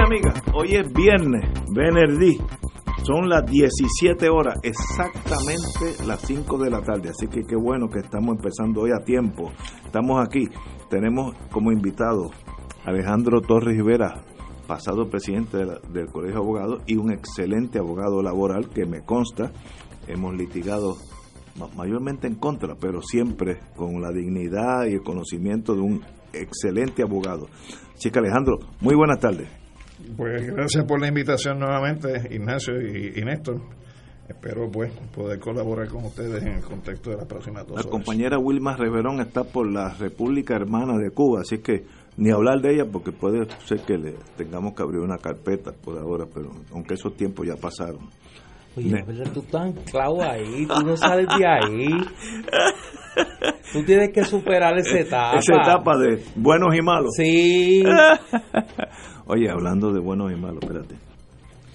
Amigos 0.00 0.34
hoy 0.54 0.74
es 0.74 0.92
viernes, 0.92 1.44
Benerdí. 1.70 2.38
Son 3.04 3.28
las 3.28 3.44
17 3.46 4.28
horas, 4.30 4.54
exactamente 4.62 6.04
las 6.06 6.20
5 6.22 6.58
de 6.58 6.70
la 6.70 6.80
tarde. 6.80 7.10
Así 7.10 7.26
que 7.28 7.42
qué 7.46 7.54
bueno 7.56 7.88
que 7.88 8.00
estamos 8.00 8.36
empezando 8.36 8.82
hoy 8.82 8.90
a 8.98 9.04
tiempo. 9.04 9.52
Estamos 9.84 10.24
aquí. 10.26 10.48
Tenemos 10.88 11.34
como 11.50 11.70
invitado 11.70 12.30
Alejandro 12.84 13.40
Torres 13.42 13.76
Rivera, 13.76 14.24
pasado 14.66 15.08
presidente 15.10 15.58
del 15.58 16.06
Colegio 16.06 16.36
de 16.40 16.44
Abogados 16.44 16.82
y 16.86 16.96
un 16.96 17.12
excelente 17.12 17.78
abogado 17.78 18.22
laboral 18.22 18.68
que 18.70 18.86
me 18.86 19.02
consta. 19.04 19.52
Hemos 20.08 20.34
litigado 20.34 20.96
ma- 21.58 21.68
mayormente 21.76 22.26
en 22.26 22.36
contra, 22.36 22.74
pero 22.74 23.02
siempre 23.02 23.58
con 23.76 24.00
la 24.00 24.10
dignidad 24.12 24.86
y 24.88 24.94
el 24.94 25.02
conocimiento 25.02 25.74
de 25.74 25.80
un 25.82 26.02
excelente 26.32 27.02
abogado. 27.02 27.46
Que 28.02 28.18
Alejandro, 28.18 28.58
muy 28.80 28.94
buenas 28.94 29.18
tardes. 29.18 29.48
Pues 30.16 30.46
gracias 30.46 30.84
por 30.84 31.00
la 31.00 31.08
invitación 31.08 31.58
nuevamente, 31.58 32.28
Ignacio 32.30 32.74
y, 32.80 33.12
y 33.16 33.24
Néstor. 33.24 33.60
Espero 34.28 34.70
pues 34.70 34.90
poder 35.14 35.38
colaborar 35.38 35.86
con 35.88 36.04
ustedes 36.06 36.42
en 36.42 36.54
el 36.54 36.62
contexto 36.62 37.10
de 37.10 37.16
las 37.16 37.26
próximas 37.26 37.62
dos 37.66 37.74
La 37.76 37.80
horas. 37.82 37.90
compañera 37.90 38.38
Wilma 38.38 38.74
Reverón 38.74 39.20
está 39.20 39.44
por 39.44 39.70
la 39.70 39.92
República 39.94 40.54
Hermana 40.54 40.96
de 40.96 41.10
Cuba, 41.10 41.40
así 41.42 41.58
que 41.58 41.84
ni 42.16 42.30
hablar 42.30 42.60
de 42.62 42.74
ella 42.74 42.84
porque 42.90 43.12
puede 43.12 43.46
ser 43.66 43.80
que 43.80 43.98
le 43.98 44.14
tengamos 44.36 44.74
que 44.74 44.82
abrir 44.82 45.00
una 45.00 45.18
carpeta 45.18 45.72
por 45.72 45.98
ahora, 45.98 46.24
pero 46.32 46.52
aunque 46.72 46.94
esos 46.94 47.14
tiempos 47.16 47.46
ya 47.46 47.56
pasaron. 47.56 48.08
Oye, 48.76 49.04
¿verdad? 49.06 49.30
tú 49.32 49.40
estás 49.40 49.62
anclado 49.62 50.22
ahí, 50.22 50.66
tú 50.66 50.86
no 50.86 50.96
sales 50.96 51.26
de 51.38 51.46
ahí. 51.46 51.88
Tú 53.72 53.82
tienes 53.84 54.10
que 54.12 54.22
superar 54.24 54.76
esa 54.78 54.98
etapa. 55.00 55.38
Esa 55.38 55.54
etapa 55.54 55.96
de 55.98 56.22
buenos 56.36 56.74
y 56.76 56.82
malos. 56.82 57.10
Sí. 57.16 57.82
Oye, 59.26 59.50
hablando 59.50 59.92
de 59.92 60.00
buenos 60.00 60.32
y 60.32 60.36
malos, 60.36 60.58
espérate. 60.62 60.94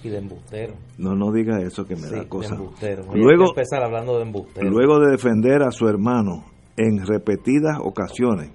Y 0.02 0.08
de 0.08 0.18
embustero. 0.18 0.74
No, 0.98 1.14
no 1.14 1.30
diga 1.32 1.60
eso 1.60 1.84
que 1.84 1.94
me 1.94 2.02
Sí, 2.02 2.14
da 2.14 2.20
de 2.22 2.28
cosa. 2.28 2.54
Oye, 2.58 3.20
Luego, 3.20 3.48
empezar 3.50 3.82
hablando 3.82 4.16
de 4.16 4.22
embustero. 4.22 4.70
Luego 4.70 4.98
de 5.00 5.10
defender 5.10 5.62
a 5.62 5.70
su 5.70 5.88
hermano 5.88 6.44
en 6.76 7.04
repetidas 7.06 7.78
ocasiones, 7.82 8.50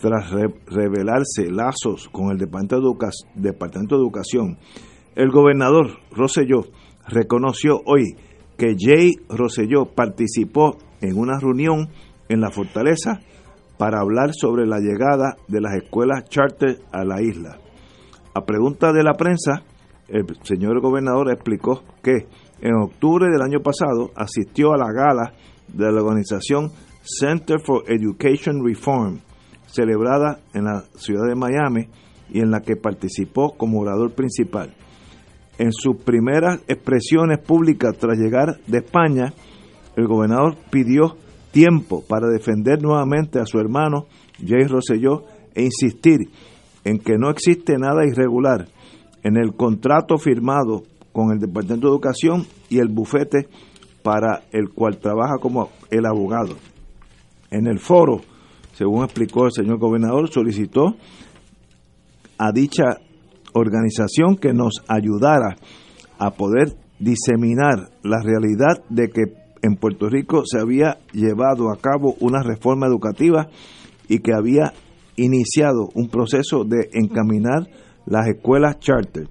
tras 0.00 0.30
re- 0.30 0.54
revelarse 0.66 1.50
lazos 1.50 2.08
con 2.10 2.30
el 2.30 2.38
Departamento 2.38 2.76
de, 2.76 2.82
Educa- 2.82 3.10
Departamento 3.34 3.96
de 3.96 4.02
Educación, 4.02 4.58
el 5.14 5.30
gobernador 5.30 5.98
Rosselló 6.10 6.62
reconoció 7.08 7.80
hoy 7.84 8.16
que 8.56 8.74
Jay 8.78 9.12
Rosselló 9.28 9.84
participó 9.94 10.76
en 11.02 11.18
una 11.18 11.38
reunión 11.38 11.88
en 12.28 12.40
la 12.40 12.50
fortaleza 12.50 13.20
para 13.78 14.00
hablar 14.00 14.30
sobre 14.32 14.66
la 14.66 14.78
llegada 14.78 15.36
de 15.48 15.60
las 15.60 15.74
escuelas 15.74 16.24
charter 16.30 16.78
a 16.92 17.04
la 17.04 17.20
isla. 17.20 17.58
A 18.34 18.44
pregunta 18.46 18.92
de 18.92 19.02
la 19.02 19.12
prensa, 19.12 19.62
el 20.08 20.24
señor 20.42 20.80
gobernador 20.80 21.30
explicó 21.30 21.82
que 22.02 22.26
en 22.62 22.74
octubre 22.74 23.26
del 23.30 23.42
año 23.42 23.60
pasado 23.60 24.10
asistió 24.14 24.72
a 24.72 24.78
la 24.78 24.90
gala 24.90 25.34
de 25.68 25.92
la 25.92 26.02
organización 26.02 26.70
Center 27.02 27.58
for 27.60 27.84
Education 27.88 28.64
Reform, 28.64 29.18
celebrada 29.66 30.40
en 30.54 30.64
la 30.64 30.84
ciudad 30.94 31.26
de 31.28 31.34
Miami 31.34 31.88
y 32.30 32.40
en 32.40 32.50
la 32.50 32.60
que 32.60 32.76
participó 32.76 33.54
como 33.56 33.80
orador 33.80 34.12
principal. 34.12 34.72
En 35.58 35.72
sus 35.72 35.96
primeras 35.96 36.60
expresiones 36.68 37.38
públicas 37.38 37.94
tras 37.98 38.16
llegar 38.16 38.58
de 38.66 38.78
España, 38.78 39.34
el 39.96 40.06
gobernador 40.06 40.56
pidió 40.70 41.16
tiempo 41.50 42.02
para 42.08 42.28
defender 42.28 42.80
nuevamente 42.80 43.38
a 43.38 43.44
su 43.44 43.58
hermano 43.58 44.06
Jay 44.38 44.64
Rosselló 44.66 45.24
e 45.54 45.64
insistir 45.64 46.30
en 46.84 46.98
que 46.98 47.18
no 47.18 47.30
existe 47.30 47.76
nada 47.78 48.06
irregular 48.06 48.68
en 49.22 49.36
el 49.36 49.54
contrato 49.54 50.18
firmado 50.18 50.82
con 51.12 51.30
el 51.32 51.38
Departamento 51.38 51.88
de 51.88 51.92
Educación 51.92 52.46
y 52.68 52.78
el 52.78 52.88
bufete 52.88 53.48
para 54.02 54.42
el 54.50 54.70
cual 54.70 54.98
trabaja 54.98 55.38
como 55.40 55.70
el 55.90 56.06
abogado. 56.06 56.56
En 57.50 57.66
el 57.66 57.78
foro, 57.78 58.20
según 58.72 59.04
explicó 59.04 59.46
el 59.46 59.52
señor 59.52 59.78
gobernador, 59.78 60.28
solicitó 60.30 60.96
a 62.38 62.50
dicha 62.52 62.96
organización 63.52 64.36
que 64.36 64.52
nos 64.52 64.82
ayudara 64.88 65.56
a 66.18 66.30
poder 66.30 66.76
diseminar 66.98 67.90
la 68.02 68.22
realidad 68.22 68.82
de 68.88 69.08
que 69.08 69.22
en 69.62 69.76
Puerto 69.76 70.08
Rico 70.08 70.42
se 70.44 70.58
había 70.58 70.98
llevado 71.12 71.70
a 71.70 71.76
cabo 71.76 72.16
una 72.20 72.42
reforma 72.42 72.86
educativa 72.86 73.48
y 74.08 74.18
que 74.18 74.32
había 74.34 74.72
iniciado 75.16 75.88
un 75.94 76.08
proceso 76.08 76.64
de 76.64 76.88
encaminar 76.92 77.68
las 78.06 78.28
escuelas 78.28 78.78
charter. 78.80 79.28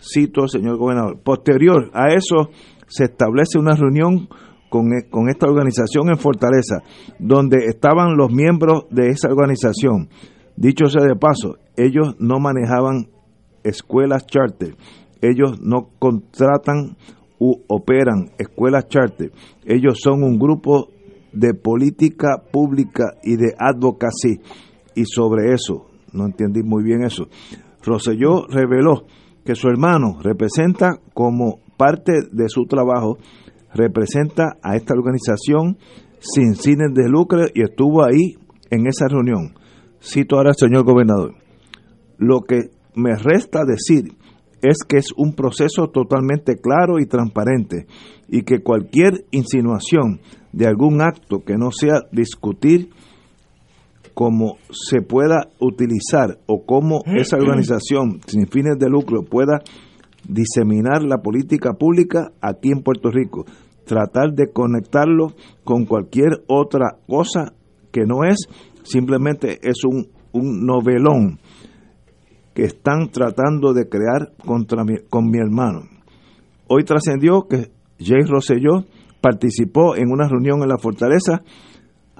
Cito 0.00 0.48
señor 0.48 0.78
gobernador. 0.78 1.18
Posterior 1.22 1.90
a 1.92 2.12
eso 2.12 2.50
se 2.88 3.04
establece 3.04 3.58
una 3.58 3.74
reunión 3.74 4.28
con, 4.70 4.92
e- 4.92 5.08
con 5.10 5.28
esta 5.28 5.46
organización 5.46 6.08
en 6.08 6.16
Fortaleza, 6.16 6.82
donde 7.18 7.66
estaban 7.66 8.16
los 8.16 8.32
miembros 8.32 8.86
de 8.90 9.08
esa 9.08 9.28
organización. 9.28 10.08
Dicho 10.56 10.86
sea 10.86 11.04
de 11.04 11.16
paso, 11.16 11.56
ellos 11.76 12.16
no 12.18 12.38
manejaban 12.38 13.08
escuelas 13.62 14.26
charter, 14.26 14.76
ellos 15.20 15.60
no 15.60 15.90
contratan 15.98 16.96
u 17.38 17.56
operan 17.68 18.30
escuelas 18.38 18.88
charter, 18.88 19.32
ellos 19.64 19.98
son 20.02 20.22
un 20.22 20.38
grupo 20.38 20.88
de 21.32 21.54
política 21.54 22.42
pública 22.50 23.14
y 23.22 23.36
de 23.36 23.54
advocacy. 23.58 24.40
Y 24.94 25.04
sobre 25.04 25.52
eso, 25.52 25.86
no 26.12 26.26
entendí 26.26 26.62
muy 26.62 26.82
bien 26.82 27.02
eso, 27.04 27.28
Roselló 27.82 28.46
reveló 28.46 29.06
que 29.44 29.54
su 29.54 29.68
hermano 29.68 30.18
representa 30.20 30.98
como 31.14 31.60
parte 31.76 32.12
de 32.30 32.48
su 32.48 32.64
trabajo, 32.64 33.18
representa 33.72 34.56
a 34.62 34.76
esta 34.76 34.94
organización 34.94 35.78
sin 36.18 36.54
fines 36.54 36.92
de 36.92 37.08
lucro 37.08 37.46
y 37.54 37.62
estuvo 37.62 38.04
ahí 38.04 38.36
en 38.70 38.86
esa 38.86 39.08
reunión. 39.08 39.54
Cito 40.02 40.36
ahora 40.36 40.50
al 40.50 40.56
señor 40.56 40.84
gobernador. 40.84 41.34
Lo 42.18 42.42
que 42.42 42.70
me 42.94 43.16
resta 43.16 43.64
decir 43.64 44.12
es 44.62 44.78
que 44.86 44.98
es 44.98 45.12
un 45.16 45.34
proceso 45.34 45.88
totalmente 45.88 46.56
claro 46.56 46.98
y 46.98 47.06
transparente 47.06 47.86
y 48.28 48.42
que 48.42 48.62
cualquier 48.62 49.24
insinuación 49.30 50.20
de 50.52 50.66
algún 50.66 51.00
acto 51.00 51.44
que 51.44 51.56
no 51.56 51.70
sea 51.70 52.02
discutir 52.12 52.90
cómo 54.20 54.58
se 54.70 55.00
pueda 55.00 55.48
utilizar 55.60 56.40
o 56.44 56.66
cómo 56.66 57.00
esa 57.06 57.38
organización 57.38 58.20
sin 58.26 58.46
fines 58.48 58.78
de 58.78 58.90
lucro 58.90 59.22
pueda 59.22 59.62
diseminar 60.28 61.02
la 61.02 61.22
política 61.22 61.72
pública 61.72 62.30
aquí 62.42 62.70
en 62.70 62.82
Puerto 62.82 63.10
Rico, 63.10 63.46
tratar 63.86 64.34
de 64.34 64.52
conectarlo 64.52 65.28
con 65.64 65.86
cualquier 65.86 66.44
otra 66.48 66.98
cosa 67.08 67.54
que 67.92 68.02
no 68.04 68.24
es, 68.24 68.46
simplemente 68.82 69.58
es 69.62 69.84
un, 69.86 70.08
un 70.32 70.66
novelón 70.66 71.38
que 72.52 72.64
están 72.64 73.08
tratando 73.08 73.72
de 73.72 73.88
crear 73.88 74.34
contra 74.44 74.84
mi, 74.84 74.98
con 75.08 75.30
mi 75.30 75.38
hermano. 75.38 75.84
Hoy 76.68 76.84
trascendió 76.84 77.46
que 77.48 77.70
Jay 77.98 78.24
Rosselló 78.28 78.84
participó 79.22 79.96
en 79.96 80.12
una 80.12 80.28
reunión 80.28 80.60
en 80.60 80.68
la 80.68 80.76
fortaleza 80.76 81.40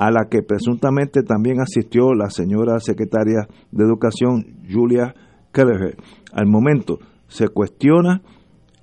a 0.01 0.11
la 0.11 0.31
que 0.31 0.43
presuntamente 0.43 1.23
también 1.23 1.61
asistió 1.61 2.15
la 2.15 2.31
señora 2.31 2.81
secretaria 2.81 3.47
de 3.71 3.85
Educación 3.85 4.47
Julia 4.67 5.15
Kelleher. 5.53 5.99
Al 6.33 6.47
momento 6.47 7.01
se 7.29 7.49
cuestiona 7.49 8.23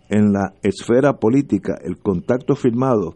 en 0.10 0.32
la 0.32 0.54
esfera 0.62 1.14
política 1.14 1.76
el 1.84 1.98
contacto 1.98 2.56
firmado 2.56 3.16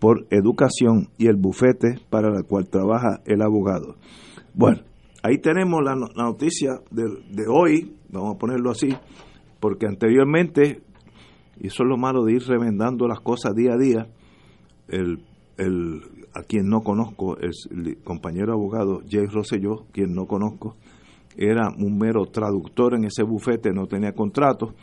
por 0.00 0.26
Educación 0.30 1.10
y 1.16 1.28
el 1.28 1.36
bufete 1.36 2.00
para 2.10 2.26
el 2.36 2.44
cual 2.44 2.68
trabaja 2.68 3.20
el 3.24 3.40
abogado. 3.40 3.94
Bueno, 4.52 4.80
ahí 5.22 5.38
tenemos 5.38 5.80
la, 5.84 5.94
no- 5.94 6.08
la 6.16 6.24
noticia 6.24 6.80
de, 6.90 7.04
de 7.30 7.44
hoy, 7.48 7.94
vamos 8.10 8.34
a 8.34 8.38
ponerlo 8.38 8.72
así, 8.72 8.88
porque 9.60 9.86
anteriormente, 9.86 10.82
y 11.60 11.68
eso 11.68 11.84
es 11.84 11.88
lo 11.88 11.96
malo 11.96 12.24
de 12.24 12.32
ir 12.32 12.42
remendando 12.48 13.06
las 13.06 13.20
cosas 13.20 13.54
día 13.54 13.74
a 13.74 13.78
día, 13.78 14.06
el, 14.88 15.22
el, 15.56 16.02
a 16.38 16.44
quien 16.44 16.68
no 16.68 16.82
conozco, 16.82 17.36
el, 17.38 17.98
compañero 18.04 18.52
abogado 18.52 19.02
Jay 19.10 19.26
Rosselló, 19.26 19.86
quien 19.90 20.14
no 20.14 20.26
conozco, 20.26 20.76
era 21.36 21.68
un 21.76 21.98
mero 21.98 22.26
traductor 22.26 22.94
en 22.94 23.04
ese 23.04 23.24
bufete, 23.24 23.72
no 23.72 23.86
tenía 23.86 24.12
contrato. 24.12 24.74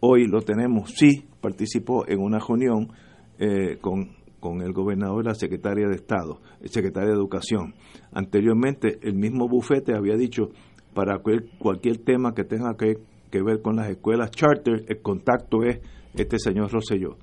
Hoy 0.00 0.26
lo 0.26 0.40
tenemos, 0.40 0.92
sí, 0.96 1.26
participó 1.42 2.08
en 2.08 2.20
una 2.20 2.38
reunión 2.38 2.88
eh, 3.38 3.76
con, 3.82 4.08
con 4.40 4.62
el 4.62 4.72
gobernador 4.72 5.22
y 5.22 5.28
la 5.28 5.34
secretaria 5.34 5.86
de 5.86 5.96
Estado, 5.96 6.40
el 6.62 6.70
secretario 6.70 7.10
de 7.10 7.16
Educación. 7.16 7.74
Anteriormente, 8.12 8.98
el 9.02 9.16
mismo 9.16 9.48
bufete 9.48 9.94
había 9.94 10.16
dicho, 10.16 10.48
para 10.94 11.20
cualquier 11.58 11.98
tema 11.98 12.32
que 12.32 12.44
tenga 12.44 12.74
que, 12.78 12.94
que 13.30 13.42
ver 13.42 13.60
con 13.60 13.76
las 13.76 13.90
escuelas 13.90 14.30
charter, 14.30 14.86
el 14.88 15.02
contacto 15.02 15.62
es 15.62 15.78
este 16.14 16.38
señor 16.38 16.72
Rosselló. 16.72 17.18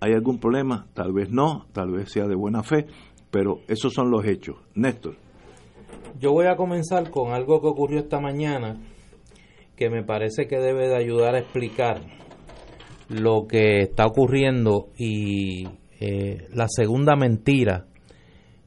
¿Hay 0.00 0.12
algún 0.12 0.38
problema? 0.38 0.86
Tal 0.94 1.12
vez 1.12 1.30
no, 1.30 1.66
tal 1.72 1.90
vez 1.90 2.12
sea 2.12 2.26
de 2.26 2.34
buena 2.34 2.62
fe, 2.62 2.86
pero 3.30 3.60
esos 3.68 3.92
son 3.92 4.10
los 4.10 4.24
hechos. 4.24 4.56
Néstor. 4.74 5.16
Yo 6.18 6.32
voy 6.32 6.46
a 6.46 6.56
comenzar 6.56 7.10
con 7.10 7.32
algo 7.32 7.60
que 7.60 7.68
ocurrió 7.68 7.98
esta 7.98 8.20
mañana 8.20 8.76
que 9.76 9.90
me 9.90 10.02
parece 10.02 10.46
que 10.46 10.58
debe 10.58 10.88
de 10.88 10.96
ayudar 10.96 11.34
a 11.34 11.40
explicar 11.40 12.00
lo 13.08 13.46
que 13.46 13.80
está 13.80 14.06
ocurriendo 14.06 14.88
y 14.96 15.66
eh, 16.00 16.48
la 16.52 16.66
segunda 16.68 17.14
mentira 17.16 17.86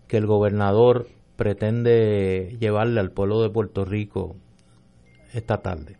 que 0.08 0.18
el 0.18 0.28
gobernador 0.28 1.08
pretende 1.36 2.58
llevarle 2.60 3.00
al 3.00 3.12
pueblo 3.12 3.42
de 3.42 3.50
Puerto 3.50 3.86
Rico 3.86 4.36
esta 5.34 5.58
tarde. 5.58 5.98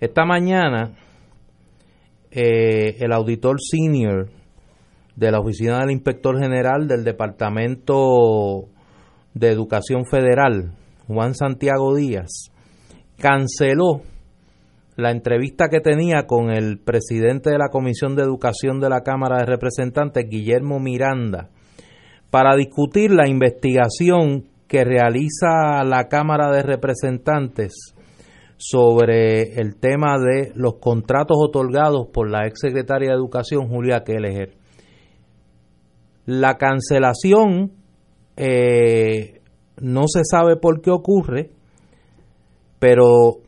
Esta 0.00 0.24
mañana 0.24 0.96
eh, 2.30 2.96
el 2.98 3.12
auditor 3.12 3.56
senior 3.60 4.28
de 5.16 5.30
la 5.30 5.40
Oficina 5.40 5.80
del 5.80 5.92
Inspector 5.92 6.38
General 6.38 6.88
del 6.88 7.04
Departamento 7.04 8.68
de 9.34 9.50
Educación 9.50 10.04
Federal, 10.06 10.72
Juan 11.06 11.34
Santiago 11.34 11.94
Díaz, 11.94 12.50
canceló 13.18 14.02
la 14.96 15.10
entrevista 15.10 15.68
que 15.68 15.80
tenía 15.80 16.26
con 16.26 16.50
el 16.50 16.78
presidente 16.78 17.50
de 17.50 17.58
la 17.58 17.68
Comisión 17.68 18.14
de 18.14 18.22
Educación 18.22 18.80
de 18.80 18.88
la 18.88 19.02
Cámara 19.02 19.38
de 19.38 19.46
Representantes, 19.46 20.28
Guillermo 20.28 20.78
Miranda, 20.78 21.50
para 22.30 22.54
discutir 22.56 23.10
la 23.10 23.28
investigación 23.28 24.44
que 24.68 24.84
realiza 24.84 25.84
la 25.84 26.08
Cámara 26.08 26.50
de 26.50 26.62
Representantes 26.62 27.94
sobre 28.56 29.60
el 29.60 29.76
tema 29.76 30.18
de 30.18 30.52
los 30.54 30.74
contratos 30.80 31.36
otorgados 31.40 32.08
por 32.12 32.30
la 32.30 32.46
ex 32.46 32.60
secretaria 32.60 33.10
de 33.10 33.16
Educación, 33.16 33.68
Julia 33.68 34.04
Kelleher. 34.04 34.63
La 36.26 36.56
cancelación 36.56 37.72
eh, 38.36 39.40
no 39.80 40.04
se 40.06 40.22
sabe 40.24 40.56
por 40.56 40.80
qué 40.80 40.90
ocurre, 40.90 41.50
pero 42.78 43.38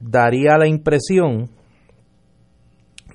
daría 0.00 0.58
la 0.58 0.66
impresión 0.66 1.50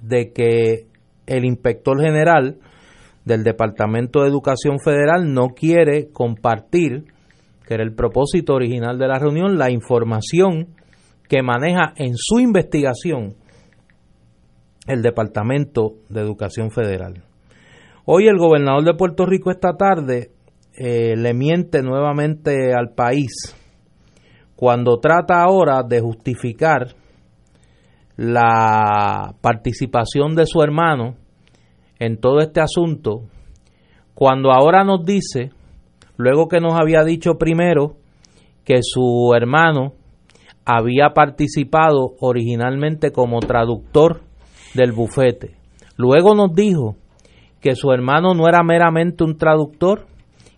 de 0.01 0.31
que 0.31 0.87
el 1.27 1.45
inspector 1.45 2.01
general 2.01 2.57
del 3.25 3.43
Departamento 3.43 4.21
de 4.21 4.29
Educación 4.29 4.79
Federal 4.83 5.33
no 5.33 5.49
quiere 5.49 6.09
compartir, 6.11 7.05
que 7.67 7.75
era 7.75 7.83
el 7.83 7.93
propósito 7.93 8.53
original 8.53 8.97
de 8.97 9.07
la 9.07 9.19
reunión, 9.19 9.57
la 9.57 9.71
información 9.71 10.69
que 11.29 11.43
maneja 11.43 11.93
en 11.95 12.15
su 12.17 12.39
investigación 12.39 13.35
el 14.87 15.01
Departamento 15.01 15.93
de 16.09 16.21
Educación 16.21 16.71
Federal. 16.71 17.23
Hoy 18.03 18.27
el 18.27 18.39
gobernador 18.39 18.83
de 18.83 18.95
Puerto 18.95 19.27
Rico 19.27 19.51
esta 19.51 19.77
tarde 19.77 20.31
eh, 20.73 21.15
le 21.15 21.35
miente 21.35 21.83
nuevamente 21.83 22.73
al 22.73 22.95
país 22.95 23.55
cuando 24.55 24.99
trata 24.99 25.43
ahora 25.43 25.83
de 25.83 26.01
justificar 26.01 26.95
la 28.17 29.35
participación 29.41 30.33
de 30.35 30.47
su 30.47 30.63
hermano 30.63 31.15
en 31.99 32.19
todo 32.19 32.39
este 32.39 32.59
asunto, 32.59 33.21
cuando 34.15 34.51
ahora 34.51 34.83
nos 34.83 35.05
dice, 35.05 35.51
luego 36.17 36.47
que 36.47 36.59
nos 36.59 36.73
había 36.79 37.03
dicho 37.03 37.37
primero 37.37 37.97
que 38.65 38.79
su 38.81 39.31
hermano 39.35 39.93
había 40.65 41.09
participado 41.13 42.13
originalmente 42.19 43.11
como 43.11 43.39
traductor 43.41 44.21
del 44.73 44.91
bufete, 44.91 45.55
luego 45.97 46.33
nos 46.33 46.55
dijo 46.55 46.95
que 47.61 47.75
su 47.75 47.91
hermano 47.91 48.33
no 48.33 48.47
era 48.47 48.63
meramente 48.63 49.23
un 49.23 49.37
traductor, 49.37 50.07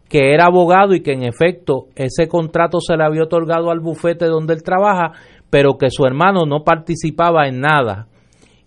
que 0.09 0.33
era 0.33 0.45
abogado 0.45 0.93
y 0.93 1.01
que 1.01 1.11
en 1.11 1.23
efecto 1.23 1.87
ese 1.95 2.27
contrato 2.27 2.79
se 2.79 2.95
le 2.95 3.03
había 3.03 3.23
otorgado 3.23 3.71
al 3.71 3.79
bufete 3.79 4.25
donde 4.25 4.53
él 4.53 4.63
trabaja, 4.63 5.11
pero 5.49 5.77
que 5.77 5.89
su 5.89 6.05
hermano 6.05 6.45
no 6.45 6.63
participaba 6.63 7.47
en 7.47 7.59
nada 7.59 8.07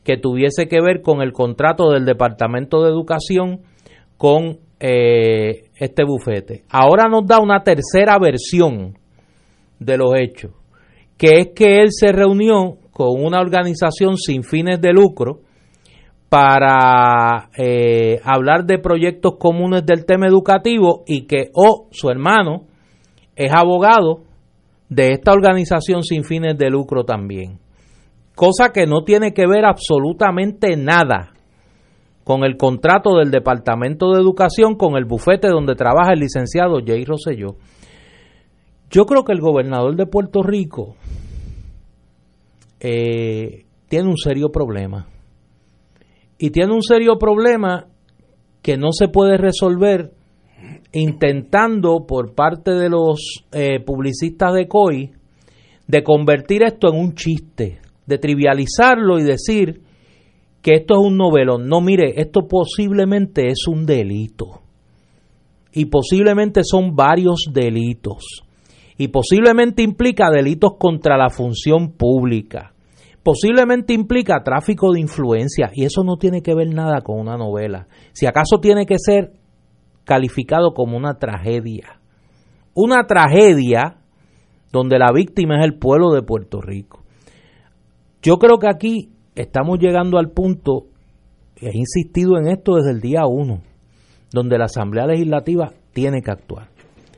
que 0.04 0.16
tuviese 0.16 0.68
que 0.68 0.80
ver 0.80 1.02
con 1.02 1.20
el 1.20 1.32
contrato 1.32 1.90
del 1.90 2.04
Departamento 2.04 2.82
de 2.82 2.90
Educación 2.90 3.60
con 4.16 4.58
eh, 4.78 5.64
este 5.74 6.04
bufete. 6.04 6.64
Ahora 6.70 7.08
nos 7.08 7.26
da 7.26 7.40
una 7.40 7.62
tercera 7.64 8.18
versión 8.18 8.96
de 9.80 9.98
los 9.98 10.14
hechos, 10.16 10.52
que 11.16 11.38
es 11.40 11.48
que 11.54 11.80
él 11.80 11.88
se 11.90 12.12
reunió 12.12 12.76
con 12.92 13.20
una 13.20 13.40
organización 13.40 14.16
sin 14.16 14.42
fines 14.44 14.80
de 14.80 14.92
lucro 14.92 15.40
para 16.28 17.50
eh, 17.56 18.20
hablar 18.24 18.64
de 18.64 18.78
proyectos 18.78 19.36
comunes 19.38 19.86
del 19.86 20.04
tema 20.04 20.26
educativo 20.26 21.04
y 21.06 21.26
que 21.26 21.50
o 21.54 21.66
oh, 21.68 21.88
su 21.92 22.10
hermano 22.10 22.64
es 23.36 23.52
abogado 23.52 24.22
de 24.88 25.12
esta 25.12 25.32
organización 25.32 26.02
sin 26.02 26.24
fines 26.24 26.58
de 26.58 26.70
lucro 26.70 27.04
también. 27.04 27.58
Cosa 28.34 28.72
que 28.72 28.86
no 28.86 29.02
tiene 29.02 29.32
que 29.32 29.46
ver 29.46 29.64
absolutamente 29.64 30.76
nada 30.76 31.32
con 32.24 32.44
el 32.44 32.56
contrato 32.56 33.16
del 33.16 33.30
Departamento 33.30 34.10
de 34.10 34.20
Educación 34.20 34.74
con 34.74 34.96
el 34.96 35.04
bufete 35.04 35.48
donde 35.48 35.76
trabaja 35.76 36.12
el 36.12 36.20
licenciado 36.20 36.80
Jay 36.84 37.04
Rosselló. 37.04 37.56
Yo 38.90 39.06
creo 39.06 39.24
que 39.24 39.32
el 39.32 39.40
gobernador 39.40 39.96
de 39.96 40.06
Puerto 40.06 40.42
Rico 40.42 40.96
eh, 42.80 43.64
tiene 43.88 44.08
un 44.08 44.16
serio 44.16 44.50
problema 44.50 45.06
y 46.38 46.50
tiene 46.50 46.72
un 46.72 46.82
serio 46.82 47.18
problema 47.18 47.86
que 48.62 48.76
no 48.76 48.92
se 48.92 49.08
puede 49.08 49.38
resolver 49.38 50.12
intentando 50.92 52.06
por 52.06 52.34
parte 52.34 52.72
de 52.72 52.88
los 52.88 53.44
eh, 53.52 53.80
publicistas 53.80 54.54
de 54.54 54.68
COI 54.68 55.12
de 55.86 56.02
convertir 56.02 56.62
esto 56.62 56.88
en 56.88 56.98
un 56.98 57.14
chiste, 57.14 57.78
de 58.06 58.18
trivializarlo 58.18 59.18
y 59.18 59.22
decir 59.22 59.82
que 60.62 60.74
esto 60.74 60.94
es 60.94 61.06
un 61.06 61.16
novelón. 61.16 61.68
No, 61.68 61.80
mire, 61.80 62.20
esto 62.20 62.48
posiblemente 62.48 63.48
es 63.48 63.68
un 63.68 63.86
delito. 63.86 64.62
Y 65.72 65.84
posiblemente 65.86 66.62
son 66.64 66.96
varios 66.96 67.44
delitos. 67.52 68.42
Y 68.98 69.08
posiblemente 69.08 69.82
implica 69.82 70.30
delitos 70.30 70.72
contra 70.78 71.16
la 71.16 71.28
función 71.28 71.92
pública 71.92 72.72
posiblemente 73.26 73.92
implica 73.92 74.44
tráfico 74.44 74.92
de 74.92 75.00
influencia 75.00 75.72
y 75.74 75.84
eso 75.84 76.04
no 76.04 76.16
tiene 76.16 76.42
que 76.42 76.54
ver 76.54 76.72
nada 76.72 77.00
con 77.00 77.18
una 77.18 77.36
novela. 77.36 77.88
Si 78.12 78.24
acaso 78.24 78.60
tiene 78.62 78.86
que 78.86 79.00
ser 79.00 79.32
calificado 80.04 80.74
como 80.74 80.96
una 80.96 81.14
tragedia. 81.14 81.98
Una 82.72 83.04
tragedia 83.08 83.96
donde 84.70 85.00
la 85.00 85.10
víctima 85.12 85.58
es 85.58 85.64
el 85.64 85.76
pueblo 85.76 86.12
de 86.12 86.22
Puerto 86.22 86.60
Rico. 86.60 87.02
Yo 88.22 88.36
creo 88.36 88.58
que 88.60 88.68
aquí 88.68 89.10
estamos 89.34 89.80
llegando 89.80 90.18
al 90.18 90.30
punto, 90.30 90.84
he 91.56 91.76
insistido 91.76 92.38
en 92.38 92.46
esto 92.46 92.76
desde 92.76 92.92
el 92.92 93.00
día 93.00 93.26
uno, 93.26 93.60
donde 94.30 94.56
la 94.56 94.66
Asamblea 94.66 95.04
Legislativa 95.06 95.72
tiene 95.92 96.22
que 96.22 96.30
actuar. 96.30 96.68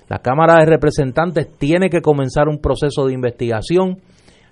La 0.08 0.20
Cámara 0.20 0.54
de 0.54 0.64
Representantes 0.64 1.50
tiene 1.58 1.90
que 1.90 2.00
comenzar 2.00 2.48
un 2.48 2.62
proceso 2.62 3.04
de 3.04 3.12
investigación 3.12 3.98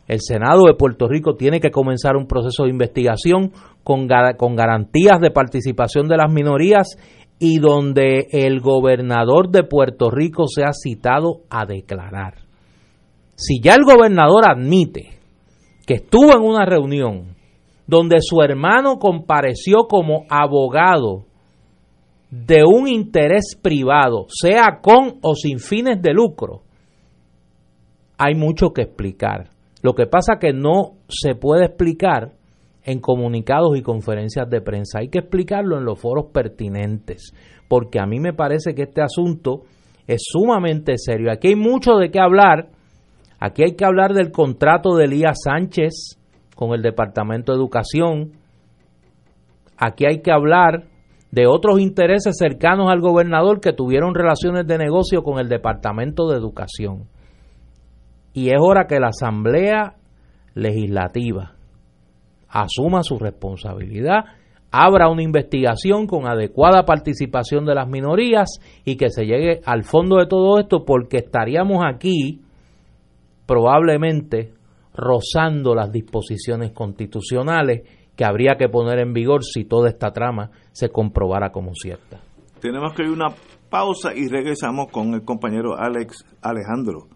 el 0.07 0.21
Senado 0.21 0.65
de 0.67 0.75
Puerto 0.75 1.09
Rico 1.09 1.35
tiene 1.35 1.61
que 1.61 1.71
comenzar 1.71 2.17
un 2.17 2.27
proceso 2.27 2.65
de 2.65 2.71
investigación 2.71 3.53
con, 3.83 4.09
con 4.37 4.55
garantías 4.55 5.21
de 5.21 5.31
participación 5.31 6.09
de 6.09 6.17
las 6.17 6.33
minorías 6.33 6.97
y 7.39 7.59
donde 7.59 8.29
el 8.31 8.61
gobernador 8.61 9.51
de 9.51 9.65
Puerto 9.65 10.11
Rico 10.11 10.47
sea 10.47 10.73
citado 10.73 11.41
a 11.51 11.67
declarar. 11.67 12.35
Si 13.35 13.61
ya 13.61 13.75
el 13.75 13.85
gobernador 13.85 14.45
admite 14.49 15.19
que 15.87 15.95
estuvo 15.95 16.35
en 16.35 16.43
una 16.43 16.65
reunión 16.65 17.37
donde 17.87 18.19
su 18.21 18.41
hermano 18.43 18.99
compareció 18.99 19.87
como 19.89 20.25
abogado 20.29 21.25
de 22.31 22.65
un 22.65 22.89
interés 22.89 23.57
privado, 23.61 24.27
sea 24.29 24.81
con 24.83 25.19
o 25.23 25.35
sin 25.35 25.59
fines 25.59 26.01
de 26.03 26.13
lucro, 26.13 26.63
hay 28.19 28.35
mucho 28.35 28.71
que 28.71 28.83
explicar. 28.83 29.56
Lo 29.87 29.95
que 29.95 30.09
pasa 30.09 30.41
que 30.41 30.53
no 30.53 30.95
se 31.09 31.37
puede 31.37 31.67
explicar 31.67 32.33
en 32.83 32.99
comunicados 32.99 33.79
y 33.79 33.83
conferencias 33.83 34.51
de 34.51 34.61
prensa. 34.61 34.99
Hay 34.99 35.11
que 35.11 35.21
explicarlo 35.21 35.79
en 35.79 35.85
los 35.85 36.01
foros 36.01 36.33
pertinentes, 36.33 37.33
porque 37.69 38.01
a 38.01 38.05
mí 38.05 38.19
me 38.19 38.33
parece 38.33 38.75
que 38.75 38.83
este 38.83 39.01
asunto 39.01 39.63
es 40.09 40.25
sumamente 40.27 40.95
serio. 40.97 41.31
Aquí 41.31 41.51
hay 41.51 41.55
mucho 41.55 41.99
de 41.99 42.11
qué 42.11 42.19
hablar. 42.19 42.71
Aquí 43.39 43.63
hay 43.63 43.77
que 43.77 43.85
hablar 43.85 44.13
del 44.13 44.33
contrato 44.33 44.97
de 44.97 45.05
Elías 45.05 45.39
Sánchez 45.45 46.19
con 46.57 46.75
el 46.75 46.83
Departamento 46.83 47.53
de 47.53 47.59
Educación. 47.59 48.33
Aquí 49.77 50.05
hay 50.05 50.21
que 50.21 50.33
hablar 50.33 50.89
de 51.31 51.47
otros 51.47 51.79
intereses 51.79 52.35
cercanos 52.37 52.91
al 52.91 53.01
gobernador 53.01 53.61
que 53.61 53.73
tuvieron 53.73 54.17
relaciones 54.17 54.67
de 54.67 54.79
negocio 54.79 55.23
con 55.23 55.39
el 55.39 55.49
Departamento 55.49 56.29
de 56.29 56.39
Educación. 56.39 57.05
Y 58.37 58.51
es 58.51 58.59
hora 58.61 58.87
que 58.87 59.01
la 59.01 59.09
Asamblea 59.09 59.95
Legislativa 60.53 61.55
asuma 62.51 63.03
su 63.03 63.19
responsabilidad, 63.19 64.27
abra 64.71 65.09
una 65.09 65.23
investigación 65.23 66.07
con 66.07 66.29
adecuada 66.29 66.85
participación 66.85 67.65
de 67.65 67.75
las 67.75 67.89
minorías 67.89 68.61
y 68.85 68.97
que 68.99 69.09
se 69.09 69.25
llegue 69.25 69.63
al 69.65 69.85
fondo 69.85 70.19
de 70.19 70.27
todo 70.27 70.59
esto 70.59 70.85
porque 70.85 71.17
estaríamos 71.17 71.83
aquí 71.83 72.43
probablemente 73.47 74.53
rozando 74.95 75.75
las 75.75 75.91
disposiciones 75.91 76.73
constitucionales 76.73 77.89
que 78.15 78.27
habría 78.27 78.57
que 78.59 78.69
poner 78.69 78.99
en 78.99 79.15
vigor 79.15 79.45
si 79.45 79.65
toda 79.65 79.89
esta 79.89 80.11
trama 80.11 80.51
se 80.73 80.91
comprobara 80.91 81.53
como 81.53 81.73
cierta. 81.73 82.21
Tenemos 82.61 82.93
que 82.93 83.03
ir 83.03 83.09
una 83.09 83.35
pausa 83.71 84.15
y 84.15 84.29
regresamos 84.29 84.89
con 84.93 85.15
el 85.15 85.25
compañero 85.25 85.75
Alex 85.79 86.23
Alejandro 86.43 87.16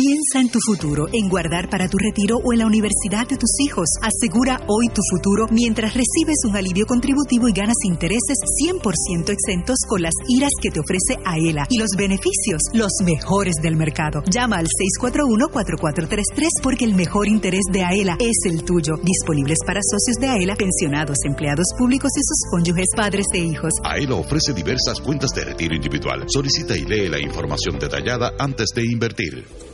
Piensa 0.00 0.40
en 0.40 0.48
tu 0.48 0.60
futuro, 0.64 1.08
en 1.12 1.28
guardar 1.28 1.68
para 1.68 1.86
tu 1.86 1.98
retiro 1.98 2.38
o 2.42 2.54
en 2.54 2.60
la 2.60 2.66
universidad 2.66 3.28
de 3.28 3.36
tus 3.36 3.50
hijos. 3.60 3.84
Asegura 4.00 4.58
hoy 4.66 4.88
tu 4.88 5.02
futuro 5.10 5.44
mientras 5.50 5.92
recibes 5.92 6.38
un 6.48 6.56
alivio 6.56 6.86
contributivo 6.86 7.48
y 7.48 7.52
ganas 7.52 7.76
intereses 7.84 8.38
100% 8.64 9.28
exentos 9.28 9.76
con 9.86 10.00
las 10.00 10.14
iras 10.26 10.52
que 10.62 10.70
te 10.70 10.80
ofrece 10.80 11.20
AELA 11.22 11.66
y 11.68 11.76
los 11.76 11.90
beneficios, 11.98 12.62
los 12.72 12.92
mejores 13.04 13.56
del 13.60 13.76
mercado. 13.76 14.22
Llama 14.30 14.56
al 14.56 14.68
641-4433 15.02 16.48
porque 16.62 16.86
el 16.86 16.94
mejor 16.94 17.28
interés 17.28 17.64
de 17.70 17.84
AELA 17.84 18.16
es 18.20 18.50
el 18.50 18.64
tuyo. 18.64 18.94
Disponibles 19.04 19.58
para 19.66 19.80
socios 19.82 20.16
de 20.16 20.28
AELA, 20.28 20.56
pensionados, 20.56 21.18
empleados 21.26 21.66
públicos 21.76 22.10
y 22.16 22.22
sus 22.24 22.50
cónyuges, 22.50 22.86
padres 22.96 23.26
e 23.34 23.40
hijos. 23.40 23.72
AELA 23.84 24.14
ofrece 24.14 24.54
diversas 24.54 24.98
cuentas 24.98 25.28
de 25.36 25.44
retiro 25.44 25.74
individual. 25.74 26.24
Solicita 26.26 26.74
y 26.74 26.86
lee 26.86 27.10
la 27.10 27.20
información 27.20 27.78
detallada 27.78 28.32
antes 28.38 28.70
de 28.74 28.82
invertir. 28.90 29.69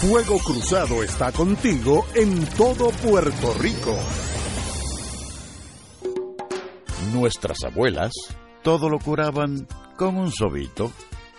Fuego 0.00 0.38
Cruzado 0.38 1.02
está 1.02 1.32
contigo 1.32 2.06
en 2.14 2.46
todo 2.50 2.90
Puerto 2.90 3.52
Rico. 3.54 3.96
Nuestras 7.12 7.64
abuelas 7.64 8.12
todo 8.62 8.88
lo 8.88 9.00
curaban 9.00 9.66
con 9.96 10.16
un 10.16 10.30
sobito 10.30 10.92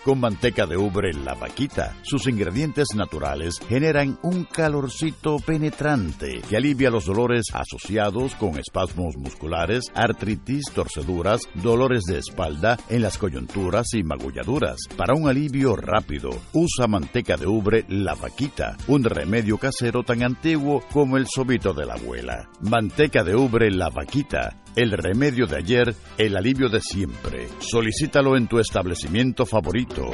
con 0.04 0.20
manteca 0.20 0.66
de 0.66 0.78
ubre 0.78 1.14
la 1.14 1.34
vaquita. 1.34 1.96
Sus 2.04 2.28
ingredientes 2.28 2.88
naturales 2.96 3.60
generan 3.68 4.18
un 4.24 4.46
calorcito 4.46 5.38
penetrante 5.38 6.42
que 6.50 6.58
alivia 6.58 6.90
los 6.90 7.06
dolores 7.06 7.46
asociados 7.54 8.36
con 8.36 8.58
espasmos 8.58 9.18
musculares, 9.18 9.86
artritis, 9.94 10.66
torceduras, 10.74 11.42
dolores 11.56 12.04
de 12.04 12.20
espalda 12.20 12.78
en 12.90 13.02
las 13.02 13.18
coyunturas 13.18 13.88
y 13.94 14.04
magulladuras. 14.04 14.78
Para 14.96 15.14
un 15.14 15.28
alivio 15.28 15.76
rápido, 15.76 16.30
usa 16.54 16.88
manteca 16.88 17.38
de 17.38 17.48
ubre 17.48 17.86
la 17.88 18.16
vaquita, 18.16 18.78
un 18.88 19.04
remedio 19.04 19.58
casero 19.58 20.04
tan 20.04 20.24
antiguo 20.24 20.82
como 20.92 21.18
el 21.18 21.28
sobito 21.28 21.74
de 21.74 21.86
la 21.86 21.94
abuela. 21.94 22.50
Manteca 22.62 23.24
de 23.24 23.36
ubre 23.36 23.72
la 23.72 23.90
vaquita 23.90 24.56
el 24.82 24.92
remedio 24.92 25.46
de 25.46 25.58
ayer, 25.58 25.94
el 26.18 26.38
alivio 26.38 26.70
de 26.70 26.80
siempre. 26.80 27.50
Solicítalo 27.60 28.38
en 28.38 28.48
tu 28.48 28.60
establecimiento 28.60 29.46
favorito. 29.46 30.10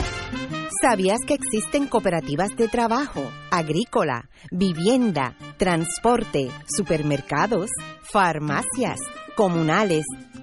¿Sabías 0.82 1.20
que 1.28 1.36
existen 1.36 1.88
cooperativas 1.88 2.50
de 2.58 2.68
trabajo, 2.68 3.32
agrícola, 3.52 4.28
vivienda, 4.52 5.36
transporte, 5.58 6.50
supermercados, 6.68 7.70
farmacias, 8.12 9.00
comunales, 9.36 10.04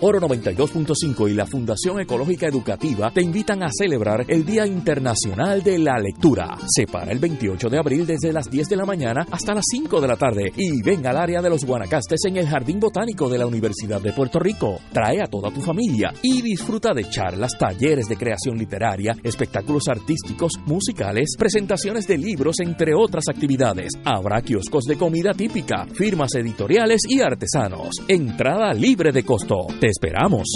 Oro 0.00 0.20
92.5 0.20 1.28
y 1.28 1.34
la 1.34 1.44
Fundación 1.44 1.98
Ecológica 1.98 2.46
Educativa 2.46 3.10
te 3.10 3.20
invitan 3.20 3.64
a 3.64 3.68
celebrar 3.76 4.24
el 4.28 4.46
Día 4.46 4.64
Internacional 4.64 5.60
de 5.64 5.76
la 5.76 5.98
Lectura. 5.98 6.56
Se 6.68 6.86
para 6.86 7.10
el 7.10 7.18
28 7.18 7.68
de 7.68 7.78
abril 7.78 8.06
desde 8.06 8.32
las 8.32 8.48
10 8.48 8.68
de 8.68 8.76
la 8.76 8.84
mañana 8.84 9.26
hasta 9.28 9.54
las 9.54 9.64
5 9.68 10.00
de 10.00 10.06
la 10.06 10.14
tarde 10.14 10.52
y 10.54 10.82
ven 10.82 11.04
al 11.04 11.16
área 11.16 11.42
de 11.42 11.50
los 11.50 11.64
Guanacastes 11.64 12.26
en 12.26 12.36
el 12.36 12.46
Jardín 12.46 12.78
Botánico 12.78 13.28
de 13.28 13.38
la 13.38 13.46
Universidad 13.46 14.00
de 14.00 14.12
Puerto 14.12 14.38
Rico. 14.38 14.78
Trae 14.92 15.20
a 15.20 15.26
toda 15.26 15.50
tu 15.50 15.60
familia 15.62 16.14
y 16.22 16.42
disfruta 16.42 16.94
de 16.94 17.10
charlas, 17.10 17.58
talleres 17.58 18.08
de 18.08 18.16
creación 18.16 18.56
literaria, 18.56 19.16
espectáculos 19.24 19.88
artísticos, 19.88 20.52
musicales, 20.64 21.34
presentaciones 21.36 22.06
de 22.06 22.18
libros, 22.18 22.60
entre 22.60 22.94
otras 22.94 23.24
actividades. 23.28 23.94
Habrá 24.04 24.42
kioscos 24.42 24.84
de 24.84 24.96
comida 24.96 25.34
típica, 25.34 25.86
firmas 25.92 26.36
editoriales 26.36 27.00
y 27.08 27.20
artesanos. 27.20 27.96
Entrada 28.06 28.72
libre 28.74 29.10
de 29.10 29.24
costo 29.24 29.66
esperamos. 29.88 30.46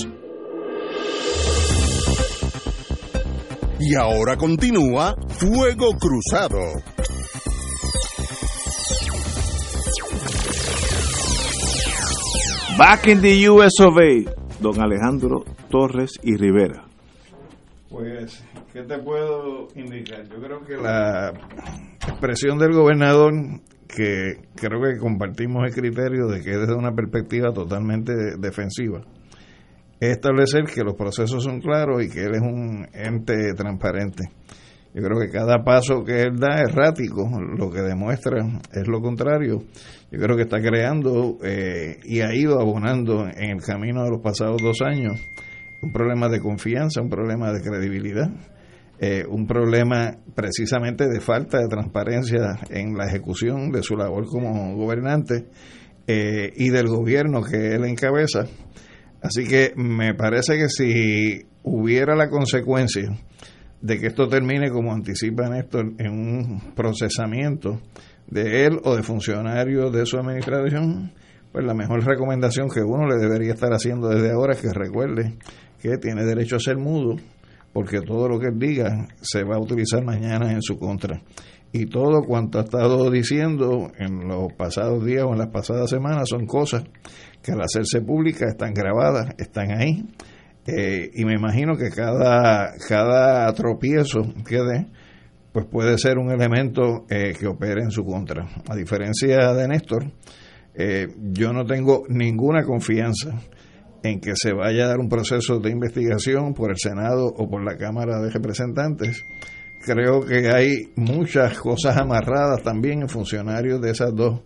Y 3.78 3.94
ahora 3.96 4.36
continúa 4.36 5.16
Fuego 5.28 5.96
Cruzado. 5.98 6.60
Back 12.78 13.08
in 13.08 13.20
the 13.20 13.48
US 13.50 13.80
of 13.80 13.96
A, 13.98 14.30
don 14.60 14.80
Alejandro 14.80 15.44
Torres 15.68 16.12
y 16.22 16.36
Rivera. 16.36 16.84
Pues, 17.90 18.42
¿qué 18.72 18.82
te 18.82 18.98
puedo 18.98 19.68
indicar? 19.74 20.28
Yo 20.28 20.40
creo 20.40 20.64
que 20.64 20.76
la 20.76 21.32
expresión 22.06 22.58
del 22.58 22.72
gobernador 22.72 23.32
que 23.88 24.38
creo 24.54 24.80
que 24.80 24.98
compartimos 24.98 25.64
el 25.66 25.74
criterio 25.74 26.26
de 26.28 26.40
que 26.40 26.56
desde 26.56 26.74
una 26.74 26.92
perspectiva 26.92 27.52
totalmente 27.52 28.12
defensiva 28.38 29.02
establecer 30.10 30.64
que 30.64 30.82
los 30.82 30.94
procesos 30.94 31.44
son 31.44 31.60
claros 31.60 32.02
y 32.02 32.08
que 32.08 32.24
él 32.24 32.34
es 32.34 32.40
un 32.40 32.86
ente 32.92 33.54
transparente. 33.54 34.24
Yo 34.94 35.02
creo 35.02 35.18
que 35.20 35.30
cada 35.30 35.64
paso 35.64 36.04
que 36.04 36.20
él 36.20 36.38
da 36.38 36.56
es 36.56 36.70
errático, 36.70 37.26
lo 37.56 37.70
que 37.70 37.80
demuestra 37.80 38.44
es 38.72 38.86
lo 38.86 39.00
contrario. 39.00 39.62
Yo 40.10 40.18
creo 40.18 40.36
que 40.36 40.42
está 40.42 40.60
creando 40.60 41.38
eh, 41.42 41.98
y 42.04 42.20
ha 42.20 42.34
ido 42.34 42.60
abonando 42.60 43.26
en 43.26 43.50
el 43.50 43.62
camino 43.62 44.04
de 44.04 44.10
los 44.10 44.20
pasados 44.20 44.60
dos 44.60 44.82
años 44.82 45.18
un 45.80 45.92
problema 45.92 46.28
de 46.28 46.40
confianza, 46.40 47.00
un 47.00 47.08
problema 47.08 47.52
de 47.52 47.62
credibilidad, 47.62 48.30
eh, 49.00 49.24
un 49.28 49.46
problema 49.46 50.18
precisamente 50.34 51.08
de 51.08 51.20
falta 51.20 51.58
de 51.58 51.68
transparencia 51.68 52.58
en 52.68 52.94
la 52.94 53.06
ejecución 53.06 53.72
de 53.72 53.82
su 53.82 53.96
labor 53.96 54.26
como 54.26 54.76
gobernante 54.76 55.46
eh, 56.06 56.52
y 56.54 56.68
del 56.68 56.88
gobierno 56.88 57.42
que 57.42 57.74
él 57.74 57.84
encabeza 57.86 58.44
Así 59.22 59.44
que 59.44 59.72
me 59.76 60.14
parece 60.14 60.56
que 60.56 60.68
si 60.68 61.46
hubiera 61.62 62.16
la 62.16 62.28
consecuencia 62.28 63.16
de 63.80 63.98
que 63.98 64.08
esto 64.08 64.28
termine 64.28 64.70
como 64.70 64.92
anticipa 64.92 65.48
Néstor 65.48 65.92
en 65.98 66.10
un 66.10 66.60
procesamiento 66.74 67.80
de 68.26 68.66
él 68.66 68.80
o 68.84 68.96
de 68.96 69.02
funcionarios 69.02 69.92
de 69.92 70.06
su 70.06 70.18
administración, 70.18 71.12
pues 71.52 71.64
la 71.64 71.74
mejor 71.74 72.04
recomendación 72.04 72.68
que 72.68 72.80
uno 72.80 73.06
le 73.06 73.16
debería 73.16 73.52
estar 73.52 73.72
haciendo 73.72 74.08
desde 74.08 74.32
ahora 74.32 74.54
es 74.54 74.60
que 74.60 74.72
recuerde 74.72 75.34
que 75.80 75.98
tiene 75.98 76.24
derecho 76.24 76.56
a 76.56 76.60
ser 76.60 76.78
mudo, 76.78 77.16
porque 77.72 78.00
todo 78.00 78.28
lo 78.28 78.38
que 78.38 78.46
él 78.46 78.58
diga 78.58 79.08
se 79.20 79.44
va 79.44 79.56
a 79.56 79.60
utilizar 79.60 80.04
mañana 80.04 80.52
en 80.52 80.62
su 80.62 80.78
contra. 80.78 81.20
Y 81.72 81.86
todo 81.86 82.22
cuanto 82.22 82.58
ha 82.58 82.64
estado 82.64 83.10
diciendo 83.10 83.90
en 83.98 84.28
los 84.28 84.52
pasados 84.52 85.04
días 85.04 85.24
o 85.24 85.32
en 85.32 85.38
las 85.38 85.48
pasadas 85.48 85.88
semanas 85.88 86.28
son 86.28 86.46
cosas 86.46 86.84
que 87.42 87.52
al 87.52 87.62
hacerse 87.62 88.02
públicas 88.02 88.50
están 88.50 88.74
grabadas, 88.74 89.34
están 89.38 89.70
ahí. 89.72 90.04
Eh, 90.66 91.10
y 91.14 91.24
me 91.24 91.34
imagino 91.34 91.76
que 91.76 91.90
cada, 91.90 92.74
cada 92.88 93.52
tropiezo 93.54 94.20
que 94.46 94.58
dé, 94.58 94.86
pues 95.52 95.66
puede 95.66 95.98
ser 95.98 96.18
un 96.18 96.30
elemento 96.30 97.04
eh, 97.08 97.32
que 97.38 97.46
opere 97.46 97.82
en 97.82 97.90
su 97.90 98.04
contra. 98.04 98.46
A 98.68 98.76
diferencia 98.76 99.52
de 99.54 99.68
Néstor, 99.68 100.12
eh, 100.74 101.08
yo 101.32 101.52
no 101.52 101.64
tengo 101.64 102.04
ninguna 102.08 102.64
confianza 102.64 103.30
en 104.02 104.20
que 104.20 104.32
se 104.34 104.52
vaya 104.52 104.84
a 104.84 104.88
dar 104.88 104.98
un 104.98 105.08
proceso 105.08 105.58
de 105.58 105.70
investigación 105.70 106.54
por 106.54 106.70
el 106.70 106.76
Senado 106.78 107.26
o 107.26 107.48
por 107.48 107.64
la 107.64 107.76
Cámara 107.76 108.20
de 108.20 108.30
Representantes. 108.30 109.24
Creo 109.84 110.24
que 110.24 110.48
hay 110.48 110.92
muchas 110.96 111.58
cosas 111.58 111.96
amarradas 111.96 112.62
también 112.62 113.02
en 113.02 113.08
funcionarios 113.08 113.80
de 113.80 113.90
esas 113.90 114.14
dos 114.14 114.40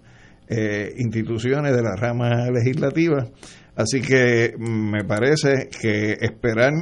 eh, 0.48 0.94
instituciones 0.98 1.74
de 1.76 1.82
la 1.82 1.94
rama 1.96 2.50
legislativa. 2.50 3.26
Así 3.74 4.00
que 4.00 4.54
me 4.58 5.04
parece 5.04 5.68
que 5.80 6.12
esperar 6.20 6.72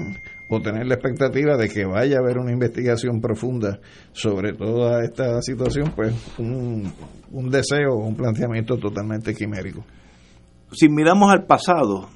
o 0.48 0.60
tener 0.60 0.86
la 0.86 0.94
expectativa 0.94 1.56
de 1.56 1.68
que 1.68 1.84
vaya 1.84 2.18
a 2.18 2.20
haber 2.20 2.38
una 2.38 2.52
investigación 2.52 3.20
profunda 3.20 3.80
sobre 4.12 4.52
toda 4.52 5.02
esta 5.02 5.42
situación, 5.42 5.92
pues 5.96 6.14
un, 6.38 6.92
un 7.32 7.50
deseo 7.50 7.96
un 7.96 8.14
planteamiento 8.14 8.76
totalmente 8.76 9.34
quimérico. 9.34 9.84
Si 10.70 10.88
miramos 10.88 11.32
al 11.32 11.44
pasado, 11.46 12.08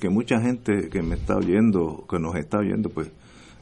que 0.00 0.08
mucha 0.08 0.40
gente 0.40 0.88
que 0.90 1.02
me 1.02 1.16
está 1.16 1.36
oyendo, 1.36 2.06
que 2.08 2.18
nos 2.18 2.34
está 2.36 2.58
oyendo, 2.58 2.88
pues 2.88 3.10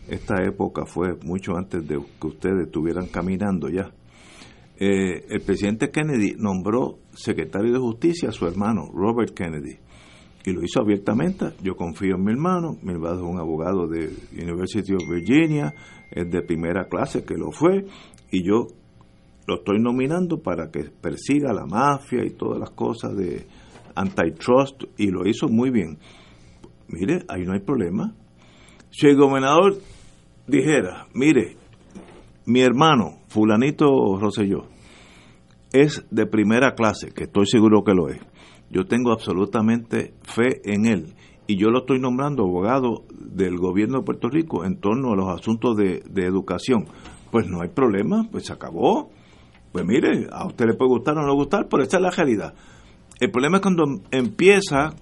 esta 0.08 0.42
época 0.44 0.84
fue 0.84 1.14
mucho 1.24 1.56
antes 1.56 1.86
de 1.86 1.98
que 2.20 2.26
ustedes 2.26 2.66
estuvieran 2.66 3.06
caminando 3.06 3.68
ya. 3.68 3.92
Eh, 4.78 5.26
el 5.28 5.40
presidente 5.42 5.90
Kennedy 5.90 6.34
nombró 6.36 6.98
secretario 7.12 7.72
de 7.72 7.78
justicia 7.78 8.30
a 8.30 8.32
su 8.32 8.46
hermano, 8.46 8.90
Robert 8.92 9.32
Kennedy, 9.32 9.76
y 10.44 10.52
lo 10.52 10.62
hizo 10.62 10.80
abiertamente. 10.80 11.52
Yo 11.62 11.76
confío 11.76 12.16
en 12.16 12.24
mi 12.24 12.32
hermano, 12.32 12.76
mi 12.82 12.92
hermano 12.92 13.14
es 13.14 13.22
un 13.22 13.38
abogado 13.38 13.86
de 13.86 14.10
University 14.32 14.92
of 14.92 15.08
Virginia, 15.08 15.72
es 16.10 16.28
de 16.30 16.42
primera 16.42 16.88
clase 16.88 17.24
que 17.24 17.36
lo 17.36 17.52
fue, 17.52 17.86
y 18.30 18.42
yo 18.44 18.66
lo 19.46 19.56
estoy 19.56 19.78
nominando 19.80 20.42
para 20.42 20.70
que 20.70 20.84
persiga 20.84 21.52
la 21.52 21.64
mafia 21.64 22.24
y 22.24 22.30
todas 22.30 22.58
las 22.58 22.70
cosas 22.70 23.16
de 23.16 23.46
antitrust, 23.94 24.82
y 24.98 25.12
lo 25.12 25.28
hizo 25.28 25.48
muy 25.48 25.70
bien. 25.70 25.98
Mire, 26.88 27.24
ahí 27.28 27.44
no 27.44 27.52
hay 27.52 27.60
problema. 27.60 28.14
Si 28.90 29.06
el 29.06 29.16
gobernador 29.16 29.78
dijera, 30.46 31.06
mire, 31.14 31.56
mi 32.46 32.60
hermano, 32.60 33.18
fulanito 33.28 33.86
Roselló, 34.18 34.66
es 35.72 36.04
de 36.10 36.26
primera 36.26 36.74
clase, 36.74 37.10
que 37.12 37.24
estoy 37.24 37.46
seguro 37.46 37.82
que 37.84 37.94
lo 37.94 38.08
es. 38.08 38.20
Yo 38.70 38.84
tengo 38.86 39.12
absolutamente 39.12 40.14
fe 40.22 40.60
en 40.64 40.86
él 40.86 41.14
y 41.46 41.56
yo 41.56 41.70
lo 41.70 41.80
estoy 41.80 41.98
nombrando 41.98 42.44
abogado 42.44 43.04
del 43.12 43.58
gobierno 43.58 43.98
de 43.98 44.04
Puerto 44.04 44.28
Rico 44.28 44.64
en 44.64 44.78
torno 44.78 45.12
a 45.12 45.16
los 45.16 45.28
asuntos 45.28 45.76
de, 45.76 46.02
educación. 46.24 46.86
Pues 47.30 47.46
no 47.48 47.62
hay 47.62 47.68
problema, 47.68 48.28
pues 48.30 48.46
se 48.46 48.52
acabó. 48.52 49.10
Pues 49.72 49.84
mire, 49.86 50.26
a 50.30 50.46
usted 50.46 50.66
le 50.66 50.74
puede 50.74 50.90
gustar 50.90 51.16
o 51.18 51.26
no 51.26 51.34
gustar, 51.34 51.68
pero 51.68 51.82
esa 51.82 51.96
es 51.96 52.02
la 52.02 52.10
realidad. 52.10 52.54
El 53.20 53.30
problema 53.30 53.58
es 53.58 53.62
cuando 53.62 53.84
empieza 54.10 54.94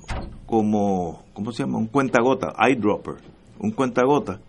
como, 0.46 1.24
¿cómo 1.32 1.52
se 1.52 1.64
llama? 1.64 1.78
Un 1.78 1.86
cuentagota, 1.86 2.52
eyedropper, 2.58 3.16
un 3.58 3.70
cuentagota. 3.72 4.40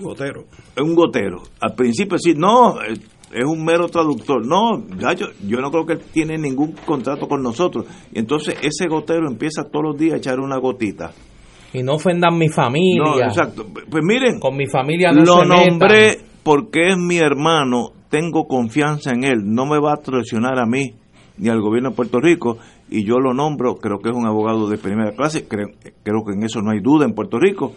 Gotero. 0.00 0.44
Es 0.74 0.82
un 0.82 0.94
gotero. 0.94 1.42
Al 1.60 1.74
principio 1.74 2.18
sí, 2.18 2.34
no, 2.34 2.80
es 2.82 3.44
un 3.44 3.64
mero 3.64 3.88
traductor. 3.88 4.44
No, 4.46 4.86
yo, 5.14 5.26
yo 5.46 5.60
no 5.60 5.70
creo 5.70 5.86
que 5.86 5.92
él 5.94 6.00
tiene 6.12 6.38
ningún 6.38 6.72
contrato 6.84 7.28
con 7.28 7.42
nosotros. 7.42 7.86
Y 8.12 8.18
entonces 8.18 8.56
ese 8.62 8.86
gotero 8.88 9.28
empieza 9.28 9.64
todos 9.64 9.86
los 9.86 9.98
días 9.98 10.14
a 10.14 10.16
echar 10.18 10.40
una 10.40 10.58
gotita. 10.58 11.12
Y 11.72 11.82
no 11.82 11.94
ofendan 11.94 12.38
mi 12.38 12.48
familia. 12.48 13.04
No, 13.04 13.20
exacto. 13.20 13.66
Pues 13.90 14.02
miren, 14.02 14.40
con 14.40 14.56
mi 14.56 14.66
familia 14.66 15.12
no 15.12 15.24
lo 15.24 15.44
nombré 15.44 16.18
porque 16.42 16.88
es 16.88 16.96
mi 16.96 17.18
hermano, 17.18 17.90
tengo 18.08 18.46
confianza 18.46 19.10
en 19.10 19.24
él, 19.24 19.42
no 19.44 19.66
me 19.66 19.78
va 19.78 19.92
a 19.92 19.96
traicionar 19.96 20.58
a 20.58 20.64
mí 20.64 20.94
ni 21.36 21.50
al 21.50 21.60
gobierno 21.60 21.90
de 21.90 21.96
Puerto 21.96 22.20
Rico 22.20 22.56
y 22.88 23.04
yo 23.04 23.18
lo 23.18 23.34
nombro, 23.34 23.74
creo 23.74 23.98
que 23.98 24.08
es 24.08 24.16
un 24.16 24.26
abogado 24.26 24.66
de 24.66 24.78
primera 24.78 25.12
clase, 25.12 25.46
creo, 25.46 25.68
creo 26.02 26.24
que 26.24 26.32
en 26.32 26.44
eso 26.44 26.62
no 26.62 26.70
hay 26.70 26.80
duda 26.80 27.04
en 27.04 27.12
Puerto 27.12 27.38
Rico 27.38 27.74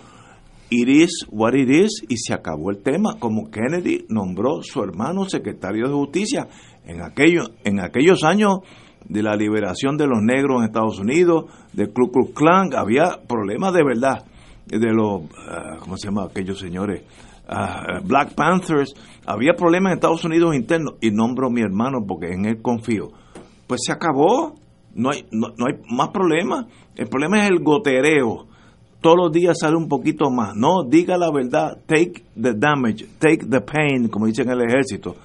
it 0.72 0.88
is 0.88 1.28
what 1.30 1.54
it 1.54 1.70
is 1.70 2.02
y 2.08 2.16
se 2.16 2.34
acabó 2.34 2.72
el 2.72 2.82
tema, 2.82 3.18
como 3.20 3.52
Kennedy 3.52 4.06
nombró 4.08 4.64
su 4.64 4.82
hermano 4.82 5.26
secretario 5.26 5.88
de 5.88 5.94
justicia 5.94 6.48
en 6.86 7.02
aquellos, 7.02 7.52
en 7.66 7.82
aquellos 7.82 8.24
años 8.24 8.60
de 9.08 9.22
la 9.22 9.36
liberación 9.36 9.98
de 9.98 10.08
los 10.08 10.22
negros 10.22 10.60
en 10.60 10.68
Estados 10.68 10.98
Unidos, 10.98 11.46
del 11.74 11.92
Ku 11.92 12.10
Klux 12.10 12.34
Klan, 12.34 12.70
había 12.74 13.20
problemas 13.28 13.74
de 13.74 13.84
verdad 13.84 14.26
de 14.66 14.94
los, 14.94 15.24
ah, 15.46 15.78
¿cómo 15.82 15.98
se 15.98 16.08
llama 16.08 16.24
aquellos 16.24 16.58
señores? 16.58 17.04
Ah, 17.50 18.00
Black 18.06 18.34
Panthers, 18.34 18.94
había 19.26 19.54
problemas 19.54 19.92
en 19.92 19.98
Estados 19.98 20.24
Unidos 20.24 20.56
internos 20.56 20.94
y 21.02 21.12
nombro 21.12 21.48
a 21.48 21.52
mi 21.52 21.60
hermano 21.60 22.00
porque 22.08 22.32
en 22.32 22.46
él 22.46 22.62
confío. 22.62 23.10
Pues 23.68 23.82
se 23.86 23.92
acabó, 23.92 24.56
no 24.96 25.10
hay, 25.10 25.26
no 25.32 25.48
hay 25.66 25.82
más 25.90 26.10
problemas. 26.10 26.68
El 26.96 27.10
problema 27.10 27.44
es 27.44 27.50
el 27.50 27.60
gotereo 27.60 28.51
todos 29.02 29.18
los 29.18 29.32
días 29.32 29.58
sale 29.60 29.76
un 29.76 29.88
poquito 29.88 30.30
más. 30.30 30.56
No, 30.56 30.84
diga 30.84 31.18
la 31.18 31.32
verdad, 31.32 31.80
take 31.88 32.24
the 32.40 32.54
damage, 32.54 33.08
take 33.20 33.46
the 33.48 33.62
pain, 33.62 34.08
como 34.08 34.28
dicen 34.28 34.48
en 34.50 34.60
el 34.60 34.68
ejército. 34.68 35.16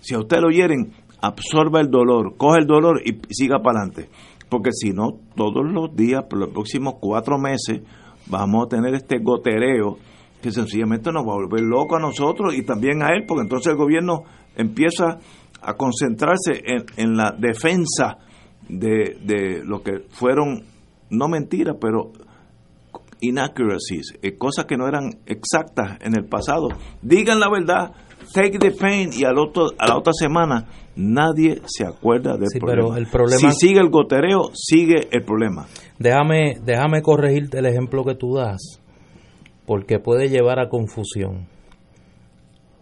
Si 0.00 0.14
a 0.14 0.18
usted 0.18 0.38
lo 0.40 0.50
hieren, 0.50 0.92
absorba 1.20 1.80
el 1.80 1.90
dolor, 1.90 2.36
coge 2.36 2.58
el 2.60 2.66
dolor 2.66 3.00
y 3.04 3.20
siga 3.32 3.60
para 3.62 3.80
adelante. 3.80 4.08
Porque 4.48 4.70
si 4.72 4.90
no, 4.90 5.12
todos 5.36 5.64
los 5.64 5.94
días, 5.94 6.24
por 6.28 6.40
los 6.40 6.48
próximos 6.48 6.94
cuatro 7.00 7.38
meses, 7.38 7.82
vamos 8.26 8.66
a 8.66 8.68
tener 8.68 8.94
este 8.94 9.18
gotereo 9.18 9.96
que 10.42 10.50
sencillamente 10.50 11.12
nos 11.12 11.22
va 11.24 11.32
a 11.32 11.36
volver 11.36 11.62
loco 11.62 11.96
a 11.96 12.00
nosotros 12.00 12.54
y 12.56 12.62
también 12.62 13.02
a 13.02 13.12
él, 13.14 13.24
porque 13.28 13.42
entonces 13.42 13.72
el 13.72 13.78
gobierno 13.78 14.24
empieza 14.56 15.18
a 15.62 15.74
concentrarse 15.74 16.62
en, 16.64 16.84
en 16.96 17.16
la 17.16 17.32
defensa 17.38 18.18
de, 18.68 19.18
de 19.22 19.62
lo 19.64 19.82
que 19.82 20.00
fueron, 20.08 20.64
no 21.10 21.28
mentiras, 21.28 21.76
pero 21.80 22.12
inaccuracies, 23.20 24.14
eh, 24.22 24.36
cosas 24.36 24.64
que 24.64 24.76
no 24.76 24.88
eran 24.88 25.20
exactas 25.26 25.98
en 26.00 26.16
el 26.16 26.24
pasado. 26.26 26.68
Digan 27.02 27.40
la 27.40 27.50
verdad, 27.50 27.92
take 28.32 28.58
the 28.58 28.70
pain 28.70 29.10
y 29.12 29.24
al 29.24 29.38
otro, 29.38 29.68
a 29.78 29.88
la 29.88 29.96
otra 29.96 30.12
semana 30.12 30.66
nadie 30.96 31.60
se 31.66 31.86
acuerda 31.86 32.36
del 32.36 32.48
problema. 32.58 32.98
el 32.98 33.06
problema. 33.06 33.52
Si 33.52 33.68
sigue 33.68 33.80
el 33.80 33.90
gotereo, 33.90 34.50
sigue 34.54 35.08
el 35.10 35.24
problema. 35.24 35.66
Déjame, 35.98 36.56
déjame 36.64 37.02
corregirte 37.02 37.58
el 37.58 37.66
ejemplo 37.66 38.04
que 38.04 38.14
tú 38.14 38.36
das, 38.36 38.80
porque 39.66 39.98
puede 39.98 40.28
llevar 40.28 40.58
a 40.58 40.68
confusión. 40.68 41.46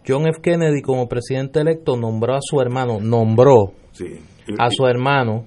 John 0.07 0.27
F. 0.27 0.41
Kennedy 0.41 0.81
como 0.81 1.07
presidente 1.07 1.59
electo 1.59 1.95
nombró 1.95 2.35
a 2.35 2.39
su 2.41 2.59
hermano, 2.61 2.99
nombró 2.99 3.73
a 4.57 4.69
su 4.71 4.87
hermano 4.87 5.45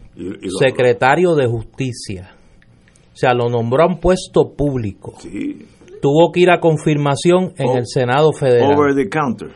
secretario 0.60 1.34
de 1.34 1.46
justicia 1.46 2.36
o 3.12 3.16
sea, 3.16 3.34
lo 3.34 3.48
nombró 3.48 3.84
a 3.84 3.86
un 3.86 3.98
puesto 3.98 4.52
público. 4.56 5.14
Tuvo 6.00 6.32
que 6.32 6.40
ir 6.40 6.50
a 6.50 6.60
confirmación 6.60 7.52
en 7.58 7.76
el 7.76 7.86
Senado 7.86 8.32
Federal. 8.32 8.74
Over 8.74 8.94
the 8.94 9.08
counter. 9.08 9.50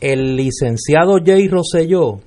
El 0.00 0.36
licenciado 0.36 1.18
Jay 1.24 1.48
Rosselló 1.48 2.20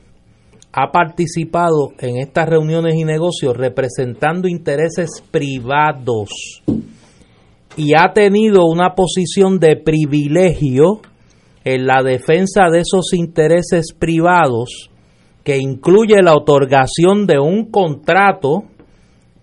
ha 0.73 0.91
participado 0.91 1.93
en 1.99 2.17
estas 2.17 2.49
reuniones 2.49 2.95
y 2.95 3.03
negocios 3.03 3.55
representando 3.55 4.47
intereses 4.47 5.23
privados 5.31 6.61
y 7.77 7.93
ha 7.95 8.11
tenido 8.13 8.65
una 8.65 8.93
posición 8.93 9.59
de 9.59 9.77
privilegio 9.77 11.01
en 11.63 11.87
la 11.87 12.03
defensa 12.03 12.69
de 12.71 12.81
esos 12.81 13.13
intereses 13.13 13.93
privados 13.97 14.89
que 15.43 15.57
incluye 15.57 16.21
la 16.21 16.35
otorgación 16.35 17.25
de 17.25 17.39
un 17.39 17.69
contrato 17.69 18.63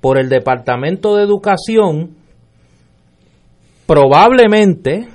por 0.00 0.18
el 0.18 0.28
Departamento 0.28 1.16
de 1.16 1.24
Educación, 1.24 2.16
probablemente, 3.86 5.08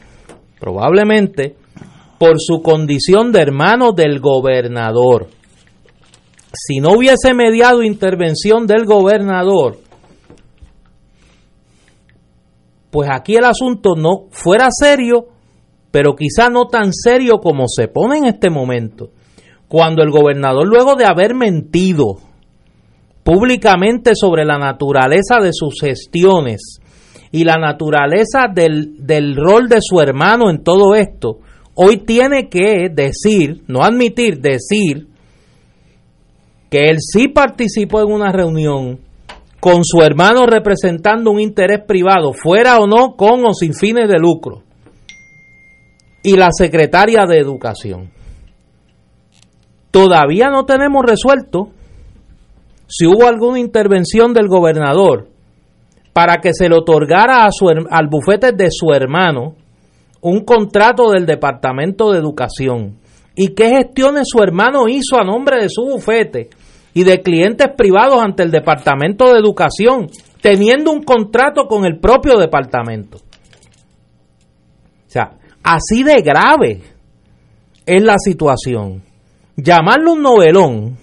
probablemente, 0.59 1.55
por 2.19 2.35
su 2.39 2.61
condición 2.61 3.31
de 3.31 3.41
hermano 3.41 3.91
del 3.91 4.19
gobernador. 4.19 5.27
Si 6.53 6.79
no 6.79 6.93
hubiese 6.93 7.33
mediado 7.33 7.83
intervención 7.83 8.65
del 8.65 8.85
gobernador, 8.85 9.79
pues 12.91 13.09
aquí 13.11 13.35
el 13.35 13.43
asunto 13.43 13.95
no 13.97 14.27
fuera 14.31 14.69
serio, 14.71 15.27
pero 15.91 16.15
quizá 16.15 16.49
no 16.49 16.67
tan 16.67 16.93
serio 16.93 17.39
como 17.39 17.65
se 17.67 17.87
pone 17.87 18.19
en 18.19 18.25
este 18.25 18.49
momento. 18.49 19.09
Cuando 19.67 20.01
el 20.01 20.11
gobernador, 20.11 20.65
luego 20.65 20.95
de 20.95 21.05
haber 21.05 21.35
mentido, 21.35 22.19
públicamente 23.25 24.11
sobre 24.13 24.45
la 24.45 24.59
naturaleza 24.59 25.37
de 25.41 25.49
sus 25.51 25.81
gestiones 25.81 26.79
y 27.31 27.43
la 27.43 27.55
naturaleza 27.55 28.41
del, 28.53 29.03
del 29.03 29.35
rol 29.35 29.67
de 29.67 29.79
su 29.81 29.99
hermano 29.99 30.51
en 30.51 30.63
todo 30.63 30.93
esto, 30.93 31.39
hoy 31.73 32.05
tiene 32.05 32.49
que 32.49 32.87
decir, 32.93 33.63
no 33.67 33.81
admitir, 33.81 34.41
decir 34.41 35.07
que 36.69 36.81
él 36.91 36.97
sí 36.99 37.27
participó 37.27 38.01
en 38.01 38.11
una 38.11 38.31
reunión 38.31 38.99
con 39.59 39.83
su 39.83 40.03
hermano 40.03 40.45
representando 40.45 41.31
un 41.31 41.41
interés 41.41 41.79
privado, 41.83 42.31
fuera 42.31 42.77
o 42.77 42.85
no, 42.85 43.15
con 43.15 43.43
o 43.43 43.55
sin 43.55 43.73
fines 43.73 44.07
de 44.07 44.19
lucro, 44.19 44.61
y 46.21 46.37
la 46.37 46.49
secretaria 46.51 47.25
de 47.25 47.39
Educación. 47.39 48.11
todavía 49.89 50.51
no 50.51 50.65
tenemos 50.65 51.03
resuelto 51.03 51.71
si 52.87 53.05
hubo 53.05 53.27
alguna 53.27 53.59
intervención 53.59 54.33
del 54.33 54.47
gobernador 54.47 55.27
para 56.13 56.37
que 56.37 56.53
se 56.53 56.69
le 56.69 56.75
otorgara 56.75 57.45
al 57.45 58.07
bufete 58.07 58.51
de 58.51 58.69
su 58.71 58.91
hermano 58.93 59.55
un 60.21 60.45
contrato 60.45 61.11
del 61.11 61.25
Departamento 61.25 62.11
de 62.11 62.19
Educación 62.19 62.97
y 63.35 63.49
qué 63.49 63.69
gestiones 63.69 64.27
su 64.31 64.41
hermano 64.41 64.87
hizo 64.87 65.19
a 65.19 65.25
nombre 65.25 65.61
de 65.61 65.69
su 65.69 65.83
bufete 65.83 66.49
y 66.93 67.03
de 67.03 67.21
clientes 67.21 67.67
privados 67.75 68.23
ante 68.23 68.43
el 68.43 68.51
Departamento 68.51 69.25
de 69.33 69.39
Educación, 69.39 70.07
teniendo 70.41 70.91
un 70.91 71.03
contrato 71.03 71.67
con 71.67 71.85
el 71.85 71.99
propio 71.99 72.37
departamento. 72.37 73.17
O 73.17 75.09
sea, 75.09 75.33
así 75.61 76.03
de 76.03 76.21
grave 76.21 76.81
es 77.85 78.01
la 78.01 78.17
situación. 78.17 79.03
Llamarlo 79.57 80.13
un 80.13 80.21
novelón 80.21 80.97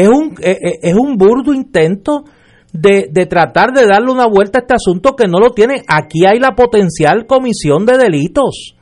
es 0.00 0.08
un, 0.08 0.34
es, 0.40 0.58
es 0.82 0.94
un 0.94 1.16
burdo 1.16 1.52
intento 1.52 2.24
de, 2.72 3.08
de, 3.10 3.26
tratar 3.26 3.72
de 3.72 3.86
darle 3.86 4.10
una 4.12 4.26
vuelta 4.26 4.58
a 4.58 4.62
este 4.62 4.74
asunto 4.74 5.16
que 5.16 5.26
no 5.26 5.38
lo 5.38 5.50
tiene. 5.50 5.82
Aquí 5.88 6.24
hay 6.26 6.38
la 6.38 6.54
potencial 6.54 7.26
comisión 7.26 7.86
de 7.86 7.98
delitos. 7.98 8.74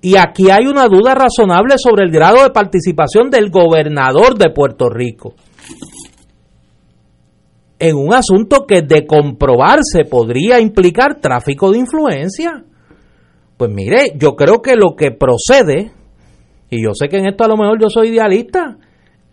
Y 0.00 0.16
aquí 0.16 0.50
hay 0.50 0.66
una 0.66 0.86
duda 0.86 1.14
razonable 1.14 1.74
sobre 1.78 2.04
el 2.04 2.10
grado 2.10 2.42
de 2.42 2.50
participación 2.50 3.30
del 3.30 3.50
gobernador 3.50 4.36
de 4.36 4.50
Puerto 4.50 4.90
Rico 4.90 5.34
en 7.78 7.96
un 7.96 8.14
asunto 8.14 8.64
que 8.66 8.80
de 8.82 9.06
comprobarse 9.06 10.04
podría 10.08 10.60
implicar 10.60 11.20
tráfico 11.20 11.70
de 11.70 11.78
influencia. 11.78 12.64
Pues 13.56 13.70
mire, 13.70 14.12
yo 14.16 14.36
creo 14.36 14.62
que 14.62 14.74
lo 14.74 14.96
que 14.96 15.10
procede, 15.10 15.92
y 16.70 16.82
yo 16.82 16.92
sé 16.94 17.08
que 17.08 17.18
en 17.18 17.26
esto 17.26 17.44
a 17.44 17.48
lo 17.48 17.56
mejor 17.56 17.78
yo 17.80 17.88
soy 17.90 18.08
idealista, 18.08 18.78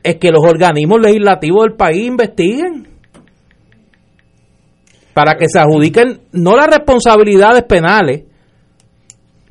es 0.04 0.18
que 0.18 0.32
los 0.32 0.44
organismos 0.44 1.00
legislativos 1.02 1.64
del 1.66 1.76
país 1.76 2.08
investiguen 2.08 2.88
para 5.14 5.36
que 5.36 5.46
se 5.48 5.60
adjudiquen 5.60 6.22
no 6.32 6.56
las 6.56 6.68
responsabilidades 6.68 7.64
penales, 7.64 8.24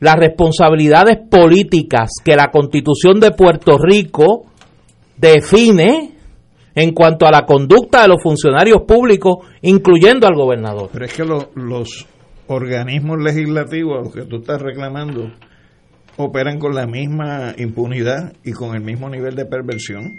las 0.00 0.16
responsabilidades 0.16 1.18
políticas 1.30 2.10
que 2.24 2.34
la 2.34 2.50
constitución 2.50 3.20
de 3.20 3.32
Puerto 3.32 3.76
Rico 3.78 4.46
define 5.16 6.14
en 6.74 6.92
cuanto 6.92 7.26
a 7.26 7.30
la 7.30 7.44
conducta 7.44 8.02
de 8.02 8.08
los 8.08 8.22
funcionarios 8.22 8.82
públicos, 8.86 9.46
incluyendo 9.62 10.26
al 10.26 10.34
gobernador. 10.34 10.88
Pero 10.92 11.04
es 11.04 11.12
que 11.12 11.24
lo, 11.24 11.50
los 11.54 12.06
organismos 12.46 13.18
legislativos 13.22 14.12
que 14.14 14.22
tú 14.22 14.36
estás 14.36 14.62
reclamando 14.62 15.30
operan 16.16 16.58
con 16.58 16.74
la 16.74 16.86
misma 16.86 17.54
impunidad 17.58 18.32
y 18.44 18.52
con 18.52 18.74
el 18.74 18.82
mismo 18.82 19.08
nivel 19.08 19.34
de 19.34 19.46
perversión. 19.46 20.18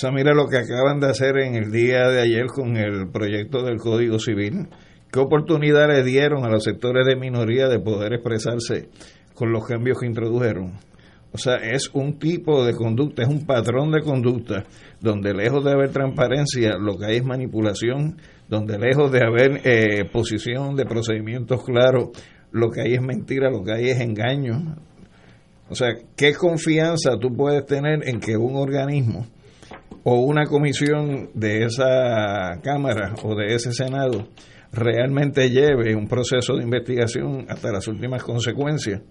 O 0.00 0.02
sea, 0.02 0.12
mira 0.12 0.32
lo 0.32 0.48
que 0.48 0.56
acaban 0.56 0.98
de 0.98 1.08
hacer 1.08 1.36
en 1.36 1.56
el 1.56 1.70
día 1.70 2.08
de 2.08 2.22
ayer 2.22 2.46
con 2.46 2.78
el 2.78 3.10
proyecto 3.10 3.62
del 3.62 3.76
Código 3.76 4.18
Civil 4.18 4.68
¿Qué 5.12 5.18
oportunidad 5.18 5.88
le 5.88 6.02
dieron 6.02 6.42
a 6.42 6.48
los 6.48 6.64
sectores 6.64 7.04
de 7.04 7.16
minoría 7.16 7.68
de 7.68 7.80
poder 7.80 8.14
expresarse 8.14 8.88
con 9.34 9.52
los 9.52 9.66
cambios 9.66 9.98
que 10.00 10.06
introdujeron? 10.06 10.72
O 11.32 11.36
sea, 11.36 11.56
es 11.56 11.90
un 11.92 12.18
tipo 12.18 12.64
de 12.64 12.72
conducta, 12.72 13.24
es 13.24 13.28
un 13.28 13.44
patrón 13.44 13.92
de 13.92 14.00
conducta 14.00 14.64
donde 15.00 15.34
lejos 15.34 15.62
de 15.66 15.72
haber 15.72 15.90
transparencia, 15.90 16.78
lo 16.78 16.96
que 16.96 17.04
hay 17.04 17.16
es 17.16 17.24
manipulación, 17.24 18.16
donde 18.48 18.78
lejos 18.78 19.12
de 19.12 19.20
haber 19.22 19.60
eh, 19.64 20.06
posición 20.10 20.76
de 20.76 20.86
procedimientos 20.86 21.62
claros, 21.62 22.08
lo 22.52 22.70
que 22.70 22.80
hay 22.80 22.94
es 22.94 23.02
mentira, 23.02 23.50
lo 23.50 23.62
que 23.62 23.72
hay 23.72 23.90
es 23.90 24.00
engaño. 24.00 24.76
O 25.68 25.74
sea, 25.74 25.90
¿qué 26.16 26.32
confianza 26.32 27.18
tú 27.20 27.36
puedes 27.36 27.66
tener 27.66 28.08
en 28.08 28.18
que 28.18 28.38
un 28.38 28.56
organismo 28.56 29.26
o 30.04 30.20
una 30.20 30.44
comisión 30.44 31.30
de 31.34 31.64
esa 31.64 32.60
Cámara 32.62 33.14
o 33.22 33.34
de 33.34 33.54
ese 33.54 33.72
Senado 33.72 34.28
realmente 34.72 35.50
lleve 35.50 35.94
un 35.94 36.06
proceso 36.06 36.54
de 36.56 36.62
investigación 36.62 37.46
hasta 37.48 37.72
las 37.72 37.88
últimas 37.88 38.22
consecuencias 38.22 39.02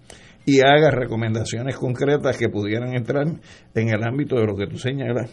y 0.46 0.62
haga 0.62 0.90
recomendaciones 0.92 1.76
concretas 1.76 2.38
que 2.38 2.50
pudieran 2.50 2.96
entrar 2.96 3.28
en 3.76 3.90
el 3.90 4.04
ámbito 4.04 4.36
de 4.36 4.46
lo 4.46 4.56
que 4.56 4.68
tú 4.68 4.78
señalas. 4.78 5.30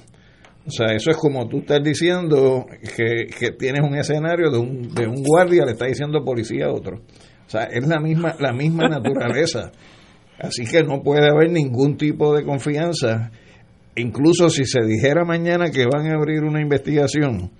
O 0.66 0.70
sea, 0.70 0.94
eso 0.96 1.10
es 1.10 1.16
como 1.16 1.46
tú 1.48 1.58
estás 1.58 1.82
diciendo 1.82 2.66
que, 2.96 3.26
que 3.26 3.52
tienes 3.52 3.82
un 3.82 3.96
escenario 3.96 4.50
de 4.50 4.58
un, 4.58 4.94
de 4.94 5.06
un 5.06 5.22
guardia, 5.22 5.64
le 5.64 5.72
está 5.72 5.86
diciendo 5.86 6.24
policía 6.24 6.66
a 6.66 6.72
otro. 6.72 6.96
O 7.46 7.48
sea, 7.48 7.64
es 7.64 7.86
la 7.86 8.00
misma, 8.00 8.34
la 8.40 8.52
misma 8.52 8.88
naturaleza. 8.88 9.70
Así 10.38 10.64
que 10.66 10.82
no 10.82 11.02
puede 11.02 11.30
haber 11.30 11.50
ningún 11.50 11.96
tipo 11.96 12.34
de 12.34 12.44
confianza. 12.44 13.30
Incluso 13.96 14.50
si 14.50 14.66
se 14.66 14.82
dijera 14.84 15.24
mañana 15.24 15.70
que 15.70 15.86
van 15.86 16.06
a 16.06 16.14
abrir 16.14 16.44
una 16.44 16.60
investigación 16.60 17.50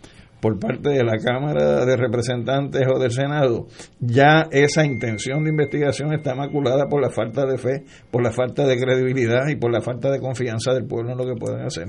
por 0.41 0.59
parte 0.59 0.91
de 0.91 1.03
la 1.03 1.17
Cámara 1.17 1.87
de 1.87 1.97
Representantes 1.97 2.83
o 2.95 2.99
del 2.99 3.11
Senado, 3.11 3.67
ya 4.01 4.47
esa 4.51 4.85
intención 4.85 5.45
de 5.45 5.51
investigación 5.51 6.13
está 6.13 6.35
maculada 6.35 6.89
por 6.89 7.01
la 7.01 7.11
falta 7.11 7.47
de 7.47 7.57
fe, 7.57 7.85
por 8.11 8.23
la 8.23 8.33
falta 8.33 8.67
de 8.67 8.77
credibilidad 8.79 9.49
y 9.49 9.57
por 9.57 9.73
la 9.73 9.81
falta 9.81 10.11
de 10.11 10.21
confianza 10.21 10.75
del 10.75 10.85
pueblo 10.87 11.13
en 11.13 11.19
lo 11.19 11.25
que 11.25 11.41
pueden 11.41 11.65
hacer. 11.65 11.89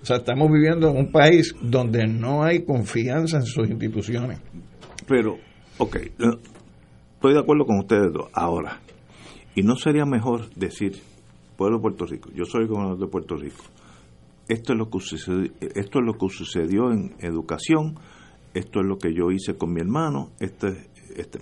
O 0.00 0.04
sea, 0.06 0.16
estamos 0.16 0.50
viviendo 0.50 0.90
en 0.90 0.96
un 0.96 1.12
país 1.12 1.54
donde 1.60 2.06
no 2.06 2.44
hay 2.44 2.64
confianza 2.64 3.36
en 3.36 3.44
sus 3.44 3.68
instituciones. 3.68 4.40
Pero, 5.06 5.36
ok, 5.78 5.96
estoy 5.96 7.34
de 7.34 7.40
acuerdo 7.40 7.66
con 7.66 7.80
ustedes 7.80 8.12
dos. 8.12 8.28
Ahora, 8.32 8.80
¿y 9.54 9.62
no 9.62 9.76
sería 9.76 10.06
mejor 10.06 10.48
decir, 10.54 10.94
pueblo 11.56 11.78
de 11.78 11.82
Puerto 11.82 12.06
Rico, 12.06 12.30
yo 12.34 12.44
soy 12.44 12.66
gobernador 12.66 12.98
de 12.98 13.06
Puerto 13.06 13.36
Rico, 13.36 13.64
esto 14.48 14.72
es 14.72 14.78
lo 14.78 14.88
que 14.90 15.00
sucedió, 15.00 15.50
esto 15.60 15.98
es 15.98 16.04
lo 16.04 16.12
que 16.14 16.28
sucedió 16.28 16.92
en 16.92 17.14
educación, 17.20 17.96
esto 18.54 18.80
es 18.80 18.86
lo 18.86 18.96
que 18.98 19.12
yo 19.12 19.30
hice 19.30 19.56
con 19.56 19.72
mi 19.72 19.80
hermano, 19.80 20.30
este, 20.38 20.88
este 21.16 21.40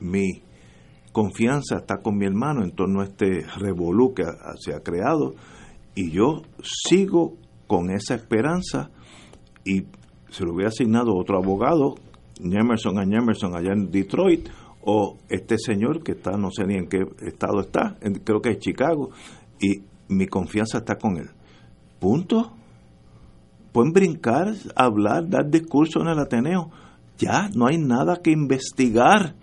mi, 0.00 0.42
confianza 1.12 1.76
está 1.78 2.02
con 2.02 2.18
mi 2.18 2.26
hermano 2.26 2.62
en 2.62 2.72
torno 2.72 3.00
a 3.00 3.04
este 3.04 3.46
revolú 3.58 4.12
que 4.12 4.24
se 4.60 4.74
ha 4.74 4.80
creado 4.80 5.34
y 5.94 6.10
yo 6.10 6.42
sigo 6.62 7.38
con 7.66 7.90
esa 7.90 8.14
esperanza 8.14 8.90
y 9.64 9.86
se 10.28 10.44
lo 10.44 10.52
hubiera 10.52 10.68
asignado 10.68 11.16
otro 11.16 11.38
abogado, 11.38 11.94
Emerson 12.38 12.98
a 12.98 13.02
Emerson 13.02 13.56
allá 13.56 13.72
en 13.72 13.90
Detroit, 13.90 14.48
o 14.88 15.18
este 15.28 15.58
señor 15.58 16.04
que 16.04 16.12
está, 16.12 16.36
no 16.38 16.50
sé 16.52 16.64
ni 16.64 16.76
en 16.76 16.86
qué 16.88 16.98
estado 17.26 17.60
está, 17.60 17.96
creo 18.24 18.40
que 18.40 18.50
es 18.50 18.58
Chicago, 18.60 19.10
y 19.60 19.82
mi 20.08 20.28
confianza 20.28 20.78
está 20.78 20.94
con 20.94 21.16
él. 21.16 21.28
Punto. 21.98 22.52
Pueden 23.72 23.92
brincar, 23.92 24.54
hablar, 24.76 25.28
dar 25.28 25.50
discurso 25.50 26.00
en 26.00 26.08
el 26.08 26.18
Ateneo. 26.20 26.70
Ya, 27.18 27.50
no 27.54 27.66
hay 27.66 27.78
nada 27.78 28.20
que 28.22 28.30
investigar. 28.30 29.34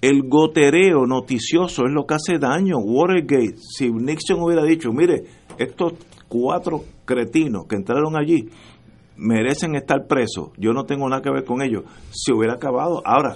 El 0.00 0.28
gotereo 0.28 1.04
noticioso 1.04 1.82
es 1.86 1.92
lo 1.92 2.06
que 2.06 2.14
hace 2.14 2.38
daño. 2.38 2.78
Watergate, 2.78 3.56
si 3.58 3.90
Nixon 3.90 4.40
hubiera 4.40 4.62
dicho, 4.62 4.92
mire, 4.92 5.24
estos 5.58 5.94
cuatro 6.28 6.84
cretinos 7.04 7.66
que 7.68 7.74
entraron 7.74 8.16
allí 8.16 8.48
merecen 9.16 9.74
estar 9.74 10.06
presos, 10.06 10.50
yo 10.56 10.72
no 10.72 10.84
tengo 10.84 11.06
nada 11.08 11.20
que 11.20 11.30
ver 11.30 11.44
con 11.44 11.60
ellos, 11.60 11.84
se 12.10 12.32
hubiera 12.32 12.54
acabado. 12.54 13.02
Ahora, 13.04 13.34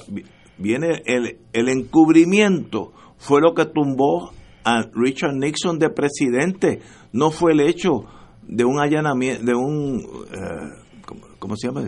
viene 0.59 1.03
el, 1.07 1.39
el 1.53 1.69
encubrimiento, 1.69 2.93
fue 3.19 3.41
lo 3.41 3.55
que 3.55 3.67
tumbó 3.67 4.33
a 4.65 4.83
Richard 4.95 5.35
Nixon 5.35 5.79
de 5.79 5.91
presidente, 5.91 6.81
no 7.13 7.31
fue 7.31 7.53
el 7.53 7.61
hecho 7.61 8.05
de 8.47 8.65
un 8.65 8.81
allanamiento, 8.81 9.45
de 9.45 9.55
un, 9.55 10.05
uh, 10.05 11.39
¿cómo, 11.39 11.57
se 11.57 11.69
llama? 11.69 11.85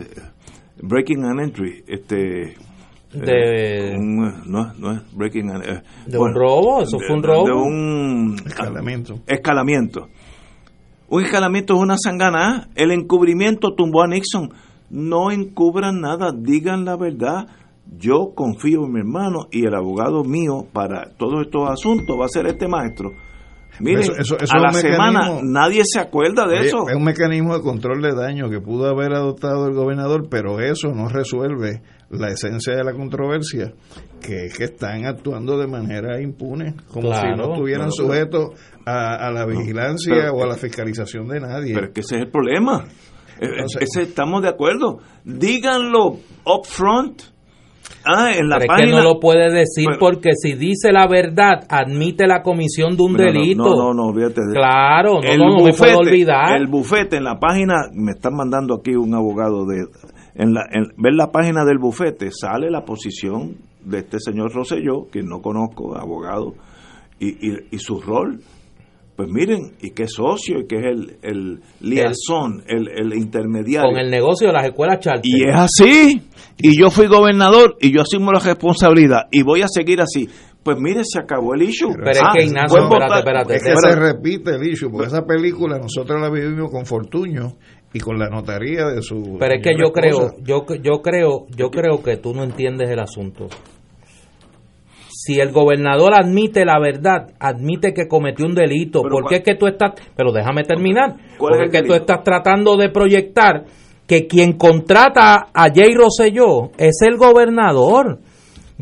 Breaking 0.81 1.25
an 1.25 1.39
entry, 1.39 1.83
este... 1.87 2.55
De, 3.13 3.95
uh, 3.95 3.99
un, 3.99 4.51
no, 4.51 4.73
no 4.73 4.91
es 4.91 5.15
breaking 5.15 5.49
an, 5.49 5.61
uh, 5.61 6.09
de 6.09 6.17
bueno, 6.17 6.25
un 6.25 6.33
robo, 6.35 6.81
eso 6.81 6.97
fue 6.99 7.15
un 7.15 7.23
robo. 7.23 7.45
De 7.45 7.53
un 7.53 8.35
escalamiento. 8.45 9.19
escalamiento. 9.25 10.09
Un 11.09 11.23
escalamiento 11.23 11.73
es 11.75 11.79
una 11.79 11.95
sangana. 11.97 12.67
El 12.75 12.91
encubrimiento 12.91 13.73
tumbó 13.75 14.03
a 14.03 14.07
Nixon. 14.07 14.49
No 14.89 15.31
encubran 15.31 16.01
nada, 16.01 16.33
digan 16.37 16.83
la 16.83 16.97
verdad. 16.97 17.47
Yo 17.95 18.33
confío 18.35 18.85
en 18.85 18.91
mi 18.93 18.99
hermano 18.99 19.47
y 19.51 19.65
el 19.65 19.73
abogado 19.75 20.23
mío 20.23 20.65
para 20.73 21.11
todos 21.17 21.45
estos 21.45 21.69
asuntos 21.69 22.17
va 22.19 22.25
a 22.25 22.29
ser 22.29 22.45
este 22.47 22.67
maestro. 22.67 23.11
Mire, 23.79 24.01
Eso- 24.01 24.13
eso- 24.17 24.37
eso 24.39 24.55
a 24.55 24.59
la 24.59 24.73
semana 24.73 25.39
nadie 25.43 25.83
se 25.85 25.99
acuerda 25.99 26.47
de 26.47 26.57
Oye, 26.59 26.67
eso. 26.67 26.89
Es 26.89 26.95
un 26.95 27.03
mecanismo 27.03 27.55
de 27.55 27.61
control 27.61 28.01
de 28.01 28.15
daño 28.15 28.49
que 28.49 28.59
pudo 28.59 28.87
haber 28.89 29.13
adoptado 29.13 29.67
el 29.67 29.73
gobernador, 29.75 30.27
pero 30.31 30.59
eso 30.59 30.89
no 30.95 31.09
resuelve 31.09 31.83
la 32.09 32.29
esencia 32.29 32.75
de 32.75 32.83
la 32.83 32.93
controversia, 32.93 33.73
que 34.21 34.45
es 34.47 34.57
que 34.57 34.63
están 34.63 35.05
actuando 35.05 35.59
de 35.59 35.67
manera 35.67 36.19
impune, 36.19 36.73
como 36.91 37.09
Claro, 37.09 37.35
si 37.35 37.37
no 37.41 37.53
estuvieran 37.53 37.89
claro. 37.89 38.07
sujetos 38.07 38.49
a, 38.85 39.27
a 39.27 39.31
la 39.31 39.45
vigilancia 39.45 40.13
pero- 40.15 40.33
o 40.33 40.43
a 40.43 40.47
la 40.47 40.55
fiscalización 40.55 41.27
de 41.27 41.39
nadie. 41.41 41.73
Pero 41.75 41.87
es 41.87 41.93
que 41.93 42.01
ese 42.01 42.15
es 42.15 42.21
el 42.23 42.31
problema. 42.31 42.85
Eh, 43.39 43.45
Entonces- 43.59 43.81
ese, 43.83 44.01
estamos 44.03 44.41
de 44.41 44.49
acuerdo. 44.49 44.99
Díganlo 45.23 46.13
up 46.45 46.65
front. 46.65 47.21
Ah, 48.07 48.31
en 48.35 48.47
la 48.49 48.57
Pero 48.57 48.63
es 48.63 48.67
página. 48.67 48.87
que 48.87 48.91
no 48.97 49.03
lo 49.03 49.19
puede 49.19 49.51
decir 49.51 49.85
Pero- 49.87 49.99
porque 49.99 50.29
si 50.35 50.53
dice 50.53 50.91
la 50.91 51.07
verdad, 51.07 51.65
admite 51.69 52.25
la 52.27 52.41
comisión 52.41 52.95
de 52.95 53.03
un 53.03 53.13
No, 53.13 53.17
delito. 53.23 53.63
No, 53.63 53.93
no, 53.93 54.11
no, 54.11 54.13
de 54.13 54.33
Claro, 54.53 55.15
no, 55.21 55.29
el 55.29 55.37
no, 55.39 55.45
no 55.49 55.63
me 55.65 55.73
puedo 55.73 55.95
bufete, 55.95 55.95
olvidar. 55.95 56.55
El 56.57 56.67
bufete 56.67 57.17
en 57.17 57.23
la 57.23 57.39
página, 57.39 57.75
me 57.93 58.11
están 58.11 58.35
mandando 58.35 58.75
aquí 58.75 58.95
un 58.95 59.13
abogado 59.13 59.65
de. 59.65 59.85
En 60.35 60.53
la, 60.53 60.61
en, 60.71 60.83
ver 60.97 61.13
la 61.15 61.31
página 61.31 61.65
del 61.65 61.79
bufete, 61.79 62.29
sale 62.31 62.69
la 62.69 62.85
posición 62.85 63.55
de 63.83 63.99
este 63.99 64.19
señor 64.19 64.53
Rosselló, 64.53 65.07
que 65.11 65.23
no 65.23 65.41
conozco, 65.41 65.97
abogado, 65.97 66.53
y, 67.19 67.29
y, 67.29 67.55
y 67.71 67.79
su 67.79 67.99
rol. 68.01 68.39
Pues 69.17 69.29
miren, 69.31 69.73
y 69.81 69.89
que 69.91 70.03
es 70.03 70.13
socio, 70.13 70.59
y 70.59 70.67
que 70.67 70.75
es 70.77 70.83
el, 70.85 71.17
el 71.23 71.59
liazón, 71.81 72.63
el, 72.67 72.87
el 72.87 73.17
intermediario. 73.17 73.89
Con 73.89 73.99
el 73.99 74.11
negocio 74.11 74.47
de 74.47 74.53
las 74.53 74.65
escuelas 74.65 74.99
charter. 74.99 75.23
Y 75.25 75.41
es 75.49 75.55
así. 75.55 76.21
Y 76.59 76.79
yo 76.79 76.91
fui 76.91 77.07
gobernador 77.07 77.75
y 77.81 77.91
yo 77.91 78.03
asumo 78.03 78.31
la 78.31 78.39
responsabilidad 78.39 79.21
y 79.31 79.41
voy 79.41 79.63
a 79.63 79.67
seguir 79.67 80.01
así. 80.01 80.29
Pues 80.61 80.77
mire, 80.79 81.01
se 81.03 81.17
acabó 81.19 81.55
el 81.55 81.63
issue. 81.63 81.93
Pero 81.95 82.11
es 82.11 82.21
que, 82.35 82.43
Ignacio, 82.45 82.77
espérate, 82.83 83.17
espérate, 83.19 83.55
Es 83.55 83.63
que 83.63 83.69
Espérate. 83.69 83.93
se 83.93 84.13
repite 84.13 84.51
el 84.55 84.67
issue, 84.71 84.91
porque 84.91 85.07
esa 85.07 85.25
película 85.25 85.79
nosotros 85.79 86.21
la 86.21 86.29
vivimos 86.29 86.69
con 86.69 86.85
Fortuño 86.85 87.53
y 87.93 87.99
con 87.99 88.19
la 88.19 88.29
notaría 88.29 88.85
de 88.85 89.01
su. 89.01 89.37
Pero 89.39 89.55
es 89.55 89.63
que 89.63 89.71
yo 89.79 89.91
creo, 89.91 90.35
yo, 90.43 90.65
yo 90.83 91.01
creo, 91.01 91.47
yo 91.55 91.71
creo 91.71 92.03
que 92.03 92.17
tú 92.17 92.33
no 92.35 92.43
entiendes 92.43 92.89
el 92.91 92.99
asunto. 92.99 93.47
Si 95.27 95.41
el 95.41 95.51
gobernador 95.51 96.13
admite 96.13 96.63
la 96.63 96.79
verdad, 96.79 97.31
admite 97.37 97.93
que 97.93 98.07
cometió 98.07 98.45
un 98.45 98.55
delito, 98.55 99.01
Pero 99.01 99.11
¿por 99.13 99.23
¿cuál- 99.23 99.29
qué 99.29 99.35
es 99.39 99.43
que 99.43 99.55
tú 99.55 99.67
estás, 99.67 99.91
pero 100.15 100.31
déjame 100.31 100.63
terminar, 100.63 101.15
¿Cuál 101.37 101.53
es 101.55 101.57
porque 101.59 101.77
es 101.77 101.81
que 101.83 101.87
tú 101.89 101.93
estás 101.95 102.23
tratando 102.23 102.77
de 102.77 102.87
proyectar 102.87 103.65
que 104.07 104.25
quien 104.25 104.53
contrata 104.53 105.47
a 105.53 105.67
Jay 105.69 105.93
Rosselló 105.93 106.71
es 106.77 107.01
el 107.05 107.17
gobernador. 107.17 108.19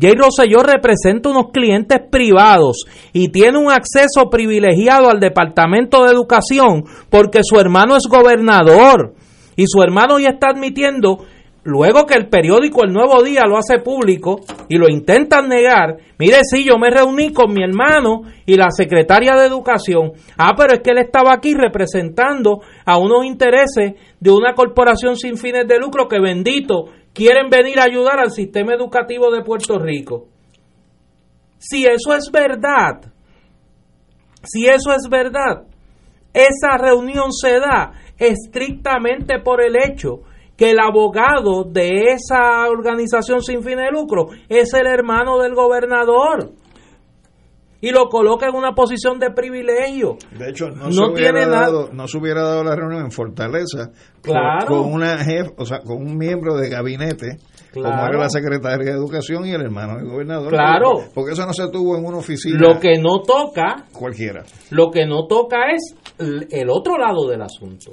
Jay 0.00 0.12
Rosselló 0.14 0.60
representa 0.62 1.30
unos 1.30 1.46
clientes 1.52 1.98
privados 2.12 2.84
y 3.12 3.30
tiene 3.30 3.58
un 3.58 3.72
acceso 3.72 4.30
privilegiado 4.30 5.10
al 5.10 5.18
Departamento 5.18 6.04
de 6.04 6.12
Educación 6.12 6.84
porque 7.10 7.40
su 7.42 7.58
hermano 7.58 7.96
es 7.96 8.04
gobernador 8.08 9.14
y 9.56 9.64
su 9.66 9.82
hermano 9.82 10.20
ya 10.20 10.28
está 10.28 10.50
admitiendo, 10.54 11.24
luego 11.66 12.06
que 12.06 12.14
el 12.14 12.28
periódico 12.28 12.84
El 12.84 12.92
Nuevo 12.92 13.22
Día 13.22 13.42
lo 13.46 13.58
hace 13.58 13.80
público 13.80 14.40
y 14.68 14.78
lo 14.78 14.88
intentan 14.88 15.48
negar, 15.48 15.96
mire, 16.18 16.38
sí, 16.42 16.64
yo 16.64 16.78
me 16.78 16.90
reuní 16.90 17.32
con 17.32 17.52
mi 17.52 17.62
hermano 17.62 18.22
y 18.46 18.56
la 18.56 18.70
secretaria 18.70 19.34
de 19.34 19.46
Educación, 19.46 20.12
ah, 20.38 20.54
pero 20.56 20.74
es 20.74 20.80
que 20.80 20.92
él 20.92 20.98
estaba 20.98 21.34
aquí 21.34 21.54
representando 21.54 22.60
a 22.84 22.98
unos 22.98 23.24
intereses 23.24 23.94
de 24.20 24.30
una 24.30 24.54
corporación 24.54 25.16
sin 25.16 25.36
fines 25.36 25.66
de 25.66 25.78
lucro 25.78 26.06
que 26.06 26.20
bendito 26.20 26.84
quieren 27.12 27.50
venir 27.50 27.80
a 27.80 27.84
ayudar 27.84 28.20
al 28.20 28.30
sistema 28.30 28.74
educativo 28.74 29.32
de 29.32 29.42
Puerto 29.42 29.78
Rico. 29.78 30.28
Si 31.58 31.84
eso 31.84 32.14
es 32.14 32.30
verdad, 32.30 33.12
si 34.44 34.66
eso 34.66 34.92
es 34.92 35.08
verdad, 35.10 35.64
esa 36.32 36.78
reunión 36.78 37.32
se 37.32 37.58
da 37.58 37.92
estrictamente 38.18 39.40
por 39.40 39.62
el 39.62 39.74
hecho 39.76 40.22
que 40.56 40.70
el 40.70 40.78
abogado 40.78 41.64
de 41.64 42.12
esa 42.12 42.68
organización 42.68 43.42
sin 43.42 43.62
fines 43.62 43.84
de 43.86 43.90
lucro 43.92 44.26
es 44.48 44.72
el 44.74 44.86
hermano 44.86 45.38
del 45.38 45.54
gobernador 45.54 46.50
y 47.80 47.90
lo 47.90 48.08
coloca 48.08 48.48
en 48.48 48.54
una 48.54 48.72
posición 48.74 49.18
de 49.18 49.30
privilegio. 49.30 50.16
De 50.38 50.48
hecho, 50.48 50.70
no, 50.70 50.86
No 50.86 50.92
se 50.92 51.02
hubiera 51.04 51.46
dado, 51.46 51.90
no 51.92 52.08
se 52.08 52.18
hubiera 52.18 52.42
dado 52.42 52.64
la 52.64 52.74
reunión 52.74 53.02
en 53.04 53.10
Fortaleza 53.10 53.90
con- 54.24 54.32
Claro. 54.32 54.66
con, 54.66 54.92
una 54.92 55.18
jefa, 55.18 55.50
o 55.58 55.64
sea, 55.66 55.80
con 55.80 55.98
un 55.98 56.16
miembro 56.16 56.56
de 56.56 56.70
gabinete 56.70 57.36
como 57.74 57.86
era 57.88 58.18
la 58.18 58.30
secretaria 58.30 58.86
de 58.86 58.92
Educación 58.92 59.44
y 59.46 59.50
el 59.50 59.60
hermano 59.60 59.96
del 59.98 60.08
gobernador. 60.08 60.48
Claro. 60.48 60.92
Porque, 60.94 61.10
porque 61.14 61.32
eso 61.32 61.46
no 61.46 61.52
se 61.52 61.68
tuvo 61.70 61.98
en 61.98 62.06
una 62.06 62.16
oficina 62.16 62.56
Lo 62.58 62.80
que 62.80 62.98
no 62.98 63.18
toca 63.20 63.84
cualquiera. 63.92 64.44
Lo 64.70 64.90
que 64.90 65.04
no 65.06 65.26
toca 65.26 65.58
es 65.74 65.94
el 66.18 66.70
otro 66.70 66.96
lado 66.96 67.28
del 67.28 67.42
asunto. 67.42 67.90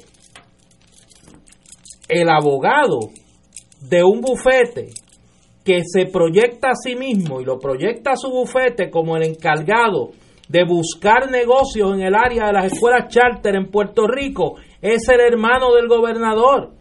El 2.15 2.29
abogado 2.29 3.09
de 3.89 4.03
un 4.03 4.21
bufete 4.21 4.89
que 5.65 5.81
se 5.83 6.05
proyecta 6.05 6.69
a 6.69 6.75
sí 6.75 6.95
mismo 6.95 7.41
y 7.41 7.43
lo 7.43 7.57
proyecta 7.57 8.11
a 8.11 8.15
su 8.15 8.29
bufete 8.29 8.91
como 8.91 9.17
el 9.17 9.23
encargado 9.23 10.11
de 10.47 10.63
buscar 10.63 11.31
negocios 11.31 11.95
en 11.95 12.01
el 12.01 12.13
área 12.13 12.45
de 12.45 12.53
las 12.53 12.71
escuelas 12.71 13.07
charter 13.07 13.55
en 13.55 13.71
Puerto 13.71 14.05
Rico 14.05 14.57
es 14.79 15.09
el 15.09 15.21
hermano 15.21 15.73
del 15.73 15.87
gobernador. 15.87 16.73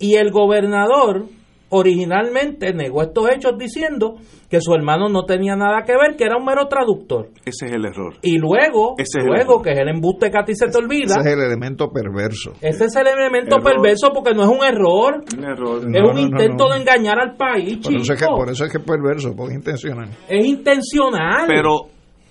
Y 0.00 0.16
el 0.16 0.32
gobernador 0.32 1.26
originalmente 1.72 2.72
negó 2.72 3.02
estos 3.02 3.28
hechos 3.30 3.52
diciendo 3.58 4.16
que 4.48 4.60
su 4.60 4.72
hermano 4.74 5.08
no 5.08 5.24
tenía 5.24 5.56
nada 5.56 5.82
que 5.84 5.92
ver, 5.92 6.16
que 6.16 6.24
era 6.24 6.36
un 6.36 6.44
mero 6.44 6.66
traductor. 6.68 7.30
Ese 7.44 7.66
es 7.66 7.72
el 7.72 7.84
error. 7.86 8.14
Y 8.22 8.38
luego, 8.38 8.94
Ese 8.98 9.18
es 9.20 9.24
el 9.24 9.26
luego 9.26 9.62
que 9.62 9.72
es 9.72 9.78
el 9.78 9.88
embuste 9.88 10.30
que 10.30 10.38
a 10.38 10.44
ti 10.44 10.54
se 10.54 10.68
te 10.68 10.78
olvida, 10.78 11.16
Ese 11.18 11.20
es 11.20 11.26
el 11.36 11.40
elemento 11.40 11.90
perverso. 11.90 12.52
ese 12.60 12.84
es 12.84 12.96
el 12.96 13.06
elemento 13.06 13.56
Error. 13.56 13.72
perverso 13.72 14.10
porque 14.12 14.34
no 14.34 14.42
es 14.44 14.48
un 14.48 14.64
error, 14.64 15.24
Un 15.36 15.44
error. 15.44 15.78
es 15.78 15.86
No, 16.02 16.08
un 16.10 16.14
no, 16.14 16.20
intento 16.20 16.64
no, 16.64 16.68
no. 16.68 16.74
de 16.74 16.80
engañar 16.80 17.18
al 17.18 17.36
país, 17.36 17.78
Por 17.78 17.94
eso, 17.94 18.12
es 18.12 18.18
que, 18.18 18.24
chico. 18.26 18.36
por 18.36 18.50
eso 18.50 18.64
es 18.66 18.72
que 18.72 18.78
es 18.78 18.84
perverso, 18.84 19.34
porque 19.36 19.52
es 19.54 19.58
intencional. 19.58 20.08
Es 20.28 20.44
intencional. 20.46 21.46
Pero 21.48 21.86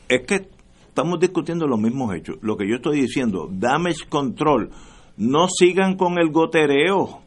es 0.08 0.22
que 0.28 0.48
estamos 0.88 1.20
discutiendo 1.20 1.66
los 1.68 1.80
mismos 1.80 2.14
hechos. 2.16 2.36
Lo 2.42 2.56
que 2.58 2.68
yo 2.70 2.76
estoy 2.76 3.02
diciendo, 3.02 3.48
damage 3.52 4.08
control. 4.10 4.70
No 5.18 5.48
sigan 5.48 5.96
con 5.98 6.20
el 6.20 6.32
gotereo. 6.32 7.20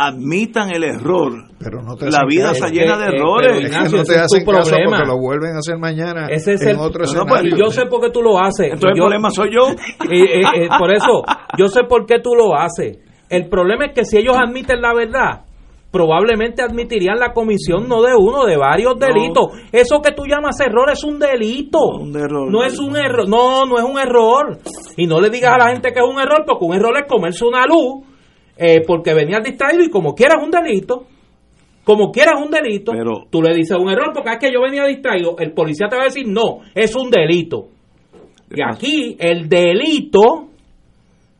Admitan 0.00 0.70
el 0.70 0.84
error. 0.84 1.32
Pero 1.58 1.82
no 1.82 1.96
te 1.96 2.10
La 2.10 2.24
vida 2.24 2.52
está 2.52 2.66
Es 2.68 2.72
llena 2.72 2.96
de 2.96 3.04
eh, 3.06 3.16
errores. 3.16 3.48
pero 3.52 3.66
Es 3.66 3.90
que 3.90 3.96
no 3.96 4.02
te 4.04 4.14
hacen 4.18 4.44
caso 4.44 4.70
problema. 4.70 4.96
porque 4.98 5.08
lo 5.08 5.18
vuelven 5.18 5.54
a 5.56 5.58
hacer 5.58 5.76
mañana 5.78 6.28
Ese 6.30 6.52
es 6.54 6.62
en 6.62 6.68
el- 6.68 6.76
otro 6.78 7.04
No, 7.12 7.26
pues, 7.26 7.42
yo 7.56 7.70
sé 7.70 7.86
por 7.86 8.00
qué 8.00 8.10
tú 8.10 8.22
lo 8.22 8.38
haces. 8.38 8.72
Entonces 8.72 8.90
Yo- 8.96 9.04
el 9.04 9.10
problema 9.10 9.30
soy 9.30 9.50
yo. 9.52 9.68
Eh, 10.10 10.40
eh, 10.40 10.42
eh, 10.54 10.68
por 10.78 10.92
eso, 10.94 11.22
yo 11.58 11.66
sé 11.66 11.82
por 11.88 12.06
qué 12.06 12.20
tú 12.22 12.30
lo 12.36 12.54
haces. 12.56 12.98
El 13.28 13.48
problema 13.48 13.86
es 13.86 13.92
que 13.94 14.04
si 14.04 14.16
ellos 14.18 14.36
admiten 14.38 14.80
la 14.80 14.94
verdad, 14.94 15.40
probablemente 15.90 16.62
admitirían 16.62 17.18
la 17.18 17.32
comisión 17.32 17.88
no 17.88 18.02
de 18.02 18.12
uno, 18.14 18.44
de 18.44 18.56
varios 18.56 18.94
delitos. 18.98 19.46
Eso 19.72 20.00
que 20.02 20.12
tú 20.12 20.24
llamas 20.26 20.60
error 20.60 20.90
es 20.90 21.02
un 21.02 21.18
delito. 21.18 21.78
No, 21.98 22.04
un 22.04 22.16
error. 22.16 22.50
No 22.52 22.62
es 22.62 22.78
un 22.78 22.96
error. 22.96 23.28
No, 23.28 23.64
no 23.66 23.78
es 23.78 23.84
un 23.84 23.98
error. 23.98 24.58
Y 24.96 25.06
no 25.06 25.20
le 25.20 25.30
digas 25.30 25.54
a 25.54 25.58
la 25.58 25.70
gente 25.72 25.92
que 25.92 25.98
es 26.00 26.06
un 26.06 26.20
error, 26.20 26.44
porque 26.46 26.64
un 26.64 26.74
error 26.74 26.94
es 26.98 27.06
comerse 27.08 27.44
una 27.44 27.64
luz, 27.66 28.06
eh, 28.58 28.82
porque 28.86 29.14
venías 29.14 29.42
distraído 29.42 29.82
y 29.84 29.88
como 29.90 30.14
quieras 30.14 30.42
un 30.42 30.50
delito. 30.50 31.06
Como 31.84 32.10
quieras 32.10 32.34
un 32.44 32.50
delito, 32.50 32.92
Pero- 32.92 33.26
tú 33.30 33.40
le 33.40 33.54
dices 33.54 33.78
un 33.78 33.88
error 33.88 34.10
porque 34.12 34.30
es 34.32 34.38
que 34.38 34.52
yo 34.52 34.60
venía 34.60 34.84
distraído. 34.84 35.36
El 35.38 35.52
policía 35.52 35.86
te 35.88 35.96
va 35.96 36.02
a 36.02 36.06
decir, 36.06 36.26
no, 36.28 36.58
es 36.74 36.94
un 36.94 37.08
delito. 37.08 37.68
Y 38.50 38.60
aquí 38.62 39.16
el 39.18 39.48
delito, 39.48 40.48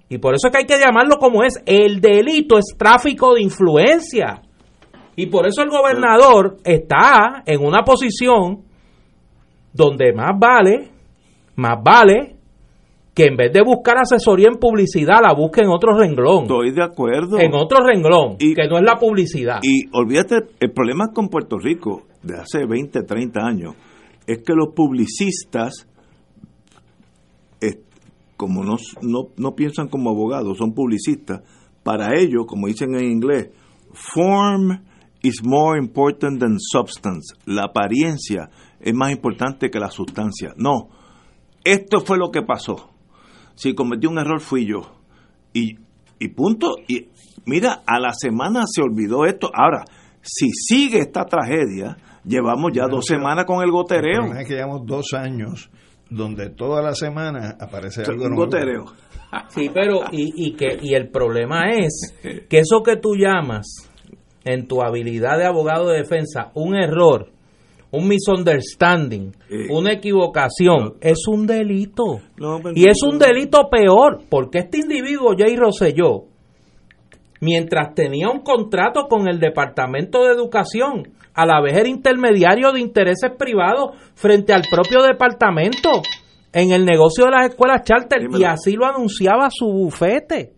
y 0.08 0.16
por 0.16 0.34
eso 0.34 0.46
es 0.48 0.52
que 0.52 0.58
hay 0.60 0.64
que 0.66 0.78
llamarlo 0.82 1.18
como 1.18 1.42
es, 1.42 1.60
el 1.66 2.00
delito 2.00 2.56
es 2.56 2.74
tráfico 2.78 3.34
de 3.34 3.42
influencia. 3.42 4.40
Y 5.16 5.26
por 5.26 5.46
eso 5.46 5.62
el 5.62 5.68
gobernador 5.68 6.56
está 6.64 7.42
en 7.44 7.60
una 7.60 7.82
posición 7.82 8.62
donde 9.74 10.12
más 10.14 10.30
vale, 10.38 10.88
más 11.56 11.76
vale 11.82 12.36
que 13.18 13.26
en 13.26 13.36
vez 13.36 13.52
de 13.52 13.62
buscar 13.62 13.96
asesoría 13.98 14.46
en 14.46 14.60
publicidad, 14.60 15.20
la 15.20 15.34
busque 15.34 15.60
en 15.62 15.70
otro 15.70 15.92
renglón. 15.98 16.42
Estoy 16.44 16.70
de 16.70 16.84
acuerdo. 16.84 17.40
En 17.40 17.52
otro 17.52 17.80
renglón, 17.84 18.36
Y- 18.38 18.54
que 18.54 18.68
no 18.68 18.78
es 18.78 18.84
la 18.84 18.94
publicidad. 18.94 19.58
Y 19.60 19.88
olvídate, 19.92 20.36
el 20.60 20.70
problema 20.70 21.08
con 21.12 21.28
Puerto 21.28 21.58
Rico 21.58 22.04
de 22.22 22.36
hace 22.38 22.64
20, 22.64 23.02
30 23.02 23.40
años 23.44 23.74
es 24.24 24.38
que 24.38 24.52
los 24.54 24.68
publicistas, 24.72 25.88
eh, 27.60 27.80
como 28.36 28.62
no, 28.62 28.76
no, 29.02 29.30
no 29.36 29.54
piensan 29.56 29.88
como 29.88 30.10
abogados, 30.10 30.56
son 30.56 30.72
publicistas, 30.72 31.40
para 31.82 32.14
ellos, 32.16 32.44
como 32.46 32.68
dicen 32.68 32.94
en 32.94 33.04
inglés, 33.10 33.50
form 33.92 34.80
is 35.22 35.42
more 35.44 35.76
important 35.76 36.38
than 36.40 36.56
substance. 36.60 37.34
La 37.46 37.64
apariencia 37.64 38.48
es 38.80 38.94
más 38.94 39.10
importante 39.10 39.70
que 39.70 39.80
la 39.80 39.90
sustancia. 39.90 40.52
No, 40.56 40.88
esto 41.64 42.00
fue 42.02 42.16
lo 42.16 42.30
que 42.30 42.42
pasó. 42.42 42.90
Si 43.58 43.74
cometí 43.74 44.06
un 44.06 44.18
error 44.20 44.40
fui 44.40 44.66
yo. 44.66 44.82
Y, 45.52 45.76
y 46.20 46.28
punto. 46.28 46.76
Y 46.86 47.08
mira, 47.44 47.82
a 47.84 47.98
la 47.98 48.12
semana 48.12 48.62
se 48.66 48.82
olvidó 48.82 49.24
esto. 49.26 49.50
Ahora, 49.52 49.84
si 50.22 50.48
sigue 50.52 51.00
esta 51.00 51.24
tragedia, 51.24 51.96
llevamos 52.24 52.70
ya 52.72 52.84
dos 52.88 53.04
semanas 53.04 53.44
con 53.46 53.58
el 53.58 53.64
El 53.64 53.70
gotereo. 53.72 54.20
problema 54.20 54.40
es 54.42 54.46
que 54.48 54.54
llevamos 54.54 54.82
dos 54.86 55.06
años 55.12 55.70
donde 56.08 56.50
toda 56.50 56.82
la 56.82 56.94
semana 56.94 57.56
aparece 57.60 58.02
algo 58.02 58.24
Un 58.26 58.30
nuevo. 58.30 58.44
gotereo. 58.44 58.84
Sí, 59.48 59.70
pero 59.74 60.04
y, 60.10 60.32
y 60.46 60.52
que 60.56 60.78
y 60.80 60.94
el 60.94 61.10
problema 61.10 61.70
es 61.74 62.14
que 62.48 62.58
eso 62.60 62.82
que 62.82 62.96
tú 62.96 63.10
llamas 63.14 63.66
en 64.44 64.66
tu 64.66 64.80
habilidad 64.82 65.36
de 65.36 65.44
abogado 65.44 65.88
de 65.88 65.98
defensa 65.98 66.50
un 66.54 66.74
error, 66.74 67.28
un 67.90 68.06
misunderstanding, 68.06 69.32
Eh. 69.48 69.66
una 69.70 69.92
equivocación, 69.92 70.94
es 71.00 71.26
un 71.26 71.46
delito. 71.46 72.20
No, 72.36 72.60
Y 72.74 72.88
es 72.88 73.02
un 73.02 73.18
delito 73.18 73.68
peor, 73.70 74.22
porque 74.28 74.58
este 74.58 74.78
individuo, 74.78 75.34
Jay 75.36 75.56
Rosselló, 75.56 76.24
mientras 77.40 77.94
tenía 77.94 78.28
un 78.28 78.40
contrato 78.40 79.06
con 79.08 79.28
el 79.28 79.38
Departamento 79.40 80.24
de 80.24 80.32
Educación, 80.32 81.08
a 81.34 81.46
la 81.46 81.60
vez 81.62 81.76
era 81.76 81.88
intermediario 81.88 82.72
de 82.72 82.80
intereses 82.80 83.30
privados 83.38 83.92
frente 84.14 84.52
al 84.52 84.62
propio 84.70 85.02
departamento 85.02 86.02
en 86.52 86.72
el 86.72 86.84
negocio 86.84 87.26
de 87.26 87.30
las 87.30 87.48
escuelas 87.50 87.84
charter 87.84 88.26
y 88.36 88.42
así 88.44 88.72
lo 88.72 88.86
anunciaba 88.86 89.48
su 89.50 89.66
bufete. 89.66 90.52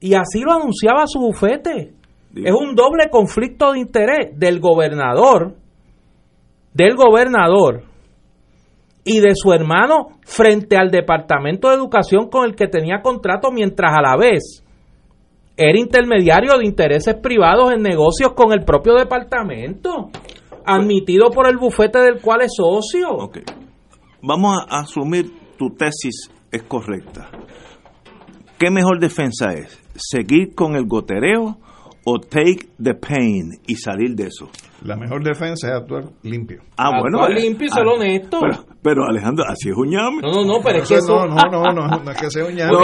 Y 0.00 0.14
así 0.14 0.42
lo 0.42 0.52
anunciaba 0.52 1.06
su 1.06 1.18
bufete. 1.18 1.92
Es 2.36 2.52
un 2.52 2.76
doble 2.76 3.10
conflicto 3.10 3.72
de 3.72 3.80
interés 3.80 4.38
del 4.38 4.60
gobernador, 4.60 5.56
del 6.72 6.94
gobernador 6.96 7.84
y 9.04 9.20
de 9.20 9.34
su 9.34 9.52
hermano 9.52 10.18
frente 10.22 10.76
al 10.76 10.90
Departamento 10.90 11.68
de 11.68 11.76
Educación 11.76 12.28
con 12.28 12.44
el 12.44 12.54
que 12.54 12.68
tenía 12.68 13.00
contrato 13.02 13.50
mientras 13.50 13.92
a 13.96 14.02
la 14.02 14.16
vez 14.16 14.62
era 15.56 15.76
intermediario 15.76 16.56
de 16.56 16.64
intereses 16.64 17.16
privados 17.16 17.72
en 17.72 17.82
negocios 17.82 18.32
con 18.34 18.52
el 18.52 18.64
propio 18.64 18.94
departamento, 18.94 20.08
admitido 20.64 21.30
por 21.30 21.48
el 21.48 21.56
bufete 21.56 21.98
del 21.98 22.20
cual 22.20 22.42
es 22.42 22.52
socio. 22.56 23.28
Vamos 24.22 24.56
a 24.68 24.80
asumir 24.80 25.32
tu 25.58 25.70
tesis 25.70 26.30
es 26.52 26.62
correcta. 26.62 27.28
¿Qué 28.56 28.70
mejor 28.70 29.00
defensa 29.00 29.52
es? 29.52 29.82
¿Seguir 29.96 30.54
con 30.54 30.76
el 30.76 30.86
gotereo 30.86 31.58
o 32.08 32.18
take 32.18 32.68
the 32.82 32.94
pain 32.94 33.52
y 33.66 33.76
salir 33.76 34.14
de 34.14 34.28
eso? 34.28 34.48
La 34.84 34.96
mejor 34.96 35.22
defensa 35.22 35.68
es 35.68 35.74
actuar 35.74 36.04
limpio. 36.22 36.62
Ah, 36.76 37.00
bueno. 37.00 37.18
Actuar 37.20 37.38
limpio 37.38 37.66
y 37.66 37.70
ser 37.70 37.84
ah, 37.84 37.92
honesto. 37.92 38.40
Pero, 38.80 39.04
Alejandro, 39.04 39.44
así 39.46 39.68
es 39.68 39.76
un 39.76 39.90
llame. 39.90 40.22
No, 40.22 40.32
no, 40.32 40.44
no, 40.44 40.60
pero 40.62 40.78
es 40.78 40.88
que 40.88 40.94
eso... 40.94 41.26
No, 41.26 41.34
no, 41.50 41.62
no, 41.64 41.88
no, 41.88 42.04
no 42.04 42.10
es 42.10 42.16
que 42.16 42.30
sea 42.30 42.44
un 42.46 42.54
llame. 42.54 42.78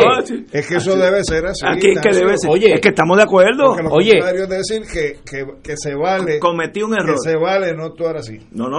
es 0.52 0.68
que 0.68 0.76
eso 0.76 0.96
debe 0.96 1.24
ser 1.24 1.46
así. 1.46 1.64
Aquí 1.66 1.92
es 1.92 2.00
que 2.00 2.10
debe 2.10 2.37
ser. 2.37 2.50
Oye, 2.50 2.74
es 2.74 2.80
que 2.80 2.88
estamos 2.88 3.16
de 3.16 3.22
acuerdo. 3.22 3.76
Oye. 3.90 4.18
es 4.18 4.48
decir 4.48 4.82
que, 4.92 5.20
que, 5.24 5.46
que, 5.62 5.76
se 5.76 5.94
vale... 5.94 6.38
Cometí 6.40 6.82
un 6.82 6.94
error. 6.94 7.14
Que 7.14 7.30
se 7.30 7.37
vale 7.37 7.74
no 7.74 7.84
actuar 7.84 8.16
así. 8.16 8.38
No, 8.52 8.68
no. 8.68 8.78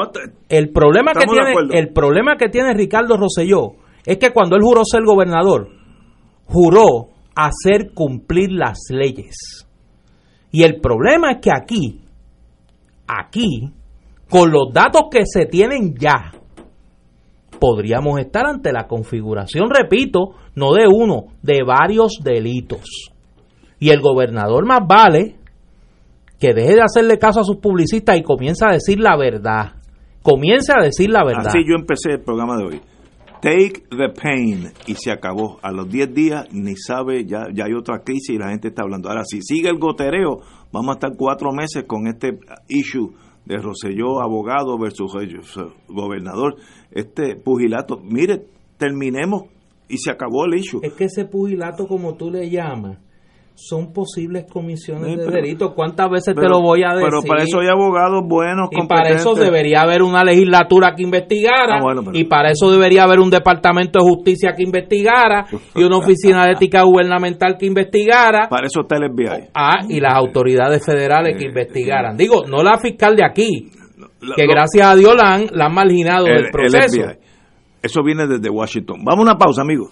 el, 0.49 0.69
problema 0.69 1.13
que 1.13 1.25
tiene, 1.25 1.79
el 1.79 1.89
problema 1.93 2.36
que 2.38 2.49
tiene 2.49 2.73
Ricardo 2.73 3.17
Rosselló 3.17 3.75
es 4.05 4.17
que 4.17 4.31
cuando 4.31 4.55
él 4.55 4.62
juró 4.62 4.84
ser 4.84 5.03
gobernador, 5.03 5.69
juró 6.45 7.15
hacer 7.36 7.91
cumplir 7.93 8.51
las 8.51 8.79
leyes. 8.89 9.64
Y 10.56 10.63
el 10.63 10.80
problema 10.80 11.32
es 11.32 11.39
que 11.41 11.52
aquí, 11.52 12.00
aquí, 13.06 13.74
con 14.30 14.52
los 14.52 14.72
datos 14.74 15.10
que 15.12 15.26
se 15.26 15.48
tienen 15.48 15.96
ya, 15.98 16.32
podríamos 17.60 18.22
estar 18.22 18.46
ante 18.46 18.72
la 18.72 18.88
configuración, 18.88 19.70
repito, 19.70 20.36
no 20.56 20.72
de 20.72 20.88
uno, 20.88 21.26
de 21.41 21.62
varios 21.68 22.22
delitos. 22.24 22.86
Y 23.80 23.89
el 23.89 24.00
gobernador 24.00 24.65
más 24.65 24.80
vale 24.88 25.36
que 26.39 26.54
deje 26.54 26.76
de 26.76 26.84
hacerle 26.84 27.20
caso 27.20 27.41
a 27.41 27.44
sus 27.44 27.58
publicistas 27.58 28.18
y 28.18 28.24
comience 28.24 28.63
a 28.65 28.72
decir 28.72 28.98
la 29.02 29.18
verdad. 29.18 29.74
Comience 30.24 30.72
a 30.72 30.82
decir 30.82 31.10
la 31.10 31.26
verdad. 31.26 31.48
Así 31.48 31.65
yo 31.68 31.76
empecé 31.78 32.12
el 32.12 32.22
programa 32.22 32.56
de 32.56 32.63
hoy. 32.63 32.82
Take 33.41 33.84
the 33.89 34.10
pain 34.10 34.71
y 34.88 34.95
se 34.95 35.12
acabó. 35.12 35.60
A 35.62 35.71
los 35.71 35.89
10 35.89 36.13
días 36.13 36.48
ni 36.52 36.76
sabe, 36.76 37.26
ya, 37.26 37.48
ya 37.54 37.65
hay 37.65 37.74
otra 37.74 38.00
crisis 38.04 38.36
y 38.36 38.38
la 38.38 38.50
gente 38.50 38.69
está 38.69 38.84
hablando. 38.84 39.10
Ahora, 39.10 39.24
si 39.26 39.41
sigue 39.41 39.69
el 39.69 39.78
gotereo, 39.78 40.41
vamos 40.71 40.89
a 40.89 40.93
estar 40.93 41.12
cuatro 41.17 41.52
meses 41.52 41.84
con 41.86 42.08
este 42.08 42.39
issue 42.67 43.13
de 43.45 43.58
Roselló, 43.58 44.21
abogado 44.21 44.78
versus 44.80 45.13
gobernador. 45.88 46.56
Este 46.91 47.36
pugilato, 47.36 48.00
mire, 48.04 48.45
terminemos 48.78 49.43
y 49.88 49.98
se 49.98 50.12
acabó 50.12 50.45
el 50.45 50.56
issue. 50.56 50.80
Es 50.84 50.93
que 50.93 51.06
ese 51.06 51.26
pugilato, 51.26 51.88
como 51.88 52.15
tú 52.15 52.32
le 52.32 52.50
llamas, 52.50 53.00
son 53.56 53.94
posibles 53.94 54.46
comisiones 54.52 55.18
de 55.18 55.26
delito. 55.26 55.74
¿Cuántas 55.74 56.10
veces 56.10 56.36
te 56.36 56.48
lo 56.48 56.62
voy 56.62 56.84
a 56.84 56.94
decir? 56.94 57.08
Pero 57.10 57.22
para 57.26 57.44
eso 57.44 57.60
hay 57.62 57.68
abogados 57.68 58.22
buenos, 58.28 58.68
Y 58.72 58.86
para 58.86 59.10
eso 59.10 59.34
debería 59.34 59.82
haber 59.82 60.04
una 60.04 60.24
legislatura 60.24 60.94
que 60.96 61.04
investigara. 61.04 61.80
Ah, 61.80 62.12
y 62.13 62.26
para 62.26 62.52
eso 62.52 62.70
debería 62.70 63.04
haber 63.04 63.20
un 63.20 63.30
departamento 63.30 64.00
de 64.00 64.06
justicia 64.06 64.54
que 64.56 64.63
investigara. 64.63 65.46
y 65.74 65.84
una 65.84 65.98
oficina 65.98 66.46
de 66.46 66.52
ética 66.54 66.84
gubernamental 66.84 67.58
que 67.58 67.65
investigara. 67.65 68.50
Para 68.50 68.68
eso 68.68 68.82
está 68.82 68.98
el 68.98 69.10
FBI. 69.12 69.50
Ah, 69.54 69.86
y 69.88 70.00
las 70.02 70.13
autoridades 70.15 70.86
federales 70.86 71.38
que 71.38 71.46
investigaran. 71.46 72.18
Digo, 72.18 72.44
no 72.48 72.62
la 72.62 72.78
fiscal 72.78 73.15
de 73.15 73.24
aquí. 73.24 73.72
que 74.36 74.48
gracias 74.48 74.86
a 74.86 74.96
Dios 74.96 75.15
la 75.15 75.34
han, 75.34 75.48
la 75.54 75.68
han 75.68 75.74
marginado 75.74 76.26
del 76.26 76.50
proceso. 76.52 77.02
Eso 77.82 78.04
viene 78.04 78.28
desde 78.28 78.50
Washington. 78.50 79.02
Vamos 79.04 79.20
a 79.20 79.32
una 79.32 79.38
pausa, 79.38 79.62
amigos. 79.62 79.91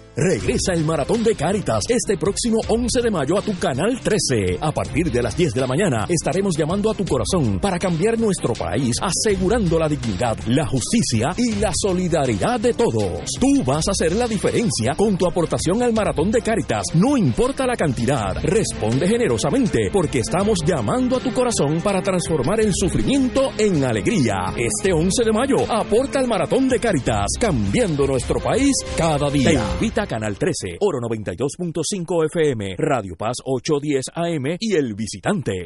Regresa 0.15 0.73
el 0.73 0.83
Maratón 0.83 1.23
de 1.23 1.35
Cáritas 1.35 1.83
este 1.87 2.17
próximo 2.17 2.59
11 2.67 3.01
de 3.01 3.09
mayo 3.09 3.37
a 3.37 3.41
tu 3.41 3.57
canal 3.57 3.97
13. 3.97 4.57
A 4.59 4.73
partir 4.73 5.09
de 5.09 5.23
las 5.23 5.37
10 5.37 5.53
de 5.53 5.61
la 5.61 5.67
mañana 5.67 6.05
estaremos 6.09 6.57
llamando 6.57 6.91
a 6.91 6.93
tu 6.93 7.05
corazón 7.05 7.59
para 7.61 7.79
cambiar 7.79 8.19
nuestro 8.19 8.53
país, 8.53 8.97
asegurando 9.01 9.79
la 9.79 9.87
dignidad, 9.87 10.37
la 10.47 10.67
justicia 10.67 11.29
y 11.37 11.55
la 11.55 11.71
solidaridad 11.73 12.59
de 12.59 12.73
todos. 12.73 13.21
Tú 13.39 13.63
vas 13.65 13.87
a 13.87 13.91
hacer 13.91 14.11
la 14.11 14.27
diferencia 14.27 14.95
con 14.97 15.17
tu 15.17 15.25
aportación 15.25 15.81
al 15.81 15.93
Maratón 15.93 16.29
de 16.29 16.41
Cáritas. 16.41 16.83
No 16.93 17.15
importa 17.15 17.65
la 17.65 17.77
cantidad, 17.77 18.35
responde 18.43 19.07
generosamente 19.07 19.89
porque 19.93 20.19
estamos 20.19 20.59
llamando 20.65 21.17
a 21.17 21.19
tu 21.21 21.31
corazón 21.31 21.79
para 21.81 22.01
transformar 22.01 22.59
el 22.59 22.73
sufrimiento 22.73 23.51
en 23.57 23.85
alegría. 23.85 24.53
Este 24.57 24.91
11 24.91 25.23
de 25.23 25.31
mayo 25.31 25.55
aporta 25.71 26.19
al 26.19 26.27
Maratón 26.27 26.67
de 26.67 26.79
Cáritas, 26.79 27.27
cambiando 27.39 28.05
nuestro 28.05 28.41
país 28.41 28.73
cada 28.97 29.29
día. 29.29 29.63
Canal 30.07 30.37
13, 30.37 30.77
Oro 30.79 30.99
92.5 30.99 32.25
FM, 32.25 32.75
Radio 32.77 33.15
Paz 33.15 33.37
810 33.43 34.05
AM 34.13 34.57
y 34.59 34.75
El 34.75 34.93
Visitante. 34.95 35.65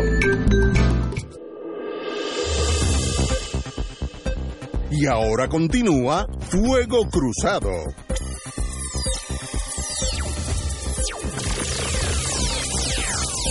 Y 4.93 5.07
ahora 5.07 5.49
continúa 5.49 6.25
Fuego 6.39 7.09
Cruzado. 7.11 7.73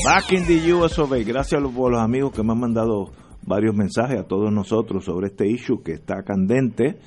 Back 0.06 0.34
in 0.34 0.46
the 0.46 0.72
US 0.74 1.00
of 1.00 1.12
A. 1.14 1.18
Gracias 1.24 1.60
por 1.76 1.92
los 1.92 2.00
amigos 2.00 2.32
que 2.32 2.44
me 2.44 2.52
han 2.52 2.60
mandado 2.60 3.10
varios 3.42 3.74
mensajes 3.74 4.20
a 4.20 4.24
todos 4.24 4.52
nosotros 4.52 5.04
sobre 5.04 5.30
este 5.30 5.48
issue 5.48 5.82
que 5.84 5.94
está 5.94 6.22
candente, 6.22 6.98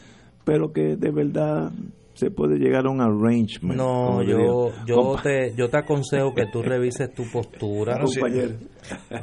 pero 0.45 0.73
que 0.73 0.97
de 0.97 1.13
verdad 1.13 1.71
se 2.15 2.33
puede 2.33 2.59
llegar 2.59 2.87
a 2.87 2.91
un 2.91 3.01
arrangement. 3.01 3.79
No, 3.79 4.21
yo, 4.25 4.73
yo, 4.85 5.15
te, 5.23 5.55
yo 5.55 5.71
te 5.71 5.79
aconsejo 5.79 6.35
que 6.35 6.47
tú 6.53 6.61
revises 6.61 7.15
tu 7.15 7.23
postura. 7.31 8.01
compañero. 8.01 8.57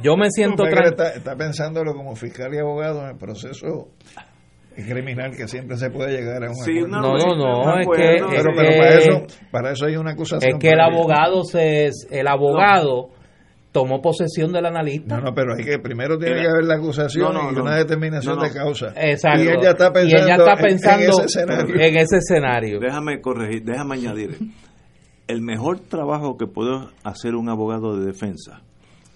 Yo 0.02 0.16
me 0.16 0.30
siento 0.30 0.62
tranquilo. 0.62 0.88
Está, 0.88 1.10
está 1.10 1.36
pensándolo 1.36 1.92
como 1.92 2.16
fiscal 2.16 2.54
y 2.54 2.58
abogado 2.58 3.02
en 3.02 3.10
el 3.10 3.18
proceso 3.18 3.88
criminal 4.74 5.32
que 5.36 5.48
siempre 5.48 5.76
se 5.76 5.90
puede 5.90 6.18
llegar 6.18 6.44
a 6.44 6.48
un 6.48 6.56
sí, 6.56 6.80
No, 6.80 7.00
no, 7.00 7.36
no, 7.36 7.78
es 7.78 7.86
que, 7.88 8.24
pero, 8.30 8.54
para 8.54 8.98
eso 8.98 9.26
para 9.50 9.72
eso 9.72 9.86
hay 9.86 9.96
una 9.96 10.12
acusación. 10.12 10.52
Es 10.54 10.58
que 10.58 10.70
el 10.70 10.80
abogado 10.80 11.44
se 11.44 11.90
el 12.10 12.26
abogado 12.26 13.10
tomó 13.76 14.00
posesión 14.00 14.52
del 14.52 14.64
analista. 14.64 15.18
No, 15.18 15.24
no, 15.24 15.34
pero 15.34 15.52
hay 15.54 15.62
que 15.62 15.78
primero 15.78 16.16
tiene 16.16 16.40
que 16.40 16.48
haber 16.48 16.64
la 16.64 16.76
acusación 16.76 17.36
y 17.54 17.60
una 17.60 17.76
determinación 17.76 18.38
de 18.38 18.50
causa. 18.50 18.94
Exacto. 18.96 19.42
Y 19.42 19.48
ella 19.48 19.70
está 19.72 19.92
pensando, 19.92 21.12
en, 21.78 21.96
ese 21.98 22.16
escenario. 22.16 22.80
Déjame 22.80 23.20
corregir, 23.20 23.64
déjame 23.64 23.96
añadir. 23.96 24.38
El 25.28 25.42
mejor 25.42 25.80
trabajo 25.80 26.38
que 26.38 26.46
puede 26.46 26.88
hacer 27.04 27.34
un 27.34 27.50
abogado 27.50 27.98
de 27.98 28.06
defensa 28.06 28.62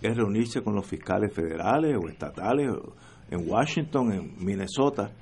es 0.03 0.15
reunirse 0.15 0.61
con 0.61 0.75
los 0.75 0.87
fiscales 0.87 1.33
federales 1.33 1.97
o 1.97 2.11
estatales 2.11 2.69
en 3.31 3.51
Washington, 3.51 4.13
en 4.13 4.45
Minnesota, 4.45 5.13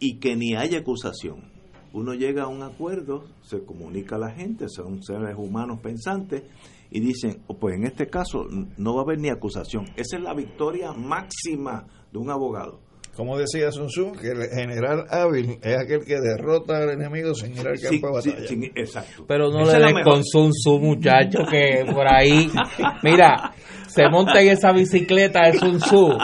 y 0.00 0.18
que 0.18 0.34
ni 0.34 0.56
haya 0.56 0.80
acusación. 0.80 1.52
Uno 1.92 2.14
llega 2.14 2.42
a 2.42 2.48
un 2.48 2.64
acuerdo, 2.64 3.26
se 3.42 3.62
comunica 3.64 4.16
a 4.16 4.18
la 4.18 4.32
gente, 4.32 4.68
son 4.68 5.04
seres 5.04 5.36
humanos 5.36 5.78
pensantes, 5.80 6.42
y 6.90 7.00
dicen, 7.00 7.42
oh, 7.46 7.58
pues 7.58 7.74
en 7.76 7.84
este 7.84 8.08
caso 8.08 8.46
no 8.76 8.94
va 8.94 9.00
a 9.00 9.04
haber 9.04 9.18
ni 9.18 9.28
acusación. 9.28 9.86
Esa 9.96 10.16
es 10.16 10.22
la 10.22 10.34
victoria 10.34 10.92
máxima 10.92 11.86
de 12.12 12.18
un 12.18 12.30
abogado. 12.30 12.80
Como 13.16 13.38
decía 13.38 13.72
Sun 13.72 13.86
Tzu, 13.86 14.12
que 14.12 14.28
el 14.28 14.42
general 14.50 15.06
hábil 15.08 15.58
es 15.62 15.76
aquel 15.78 16.04
que 16.04 16.20
derrota 16.20 16.76
al 16.76 16.90
enemigo 16.90 17.34
sin 17.34 17.52
ir 17.52 17.66
al 17.66 17.80
campo 17.80 18.08
de 18.08 18.12
batalla. 18.12 18.70
exacto. 18.74 19.24
Pero 19.26 19.50
no 19.50 19.64
le 19.64 19.78
den 19.78 20.02
con 20.02 20.22
Sun 20.22 20.50
Tzu, 20.50 20.78
muchacho, 20.78 21.38
que 21.50 21.82
por 21.90 22.06
ahí, 22.06 22.50
mira, 23.02 23.54
se 23.86 24.06
monta 24.10 24.42
en 24.42 24.48
esa 24.48 24.70
bicicleta 24.72 25.46
de 25.46 25.58
Sun 25.58 25.78
Tzu 25.78 26.18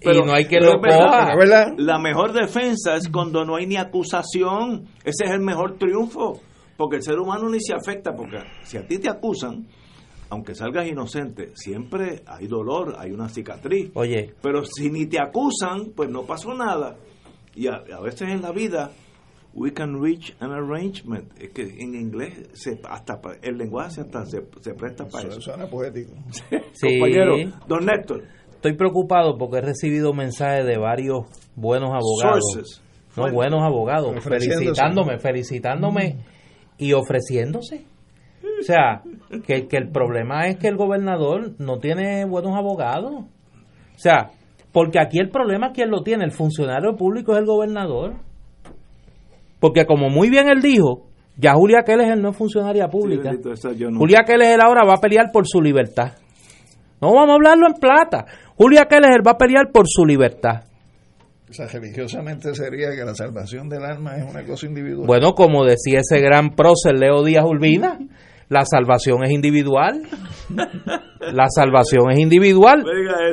y 0.00 0.18
no 0.24 0.32
hay 0.32 0.46
que 0.46 0.60
lo 0.60 0.80
coja. 0.80 1.34
La 1.76 1.98
mejor 1.98 2.32
defensa 2.32 2.96
es 2.96 3.08
cuando 3.08 3.44
no 3.44 3.56
hay 3.56 3.66
ni 3.66 3.76
acusación. 3.76 4.86
Ese 5.04 5.24
es 5.24 5.30
el 5.30 5.40
mejor 5.40 5.76
triunfo. 5.76 6.40
Porque 6.78 6.96
el 6.96 7.02
ser 7.02 7.18
humano 7.18 7.50
ni 7.50 7.60
se 7.60 7.74
afecta. 7.74 8.14
Porque 8.14 8.38
si 8.62 8.76
a 8.78 8.86
ti 8.86 8.98
te 8.98 9.10
acusan, 9.10 9.66
aunque 10.30 10.54
salgas 10.54 10.86
inocente, 10.86 11.50
siempre 11.54 12.22
hay 12.24 12.46
dolor, 12.46 12.94
hay 12.96 13.10
una 13.10 13.28
cicatriz. 13.28 13.90
Oye. 13.94 14.32
Pero 14.40 14.64
si 14.64 14.88
ni 14.88 15.06
te 15.06 15.18
acusan, 15.20 15.92
pues 15.96 16.08
no 16.08 16.22
pasó 16.22 16.54
nada. 16.54 16.96
Y 17.56 17.66
a, 17.66 17.80
veces 18.00 18.28
en 18.28 18.42
la 18.42 18.52
vida, 18.52 18.92
we 19.54 19.72
can 19.72 20.00
reach 20.00 20.36
an 20.38 20.52
arrangement. 20.52 21.32
Es 21.36 21.50
que 21.50 21.62
en 21.62 21.96
inglés, 21.96 22.48
se, 22.52 22.80
hasta 22.88 23.20
el 23.42 23.58
lenguaje 23.58 24.02
hasta 24.02 24.24
se, 24.24 24.40
presta 24.74 25.08
para 25.08 25.30
eso. 25.30 25.40
Suena 25.40 25.66
poético. 25.66 26.12
sí. 26.74 27.00
Compañero, 27.00 27.34
don 27.66 27.84
Néstor 27.84 28.22
estoy 28.54 28.74
preocupado 28.74 29.38
porque 29.38 29.58
he 29.58 29.60
recibido 29.60 30.12
mensajes 30.12 30.66
de 30.66 30.78
varios 30.78 31.26
buenos 31.54 31.90
abogados. 31.90 32.82
No, 33.16 33.32
buenos 33.32 33.62
abogados, 33.62 34.14
felicitándome, 34.22 35.18
felicitándome 35.18 36.16
y 36.78 36.92
ofreciéndose. 36.92 37.84
O 38.60 38.62
sea, 38.62 39.02
que, 39.46 39.66
que 39.66 39.76
el 39.76 39.90
problema 39.90 40.46
es 40.48 40.56
que 40.56 40.68
el 40.68 40.76
gobernador 40.76 41.52
no 41.58 41.78
tiene 41.78 42.24
buenos 42.24 42.56
abogados. 42.56 43.12
O 43.12 43.98
sea, 43.98 44.30
porque 44.72 45.00
aquí 45.00 45.18
el 45.18 45.30
problema, 45.30 45.72
¿quién 45.72 45.90
lo 45.90 46.02
tiene? 46.02 46.24
El 46.24 46.32
funcionario 46.32 46.96
público 46.96 47.32
es 47.32 47.38
el 47.38 47.46
gobernador. 47.46 48.14
Porque 49.60 49.86
como 49.86 50.08
muy 50.08 50.30
bien 50.30 50.48
él 50.48 50.62
dijo, 50.62 51.08
ya 51.36 51.54
Julia 51.54 51.82
Keller 51.84 52.16
no 52.18 52.30
es 52.30 52.36
funcionaria 52.36 52.88
pública. 52.88 53.32
Julia 53.96 54.20
Keller 54.24 54.60
ahora 54.60 54.84
va 54.84 54.94
a 54.94 55.00
pelear 55.00 55.30
por 55.32 55.46
su 55.46 55.60
libertad. 55.60 56.12
No 57.00 57.12
vamos 57.12 57.30
a 57.30 57.34
hablarlo 57.34 57.66
en 57.66 57.74
plata. 57.74 58.26
Julia 58.56 58.86
Keller 58.88 59.26
va 59.26 59.32
a 59.32 59.38
pelear 59.38 59.70
por 59.72 59.86
su 59.88 60.04
libertad. 60.04 60.64
O 61.50 61.52
sea, 61.52 61.66
religiosamente 61.66 62.54
sería 62.54 62.90
que 62.94 63.04
la 63.04 63.14
salvación 63.14 63.68
del 63.68 63.84
alma 63.84 64.16
es 64.16 64.30
una 64.30 64.44
cosa 64.44 64.66
individual. 64.66 65.06
Bueno, 65.06 65.34
como 65.34 65.64
decía 65.64 66.00
ese 66.00 66.20
gran 66.20 66.50
prócer 66.50 66.98
Leo 66.98 67.24
Díaz 67.24 67.44
Urbina, 67.44 67.98
la 68.48 68.64
salvación 68.64 69.24
es 69.24 69.30
individual. 69.30 70.02
La 71.20 71.46
salvación 71.50 72.10
es 72.10 72.18
individual. 72.18 72.84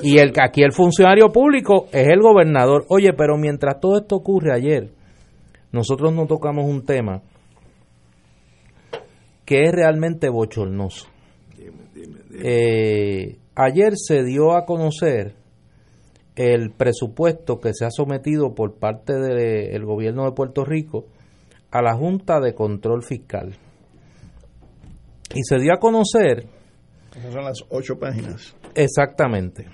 Y 0.01 0.17
el 0.17 0.33
aquí 0.41 0.63
el 0.63 0.73
funcionario 0.73 1.29
público 1.29 1.87
es 1.91 2.07
el 2.07 2.19
gobernador. 2.19 2.85
Oye, 2.89 3.13
pero 3.13 3.37
mientras 3.37 3.79
todo 3.79 3.99
esto 3.99 4.15
ocurre 4.17 4.53
ayer, 4.53 4.91
nosotros 5.71 6.13
no 6.13 6.25
tocamos 6.25 6.65
un 6.65 6.83
tema 6.85 7.21
que 9.45 9.63
es 9.63 9.71
realmente 9.71 10.29
bochornoso. 10.29 11.07
Eh, 12.43 13.37
Ayer 13.55 13.93
se 13.95 14.23
dio 14.25 14.51
a 14.51 14.65
conocer 14.65 15.33
el 16.35 16.71
presupuesto 16.71 17.59
que 17.59 17.73
se 17.73 17.85
ha 17.85 17.91
sometido 17.91 18.53
por 18.53 18.75
parte 18.75 19.13
del 19.13 19.85
gobierno 19.85 20.25
de 20.25 20.31
Puerto 20.33 20.65
Rico 20.65 21.05
a 21.71 21.81
la 21.81 21.95
Junta 21.95 22.39
de 22.39 22.53
Control 22.53 23.03
Fiscal. 23.03 23.55
Y 25.33 25.43
se 25.43 25.57
dio 25.59 25.73
a 25.73 25.79
conocer... 25.79 26.45
Esas 27.15 27.33
son 27.33 27.43
las 27.45 27.63
ocho 27.69 27.97
páginas. 27.97 28.55
Exactamente. 28.73 29.67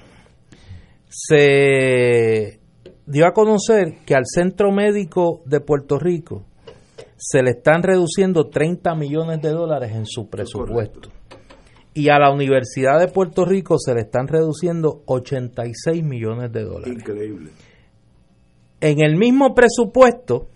Se 1.10 2.60
dio 3.06 3.26
a 3.26 3.34
conocer 3.34 3.98
que 4.06 4.16
al 4.16 4.26
Centro 4.26 4.72
Médico 4.72 5.42
de 5.46 5.60
Puerto 5.60 5.98
Rico 5.98 6.46
se 7.18 7.42
le 7.42 7.52
están 7.52 7.84
reduciendo 7.84 8.50
30 8.50 8.96
millones 8.96 9.42
de 9.42 9.50
dólares 9.50 9.92
en 9.94 10.06
su 10.06 10.30
presupuesto 10.30 11.10
y 11.94 12.10
a 12.10 12.20
la 12.20 12.32
Universidad 12.32 13.00
de 13.00 13.08
Puerto 13.08 13.46
Rico 13.46 13.78
se 13.78 13.94
le 13.94 14.02
están 14.02 14.28
reduciendo 14.28 15.02
86 15.06 16.04
millones 16.04 16.52
de 16.52 16.64
dólares. 16.64 16.94
Increíble. 16.94 17.52
En 18.80 19.02
el 19.02 19.18
mismo 19.18 19.54
presupuesto, 19.54 20.48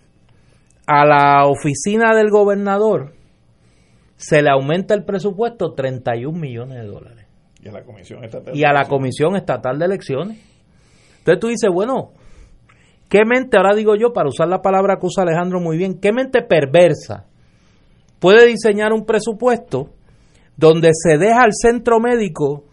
a 0.87 1.05
la 1.05 1.45
oficina 1.45 2.15
del 2.15 2.29
gobernador 2.29 3.13
se 4.15 4.41
le 4.41 4.49
aumenta 4.49 4.93
el 4.93 5.03
presupuesto 5.03 5.73
31 5.73 6.37
millones 6.37 6.81
de 6.81 6.87
dólares. 6.87 7.25
Y 7.61 7.67
a 7.67 7.71
la 7.71 7.83
Comisión 7.83 8.23
Estatal, 8.23 8.55
y 8.55 8.63
a 8.63 8.71
la 8.71 8.87
Comisión 8.87 9.35
Estatal 9.35 9.77
de 9.77 9.85
Elecciones. 9.85 10.37
Entonces 11.19 11.39
tú 11.39 11.47
dices, 11.47 11.69
bueno, 11.73 12.11
¿qué 13.09 13.25
mente, 13.25 13.57
ahora 13.57 13.75
digo 13.75 13.95
yo, 13.95 14.13
para 14.13 14.29
usar 14.29 14.47
la 14.47 14.61
palabra 14.61 14.97
que 14.99 15.07
usa 15.07 15.23
Alejandro 15.23 15.59
muy 15.59 15.77
bien, 15.77 15.99
qué 15.99 16.13
mente 16.13 16.41
perversa 16.43 17.25
puede 18.19 18.47
diseñar 18.47 18.93
un 18.93 19.05
presupuesto 19.05 19.94
donde 20.57 20.91
se 20.93 21.17
deja 21.17 21.43
al 21.43 21.53
centro 21.53 21.99
médico 21.99 22.63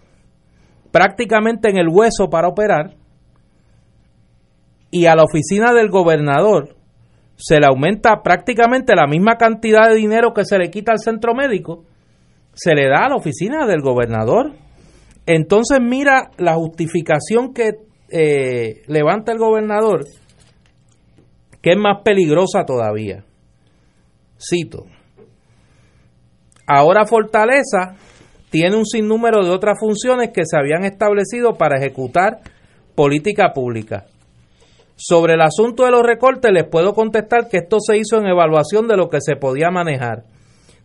prácticamente 0.90 1.70
en 1.70 1.78
el 1.78 1.88
hueso 1.88 2.28
para 2.30 2.48
operar 2.48 2.94
y 4.90 5.06
a 5.06 5.16
la 5.16 5.24
oficina 5.24 5.72
del 5.72 5.88
gobernador 5.88 6.76
se 7.36 7.58
le 7.58 7.66
aumenta 7.66 8.22
prácticamente 8.22 8.94
la 8.94 9.06
misma 9.06 9.36
cantidad 9.36 9.88
de 9.88 9.96
dinero 9.96 10.32
que 10.32 10.44
se 10.44 10.58
le 10.58 10.70
quita 10.70 10.92
al 10.92 10.98
centro 10.98 11.34
médico, 11.34 11.84
se 12.52 12.74
le 12.74 12.88
da 12.88 13.06
a 13.06 13.08
la 13.08 13.16
oficina 13.16 13.66
del 13.66 13.80
gobernador. 13.80 14.52
Entonces 15.26 15.78
mira 15.80 16.30
la 16.38 16.54
justificación 16.54 17.52
que 17.52 17.70
eh, 18.10 18.82
levanta 18.86 19.32
el 19.32 19.38
gobernador, 19.38 20.04
que 21.60 21.70
es 21.70 21.78
más 21.78 22.02
peligrosa 22.04 22.64
todavía. 22.64 23.24
Cito, 24.38 24.84
Ahora 26.74 27.04
Fortaleza 27.04 27.96
tiene 28.48 28.76
un 28.76 28.86
sinnúmero 28.86 29.44
de 29.44 29.50
otras 29.50 29.78
funciones 29.78 30.30
que 30.32 30.46
se 30.46 30.56
habían 30.56 30.86
establecido 30.86 31.58
para 31.58 31.76
ejecutar 31.76 32.38
política 32.94 33.52
pública. 33.52 34.06
Sobre 34.96 35.34
el 35.34 35.42
asunto 35.42 35.84
de 35.84 35.90
los 35.90 36.02
recortes 36.02 36.50
les 36.50 36.64
puedo 36.64 36.94
contestar 36.94 37.50
que 37.50 37.58
esto 37.58 37.76
se 37.78 37.98
hizo 37.98 38.16
en 38.16 38.26
evaluación 38.26 38.88
de 38.88 38.96
lo 38.96 39.10
que 39.10 39.20
se 39.20 39.36
podía 39.36 39.70
manejar, 39.70 40.24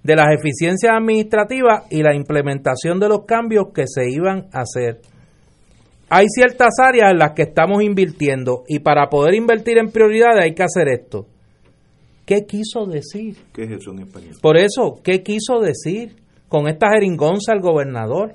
de 0.03 0.15
las 0.17 0.27
eficiencias 0.37 0.93
administrativas 0.93 1.85
y 1.89 2.03
la 2.03 2.13
implementación 2.13 2.99
de 2.99 3.07
los 3.07 3.23
cambios 3.23 3.67
que 3.73 3.85
se 3.87 4.09
iban 4.09 4.49
a 4.51 4.63
hacer. 4.63 4.99
Hay 6.09 6.25
ciertas 6.27 6.73
áreas 6.81 7.11
en 7.11 7.19
las 7.19 7.31
que 7.31 7.43
estamos 7.43 7.81
invirtiendo 7.81 8.63
y 8.67 8.79
para 8.79 9.07
poder 9.07 9.35
invertir 9.35 9.77
en 9.77 9.91
prioridades 9.91 10.43
hay 10.43 10.53
que 10.53 10.63
hacer 10.63 10.89
esto. 10.89 11.27
¿Qué 12.27 12.45
quiso 12.45 12.85
decir? 12.85 13.37
¿Qué 13.53 13.63
es 13.63 13.71
eso 13.71 13.91
en 13.91 13.99
español? 13.99 14.35
Por 14.41 14.57
eso, 14.57 14.99
¿qué 15.01 15.23
quiso 15.23 15.61
decir 15.61 16.17
con 16.49 16.67
esta 16.67 16.89
jeringonza 16.91 17.53
al 17.53 17.61
gobernador? 17.61 18.33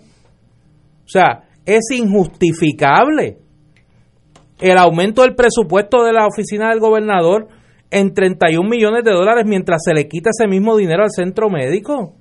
O 1.04 1.08
sea, 1.08 1.44
es 1.66 1.90
injustificable 1.94 3.36
el 4.60 4.78
aumento 4.78 5.20
del 5.20 5.34
presupuesto 5.34 6.04
de 6.04 6.14
la 6.14 6.26
oficina 6.26 6.70
del 6.70 6.80
gobernador 6.80 7.48
en 7.90 8.14
31 8.14 8.66
millones 8.66 9.04
de 9.04 9.12
dólares 9.12 9.44
mientras 9.46 9.82
se 9.84 9.92
le 9.92 10.08
quita 10.08 10.30
ese 10.30 10.48
mismo 10.48 10.74
dinero 10.74 11.02
al 11.02 11.10
centro 11.10 11.50
médico. 11.50 12.14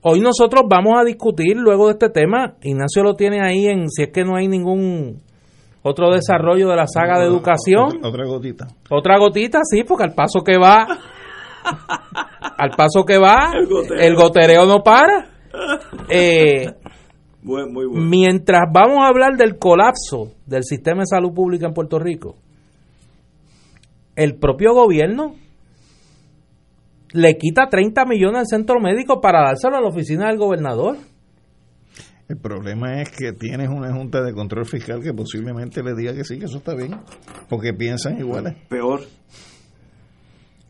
Hoy 0.00 0.20
nosotros 0.20 0.62
vamos 0.66 0.94
a 0.98 1.04
discutir 1.04 1.58
luego 1.58 1.88
de 1.88 1.92
este 1.92 2.08
tema. 2.08 2.56
Ignacio 2.62 3.02
lo 3.02 3.16
tiene 3.16 3.42
ahí 3.42 3.66
en 3.66 3.90
si 3.90 4.04
es 4.04 4.08
que 4.08 4.24
no 4.24 4.34
hay 4.34 4.48
ningún 4.48 5.20
otro 5.82 6.10
desarrollo 6.12 6.68
de 6.68 6.76
la 6.76 6.86
saga 6.86 7.18
de 7.18 7.26
educación. 7.26 7.96
Otra, 7.98 8.08
otra 8.08 8.26
gotita. 8.26 8.66
Otra 8.90 9.18
gotita, 9.18 9.60
sí, 9.64 9.82
porque 9.84 10.04
al 10.04 10.14
paso 10.14 10.40
que 10.44 10.58
va, 10.58 10.86
al 12.58 12.70
paso 12.76 13.04
que 13.04 13.18
va, 13.18 13.52
El 13.98 14.14
gotereo 14.14 14.66
no 14.66 14.82
para. 14.82 15.26
Eh, 16.08 16.66
Muy, 17.42 17.70
muy 17.70 17.86
bueno. 17.86 18.06
mientras 18.06 18.62
vamos 18.72 18.98
a 19.02 19.08
hablar 19.08 19.36
del 19.36 19.58
colapso 19.58 20.32
del 20.46 20.62
sistema 20.64 21.00
de 21.00 21.06
salud 21.06 21.32
pública 21.32 21.66
en 21.66 21.74
Puerto 21.74 21.98
Rico, 21.98 22.36
el 24.16 24.36
propio 24.38 24.74
gobierno 24.74 25.34
le 27.12 27.36
quita 27.38 27.68
30 27.68 28.04
millones 28.04 28.40
al 28.40 28.46
centro 28.46 28.78
médico 28.80 29.20
para 29.20 29.42
dárselo 29.42 29.76
a 29.76 29.80
la 29.80 29.88
oficina 29.88 30.28
del 30.28 30.38
gobernador. 30.38 30.96
El 32.30 32.36
problema 32.38 33.02
es 33.02 33.10
que 33.10 33.32
tienes 33.32 33.68
una 33.68 33.92
junta 33.92 34.22
de 34.22 34.32
control 34.32 34.64
fiscal 34.64 35.02
que 35.02 35.12
posiblemente 35.12 35.82
le 35.82 35.96
diga 35.96 36.14
que 36.14 36.22
sí, 36.22 36.38
que 36.38 36.44
eso 36.44 36.58
está 36.58 36.74
bien, 36.76 36.94
porque 37.48 37.74
piensan 37.74 38.20
iguales. 38.20 38.54
Peor. 38.68 39.00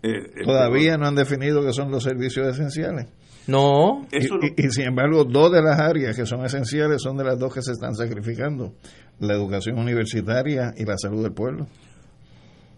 Eh, 0.03 0.09
eh, 0.13 0.45
Todavía 0.45 0.97
no 0.97 1.07
han 1.07 1.15
definido 1.15 1.63
qué 1.63 1.75
son 1.75 1.91
los 1.91 2.03
servicios 2.03 2.47
esenciales. 2.49 3.09
No, 3.47 4.07
Y, 4.11 4.17
Eso 4.17 4.37
lo- 4.37 4.47
y- 4.47 4.55
y 4.57 4.71
sin 4.71 4.87
embargo, 4.87 5.25
dos 5.25 5.53
de 5.53 5.61
las 5.63 5.79
áreas 5.81 6.17
que 6.17 6.25
son 6.25 6.45
esenciales 6.47 7.03
son 7.03 7.19
de 7.19 7.25
las 7.25 7.39
dos 7.39 7.53
que 7.53 7.61
se 7.63 7.73
están 7.73 7.95
sacrificando, 7.95 8.73
la 9.19 9.35
educación 9.35 9.79
universitaria 9.79 10.73
y 10.79 10.85
la 10.87 10.97
salud 10.97 11.23
del 11.23 11.33
pueblo. 11.33 11.67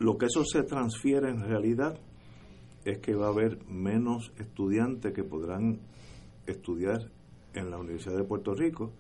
Lo 0.01 0.19
que 0.19 0.27
eso 0.27 0.45
se 0.45 0.65
transfiere 0.65 1.31
en 1.31 1.43
realidad 1.43 1.95
es 2.85 2.99
que 2.99 3.15
va 3.15 3.27
a 3.27 3.31
haber 3.31 3.59
menos 3.69 4.33
estudiantes 4.41 5.13
que 5.13 5.23
podrán 5.23 5.79
estudiar 6.49 6.99
en 7.55 7.71
la 7.71 7.79
Universidad 7.79 8.17
de 8.17 8.25
Puerto 8.25 8.55
Rico 8.55 8.93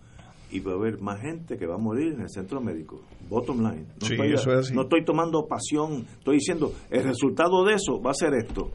y 0.51 0.61
va 0.61 0.73
a 0.73 0.75
haber 0.75 1.01
más 1.01 1.21
gente 1.21 1.57
que 1.57 1.67
va 1.67 1.77
a 1.77 1.79
morir 1.79 2.13
en 2.13 2.21
el 2.21 2.29
centro 2.31 2.61
médico. 2.61 3.01
Bottom 3.29 3.59
line. 3.63 3.87
No, 4.01 4.07
Sí, 4.07 4.13
estoy, 4.15 4.33
eso 4.35 4.53
es 4.53 4.59
así. 4.67 4.75
no 4.75 4.83
estoy 4.83 5.05
tomando 5.05 5.47
pasión, 5.47 6.05
estoy 6.19 6.37
diciendo, 6.37 6.73
el 6.91 7.05
resultado 7.05 7.65
de 7.65 7.75
eso 7.75 8.01
va 8.03 8.11
a 8.11 8.15
ser 8.15 8.35
esto. 8.35 8.71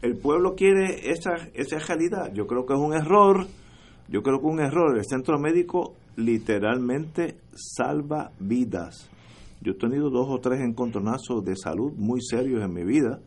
El 0.00 0.16
pueblo 0.16 0.54
quiere 0.56 1.10
esa, 1.10 1.34
esa 1.54 1.78
realidad. 1.78 2.32
Yo 2.34 2.46
creo 2.46 2.64
que 2.66 2.72
es 2.74 2.80
un 2.80 2.94
error. 2.94 3.46
Yo 4.08 4.22
creo 4.22 4.40
que 4.40 4.46
es 4.46 4.52
un 4.52 4.60
error. 4.60 4.96
El 4.96 5.04
centro 5.04 5.38
médico 5.38 5.94
literalmente 6.16 7.36
salva 7.54 8.32
vidas. 8.40 9.08
Yo 9.60 9.72
he 9.72 9.76
tenido 9.76 10.10
dos 10.10 10.26
o 10.28 10.38
tres 10.40 10.60
encontronazos 10.60 11.44
de 11.44 11.54
salud 11.56 11.92
muy 11.96 12.20
serios 12.20 12.64
en 12.64 12.72
mi 12.72 12.84
vida. 12.84 13.20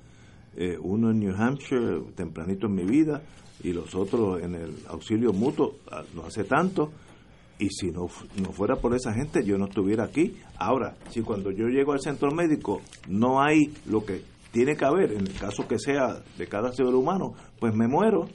Eh, 0.58 0.78
uno 0.82 1.12
en 1.12 1.20
New 1.20 1.34
Hampshire, 1.36 2.02
tempranito 2.16 2.68
en 2.68 2.76
mi 2.76 2.84
vida, 2.84 3.22
y 3.66 3.74
los 3.74 3.96
otros 3.96 4.44
en 4.44 4.54
el 4.54 4.76
auxilio 4.88 5.34
mutuo, 5.34 5.78
ah, 5.92 6.04
no 6.14 6.26
hace 6.26 6.44
tanto. 6.44 6.92
Y 7.58 7.70
si 7.70 7.90
no, 7.90 8.08
no 8.38 8.52
fuera 8.52 8.76
por 8.76 8.94
esa 8.94 9.12
gente, 9.12 9.44
yo 9.44 9.58
no 9.58 9.66
estuviera 9.66 10.04
aquí. 10.04 10.38
Ahora, 10.60 10.96
si 11.10 11.22
cuando 11.22 11.50
yo 11.50 11.68
llego 11.68 11.94
al 11.94 12.00
centro 12.00 12.30
médico 12.30 12.82
no 13.08 13.42
hay 13.42 13.74
lo 13.88 14.06
que 14.06 14.22
tiene 14.52 14.76
que 14.76 14.86
haber, 14.86 15.14
en 15.14 15.22
el 15.22 15.34
caso 15.34 15.68
que 15.68 15.80
sea 15.80 16.22
de 16.38 16.48
cada 16.48 16.72
ser 16.74 16.86
humano, 16.86 17.34
pues 17.60 17.74
me 17.74 17.88
muero. 17.88 18.30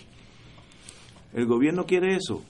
El 1.32 1.46
gobierno 1.46 1.86
quiere 1.86 2.16
eso. 2.16 2.42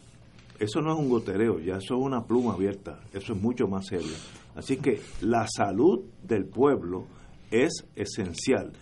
Eso 0.59 0.81
no 0.81 0.95
es 0.95 0.99
un 0.99 1.11
gotereo, 1.11 1.59
ya 1.59 1.77
eso 1.77 1.95
es 1.97 2.01
una 2.01 2.25
pluma 2.25 2.55
abierta, 2.55 3.01
eso 3.13 3.35
es 3.35 3.43
mucho 3.43 3.67
más 3.67 3.87
serio. 3.87 4.15
Así 4.55 4.79
que 4.79 5.01
la 5.21 5.47
salud 5.49 6.01
del 6.23 6.47
pueblo 6.47 7.05
es 7.51 7.85
esencial 7.95 8.73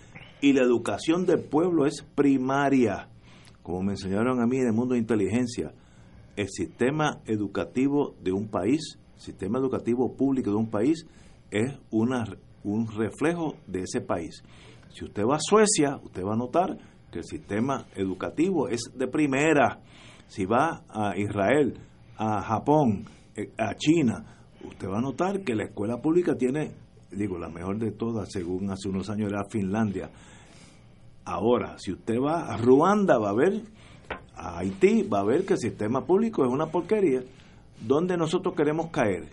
y 0.41 0.53
la 0.53 0.63
educación 0.63 1.27
del 1.27 1.41
pueblo 1.41 1.87
es 1.87 2.05
primaria. 2.15 3.09
Como 3.69 3.83
me 3.83 3.93
enseñaron 3.93 4.41
a 4.41 4.47
mí 4.47 4.57
en 4.57 4.69
el 4.69 4.73
mundo 4.73 4.95
de 4.95 5.01
inteligencia, 5.01 5.75
el 6.37 6.49
sistema 6.49 7.21
educativo 7.27 8.15
de 8.23 8.33
un 8.33 8.49
país, 8.49 8.99
sistema 9.19 9.59
educativo 9.59 10.17
público 10.17 10.49
de 10.49 10.57
un 10.57 10.71
país, 10.71 11.07
es 11.51 11.79
una, 11.91 12.25
un 12.65 12.87
reflejo 12.91 13.57
de 13.67 13.81
ese 13.81 14.01
país. 14.01 14.43
Si 14.89 15.05
usted 15.05 15.23
va 15.23 15.37
a 15.37 15.41
Suecia, 15.41 16.01
usted 16.03 16.25
va 16.25 16.33
a 16.33 16.39
notar 16.39 16.79
que 17.13 17.19
el 17.19 17.27
sistema 17.27 17.85
educativo 17.95 18.69
es 18.69 18.81
de 18.95 19.07
primera. 19.07 19.83
Si 20.29 20.47
va 20.47 20.85
a 20.89 21.15
Israel, 21.19 21.79
a 22.17 22.41
Japón, 22.41 23.05
eh, 23.37 23.53
a 23.59 23.75
China, 23.75 24.25
usted 24.65 24.89
va 24.89 24.97
a 24.97 25.03
notar 25.03 25.45
que 25.45 25.55
la 25.55 25.65
escuela 25.65 25.99
pública 25.99 26.35
tiene, 26.37 26.73
digo, 27.11 27.39
la 27.39 27.51
mejor 27.51 27.79
de 27.79 27.93
todas, 27.93 28.31
según 28.33 28.71
hace 28.71 28.89
unos 28.89 29.11
años 29.11 29.31
era 29.31 29.45
Finlandia. 29.51 30.09
Ahora, 31.29 31.77
si 31.79 31.93
usted 31.93 32.19
va 32.19 32.47
a 32.47 32.57
Ruanda, 32.57 33.19
va 33.19 33.29
a 33.29 33.35
ver, 33.35 33.61
a 34.35 34.59
Haití, 34.59 35.03
va 35.03 35.21
a 35.21 35.25
ver 35.25 35.45
que 35.45 35.53
el 35.55 35.59
sistema 35.59 36.07
público 36.07 36.43
es 36.43 36.51
una 36.51 36.69
porquería. 36.69 37.23
¿Dónde 37.87 38.17
nosotros 38.17 38.55
queremos 38.55 38.87
caer? 38.91 39.29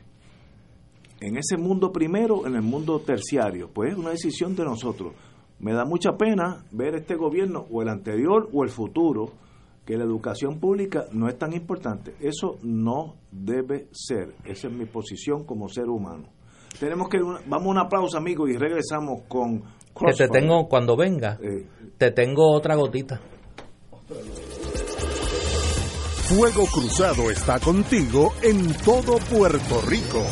En 1.22 1.38
ese 1.38 1.56
mundo 1.56 1.94
primero, 1.94 2.46
en 2.46 2.56
el 2.56 2.64
mundo 2.64 3.00
terciario. 3.00 3.70
Pues 3.74 3.94
es 3.94 3.98
una 3.98 4.10
decisión 4.10 4.58
de 4.58 4.66
nosotros. 4.66 5.14
Me 5.60 5.72
da 5.72 5.86
mucha 5.86 6.18
pena 6.18 6.66
ver 6.72 6.96
este 6.96 7.16
gobierno, 7.16 7.66
o 7.72 7.82
el 7.82 7.88
anterior 7.88 8.50
o 8.52 8.66
el 8.66 8.70
futuro, 8.70 9.32
que 9.86 9.96
la 9.96 10.04
educación 10.04 10.60
pública 10.60 11.06
no 11.14 11.30
es 11.30 11.38
tan 11.38 11.54
importante. 11.54 12.14
Eso 12.20 12.58
no 12.62 13.16
debe 13.32 13.88
ser. 13.94 14.36
Esa 14.44 14.68
es 14.68 14.74
mi 14.74 14.86
posición 14.86 15.46
como 15.46 15.70
ser 15.70 15.86
humano. 15.86 16.26
Tenemos 16.78 17.08
que 17.08 17.20
vamos 17.22 17.68
a 17.68 17.72
una 17.72 17.88
pausa, 17.88 18.18
amigos, 18.18 18.50
y 18.50 18.58
regresamos 18.58 19.22
con 19.30 19.64
que 19.98 20.14
te 20.14 20.28
tengo, 20.28 20.68
cuando 20.68 20.98
venga, 20.98 21.40
Eh, 21.42 21.66
te 21.98 22.12
tengo 22.12 22.52
otra 22.52 22.76
gotita. 22.76 23.20
Fuego 26.28 26.66
Cruzado 26.66 27.30
está 27.30 27.60
contigo 27.60 28.34
en 28.42 28.74
todo 28.84 29.18
Puerto 29.18 29.82
Rico. 29.82 30.24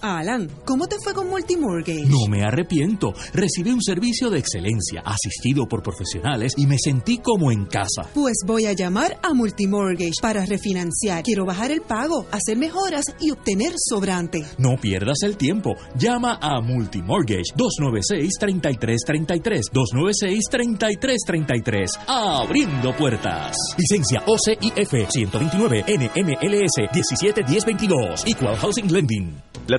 Alan, 0.00 0.48
¿cómo 0.64 0.86
te 0.86 0.96
fue 1.02 1.14
con 1.14 1.28
Multimortgage? 1.28 2.06
No 2.06 2.26
me 2.28 2.42
arrepiento. 2.42 3.12
Recibí 3.32 3.70
un 3.70 3.82
servicio 3.82 4.30
de 4.30 4.38
excelencia, 4.38 5.02
asistido 5.04 5.66
por 5.66 5.82
profesionales 5.82 6.54
y 6.56 6.66
me 6.66 6.76
sentí 6.78 7.18
como 7.18 7.52
en 7.52 7.66
casa. 7.66 8.08
Pues 8.14 8.38
voy 8.46 8.66
a 8.66 8.72
llamar 8.72 9.18
a 9.22 9.34
Multimortgage 9.34 10.20
para 10.20 10.44
refinanciar. 10.46 11.22
Quiero 11.22 11.44
bajar 11.44 11.70
el 11.70 11.80
pago, 11.82 12.26
hacer 12.30 12.56
mejoras 12.56 13.04
y 13.20 13.30
obtener 13.30 13.72
sobrante. 13.76 14.44
No 14.58 14.76
pierdas 14.76 15.18
el 15.22 15.36
tiempo. 15.36 15.74
Llama 15.96 16.38
a 16.40 16.60
Multimortgage 16.60 17.54
296-3333. 17.56 19.70
296-3333. 19.72 21.88
Abriendo 22.06 22.96
puertas. 22.96 23.56
Licencia 23.76 24.22
OCIF 24.26 24.90
129 25.10 25.84
NMLS 25.86 26.88
171022. 26.92 28.24
Equal 28.26 28.56
Housing 28.56 28.92
Lending. 28.92 29.34
La 29.66 29.78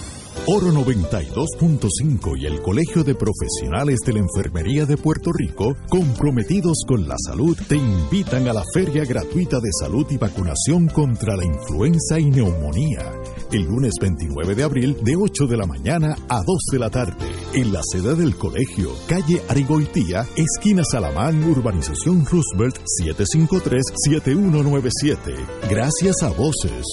Oro 0.47 0.71
92.5 0.71 2.35
y 2.35 2.47
el 2.47 2.63
Colegio 2.63 3.03
de 3.03 3.13
Profesionales 3.13 3.99
de 4.03 4.13
la 4.13 4.19
Enfermería 4.19 4.87
de 4.87 4.97
Puerto 4.97 5.31
Rico, 5.31 5.77
comprometidos 5.87 6.79
con 6.87 7.07
la 7.07 7.15
salud, 7.23 7.55
te 7.67 7.75
invitan 7.75 8.47
a 8.47 8.53
la 8.53 8.63
Feria 8.73 9.05
Gratuita 9.05 9.59
de 9.59 9.69
Salud 9.79 10.07
y 10.09 10.17
Vacunación 10.17 10.87
contra 10.87 11.35
la 11.35 11.45
Influenza 11.45 12.19
y 12.19 12.31
Neumonía, 12.31 13.13
el 13.51 13.65
lunes 13.65 13.93
29 14.01 14.55
de 14.55 14.63
abril 14.63 14.97
de 15.03 15.15
8 15.15 15.45
de 15.45 15.57
la 15.57 15.67
mañana 15.67 16.15
a 16.27 16.41
2 16.41 16.45
de 16.71 16.79
la 16.79 16.89
tarde, 16.89 17.27
en 17.53 17.71
la 17.71 17.83
sede 17.83 18.15
del 18.15 18.35
colegio, 18.35 18.95
calle 19.07 19.43
Arigoitía, 19.47 20.25
esquina 20.35 20.83
Salamán, 20.83 21.43
urbanización 21.43 22.25
Roosevelt 22.25 22.79
753-7197. 22.99 25.35
Gracias 25.69 26.23
a 26.23 26.29
Voces, 26.29 26.83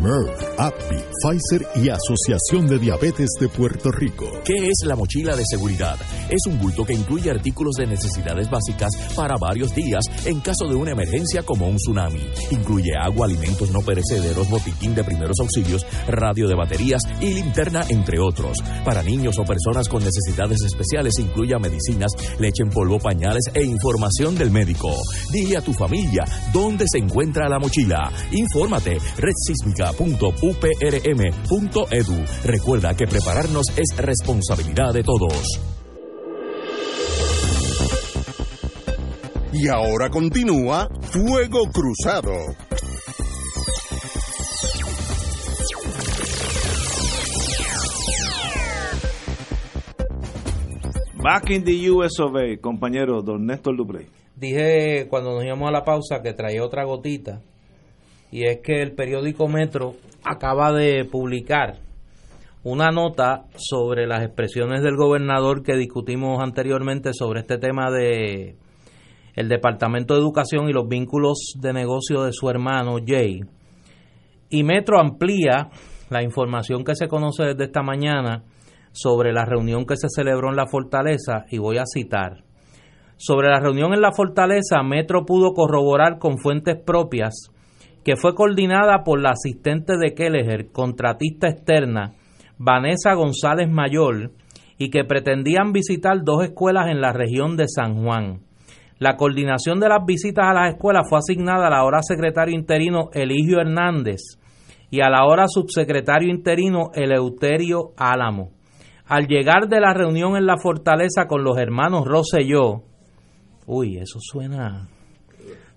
Merck, 0.00 0.58
API, 0.58 1.02
Pfizer 1.22 1.66
y 1.76 1.88
Asociación 1.88 2.66
de 2.66 2.78
Diabetes 2.78 3.30
de 3.40 3.48
Puerto 3.48 3.90
Rico. 3.90 4.30
¿Qué 4.44 4.68
es 4.68 4.86
la 4.86 4.96
mochila 4.96 5.34
de 5.34 5.44
seguridad? 5.44 5.96
Es 6.28 6.40
un 6.48 6.58
bulto 6.58 6.84
que 6.84 6.94
incluye 6.94 7.30
artículos 7.30 7.74
de 7.76 7.86
necesidades 7.86 8.48
básicas 8.48 8.92
para 9.14 9.36
varios 9.36 9.74
días 9.74 10.04
en 10.24 10.40
caso 10.40 10.66
de 10.68 10.74
una 10.74 10.92
emergencia 10.92 11.42
como 11.42 11.68
un 11.68 11.76
tsunami. 11.76 12.26
Incluye 12.50 12.92
agua, 13.00 13.26
alimentos 13.26 13.70
no 13.70 13.80
perecederos, 13.80 14.48
botiquín 14.48 14.94
de 14.94 15.04
primeros 15.04 15.38
auxilios, 15.40 15.84
radio 16.06 16.48
de 16.48 16.54
baterías 16.54 17.02
y 17.20 17.34
linterna, 17.34 17.84
entre 17.88 18.20
otros. 18.20 18.58
Para 18.84 19.02
niños 19.02 19.38
o 19.38 19.44
personas 19.44 19.88
con 19.88 20.02
necesidades 20.02 20.62
especiales 20.62 21.18
incluye 21.18 21.56
medicinas, 21.58 22.12
leche 22.38 22.62
en 22.62 22.70
polvo, 22.70 22.98
pañales 22.98 23.44
e 23.54 23.64
información 23.64 24.36
del 24.36 24.50
médico. 24.50 24.90
Dile 25.32 25.56
a 25.56 25.62
tu 25.62 25.72
familia 25.72 26.24
dónde 26.52 26.84
se 26.90 26.98
encuentra 26.98 27.48
la 27.48 27.58
mochila. 27.58 28.10
Infórmate 28.32 28.98
redsísmica.uprm.edu. 29.76 32.24
Recuerda 32.44 32.94
que 32.94 33.06
prepararnos 33.06 33.66
es 33.76 33.96
responsabilidad 33.96 34.92
de 34.92 35.02
todos. 35.02 35.60
Y 39.52 39.68
ahora 39.68 40.10
continúa 40.10 40.88
Fuego 41.00 41.70
Cruzado. 41.72 42.32
Back 51.22 51.50
in 51.50 51.64
the 51.64 51.90
US 51.90 52.20
of 52.20 52.36
A, 52.36 52.56
compañero 52.60 53.22
don 53.22 53.46
Néstor 53.46 53.76
Duprey. 53.76 54.06
Dije 54.36 55.08
cuando 55.08 55.32
nos 55.32 55.44
íbamos 55.44 55.68
a 55.68 55.72
la 55.72 55.82
pausa 55.82 56.22
que 56.22 56.34
traía 56.34 56.62
otra 56.62 56.84
gotita 56.84 57.40
y 58.30 58.44
es 58.44 58.58
que 58.62 58.82
el 58.82 58.92
periódico 58.92 59.48
Metro 59.48 59.94
acaba 60.24 60.72
de 60.72 61.04
publicar 61.04 61.78
una 62.64 62.90
nota 62.90 63.44
sobre 63.56 64.06
las 64.06 64.24
expresiones 64.24 64.82
del 64.82 64.96
gobernador 64.96 65.62
que 65.62 65.76
discutimos 65.76 66.42
anteriormente 66.42 67.10
sobre 67.12 67.40
este 67.40 67.58
tema 67.58 67.90
de 67.90 68.56
el 69.36 69.48
Departamento 69.48 70.14
de 70.14 70.20
Educación 70.20 70.68
y 70.68 70.72
los 70.72 70.88
vínculos 70.88 71.52
de 71.60 71.72
negocio 71.72 72.24
de 72.24 72.32
su 72.32 72.48
hermano 72.50 72.96
Jay. 73.06 73.40
Y 74.48 74.64
Metro 74.64 74.98
amplía 74.98 75.68
la 76.10 76.22
información 76.22 76.84
que 76.84 76.96
se 76.96 77.06
conoce 77.06 77.44
desde 77.44 77.64
esta 77.64 77.82
mañana 77.82 78.44
sobre 78.92 79.32
la 79.32 79.44
reunión 79.44 79.84
que 79.84 79.96
se 79.96 80.08
celebró 80.08 80.48
en 80.50 80.56
la 80.56 80.66
fortaleza 80.66 81.44
y 81.50 81.58
voy 81.58 81.76
a 81.78 81.84
citar. 81.86 82.44
Sobre 83.16 83.48
la 83.48 83.60
reunión 83.60 83.92
en 83.94 84.00
la 84.00 84.12
fortaleza, 84.12 84.82
Metro 84.82 85.24
pudo 85.24 85.52
corroborar 85.52 86.18
con 86.18 86.38
fuentes 86.38 86.76
propias 86.84 87.50
que 88.06 88.14
fue 88.14 88.36
coordinada 88.36 89.02
por 89.02 89.20
la 89.20 89.30
asistente 89.30 89.94
de 89.98 90.14
Kelleher, 90.14 90.70
contratista 90.70 91.48
externa, 91.48 92.12
Vanessa 92.56 93.14
González 93.14 93.68
Mayor, 93.68 94.30
y 94.78 94.90
que 94.90 95.02
pretendían 95.02 95.72
visitar 95.72 96.22
dos 96.22 96.44
escuelas 96.44 96.86
en 96.86 97.00
la 97.00 97.12
región 97.12 97.56
de 97.56 97.64
San 97.66 98.04
Juan. 98.04 98.42
La 99.00 99.16
coordinación 99.16 99.80
de 99.80 99.88
las 99.88 100.06
visitas 100.06 100.44
a 100.46 100.54
las 100.54 100.74
escuelas 100.74 101.08
fue 101.10 101.18
asignada 101.18 101.66
a 101.66 101.70
la 101.70 101.78
ahora 101.78 101.98
secretario 102.00 102.54
interino 102.54 103.10
Eligio 103.12 103.58
Hernández 103.58 104.20
y 104.88 105.00
a 105.00 105.10
la 105.10 105.18
ahora 105.22 105.46
subsecretario 105.48 106.28
interino 106.28 106.90
Eleuterio 106.94 107.90
Álamo. 107.96 108.52
Al 109.06 109.26
llegar 109.26 109.66
de 109.66 109.80
la 109.80 109.92
reunión 109.92 110.36
en 110.36 110.46
la 110.46 110.58
fortaleza 110.58 111.26
con 111.26 111.42
los 111.42 111.58
hermanos 111.58 112.04
Rosselló, 112.04 112.84
uy, 113.66 113.98
eso 113.98 114.20
suena 114.20 114.90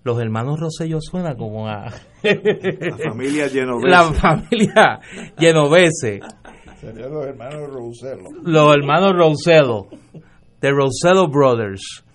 los 0.04 0.20
hermanos 0.20 0.60
Rosselló 0.60 1.00
suena 1.02 1.36
como 1.36 1.68
a 1.68 1.86
la 2.24 2.98
familia 3.12 3.50
Genovese. 3.50 3.88
La 3.90 4.04
familia 4.14 5.00
Genovese. 5.38 6.20
Serían 6.80 7.12
los 7.12 7.26
hermanos 7.26 7.70
Rosello. 7.70 8.24
Los 8.44 8.74
hermanos 8.74 9.12
Rosello. 9.14 9.88
The 10.62 10.72
Rosello 10.72 11.28
Brothers. 11.28 12.06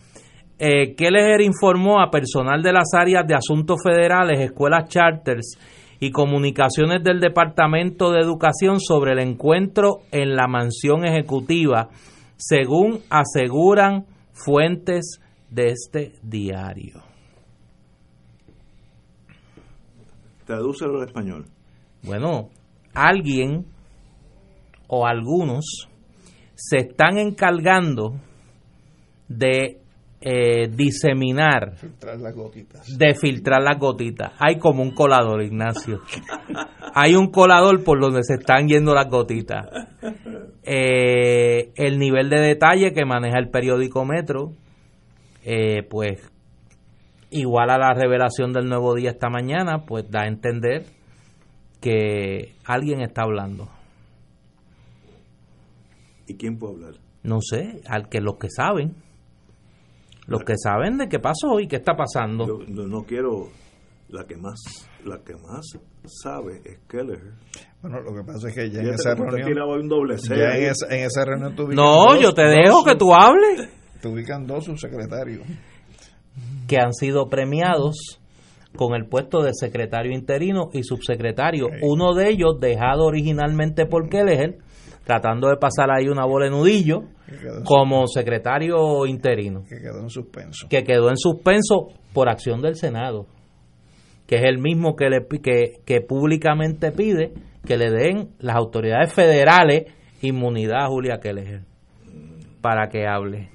Eh, 0.59 0.95
Keller 0.95 1.43
informó 1.43 2.01
a 2.01 2.11
personal 2.11 2.63
de 2.63 2.73
las 2.73 2.95
áreas 2.95 3.27
de 3.27 3.35
asuntos 3.35 3.79
federales, 3.83 4.41
escuelas 4.41 4.89
charters 4.89 5.59
y 6.01 6.11
comunicaciones 6.11 7.03
del 7.05 7.21
Departamento 7.21 8.11
de 8.11 8.21
Educación 8.21 8.81
sobre 8.81 9.13
el 9.13 9.19
encuentro 9.19 9.99
en 10.11 10.35
la 10.35 10.47
mansión 10.47 11.05
ejecutiva, 11.05 11.91
según 12.37 13.01
aseguran 13.11 14.07
fuentes 14.33 15.21
de 15.51 15.69
este 15.69 16.13
diario. 16.23 17.14
Tradúcelo 20.45 21.01
al 21.01 21.07
español. 21.07 21.47
Bueno, 22.03 22.51
alguien 22.93 23.67
o 24.89 25.07
algunos 25.07 25.89
se 26.55 26.79
están 26.79 27.19
encargando 27.19 28.15
de 29.29 29.81
eh, 30.21 30.69
diseminar, 30.69 31.77
filtrar 31.77 32.19
las 32.19 32.35
gotitas. 32.35 32.99
de 32.99 33.15
filtrar 33.15 33.63
las 33.63 33.79
gotitas. 33.79 34.33
Hay 34.39 34.59
como 34.59 34.83
un 34.83 34.93
colador, 34.93 35.43
Ignacio. 35.43 36.01
Hay 36.95 37.15
un 37.15 37.31
colador 37.31 37.83
por 37.83 38.01
donde 38.01 38.23
se 38.23 38.35
están 38.35 38.69
yendo 38.69 38.95
las 38.95 39.11
gotitas. 39.11 39.67
Eh, 40.63 41.73
el 41.75 41.99
nivel 41.99 42.31
de 42.31 42.41
detalle 42.41 42.93
que 42.93 43.05
maneja 43.05 43.39
el 43.39 43.51
periódico 43.51 44.05
Metro, 44.05 44.53
eh, 45.45 45.83
pues 45.91 46.21
igual 47.35 47.71
a 47.71 47.79
la 47.79 47.93
revelación 47.95 48.53
del 48.53 48.69
nuevo 48.69 48.95
día 48.95 49.11
esta 49.11 49.29
mañana, 49.29 49.85
pues 49.87 50.11
da 50.11 50.23
a 50.23 50.27
entender 50.27 50.85
que 51.81 52.55
alguien 52.65 53.01
está 53.03 53.23
hablando. 53.23 53.69
¿Y 56.27 56.37
quién 56.37 56.59
puede 56.59 56.75
hablar? 56.75 56.95
No 57.23 57.41
sé, 57.41 57.81
al 57.89 58.09
que 58.09 58.21
los 58.21 58.37
que 58.39 58.49
saben. 58.51 58.95
Los 60.27 60.43
que 60.43 60.55
saben 60.57 60.97
de 60.97 61.09
qué 61.09 61.19
pasó 61.19 61.61
y 61.61 61.69
qué 61.69 61.77
está 61.77 61.95
pasando. 61.97 62.47
Yo 62.47 62.59
no, 62.69 62.87
no 62.87 63.03
quiero 63.05 63.49
la 64.09 64.25
que 64.27 64.37
más 64.37 64.59
la 65.05 65.19
que 65.23 65.35
más 65.35 65.61
sabe 66.07 66.63
es 66.65 66.79
Keller. 66.89 67.21
Bueno, 67.83 68.01
lo 68.01 68.15
que 68.15 68.23
pasa 68.33 68.49
es 68.49 68.55
que 68.55 68.71
ya 68.71 68.81
en 68.81 68.89
esa 68.95 69.15
reunión. 69.15 69.59
un 69.83 69.89
doble 69.89 70.17
C 70.17 70.35
ya 70.35 70.57
en 70.57 70.65
esa, 70.71 70.87
en 70.95 71.05
esa 71.05 71.25
reunión 71.27 71.55
No, 71.75 72.07
dos- 72.07 72.21
yo 72.23 72.33
te 72.33 72.43
dejo 72.43 72.83
que 72.85 72.95
tú 72.97 73.13
hables. 73.13 73.69
Te 74.01 74.09
ubican 74.09 74.47
dos 74.47 74.65
subsecretarios. 74.65 75.47
Que 76.67 76.79
han 76.79 76.93
sido 76.93 77.29
premiados 77.29 78.21
con 78.77 78.95
el 78.95 79.07
puesto 79.07 79.43
de 79.43 79.53
secretario 79.55 80.13
interino 80.13 80.71
y 80.73 80.83
subsecretario. 80.83 81.69
Uno 81.83 82.15
de 82.15 82.31
ellos 82.31 82.59
dejado 82.61 83.05
originalmente 83.05 83.87
por 83.87 84.09
Kelleher, 84.09 84.59
tratando 85.05 85.49
de 85.49 85.57
pasar 85.57 85.91
ahí 85.91 86.09
una 86.09 86.25
bola 86.25 86.47
de 86.47 86.51
nudillo, 86.51 87.03
como 87.65 88.07
secretario 88.07 89.07
interino, 89.07 89.63
que 89.69 89.79
quedó 89.79 90.01
en 90.01 90.11
suspenso. 90.11 90.67
que 90.69 90.83
quedó 90.85 91.09
en 91.09 91.17
suspenso 91.17 91.89
por 92.13 92.29
acción 92.29 92.61
del 92.61 92.77
Senado, 92.77 93.27
que 94.27 94.37
es 94.37 94.43
el 94.45 94.59
mismo 94.59 94.97
que, 94.97 95.09
le, 95.09 95.27
que, 95.43 95.73
que 95.85 96.01
públicamente 96.01 96.93
pide 96.93 97.33
que 97.65 97.77
le 97.77 97.91
den 97.91 98.31
las 98.41 98.57
autoridades 98.57 99.13
federales 99.13 99.85
inmunidad 100.21 100.85
a 100.85 100.89
Julia 100.89 101.19
Kelleher 101.19 101.63
para 102.61 102.89
que 102.89 103.07
hable. 103.07 103.51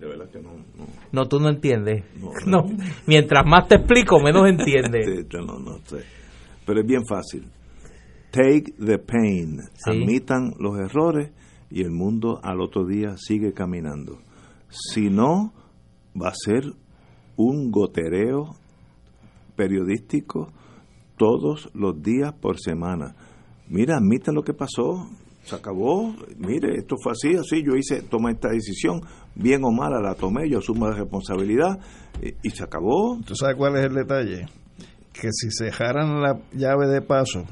De 0.00 0.06
verdad 0.06 0.28
que 0.30 0.40
no. 0.40 0.52
no. 0.52 0.86
No, 1.12 1.28
tú 1.28 1.40
no 1.40 1.48
entiendes. 1.48 2.04
No, 2.20 2.30
No, 2.46 2.76
Mientras 3.06 3.44
más 3.46 3.68
te 3.68 3.76
explico, 3.76 4.20
menos 4.20 4.48
entiendes. 4.48 5.06
Sí, 5.30 5.36
no, 5.36 5.58
no 5.58 5.78
sé. 5.84 6.04
Pero 6.64 6.80
es 6.80 6.86
bien 6.86 7.02
fácil. 7.08 7.48
Take 8.30 8.74
the 8.84 8.98
pain. 8.98 9.60
Sí. 9.74 9.90
Admitan 9.90 10.52
los 10.58 10.78
errores 10.78 11.32
y 11.70 11.82
el 11.82 11.90
mundo 11.90 12.40
al 12.42 12.60
otro 12.60 12.86
día 12.86 13.16
sigue 13.16 13.52
caminando. 13.52 14.18
Si 14.68 15.08
no, 15.08 15.52
va 16.20 16.28
a 16.28 16.34
ser 16.34 16.64
un 17.36 17.70
gotereo 17.70 18.56
periodístico 19.56 20.52
todos 21.16 21.70
los 21.74 22.00
días 22.02 22.32
por 22.34 22.58
semana. 22.58 23.14
Mira, 23.68 23.96
admitan 23.96 24.34
lo 24.34 24.42
que 24.42 24.54
pasó. 24.54 25.08
Se 25.42 25.56
acabó. 25.56 26.14
Mire, 26.38 26.76
esto 26.76 26.96
fue 27.02 27.12
así, 27.12 27.34
así. 27.36 27.62
Yo 27.64 27.74
hice, 27.74 28.02
tomé 28.02 28.32
esta 28.32 28.48
decisión, 28.50 29.00
bien 29.38 29.64
o 29.64 29.70
mala 29.70 30.00
la 30.00 30.14
tomé, 30.14 30.50
yo 30.50 30.58
asumo 30.58 30.88
la 30.88 30.96
responsabilidad 30.96 31.78
y, 32.42 32.50
se 32.50 32.64
acabó. 32.64 33.18
¿Tú 33.24 33.34
sabes 33.34 33.56
cuál 33.56 33.76
es 33.76 33.86
el 33.86 33.94
detalle? 33.94 34.46
Que 35.12 35.28
si 35.32 35.50
se 35.50 35.66
dejaran 35.66 36.20
la 36.20 36.38
llave 36.52 36.86
de 36.88 37.00
paso 37.00 37.44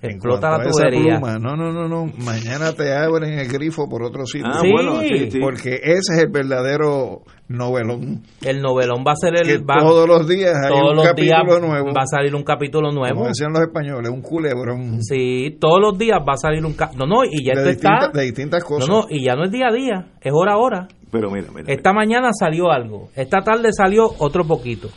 Explota 0.00 0.50
la 0.58 0.62
tubería. 0.68 1.18
pluma, 1.18 1.38
no, 1.38 1.56
no, 1.56 1.72
no, 1.72 1.88
no. 1.88 2.06
Mañana 2.24 2.72
te 2.72 2.94
abren 2.94 3.38
el 3.38 3.48
grifo 3.48 3.88
por 3.88 4.02
otro 4.02 4.26
sitio. 4.26 4.46
Ah, 4.52 4.60
Sí. 4.62 4.70
bueno, 4.70 5.00
sí, 5.00 5.30
sí. 5.30 5.38
Porque 5.40 5.74
ese 5.82 6.14
es 6.14 6.18
el 6.24 6.30
verdadero 6.30 7.22
novelón. 7.48 8.22
El 8.44 8.60
novelón 8.60 9.04
va 9.06 9.12
a 9.12 9.16
ser 9.16 9.34
el. 9.36 9.62
Va- 9.68 9.78
todos 9.80 10.06
los 10.08 10.28
días 10.28 10.54
hay 10.62 10.70
todos 10.70 10.90
un 10.90 10.96
los 10.96 11.06
capítulo 11.06 11.44
días 11.44 11.60
nuevo. 11.68 11.86
Va 11.94 12.02
a 12.02 12.06
salir 12.06 12.34
un 12.34 12.42
capítulo 12.44 12.90
nuevo. 12.92 13.14
Como 13.16 13.28
decían 13.28 13.52
los 13.52 13.62
españoles, 13.62 14.10
un 14.10 14.22
culebrón. 14.22 15.02
Sí, 15.02 15.56
todos 15.60 15.80
los 15.80 15.98
días 15.98 16.18
va 16.20 16.34
a 16.34 16.36
salir 16.36 16.64
un. 16.64 16.74
ca- 16.74 16.90
No, 16.96 17.06
no, 17.06 17.24
y 17.24 17.44
ya 17.44 17.54
de, 17.54 17.70
esto 17.70 17.70
está. 17.70 17.88
distintas, 17.90 18.12
de 18.12 18.22
distintas 18.24 18.64
cosas. 18.64 18.88
No, 18.88 19.00
no, 19.00 19.06
y 19.10 19.24
ya 19.24 19.34
no 19.34 19.44
es 19.44 19.50
día 19.50 19.66
a 19.68 19.74
día, 19.74 20.06
es 20.20 20.32
hora 20.34 20.52
a 20.52 20.58
hora. 20.58 20.88
Pero 21.10 21.30
mira, 21.30 21.46
mira. 21.54 21.72
Esta 21.72 21.92
mañana 21.92 22.30
salió 22.38 22.70
algo, 22.70 23.08
esta 23.16 23.40
tarde 23.40 23.70
salió 23.72 24.10
otro 24.18 24.44
poquito. 24.46 24.88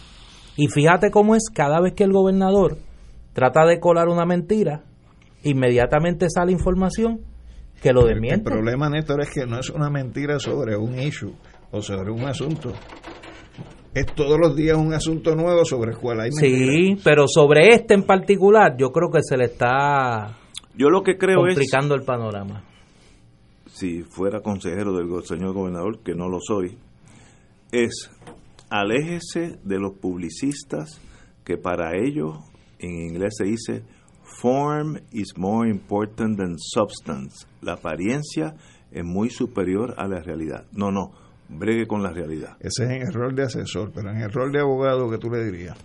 Y 0.57 0.67
fíjate 0.67 1.09
cómo 1.09 1.35
es 1.35 1.43
cada 1.53 1.79
vez 1.79 1.93
que 1.93 2.03
el 2.03 2.11
gobernador 2.11 2.77
trata 3.33 3.65
de 3.65 3.79
colar 3.79 4.09
una 4.09 4.25
mentira, 4.25 4.81
inmediatamente 5.43 6.27
sale 6.29 6.51
información 6.51 7.19
que 7.81 7.91
lo 7.93 8.01
El 8.01 8.13
desmiente. 8.13 8.49
problema, 8.49 8.89
Néstor, 8.89 9.21
es 9.21 9.29
que 9.31 9.45
no 9.45 9.59
es 9.59 9.69
una 9.69 9.89
mentira 9.89 10.39
sobre 10.39 10.75
un 10.77 10.99
issue 10.99 11.33
o 11.71 11.81
sobre 11.81 12.11
un 12.11 12.21
asunto. 12.25 12.73
Es 13.93 14.05
todos 14.15 14.37
los 14.39 14.55
días 14.55 14.77
un 14.77 14.93
asunto 14.93 15.35
nuevo 15.35 15.65
sobre 15.65 15.91
el 15.91 15.97
cual 15.97 16.21
hay 16.21 16.29
mentiras. 16.31 16.75
Sí, 16.75 17.01
pero 17.03 17.27
sobre 17.27 17.69
este 17.73 17.93
en 17.93 18.03
particular, 18.03 18.77
yo 18.77 18.91
creo 18.91 19.09
que 19.11 19.19
se 19.21 19.35
le 19.35 19.45
está 19.45 20.37
Yo 20.77 20.89
lo 20.89 21.03
que 21.03 21.17
creo 21.17 21.45
es, 21.47 21.55
complicando 21.55 21.95
el 21.95 22.03
panorama. 22.03 22.63
si 23.65 24.03
fuera 24.03 24.41
consejero 24.41 24.93
del 24.93 25.07
señor 25.25 25.53
gobernador, 25.53 25.99
que 26.03 26.13
no 26.13 26.29
lo 26.29 26.37
soy, 26.39 26.77
es 27.71 28.09
aléjese 28.69 29.59
de 29.63 29.79
los 29.79 29.93
publicistas 29.97 31.01
que 31.43 31.57
para 31.57 31.97
ellos 31.97 32.37
en 32.79 32.91
inglés 32.91 33.33
se 33.37 33.45
dice 33.45 33.83
form 34.41 34.97
is 35.11 35.37
more 35.37 35.67
important 35.67 36.37
than 36.37 36.57
substance. 36.57 37.45
La 37.61 37.73
apariencia 37.73 38.55
es 38.91 39.05
muy 39.05 39.29
superior 39.29 39.93
a 39.97 40.07
la 40.07 40.21
realidad. 40.21 40.65
No, 40.71 40.91
no, 40.91 41.11
bregue 41.47 41.85
con 41.85 42.01
la 42.01 42.11
realidad. 42.11 42.57
Ese 42.59 42.83
es 42.83 42.89
en 42.89 43.01
el 43.03 43.13
rol 43.13 43.35
de 43.35 43.43
asesor, 43.43 43.91
pero 43.93 44.09
en 44.09 44.17
el 44.17 44.31
rol 44.31 44.51
de 44.51 44.59
abogado, 44.59 45.09
que 45.09 45.17
tú 45.17 45.29
le 45.29 45.43
dirías? 45.45 45.77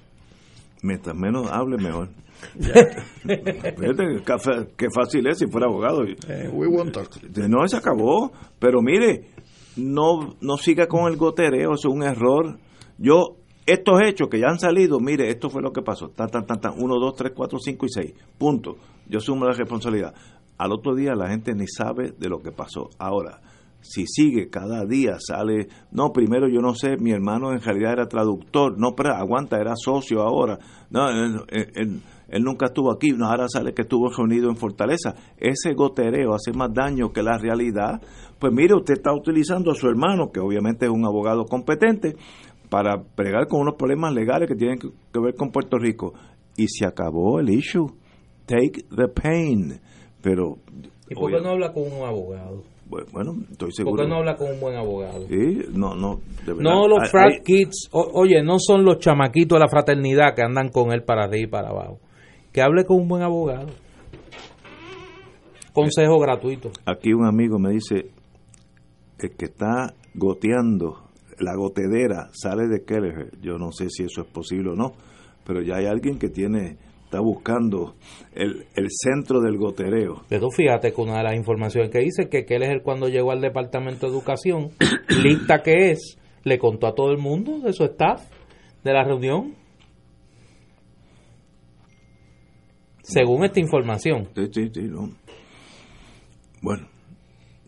Mientras 0.83 1.15
menos 1.15 1.51
hable, 1.51 1.77
mejor. 1.77 2.09
Fíjate, 2.59 4.23
qué 4.25 4.69
qué 4.77 4.87
fácil 4.95 5.27
es 5.27 5.39
si 5.39 5.47
fuera 5.47 5.67
abogado. 5.67 6.05
Eh, 6.05 6.51
we 6.53 6.67
won't 6.67 6.93
talk. 6.93 7.09
No, 7.49 7.67
se 7.67 7.77
acabó. 7.77 8.33
Pero 8.59 8.83
mire, 8.83 9.31
no, 9.77 10.37
no 10.41 10.57
siga 10.57 10.87
con 10.87 11.11
el 11.11 11.17
gotereo, 11.17 11.75
eso 11.75 11.89
es 11.89 11.95
un 11.95 12.03
error. 12.03 12.59
Yo, 12.99 13.37
estos 13.67 14.01
hechos 14.03 14.29
que 14.29 14.39
ya 14.41 14.47
han 14.49 14.59
salido, 14.59 15.01
mire, 15.01 15.29
esto 15.29 15.51
fue 15.51 15.61
lo 15.63 15.73
que 15.73 15.83
pasó. 15.83 16.09
Tan, 16.11 16.29
tan, 16.31 16.47
tan, 16.47 16.61
tan, 16.61 16.73
1, 16.79 16.95
2, 17.01 17.15
3, 17.17 17.33
4, 17.35 17.59
5 17.59 17.87
y 17.87 17.89
6. 17.89 18.15
Punto. 18.39 18.77
Yo 19.09 19.19
asumo 19.19 19.45
la 19.45 19.53
responsabilidad. 19.53 20.15
Al 20.59 20.73
otro 20.73 20.95
día 20.95 21.15
la 21.15 21.29
gente 21.29 21.55
ni 21.55 21.67
sabe 21.67 22.13
de 22.19 22.29
lo 22.29 22.39
que 22.41 22.53
pasó. 22.53 22.89
Ahora, 22.99 23.41
si 23.81 24.07
sigue 24.07 24.49
cada 24.49 24.85
día, 24.85 25.17
sale, 25.19 25.69
no, 25.93 26.13
primero 26.13 26.49
yo 26.49 26.61
no 26.61 26.75
sé, 26.75 26.97
mi 26.97 27.13
hermano 27.13 27.53
en 27.53 27.61
realidad 27.61 27.93
era 27.93 28.09
traductor, 28.09 28.75
no, 28.79 28.95
pero 28.97 29.15
aguanta, 29.15 29.59
era 29.61 29.75
socio 29.77 30.23
ahora, 30.23 30.59
no, 30.91 31.09
él- 31.09 31.41
él- 31.75 32.01
él 32.29 32.43
nunca 32.43 32.67
estuvo 32.67 32.91
aquí, 32.91 33.11
no, 33.13 33.27
ahora 33.27 33.47
sale 33.49 33.73
que 33.73 33.83
estuvo 33.83 34.09
reunido 34.11 34.49
en 34.51 34.57
Fortaleza. 34.57 35.15
Ese 35.39 35.75
gotereo 35.75 36.35
hace 36.35 36.53
más 36.53 36.75
daño 36.75 37.13
que 37.13 37.23
la 37.23 37.39
realidad. 37.39 38.03
Pues 38.41 38.53
mire, 38.53 38.75
usted 38.75 38.95
está 38.95 39.13
utilizando 39.15 39.71
a 39.71 39.75
su 39.77 39.87
hermano, 39.87 40.33
que 40.33 40.41
obviamente 40.41 40.87
es 40.87 40.91
un 40.91 41.05
abogado 41.07 41.45
competente, 41.45 42.17
para 42.69 43.03
pregar 43.03 43.47
con 43.49 43.61
unos 43.61 43.75
problemas 43.77 44.13
legales 44.13 44.49
que 44.49 44.55
tienen 44.57 44.79
que, 44.79 44.89
ver 45.21 45.35
con 45.35 45.51
Puerto 45.51 45.79
Rico. 45.79 46.15
Y 46.57 46.69
se 46.69 46.87
acabó 46.87 47.41
el 47.41 47.51
issue. 47.51 47.87
Take 48.47 48.85
the 48.97 49.09
pain. 49.09 49.81
Pero, 50.23 50.57
¿Y 51.11 51.15
por 51.15 51.31
qué 51.31 51.41
no 51.41 51.51
habla 51.51 51.73
con 51.73 51.85
un 51.85 52.05
abogado? 52.07 52.63
bueno, 52.89 53.33
estoy 53.51 53.69
¿Por 53.69 53.73
seguro. 53.75 54.03
qué 54.05 54.09
no 54.09 54.17
habla 54.17 54.37
con 54.37 54.49
un 54.51 54.61
buen 54.61 54.77
abogado? 54.77 55.27
Sí, 55.27 55.59
no, 55.73 55.97
no, 55.97 56.21
de 56.47 56.53
verdad. 56.55 56.63
No 56.63 56.87
los 56.87 57.11
frat 57.11 57.43
kids, 57.45 57.89
o- 57.91 58.11
oye, 58.15 58.43
no 58.45 58.59
son 58.61 58.85
los 58.85 58.99
chamaquitos 59.01 59.57
de 59.57 59.61
la 59.65 59.69
fraternidad 59.69 60.35
que 60.37 60.43
andan 60.43 60.69
con 60.69 60.93
él 60.93 61.03
para 61.03 61.25
arriba 61.25 61.43
y 61.43 61.51
para 61.51 61.69
abajo. 61.71 61.99
Que 62.53 62.63
hable 62.63 62.85
con 62.85 62.99
un 63.01 63.09
buen 63.09 63.23
abogado. 63.23 63.67
Consejo 65.73 66.19
gratuito. 66.19 66.71
Aquí 66.87 67.13
un 67.13 67.27
amigo 67.27 67.59
me 67.59 67.71
dice, 67.73 68.11
el 69.19 69.31
que 69.37 69.47
está 69.47 69.93
goteando, 70.15 71.06
la 71.39 71.55
gotedera 71.55 72.31
sale 72.33 72.69
de 72.69 72.85
Kelleher. 72.85 73.31
Yo 73.41 73.59
no 73.59 73.73
sé 73.73 73.89
si 73.91 74.05
eso 74.05 74.23
es 74.23 74.29
posible 74.29 74.71
o 74.71 74.75
no, 74.75 74.93
pero 75.45 75.63
ya 75.63 75.77
hay 75.77 75.87
alguien 75.87 76.19
que 76.19 76.29
tiene, 76.29 76.77
está 77.05 77.21
buscando 77.21 77.95
el, 78.33 78.67
el 78.75 78.89
centro 78.91 79.41
del 79.41 79.57
gotereo. 79.57 80.23
Pero 80.29 80.51
fíjate 80.51 80.93
que 80.93 81.01
una 81.01 81.19
de 81.19 81.25
las 81.25 81.37
informaciones 81.37 81.91
que 81.91 82.01
dice 82.01 82.29
que 82.29 82.45
el 82.49 82.83
cuando 82.83 83.09
llegó 83.09 83.33
al 83.33 83.41
Departamento 83.41 84.07
de 84.07 84.13
Educación, 84.13 84.71
lista 85.23 85.63
que 85.63 85.91
es, 85.91 86.19
le 86.45 86.59
contó 86.59 86.87
a 86.87 86.95
todo 86.95 87.11
el 87.11 87.19
mundo 87.19 87.61
de 87.61 87.73
su 87.73 87.85
staff, 87.85 88.23
de 88.85 88.93
la 88.93 89.05
reunión. 89.05 89.55
Según 93.03 93.45
esta 93.45 93.61
información. 93.61 94.29
Sí, 94.35 94.47
sí, 94.53 94.71
sí, 94.73 94.83
no. 94.83 95.11
Bueno, 96.63 96.89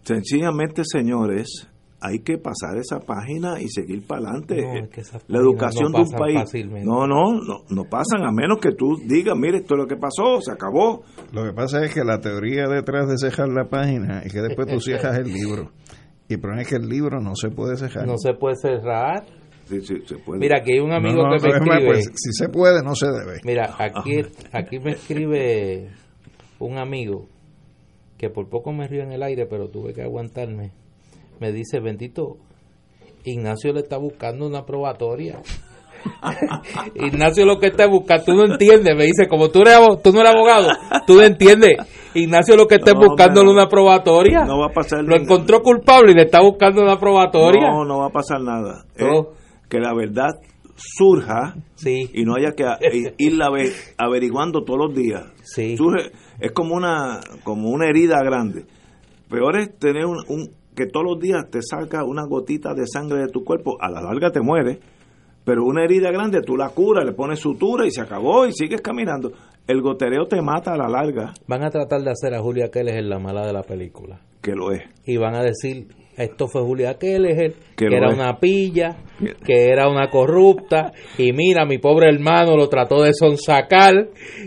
sencillamente, 0.02 0.82
señores, 0.84 1.68
hay 2.00 2.20
que 2.20 2.38
pasar 2.38 2.76
esa 2.78 3.00
página 3.00 3.60
y 3.60 3.68
seguir 3.68 4.06
para 4.06 4.22
adelante. 4.30 4.62
No, 4.62 4.84
es 4.84 4.88
que 4.90 5.00
esas 5.00 5.22
la 5.26 5.38
educación 5.38 5.90
no 5.92 5.98
de 5.98 6.04
un 6.04 6.10
país. 6.12 6.38
fácilmente. 6.38 6.86
No, 6.86 7.06
no, 7.06 7.32
no, 7.32 7.64
no 7.68 7.84
pasan 7.90 8.22
a 8.24 8.30
menos 8.30 8.58
que 8.60 8.72
tú 8.72 8.96
digas, 9.06 9.34
mire, 9.36 9.58
esto 9.58 9.74
es 9.74 9.78
lo 9.80 9.86
que 9.86 9.96
pasó, 9.96 10.40
se 10.40 10.52
acabó. 10.52 11.02
Lo 11.32 11.44
que 11.44 11.52
pasa 11.52 11.84
es 11.84 11.92
que 11.92 12.04
la 12.04 12.20
teoría 12.20 12.68
detrás 12.68 13.08
de 13.08 13.18
cejar 13.18 13.48
la 13.48 13.68
página 13.68 14.20
es 14.22 14.32
que 14.32 14.40
después 14.40 14.68
tú 14.68 14.80
cierras 14.80 15.18
el 15.18 15.32
libro. 15.32 15.70
Y 16.28 16.34
el 16.34 16.40
problema 16.40 16.62
es 16.62 16.68
que 16.68 16.76
el 16.76 16.88
libro 16.88 17.20
no 17.20 17.34
se 17.34 17.48
puede 17.50 17.76
cejar. 17.76 18.06
No 18.06 18.16
se 18.18 18.34
puede 18.34 18.56
cerrar. 18.56 19.24
Sí, 19.64 19.80
sí, 19.82 19.94
se 20.06 20.16
puede. 20.18 20.38
Mira, 20.40 20.58
aquí 20.58 20.72
hay 20.74 20.80
un 20.80 20.92
amigo 20.92 21.22
No, 21.24 21.30
no, 21.30 21.36
que 21.36 21.48
me 21.48 21.52
no, 21.52 21.56
es 21.56 21.60
más, 21.66 21.76
escribe. 21.78 21.92
pues, 21.92 22.04
si 22.14 22.32
se 22.32 22.48
puede, 22.48 22.82
no 22.82 22.94
se 22.94 23.06
debe. 23.06 23.40
Mira, 23.44 23.74
aquí, 23.78 24.20
aquí 24.52 24.78
me 24.78 24.92
escribe 24.92 25.90
un 26.58 26.78
amigo 26.78 27.26
que 28.16 28.30
por 28.30 28.48
poco 28.48 28.72
me 28.72 28.86
río 28.88 29.02
en 29.02 29.12
el 29.12 29.22
aire, 29.22 29.46
pero 29.46 29.68
tuve 29.68 29.92
que 29.92 30.02
aguantarme. 30.02 30.72
Me 31.40 31.52
dice, 31.52 31.80
bendito, 31.80 32.36
Ignacio 33.24 33.72
le 33.72 33.80
está 33.80 33.96
buscando 33.96 34.46
una 34.46 34.64
probatoria. 34.64 35.40
Ignacio 36.94 37.44
lo 37.44 37.58
que 37.58 37.66
está 37.68 37.86
buscando, 37.88 38.24
tú 38.24 38.32
no 38.34 38.44
entiendes, 38.52 38.96
me 38.96 39.04
dice, 39.04 39.26
como 39.28 39.48
tú, 39.50 39.60
eres, 39.62 39.78
tú 40.02 40.12
no 40.12 40.20
eres 40.20 40.32
abogado, 40.34 40.68
tú 41.06 41.14
no 41.16 41.22
entiendes. 41.22 41.72
Ignacio 42.14 42.56
lo 42.56 42.66
que 42.66 42.76
está 42.76 42.92
No, 42.94 43.00
buscándole 43.00 43.50
una 43.50 43.68
probatoria. 43.68 44.44
No 44.44 44.58
va 44.60 44.66
a 44.66 44.72
pasar 44.72 45.04
Lo 45.04 45.16
encontró 45.16 45.60
culpable 45.62 46.12
y 46.12 46.14
le 46.14 46.22
está 46.22 46.40
buscando 46.40 46.82
una 46.82 46.98
probatoria. 46.98 47.68
No, 47.70 47.84
no 47.84 47.98
va 47.98 48.06
a 48.06 48.10
pasar 48.10 48.40
nada. 48.40 48.84
Es 48.96 49.06
No. 49.06 49.28
que 49.68 49.78
la 49.78 49.94
verdad 49.94 50.30
surja 50.76 51.54
Sí. 51.74 52.08
y 52.14 52.24
no 52.24 52.34
haya 52.36 52.52
que 52.56 52.64
irla 53.18 53.46
ave- 53.46 53.72
averiguando 53.98 54.64
todos 54.64 54.88
los 54.88 54.94
días. 54.96 55.24
Sí. 55.42 55.76
Surge- 55.76 56.10
es 56.40 56.52
como 56.52 56.74
una, 56.74 57.20
como 57.44 57.70
una 57.70 57.86
herida 57.88 58.16
grande. 58.24 58.64
Peor 59.28 59.58
es 59.58 59.78
tener 59.78 60.06
un, 60.06 60.16
un- 60.28 60.50
que 60.78 60.86
todos 60.86 61.04
los 61.06 61.18
días 61.20 61.50
te 61.50 61.58
salga 61.60 62.04
una 62.04 62.24
gotita 62.24 62.72
de 62.72 62.86
sangre 62.86 63.22
de 63.22 63.28
tu 63.28 63.42
cuerpo. 63.44 63.76
A 63.80 63.90
la 63.90 64.00
larga 64.00 64.30
te 64.30 64.40
mueres. 64.40 64.78
Pero 65.44 65.64
una 65.64 65.82
herida 65.82 66.10
grande 66.12 66.40
tú 66.42 66.56
la 66.56 66.68
curas, 66.68 67.04
le 67.04 67.12
pones 67.12 67.40
sutura 67.40 67.84
y 67.86 67.90
se 67.90 68.00
acabó 68.02 68.46
y 68.46 68.52
sigues 68.52 68.80
caminando. 68.80 69.32
El 69.66 69.80
gotereo 69.82 70.26
te 70.26 70.40
mata 70.40 70.74
a 70.74 70.76
la 70.76 70.88
larga, 70.88 71.32
Van 71.46 71.64
a 71.64 71.70
tratar 71.70 72.02
de 72.02 72.10
hacer 72.10 72.34
a 72.34 72.40
Julia 72.40 72.70
Keller 72.70 73.02
la 73.04 73.18
mala 73.18 73.44
de 73.46 73.52
la 73.52 73.62
película. 73.62 74.20
que 74.40 74.52
lo 74.52 74.70
es. 74.72 74.82
y 75.04 75.16
van 75.16 75.34
a 75.34 75.42
decir 75.42 75.88
esto 76.16 76.48
fue 76.48 76.62
Julia 76.62 76.94
Keller, 76.98 77.54
Que 77.76 77.86
era 77.86 78.08
es. 78.08 78.14
una 78.14 78.38
pilla, 78.38 78.96
que 79.44 79.68
era 79.68 79.88
una 79.88 80.10
corrupta, 80.10 80.92
y 81.16 81.32
mira, 81.32 81.64
mi 81.64 81.78
pobre 81.78 82.08
hermano 82.08 82.56
lo 82.56 82.68
trató 82.68 83.02
de 83.02 83.12
sonsacar 83.14 83.94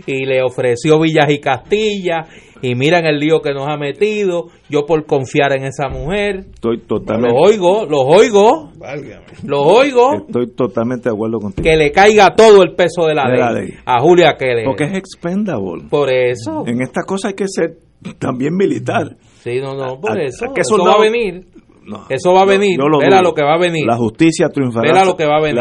y 0.06 0.24
le 0.26 0.42
ofreció 0.42 1.00
villas 1.00 1.30
y 1.30 1.40
Castilla, 1.40 2.26
y 2.62 2.74
miran 2.76 3.04
el 3.04 3.18
lío 3.18 3.40
que 3.42 3.52
nos 3.52 3.68
ha 3.68 3.76
metido, 3.76 4.46
yo 4.70 4.86
por 4.86 5.04
confiar 5.04 5.52
en 5.52 5.64
esa 5.64 5.88
mujer, 5.88 6.46
Estoy 6.54 6.76
los 6.78 6.86
totalmente, 6.86 7.36
oigo, 7.38 7.84
los 7.86 8.02
oigo, 8.06 8.70
Válgame. 8.78 9.26
los 9.44 9.60
oigo, 9.66 10.14
estoy 10.26 10.46
totalmente 10.54 11.08
de 11.10 11.14
acuerdo 11.14 11.38
contigo. 11.40 11.64
que 11.64 11.76
le 11.76 11.90
caiga 11.92 12.34
todo 12.36 12.62
el 12.62 12.74
peso 12.74 13.06
de 13.06 13.14
la, 13.14 13.28
De 13.28 13.36
la 13.38 13.52
ley, 13.52 13.74
a 13.84 14.00
Julia 14.00 14.36
Keller. 14.38 14.64
Porque 14.64 14.84
es 14.84 14.94
expendable. 14.94 15.84
Por 15.90 16.10
eso, 16.10 16.64
En 16.66 16.80
estas 16.80 17.04
cosas 17.04 17.30
hay 17.30 17.34
que 17.34 17.46
ser 17.48 17.76
también 18.18 18.54
militar. 18.56 19.16
sí, 19.42 19.60
no, 19.60 19.74
no, 19.74 20.00
por 20.00 20.18
A- 20.18 20.24
eso, 20.24 20.46
a- 20.50 20.54
que 20.54 20.60
eso 20.62 20.76
soldado- 20.76 20.98
va 20.98 21.04
a 21.06 21.10
venir, 21.10 21.46
No, 21.84 22.04
eso 22.08 22.32
va 22.32 22.42
a 22.42 22.46
venir, 22.46 22.78
yo 22.78 22.86
lo 22.88 22.98
dudo. 22.98 23.22
lo 23.22 23.34
que 23.34 23.42
va 23.42 23.54
a 23.54 23.58
venir. 23.58 23.84
La 23.86 23.96
justicia 23.96 24.48
triunfará. 24.48 24.92
Verá 24.92 25.04
lo 25.04 25.16
que 25.16 25.26
va 25.26 25.38
a 25.38 25.40
venir. 25.40 25.60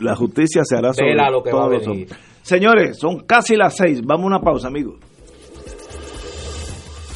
La, 0.00 0.16
justicia 0.16 0.62
se 0.64 0.76
hará 0.76 0.92
sobre 0.92 1.10
Verá 1.10 1.30
lo 1.30 1.42
que 1.44 1.52
va 1.52 1.58
a 1.60 1.62
todos 1.68 1.72
los 1.74 1.86
venir. 1.86 2.02
hombres. 2.08 2.20
Señores, 2.42 2.98
son 2.98 3.20
casi 3.20 3.54
las 3.54 3.76
seis. 3.76 4.00
Vamos 4.04 4.24
a 4.24 4.26
una 4.26 4.40
pausa, 4.40 4.66
amigos. 4.66 4.96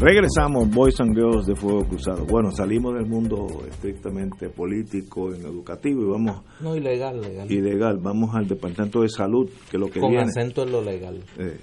Regresamos, 0.00 0.70
Boys 0.70 0.98
and 1.00 1.14
Girls 1.14 1.44
de 1.44 1.54
Fuego 1.54 1.84
Cruzado. 1.84 2.24
Bueno, 2.24 2.50
salimos 2.50 2.94
del 2.94 3.04
mundo 3.04 3.46
estrictamente 3.68 4.48
político, 4.48 5.34
en 5.34 5.42
educativo 5.42 6.00
y 6.00 6.10
vamos... 6.10 6.42
No, 6.60 6.74
ilegal, 6.74 7.20
legal. 7.20 7.52
Ilegal, 7.52 7.98
vamos 7.98 8.34
al 8.34 8.48
Departamento 8.48 9.02
de 9.02 9.10
Salud, 9.10 9.50
que 9.70 9.76
lo 9.76 9.90
que 9.90 10.00
Con 10.00 10.12
viene... 10.12 10.24
acento 10.24 10.62
en 10.62 10.72
lo 10.72 10.80
legal. 10.80 11.22
Eh, 11.36 11.58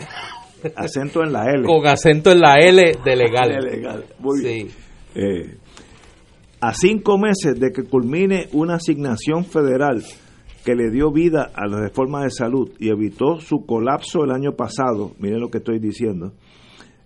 acento 0.76 1.22
en 1.22 1.30
la 1.30 1.44
L. 1.44 1.64
Con 1.66 1.86
acento 1.86 2.32
en 2.32 2.40
la 2.40 2.54
L 2.54 2.96
de 3.04 3.16
legal. 3.16 3.50
De 3.50 3.60
legal. 3.60 4.04
Muy 4.18 4.38
sí. 4.38 4.44
bien. 4.46 4.68
Eh, 5.14 5.58
a 6.62 6.72
cinco 6.72 7.18
meses 7.18 7.60
de 7.60 7.70
que 7.70 7.84
culmine 7.84 8.48
una 8.52 8.76
asignación 8.76 9.44
federal 9.44 10.02
que 10.64 10.74
le 10.74 10.90
dio 10.90 11.12
vida 11.12 11.50
a 11.54 11.66
la 11.66 11.80
reforma 11.80 12.24
de 12.24 12.30
salud 12.30 12.70
y 12.78 12.88
evitó 12.88 13.40
su 13.40 13.66
colapso 13.66 14.24
el 14.24 14.30
año 14.30 14.52
pasado, 14.52 15.12
miren 15.18 15.40
lo 15.40 15.50
que 15.50 15.58
estoy 15.58 15.78
diciendo, 15.78 16.32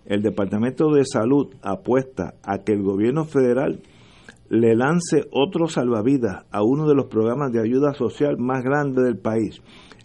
el 0.05 0.21
Departamento 0.21 0.91
de 0.91 1.05
Salud 1.05 1.53
apuesta 1.61 2.35
a 2.43 2.59
que 2.59 2.73
el 2.73 2.83
gobierno 2.83 3.25
federal 3.25 3.81
le 4.49 4.75
lance 4.75 5.25
otro 5.31 5.67
salvavidas 5.67 6.45
a 6.51 6.63
uno 6.63 6.87
de 6.87 6.95
los 6.95 7.05
programas 7.05 7.51
de 7.51 7.61
ayuda 7.61 7.93
social 7.93 8.37
más 8.37 8.63
grandes 8.63 9.03
del 9.03 9.17
país, 9.17 9.61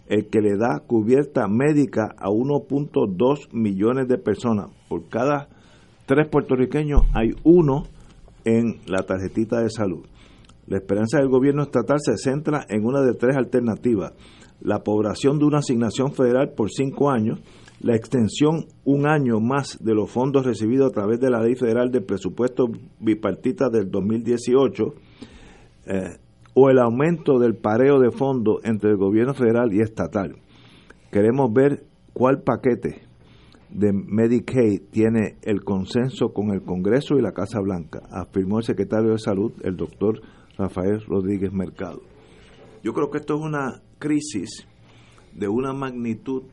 el 0.07 0.27
que 0.27 0.41
le 0.41 0.57
da 0.57 0.79
cubierta 0.87 1.47
médica 1.47 2.15
a 2.17 2.29
1.2 2.29 3.53
millones 3.53 4.07
de 4.07 4.17
personas. 4.17 4.71
Por 4.87 5.07
cada 5.09 5.49
tres 6.05 6.27
puertorriqueños 6.29 7.01
hay 7.13 7.35
uno 7.43 7.83
en 8.43 8.79
la 8.87 9.03
tarjetita 9.03 9.61
de 9.61 9.69
salud. 9.69 10.05
La 10.65 10.77
esperanza 10.77 11.19
del 11.19 11.29
gobierno 11.29 11.63
estatal 11.63 11.97
se 11.99 12.17
centra 12.17 12.65
en 12.69 12.85
una 12.85 13.01
de 13.01 13.13
tres 13.13 13.35
alternativas. 13.35 14.13
La 14.61 14.79
población 14.79 15.39
de 15.39 15.45
una 15.45 15.59
asignación 15.59 16.13
federal 16.13 16.53
por 16.55 16.69
cinco 16.69 17.11
años, 17.11 17.39
la 17.79 17.95
extensión 17.95 18.65
un 18.83 19.07
año 19.07 19.39
más 19.39 19.77
de 19.81 19.93
los 19.93 20.11
fondos 20.11 20.45
recibidos 20.45 20.89
a 20.89 20.93
través 20.93 21.19
de 21.19 21.29
la 21.29 21.41
Ley 21.41 21.55
Federal 21.55 21.91
de 21.91 22.01
Presupuesto 22.01 22.67
Bipartita 22.99 23.69
del 23.69 23.89
2018, 23.89 24.93
eh, 25.85 26.17
o 26.53 26.69
el 26.69 26.79
aumento 26.79 27.39
del 27.39 27.55
pareo 27.55 27.99
de 27.99 28.11
fondos 28.11 28.57
entre 28.63 28.91
el 28.91 28.97
gobierno 28.97 29.33
federal 29.33 29.73
y 29.73 29.81
estatal. 29.81 30.35
Queremos 31.11 31.53
ver 31.53 31.85
cuál 32.13 32.41
paquete 32.41 33.03
de 33.69 33.93
Medicaid 33.93 34.81
tiene 34.91 35.37
el 35.43 35.63
consenso 35.63 36.33
con 36.33 36.51
el 36.51 36.63
Congreso 36.63 37.17
y 37.17 37.21
la 37.21 37.31
Casa 37.31 37.59
Blanca, 37.61 38.01
afirmó 38.11 38.57
el 38.57 38.65
secretario 38.65 39.11
de 39.11 39.19
Salud, 39.19 39.53
el 39.63 39.77
doctor 39.77 40.21
Rafael 40.57 41.01
Rodríguez 41.05 41.53
Mercado. 41.53 42.01
Yo 42.83 42.93
creo 42.93 43.09
que 43.09 43.19
esto 43.19 43.35
es 43.35 43.41
una 43.41 43.81
crisis 43.99 44.67
de 45.33 45.47
una 45.47 45.73
magnitud 45.73 46.43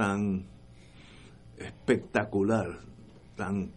tan 0.00 0.46
espectacular, 1.58 2.78
tan 3.36 3.70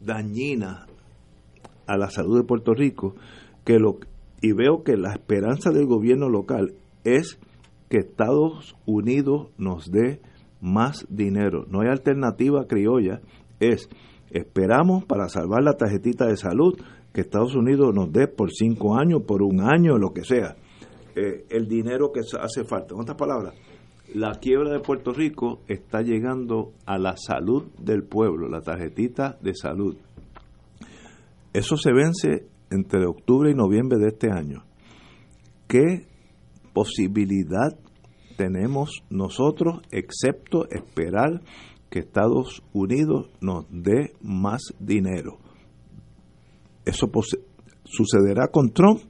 dañina 0.00 0.86
a 1.86 1.98
la 1.98 2.08
salud 2.08 2.38
de 2.38 2.46
Puerto 2.46 2.72
Rico, 2.72 3.14
que 3.62 3.78
lo 3.78 3.98
y 4.40 4.52
veo 4.52 4.82
que 4.82 4.96
la 4.96 5.12
esperanza 5.12 5.72
del 5.72 5.84
gobierno 5.84 6.30
local 6.30 6.72
es 7.04 7.38
que 7.90 7.98
Estados 7.98 8.76
Unidos 8.86 9.50
nos 9.58 9.90
dé 9.90 10.22
más 10.62 11.06
dinero. 11.10 11.66
No 11.68 11.82
hay 11.82 11.88
alternativa 11.88 12.66
criolla, 12.66 13.20
es 13.60 13.90
esperamos 14.30 15.04
para 15.04 15.28
salvar 15.28 15.62
la 15.62 15.76
tarjetita 15.76 16.28
de 16.28 16.38
salud 16.38 16.80
que 17.12 17.20
Estados 17.20 17.54
Unidos 17.54 17.94
nos 17.94 18.10
dé 18.10 18.26
por 18.26 18.52
cinco 18.52 18.96
años, 18.96 19.20
por 19.26 19.42
un 19.42 19.60
año, 19.60 19.98
lo 19.98 20.14
que 20.14 20.24
sea, 20.24 20.56
eh, 21.14 21.44
el 21.50 21.68
dinero 21.68 22.10
que 22.10 22.20
hace 22.20 22.64
falta. 22.64 22.94
En 22.94 23.02
otras 23.02 23.18
palabras, 23.18 23.54
la 24.14 24.32
quiebra 24.40 24.70
de 24.70 24.80
Puerto 24.80 25.12
Rico 25.12 25.60
está 25.68 26.02
llegando 26.02 26.72
a 26.86 26.98
la 26.98 27.16
salud 27.16 27.64
del 27.78 28.04
pueblo, 28.04 28.48
la 28.48 28.60
tarjetita 28.60 29.38
de 29.40 29.54
salud. 29.54 29.96
Eso 31.52 31.76
se 31.76 31.92
vence 31.92 32.46
entre 32.70 33.06
octubre 33.06 33.50
y 33.50 33.54
noviembre 33.54 33.98
de 33.98 34.08
este 34.08 34.30
año. 34.30 34.64
¿Qué 35.66 36.06
posibilidad 36.72 37.76
tenemos 38.36 39.02
nosotros, 39.10 39.80
excepto 39.90 40.68
esperar 40.70 41.40
que 41.90 42.00
Estados 42.00 42.62
Unidos 42.72 43.30
nos 43.40 43.66
dé 43.70 44.12
más 44.22 44.74
dinero? 44.78 45.38
¿Eso 46.84 47.10
sucederá 47.84 48.48
con 48.48 48.70
Trump? 48.70 49.00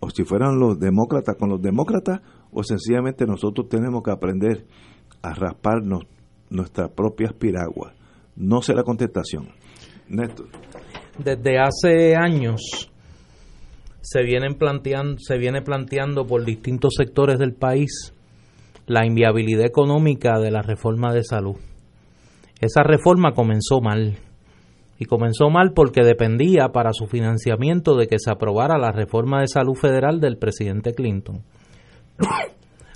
¿O 0.00 0.10
si 0.10 0.24
fueran 0.24 0.58
los 0.58 0.78
demócratas 0.78 1.36
con 1.36 1.50
los 1.50 1.60
demócratas? 1.60 2.20
¿O 2.52 2.62
sencillamente 2.62 3.26
nosotros 3.26 3.68
tenemos 3.68 4.02
que 4.02 4.10
aprender 4.10 4.66
a 5.22 5.32
rasparnos 5.34 6.04
nuestras 6.50 6.90
propias 6.90 7.32
piraguas? 7.32 7.94
No 8.36 8.60
sé 8.62 8.74
la 8.74 8.82
contestación. 8.82 9.48
Néstor. 10.08 10.48
Desde 11.18 11.58
hace 11.58 12.14
años 12.14 12.90
se 14.00 14.22
vienen 14.22 14.54
planteando, 14.54 15.16
se 15.18 15.38
viene 15.38 15.62
planteando 15.62 16.26
por 16.26 16.44
distintos 16.44 16.94
sectores 16.96 17.38
del 17.38 17.54
país 17.54 18.12
la 18.86 19.06
inviabilidad 19.06 19.64
económica 19.64 20.38
de 20.38 20.50
la 20.50 20.60
reforma 20.60 21.12
de 21.12 21.22
salud. 21.22 21.56
esa 22.60 22.82
reforma 22.82 23.32
comenzó 23.32 23.80
mal. 23.80 24.16
Y 24.98 25.06
comenzó 25.06 25.50
mal 25.50 25.72
porque 25.74 26.04
dependía 26.04 26.68
para 26.68 26.92
su 26.92 27.06
financiamiento 27.06 27.96
de 27.96 28.06
que 28.06 28.18
se 28.18 28.30
aprobara 28.30 28.78
la 28.78 28.92
reforma 28.92 29.40
de 29.40 29.48
salud 29.48 29.74
federal 29.74 30.20
del 30.20 30.36
presidente 30.36 30.92
Clinton. 30.94 31.42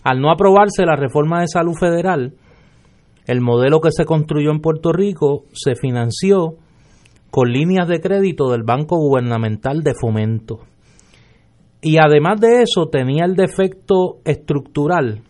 Al 0.03 0.21
no 0.21 0.31
aprobarse 0.31 0.85
la 0.87 0.97
reforma 0.97 1.41
de 1.41 1.49
salud 1.49 1.75
federal, 1.79 2.35
el 3.27 3.41
modelo 3.41 3.81
que 3.81 3.91
se 3.91 4.05
construyó 4.05 4.51
en 4.51 4.61
Puerto 4.61 4.93
Rico 4.93 5.45
se 5.53 5.75
financió 5.75 6.55
con 7.31 7.51
líneas 7.51 7.89
de 7.89 8.01
crédito 8.01 8.51
del 8.51 8.63
Banco 8.63 8.97
Gubernamental 8.97 9.83
de 9.83 9.95
Fomento. 10.01 10.61
Y 11.83 11.99
además 11.99 12.41
de 12.41 12.63
eso 12.63 12.89
tenía 12.89 13.25
el 13.25 13.35
defecto 13.35 14.19
estructural 14.25 15.23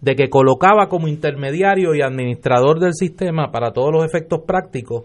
de 0.00 0.16
que 0.16 0.28
colocaba 0.28 0.88
como 0.88 1.08
intermediario 1.08 1.94
y 1.94 2.02
administrador 2.02 2.78
del 2.78 2.92
sistema 2.92 3.50
para 3.50 3.72
todos 3.72 3.90
los 3.90 4.04
efectos 4.04 4.40
prácticos 4.46 5.04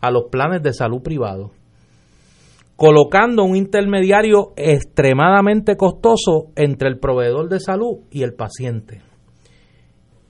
a 0.00 0.10
los 0.10 0.24
planes 0.30 0.62
de 0.62 0.72
salud 0.72 1.02
privados, 1.02 1.50
colocando 2.80 3.44
un 3.44 3.56
intermediario 3.56 4.54
extremadamente 4.56 5.76
costoso 5.76 6.46
entre 6.56 6.88
el 6.88 6.98
proveedor 6.98 7.50
de 7.50 7.60
salud 7.60 7.98
y 8.10 8.22
el 8.22 8.32
paciente. 8.32 9.02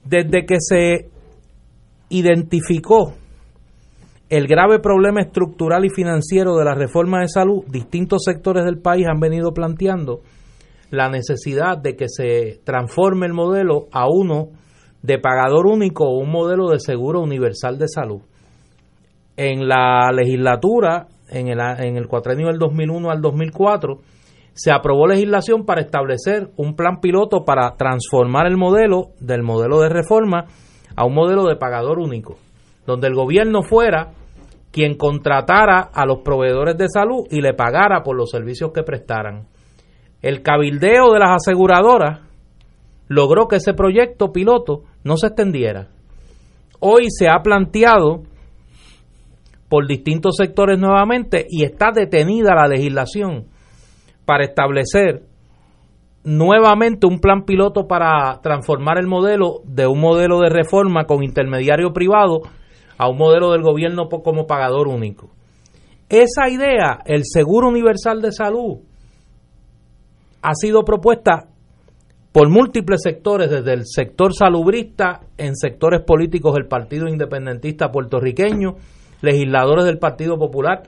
Desde 0.03 0.45
que 0.45 0.57
se 0.59 1.09
identificó 2.09 3.13
el 4.29 4.47
grave 4.47 4.79
problema 4.79 5.21
estructural 5.21 5.85
y 5.85 5.91
financiero 5.91 6.57
de 6.57 6.65
la 6.65 6.75
reforma 6.75 7.21
de 7.21 7.29
salud, 7.29 7.63
distintos 7.69 8.23
sectores 8.25 8.65
del 8.65 8.81
país 8.81 9.07
han 9.09 9.21
venido 9.21 9.53
planteando 9.53 10.19
la 10.89 11.07
necesidad 11.07 11.77
de 11.77 11.95
que 11.95 12.09
se 12.09 12.59
transforme 12.65 13.27
el 13.27 13.33
modelo 13.33 13.87
a 13.93 14.09
uno 14.09 14.49
de 15.01 15.19
pagador 15.19 15.67
único 15.67 16.03
o 16.03 16.19
un 16.19 16.29
modelo 16.29 16.67
de 16.71 16.81
seguro 16.81 17.21
universal 17.21 17.77
de 17.77 17.87
salud. 17.87 18.23
En 19.37 19.69
la 19.69 20.11
legislatura, 20.11 21.07
en 21.31 21.47
el, 21.47 21.59
en 21.59 21.97
el 21.97 22.07
cuatrenio 22.07 22.47
del 22.47 22.59
2001 22.59 23.09
al 23.09 23.21
2004, 23.21 23.99
se 24.53 24.71
aprobó 24.71 25.07
legislación 25.07 25.65
para 25.65 25.81
establecer 25.81 26.51
un 26.57 26.75
plan 26.75 26.99
piloto 26.99 27.45
para 27.45 27.75
transformar 27.77 28.47
el 28.47 28.57
modelo 28.57 29.11
del 29.19 29.43
modelo 29.43 29.79
de 29.79 29.89
reforma 29.89 30.45
a 30.95 31.05
un 31.05 31.13
modelo 31.13 31.45
de 31.45 31.55
pagador 31.55 31.99
único, 31.99 32.37
donde 32.85 33.07
el 33.07 33.15
gobierno 33.15 33.63
fuera 33.63 34.11
quien 34.71 34.95
contratara 34.95 35.89
a 35.93 36.05
los 36.05 36.19
proveedores 36.19 36.77
de 36.77 36.87
salud 36.87 37.25
y 37.29 37.41
le 37.41 37.53
pagara 37.53 38.03
por 38.03 38.15
los 38.15 38.29
servicios 38.29 38.71
que 38.73 38.83
prestaran. 38.83 39.47
El 40.21 40.41
cabildeo 40.41 41.11
de 41.11 41.19
las 41.19 41.31
aseguradoras 41.31 42.19
logró 43.07 43.47
que 43.47 43.57
ese 43.57 43.73
proyecto 43.73 44.31
piloto 44.31 44.83
no 45.03 45.17
se 45.17 45.27
extendiera. 45.27 45.89
Hoy 46.79 47.07
se 47.09 47.27
ha 47.29 47.41
planteado 47.43 48.23
por 49.71 49.87
distintos 49.87 50.35
sectores 50.35 50.77
nuevamente 50.77 51.47
y 51.49 51.63
está 51.63 51.93
detenida 51.95 52.53
la 52.53 52.67
legislación 52.67 53.45
para 54.25 54.43
establecer 54.43 55.23
nuevamente 56.25 57.07
un 57.07 57.21
plan 57.21 57.45
piloto 57.45 57.87
para 57.87 58.41
transformar 58.41 58.97
el 58.99 59.07
modelo 59.07 59.61
de 59.63 59.87
un 59.87 60.01
modelo 60.01 60.41
de 60.41 60.49
reforma 60.49 61.05
con 61.05 61.23
intermediario 61.23 61.93
privado 61.93 62.41
a 62.97 63.07
un 63.09 63.17
modelo 63.17 63.53
del 63.53 63.61
gobierno 63.61 64.09
como 64.09 64.45
pagador 64.45 64.89
único. 64.89 65.29
Esa 66.09 66.49
idea, 66.49 66.99
el 67.05 67.21
Seguro 67.23 67.69
Universal 67.69 68.21
de 68.21 68.33
Salud, 68.33 68.79
ha 70.41 70.53
sido 70.53 70.83
propuesta 70.83 71.47
por 72.33 72.49
múltiples 72.49 72.99
sectores, 73.01 73.49
desde 73.49 73.71
el 73.71 73.85
sector 73.85 74.33
salubrista, 74.33 75.21
en 75.37 75.55
sectores 75.55 76.01
políticos 76.01 76.55
del 76.55 76.67
Partido 76.67 77.07
Independentista 77.07 77.89
puertorriqueño, 77.89 78.75
legisladores 79.21 79.85
del 79.85 79.99
Partido 79.99 80.37
Popular. 80.37 80.83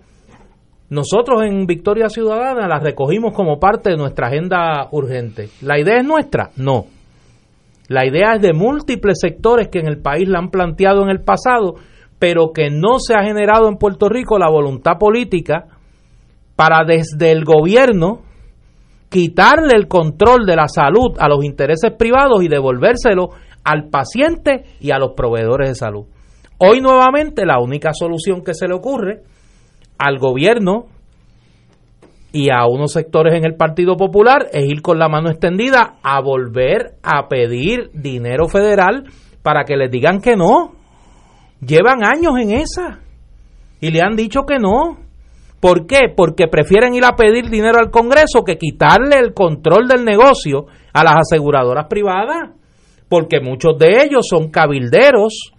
Nosotros 0.89 1.41
en 1.43 1.65
Victoria 1.65 2.09
Ciudadana 2.09 2.67
la 2.67 2.79
recogimos 2.79 3.33
como 3.33 3.59
parte 3.59 3.91
de 3.91 3.97
nuestra 3.97 4.27
agenda 4.27 4.87
urgente. 4.91 5.49
¿La 5.61 5.79
idea 5.79 5.97
es 5.97 6.05
nuestra? 6.05 6.51
No. 6.57 6.85
La 7.87 8.05
idea 8.05 8.35
es 8.35 8.41
de 8.41 8.53
múltiples 8.53 9.19
sectores 9.19 9.69
que 9.69 9.79
en 9.79 9.87
el 9.87 10.01
país 10.01 10.27
la 10.27 10.39
han 10.39 10.49
planteado 10.49 11.03
en 11.03 11.09
el 11.09 11.21
pasado, 11.21 11.75
pero 12.19 12.51
que 12.53 12.69
no 12.69 12.99
se 12.99 13.13
ha 13.15 13.23
generado 13.23 13.67
en 13.67 13.77
Puerto 13.77 14.07
Rico 14.07 14.37
la 14.37 14.49
voluntad 14.49 14.97
política 14.99 15.65
para 16.55 16.85
desde 16.85 17.31
el 17.31 17.43
gobierno 17.43 18.21
quitarle 19.09 19.75
el 19.75 19.87
control 19.87 20.45
de 20.45 20.55
la 20.55 20.67
salud 20.67 21.17
a 21.19 21.27
los 21.27 21.43
intereses 21.43 21.91
privados 21.91 22.43
y 22.43 22.47
devolvérselo 22.47 23.29
al 23.63 23.89
paciente 23.89 24.63
y 24.79 24.91
a 24.91 24.97
los 24.97 25.11
proveedores 25.15 25.69
de 25.69 25.75
salud. 25.75 26.05
Hoy 26.65 26.79
nuevamente 26.79 27.45
la 27.45 27.59
única 27.59 27.91
solución 27.93 28.41
que 28.41 28.53
se 28.53 28.69
le 28.69 28.73
ocurre 28.73 29.23
al 29.97 30.17
gobierno 30.17 30.85
y 32.31 32.51
a 32.51 32.65
unos 32.67 32.93
sectores 32.93 33.33
en 33.33 33.43
el 33.43 33.55
Partido 33.55 33.97
Popular 33.97 34.47
es 34.53 34.63
ir 34.63 34.81
con 34.81 34.97
la 34.97 35.09
mano 35.09 35.29
extendida 35.29 35.95
a 36.01 36.21
volver 36.21 36.93
a 37.03 37.27
pedir 37.27 37.89
dinero 37.93 38.47
federal 38.47 39.03
para 39.41 39.65
que 39.65 39.75
les 39.75 39.91
digan 39.91 40.21
que 40.21 40.37
no. 40.37 40.71
Llevan 41.59 42.05
años 42.05 42.35
en 42.39 42.51
esa 42.51 43.01
y 43.81 43.91
le 43.91 43.99
han 43.99 44.15
dicho 44.15 44.43
que 44.47 44.57
no. 44.57 44.99
¿Por 45.59 45.85
qué? 45.85 46.13
Porque 46.15 46.47
prefieren 46.47 46.95
ir 46.95 47.03
a 47.03 47.17
pedir 47.17 47.49
dinero 47.49 47.77
al 47.77 47.91
Congreso 47.91 48.43
que 48.45 48.57
quitarle 48.57 49.17
el 49.17 49.33
control 49.33 49.89
del 49.89 50.05
negocio 50.05 50.67
a 50.93 51.03
las 51.03 51.15
aseguradoras 51.17 51.87
privadas. 51.89 52.51
Porque 53.09 53.41
muchos 53.41 53.77
de 53.77 54.01
ellos 54.05 54.25
son 54.29 54.49
cabilderos 54.49 55.51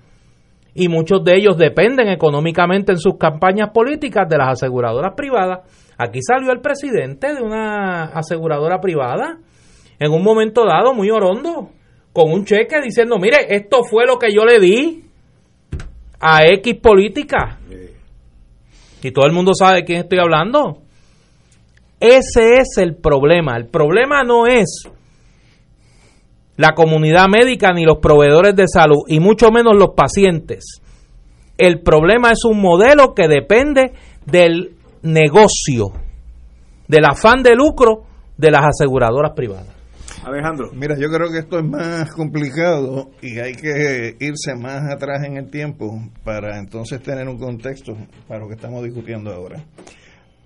y 0.74 0.88
muchos 0.88 1.22
de 1.24 1.36
ellos 1.36 1.56
dependen 1.56 2.08
económicamente 2.08 2.92
en 2.92 2.98
sus 2.98 3.16
campañas 3.16 3.70
políticas 3.72 4.28
de 4.28 4.38
las 4.38 4.48
aseguradoras 4.48 5.14
privadas. 5.16 5.60
Aquí 5.96 6.18
salió 6.20 6.50
el 6.52 6.60
presidente 6.60 7.32
de 7.32 7.42
una 7.42 8.06
aseguradora 8.06 8.80
privada 8.80 9.38
en 10.00 10.12
un 10.12 10.24
momento 10.24 10.64
dado 10.64 10.92
muy 10.92 11.10
orondo, 11.10 11.70
con 12.12 12.32
un 12.32 12.44
cheque 12.44 12.80
diciendo, 12.82 13.18
mire, 13.18 13.46
esto 13.48 13.84
fue 13.84 14.04
lo 14.06 14.18
que 14.18 14.32
yo 14.32 14.44
le 14.44 14.58
di 14.58 15.04
a 16.20 16.42
X 16.44 16.74
política. 16.80 17.58
Y 19.02 19.10
todo 19.12 19.26
el 19.26 19.32
mundo 19.32 19.52
sabe 19.54 19.76
de 19.76 19.84
quién 19.84 20.00
estoy 20.00 20.18
hablando. 20.18 20.78
Ese 22.00 22.56
es 22.58 22.78
el 22.78 22.96
problema. 22.96 23.56
El 23.56 23.66
problema 23.66 24.22
no 24.24 24.46
es 24.46 24.88
la 26.56 26.72
comunidad 26.74 27.26
médica 27.28 27.72
ni 27.72 27.84
los 27.84 27.98
proveedores 27.98 28.54
de 28.54 28.68
salud, 28.68 29.02
y 29.08 29.20
mucho 29.20 29.50
menos 29.50 29.76
los 29.76 29.90
pacientes. 29.96 30.80
El 31.58 31.80
problema 31.80 32.32
es 32.32 32.44
un 32.44 32.60
modelo 32.60 33.14
que 33.14 33.28
depende 33.28 33.92
del 34.26 34.74
negocio, 35.02 35.92
del 36.88 37.04
afán 37.04 37.42
de 37.42 37.54
lucro 37.54 38.04
de 38.36 38.50
las 38.50 38.62
aseguradoras 38.66 39.32
privadas. 39.34 39.74
Alejandro. 40.24 40.70
Mira, 40.72 40.96
yo 40.98 41.08
creo 41.10 41.30
que 41.30 41.40
esto 41.40 41.58
es 41.58 41.64
más 41.64 42.10
complicado 42.12 43.10
y 43.20 43.38
hay 43.38 43.52
que 43.52 44.16
irse 44.20 44.54
más 44.58 44.82
atrás 44.90 45.22
en 45.24 45.36
el 45.36 45.50
tiempo 45.50 46.00
para 46.24 46.58
entonces 46.58 47.02
tener 47.02 47.28
un 47.28 47.38
contexto 47.38 47.94
para 48.26 48.40
lo 48.40 48.48
que 48.48 48.54
estamos 48.54 48.82
discutiendo 48.82 49.32
ahora. 49.32 49.62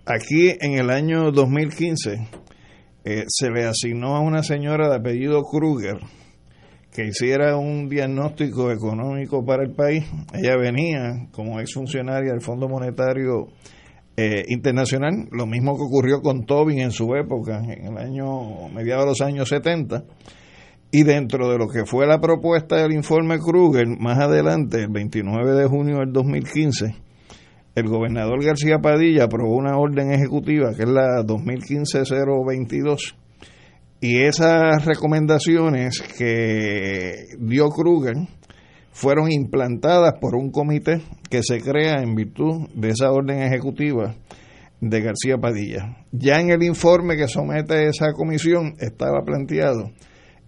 Aquí 0.04 0.50
en 0.60 0.78
el 0.78 0.90
año 0.90 1.30
2015 1.30 2.28
eh, 3.10 3.24
se 3.26 3.48
le 3.48 3.64
asignó 3.64 4.16
a 4.16 4.20
una 4.20 4.42
señora 4.42 4.86
de 4.90 4.96
apellido 4.96 5.42
Kruger 5.42 5.96
que 6.92 7.06
hiciera 7.06 7.56
un 7.56 7.88
diagnóstico 7.88 8.70
económico 8.70 9.42
para 9.46 9.62
el 9.62 9.70
país. 9.70 10.04
Ella 10.34 10.58
venía 10.58 11.26
como 11.32 11.58
exfuncionaria 11.58 12.32
del 12.32 12.42
Fondo 12.42 12.68
Monetario 12.68 13.46
eh, 14.14 14.44
internacional, 14.48 15.26
lo 15.30 15.46
mismo 15.46 15.74
que 15.78 15.84
ocurrió 15.84 16.20
con 16.20 16.44
Tobin 16.44 16.80
en 16.80 16.90
su 16.90 17.14
época, 17.14 17.62
en 17.64 17.86
el 17.86 17.96
año, 17.96 18.68
mediados 18.74 19.04
de 19.04 19.10
los 19.10 19.20
años 19.22 19.48
70, 19.48 20.04
y 20.90 21.04
dentro 21.04 21.48
de 21.50 21.56
lo 21.56 21.66
que 21.66 21.86
fue 21.86 22.06
la 22.06 22.20
propuesta 22.20 22.76
del 22.76 22.92
informe 22.92 23.38
Kruger, 23.38 23.86
más 23.86 24.18
adelante, 24.18 24.82
el 24.82 24.90
29 24.90 25.52
de 25.52 25.66
junio 25.66 26.00
del 26.00 26.12
2015, 26.12 26.94
el 27.78 27.88
gobernador 27.88 28.44
García 28.44 28.78
Padilla 28.78 29.24
aprobó 29.24 29.56
una 29.56 29.78
orden 29.78 30.12
ejecutiva, 30.12 30.74
que 30.74 30.82
es 30.82 30.88
la 30.88 31.22
2015-022, 31.24 33.14
y 34.00 34.22
esas 34.22 34.84
recomendaciones 34.84 36.00
que 36.16 37.12
dio 37.38 37.68
Kruger, 37.68 38.16
fueron 38.92 39.30
implantadas 39.30 40.14
por 40.20 40.34
un 40.34 40.50
comité 40.50 41.00
que 41.30 41.42
se 41.42 41.60
crea 41.60 42.02
en 42.02 42.14
virtud 42.14 42.68
de 42.74 42.88
esa 42.90 43.12
orden 43.12 43.42
ejecutiva 43.42 44.14
de 44.80 45.00
García 45.00 45.38
Padilla. 45.38 46.04
Ya 46.12 46.40
en 46.40 46.50
el 46.50 46.62
informe 46.62 47.16
que 47.16 47.28
somete 47.28 47.88
esa 47.88 48.12
comisión 48.12 48.74
estaba 48.78 49.22
planteado 49.24 49.90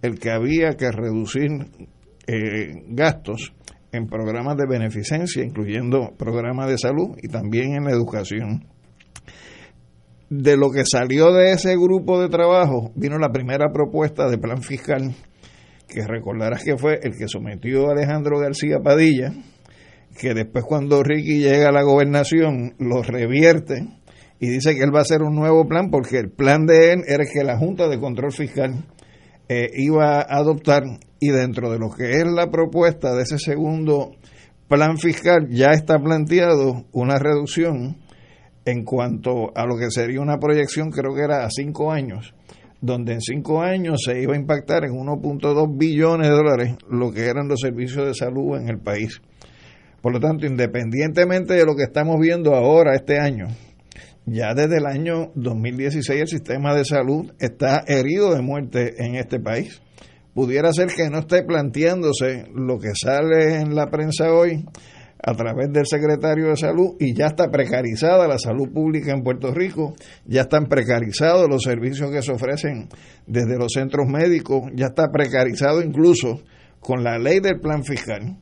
el 0.01 0.19
que 0.19 0.31
había 0.31 0.71
que 0.71 0.91
reducir 0.91 1.49
eh, 2.27 2.83
gastos 2.87 3.53
en 3.91 4.07
programas 4.07 4.57
de 4.57 4.67
beneficencia, 4.67 5.43
incluyendo 5.43 6.13
programas 6.17 6.69
de 6.69 6.77
salud 6.77 7.17
y 7.21 7.27
también 7.27 7.75
en 7.75 7.83
la 7.85 7.91
educación. 7.91 8.65
De 10.29 10.55
lo 10.55 10.71
que 10.71 10.83
salió 10.85 11.33
de 11.33 11.51
ese 11.51 11.75
grupo 11.75 12.21
de 12.21 12.29
trabajo 12.29 12.91
vino 12.95 13.17
la 13.17 13.31
primera 13.31 13.67
propuesta 13.73 14.29
de 14.29 14.37
plan 14.37 14.61
fiscal 14.61 15.13
que 15.89 16.07
recordarás 16.07 16.63
que 16.63 16.77
fue 16.77 16.99
el 17.03 17.17
que 17.17 17.27
sometió 17.27 17.89
Alejandro 17.89 18.39
García 18.39 18.77
Padilla 18.81 19.33
que 20.17 20.33
después 20.33 20.63
cuando 20.65 21.03
Ricky 21.03 21.39
llega 21.39 21.67
a 21.67 21.73
la 21.73 21.83
gobernación 21.83 22.75
lo 22.79 23.01
revierte 23.03 23.85
y 24.39 24.49
dice 24.49 24.73
que 24.73 24.83
él 24.83 24.93
va 24.93 24.99
a 24.99 25.03
hacer 25.03 25.21
un 25.21 25.35
nuevo 25.35 25.67
plan 25.67 25.89
porque 25.91 26.17
el 26.17 26.31
plan 26.31 26.65
de 26.65 26.93
él 26.93 27.01
era 27.07 27.25
que 27.25 27.43
la 27.43 27.57
Junta 27.57 27.89
de 27.89 27.99
Control 27.99 28.31
Fiscal 28.31 28.85
eh, 29.49 29.69
iba 29.75 30.19
a 30.19 30.37
adoptar 30.37 30.83
y 31.21 31.29
dentro 31.29 31.71
de 31.71 31.77
lo 31.77 31.91
que 31.91 32.13
es 32.17 32.25
la 32.25 32.49
propuesta 32.49 33.13
de 33.13 33.21
ese 33.21 33.37
segundo 33.37 34.11
plan 34.67 34.97
fiscal 34.97 35.47
ya 35.49 35.67
está 35.67 35.99
planteado 35.99 36.85
una 36.91 37.19
reducción 37.19 37.97
en 38.65 38.83
cuanto 38.83 39.55
a 39.55 39.67
lo 39.67 39.77
que 39.77 39.91
sería 39.91 40.19
una 40.19 40.39
proyección, 40.39 40.89
creo 40.89 41.13
que 41.13 41.21
era 41.21 41.45
a 41.45 41.49
cinco 41.51 41.91
años, 41.91 42.33
donde 42.81 43.13
en 43.13 43.21
cinco 43.21 43.61
años 43.61 44.01
se 44.03 44.19
iba 44.19 44.33
a 44.33 44.37
impactar 44.37 44.83
en 44.83 44.93
1.2 44.93 45.77
billones 45.77 46.27
de 46.27 46.33
dólares 46.33 46.75
lo 46.89 47.11
que 47.11 47.25
eran 47.25 47.47
los 47.47 47.59
servicios 47.59 48.07
de 48.07 48.15
salud 48.15 48.57
en 48.57 48.67
el 48.67 48.79
país. 48.79 49.21
Por 50.01 50.13
lo 50.13 50.19
tanto, 50.19 50.47
independientemente 50.47 51.53
de 51.53 51.65
lo 51.65 51.75
que 51.75 51.83
estamos 51.83 52.19
viendo 52.19 52.55
ahora, 52.55 52.95
este 52.95 53.19
año, 53.19 53.47
ya 54.25 54.55
desde 54.55 54.77
el 54.77 54.87
año 54.87 55.31
2016 55.35 56.21
el 56.21 56.27
sistema 56.27 56.73
de 56.73 56.85
salud 56.85 57.31
está 57.39 57.83
herido 57.85 58.33
de 58.33 58.41
muerte 58.41 58.95
en 59.05 59.15
este 59.15 59.39
país. 59.39 59.81
Pudiera 60.33 60.71
ser 60.71 60.87
que 60.87 61.09
no 61.09 61.19
esté 61.19 61.43
planteándose 61.43 62.45
lo 62.53 62.79
que 62.79 62.91
sale 62.95 63.55
en 63.55 63.75
la 63.75 63.87
prensa 63.87 64.31
hoy 64.31 64.65
a 65.23 65.33
través 65.33 65.71
del 65.71 65.85
secretario 65.85 66.47
de 66.47 66.55
salud 66.55 66.95
y 66.99 67.13
ya 67.13 67.27
está 67.27 67.49
precarizada 67.49 68.27
la 68.27 68.39
salud 68.39 68.71
pública 68.73 69.11
en 69.11 69.23
Puerto 69.23 69.53
Rico, 69.53 69.93
ya 70.25 70.41
están 70.41 70.65
precarizados 70.65 71.47
los 71.49 71.63
servicios 71.63 72.09
que 72.11 72.21
se 72.21 72.31
ofrecen 72.31 72.87
desde 73.27 73.57
los 73.57 73.73
centros 73.73 74.07
médicos, 74.07 74.63
ya 74.73 74.87
está 74.87 75.11
precarizado 75.11 75.81
incluso 75.81 76.41
con 76.79 77.03
la 77.03 77.19
ley 77.19 77.39
del 77.39 77.59
plan 77.59 77.83
fiscal, 77.83 78.37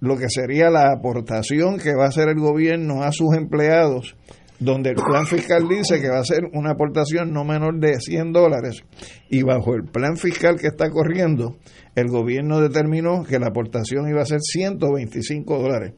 lo 0.00 0.16
que 0.16 0.28
sería 0.28 0.70
la 0.70 0.92
aportación 0.92 1.78
que 1.78 1.94
va 1.94 2.06
a 2.06 2.08
hacer 2.08 2.28
el 2.28 2.40
gobierno 2.40 3.02
a 3.02 3.12
sus 3.12 3.36
empleados, 3.36 4.16
donde 4.58 4.90
el 4.90 4.96
plan 4.96 5.26
fiscal 5.26 5.68
dice 5.68 6.00
que 6.00 6.08
va 6.08 6.20
a 6.20 6.24
ser 6.24 6.44
una 6.52 6.72
aportación 6.72 7.32
no 7.32 7.44
menor 7.44 7.78
de 7.78 7.98
100 7.98 8.32
dólares 8.32 8.84
y 9.28 9.42
bajo 9.42 9.74
el 9.74 9.84
plan 9.84 10.16
fiscal 10.16 10.56
que 10.58 10.68
está 10.68 10.90
corriendo, 10.90 11.56
el 11.94 12.08
gobierno 12.08 12.60
determinó 12.60 13.24
que 13.24 13.38
la 13.38 13.48
aportación 13.48 14.08
iba 14.08 14.22
a 14.22 14.26
ser 14.26 14.40
125 14.40 15.58
dólares. 15.58 15.94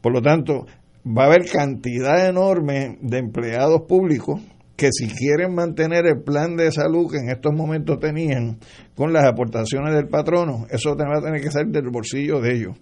Por 0.00 0.12
lo 0.12 0.22
tanto, 0.22 0.66
va 1.06 1.24
a 1.24 1.26
haber 1.26 1.48
cantidad 1.50 2.26
enorme 2.26 2.98
de 3.00 3.18
empleados 3.18 3.82
públicos 3.88 4.40
que 4.80 4.88
si 4.92 5.08
quieren 5.08 5.54
mantener 5.54 6.06
el 6.06 6.22
plan 6.22 6.56
de 6.56 6.72
salud 6.72 7.10
que 7.10 7.18
en 7.18 7.28
estos 7.28 7.52
momentos 7.52 7.98
tenían 8.00 8.58
con 8.94 9.12
las 9.12 9.24
aportaciones 9.24 9.94
del 9.94 10.08
patrono, 10.08 10.66
eso 10.70 10.96
va 10.96 11.18
a 11.18 11.22
tener 11.22 11.42
que 11.42 11.50
salir 11.50 11.70
del 11.70 11.90
bolsillo 11.90 12.40
de 12.40 12.54
ellos. 12.54 12.76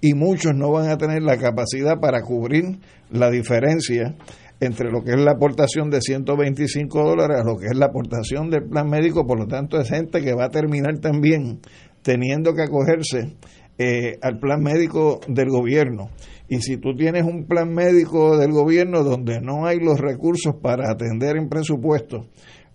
Y 0.00 0.14
muchos 0.14 0.52
no 0.54 0.70
van 0.70 0.90
a 0.90 0.96
tener 0.96 1.22
la 1.22 1.36
capacidad 1.38 1.98
para 2.00 2.22
cubrir 2.22 2.78
la 3.10 3.30
diferencia 3.30 4.14
entre 4.60 4.90
lo 4.90 5.02
que 5.02 5.12
es 5.12 5.18
la 5.18 5.32
aportación 5.32 5.90
de 5.90 6.00
125 6.00 7.02
dólares 7.02 7.40
a 7.40 7.44
lo 7.44 7.56
que 7.56 7.66
es 7.66 7.76
la 7.76 7.86
aportación 7.86 8.50
del 8.50 8.68
plan 8.68 8.88
médico, 8.88 9.26
por 9.26 9.38
lo 9.38 9.46
tanto 9.46 9.80
es 9.80 9.88
gente 9.88 10.20
que 10.20 10.34
va 10.34 10.46
a 10.46 10.50
terminar 10.50 10.98
también 10.98 11.60
teniendo 12.02 12.54
que 12.54 12.62
acogerse 12.62 13.36
eh, 13.78 14.18
al 14.20 14.38
plan 14.38 14.62
médico 14.62 15.20
del 15.26 15.48
gobierno. 15.48 16.10
Y 16.48 16.60
si 16.60 16.76
tú 16.76 16.94
tienes 16.94 17.24
un 17.24 17.46
plan 17.46 17.72
médico 17.72 18.36
del 18.36 18.52
gobierno 18.52 19.02
donde 19.02 19.40
no 19.40 19.66
hay 19.66 19.78
los 19.78 19.98
recursos 19.98 20.54
para 20.60 20.90
atender 20.90 21.36
en 21.36 21.48
presupuesto 21.48 22.26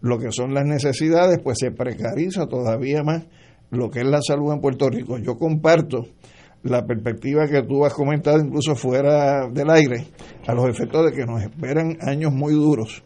lo 0.02 0.18
que 0.18 0.32
son 0.32 0.54
las 0.54 0.66
necesidades, 0.66 1.40
pues 1.44 1.58
se 1.60 1.72
precariza 1.72 2.48
todavía 2.48 3.04
más 3.04 3.28
lo 3.70 3.90
que 3.90 4.00
es 4.00 4.08
la 4.08 4.22
salud 4.22 4.54
en 4.54 4.62
Puerto 4.62 4.90
Rico. 4.90 5.18
Yo 5.18 5.36
comparto 5.36 6.08
la 6.66 6.86
perspectiva 6.86 7.48
que 7.48 7.62
tú 7.62 7.86
has 7.86 7.94
comentado 7.94 8.40
incluso 8.40 8.76
fuera 8.76 9.48
del 9.52 9.70
aire, 9.70 10.08
a 10.48 10.54
los 10.54 10.68
efectos 10.68 11.06
de 11.06 11.12
que 11.12 11.26
nos 11.26 11.42
esperan 11.44 11.98
años 12.02 12.34
muy 12.34 12.54
duros, 12.54 13.04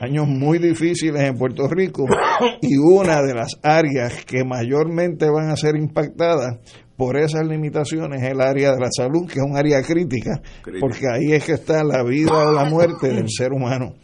años 0.00 0.28
muy 0.28 0.58
difíciles 0.58 1.22
en 1.22 1.36
Puerto 1.36 1.66
Rico 1.66 2.04
y 2.62 2.76
una 2.76 3.22
de 3.22 3.34
las 3.34 3.58
áreas 3.62 4.24
que 4.26 4.44
mayormente 4.44 5.30
van 5.30 5.50
a 5.50 5.56
ser 5.56 5.76
impactadas 5.76 6.58
por 6.96 7.16
esas 7.16 7.46
limitaciones 7.46 8.22
es 8.22 8.32
el 8.32 8.42
área 8.42 8.72
de 8.72 8.80
la 8.80 8.90
salud, 8.94 9.26
que 9.26 9.38
es 9.38 9.44
un 9.44 9.56
área 9.56 9.80
crítica, 9.80 10.42
porque 10.78 11.06
ahí 11.10 11.32
es 11.32 11.44
que 11.44 11.52
está 11.52 11.82
la 11.82 12.02
vida 12.02 12.30
o 12.30 12.52
la 12.52 12.66
muerte 12.66 13.08
del 13.08 13.28
ser 13.28 13.52
humano. 13.52 13.94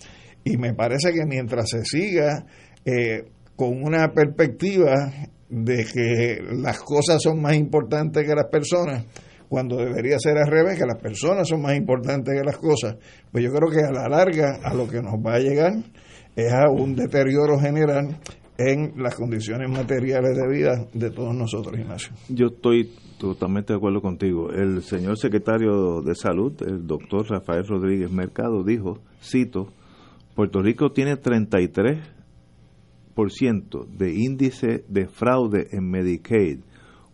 Y 0.42 0.56
me 0.56 0.72
parece 0.72 1.12
que 1.12 1.26
mientras 1.26 1.68
se 1.68 1.84
siga 1.84 2.46
eh, 2.86 3.24
con 3.54 3.82
una 3.82 4.08
perspectiva 4.14 5.12
de 5.48 5.84
que 5.84 6.42
las 6.56 6.80
cosas 6.80 7.22
son 7.22 7.40
más 7.40 7.54
importantes 7.54 8.26
que 8.26 8.34
las 8.34 8.46
personas, 8.46 9.04
cuando 9.48 9.76
debería 9.76 10.18
ser 10.18 10.38
al 10.38 10.50
revés, 10.50 10.78
que 10.78 10.86
las 10.86 11.00
personas 11.00 11.48
son 11.48 11.62
más 11.62 11.76
importantes 11.76 12.34
que 12.34 12.44
las 12.44 12.58
cosas, 12.58 12.96
pues 13.30 13.44
yo 13.44 13.52
creo 13.52 13.70
que 13.70 13.80
a 13.80 13.92
la 13.92 14.08
larga 14.08 14.58
a 14.62 14.74
lo 14.74 14.88
que 14.88 15.00
nos 15.00 15.14
va 15.14 15.34
a 15.34 15.38
llegar 15.38 15.72
es 16.34 16.52
a 16.52 16.70
un 16.70 16.94
deterioro 16.94 17.58
general 17.58 18.18
en 18.58 18.94
las 18.96 19.14
condiciones 19.14 19.70
materiales 19.70 20.36
de 20.36 20.48
vida 20.48 20.86
de 20.92 21.10
todos 21.10 21.34
nosotros, 21.34 21.78
Ignacio. 21.78 22.12
Yo 22.28 22.46
estoy 22.46 22.90
totalmente 23.18 23.72
de 23.72 23.76
acuerdo 23.76 24.00
contigo. 24.00 24.50
El 24.50 24.82
señor 24.82 25.18
secretario 25.18 26.02
de 26.02 26.14
Salud, 26.14 26.54
el 26.66 26.86
doctor 26.86 27.28
Rafael 27.28 27.66
Rodríguez 27.66 28.10
Mercado, 28.10 28.64
dijo, 28.64 28.98
cito, 29.22 29.68
Puerto 30.34 30.62
Rico 30.62 30.90
tiene 30.92 31.16
33% 31.16 32.15
de 33.16 34.14
índice 34.14 34.84
de 34.88 35.08
fraude 35.08 35.68
en 35.72 35.90
Medicaid, 35.90 36.60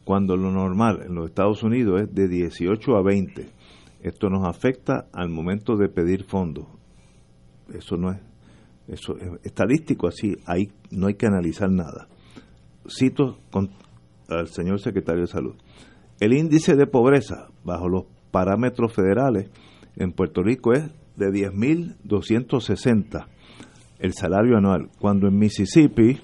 cuando 0.05 0.37
lo 0.37 0.51
normal 0.51 1.03
en 1.07 1.15
los 1.15 1.27
Estados 1.29 1.63
Unidos 1.63 2.03
es 2.03 2.15
de 2.15 2.27
18 2.27 2.97
a 2.97 3.03
20. 3.03 3.49
Esto 4.03 4.29
nos 4.29 4.47
afecta 4.49 5.07
al 5.13 5.29
momento 5.29 5.77
de 5.77 5.89
pedir 5.89 6.25
fondos. 6.25 6.67
Eso 7.73 7.97
no 7.97 8.11
es 8.11 8.19
eso 8.89 9.17
es 9.17 9.31
estadístico, 9.45 10.09
así 10.09 10.37
ahí 10.45 10.73
no 10.91 11.07
hay 11.07 11.15
que 11.15 11.27
analizar 11.27 11.71
nada. 11.71 12.09
Cito 12.89 13.39
con, 13.53 13.71
al 14.29 14.49
señor 14.49 14.81
secretario 14.81 15.21
de 15.23 15.29
Salud. 15.29 15.55
El 16.19 16.33
índice 16.33 16.75
de 16.75 16.89
pobreza 16.89 17.49
bajo 17.65 17.89
los 17.89 18.07
parámetros 18.33 18.93
federales 18.93 19.49
en 19.97 20.11
Puerto 20.13 20.43
Rico 20.43 20.73
es 20.73 20.91
de 21.17 21.31
10.260 21.31 23.29
el 24.03 24.13
salario 24.15 24.57
anual, 24.59 24.91
cuando 24.99 25.29
en 25.29 25.39
Mississippi 25.39 26.19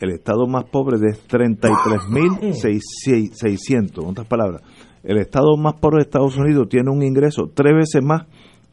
el 0.00 0.10
estado 0.10 0.46
más 0.46 0.66
pobre 0.66 0.98
es 1.08 1.26
33.600, 1.26 4.02
en 4.02 4.08
otras 4.10 4.26
palabras, 4.26 4.60
el 5.02 5.16
estado 5.16 5.56
más 5.56 5.80
pobre 5.80 5.96
de 5.96 6.02
Estados 6.02 6.36
Unidos 6.36 6.68
tiene 6.68 6.90
un 6.90 7.02
ingreso 7.02 7.50
tres 7.54 7.72
veces 7.74 8.04
más 8.04 8.26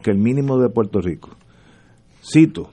que 0.04 0.12
el 0.12 0.18
mínimo 0.18 0.60
de 0.60 0.68
Puerto 0.68 1.00
Rico. 1.00 1.30
Cito, 2.22 2.70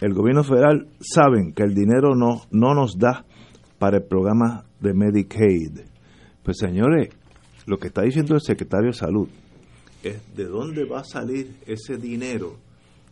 el 0.00 0.12
gobierno 0.12 0.42
federal 0.42 0.88
saben 1.00 1.52
que 1.52 1.62
el 1.62 1.72
dinero 1.72 2.16
no, 2.16 2.42
no 2.50 2.74
nos 2.74 2.98
da 2.98 3.24
para 3.78 3.98
el 3.98 4.02
programa 4.02 4.64
de 4.80 4.92
Medicaid. 4.92 5.82
Pues 6.42 6.56
señores, 6.58 7.10
lo 7.66 7.78
que 7.78 7.86
está 7.86 8.02
diciendo 8.02 8.34
el 8.34 8.40
secretario 8.40 8.88
de 8.88 8.94
Salud 8.94 9.28
es 10.02 10.20
de 10.34 10.46
dónde 10.46 10.84
va 10.84 10.98
a 11.00 11.04
salir 11.04 11.54
ese 11.66 11.96
dinero 11.96 12.56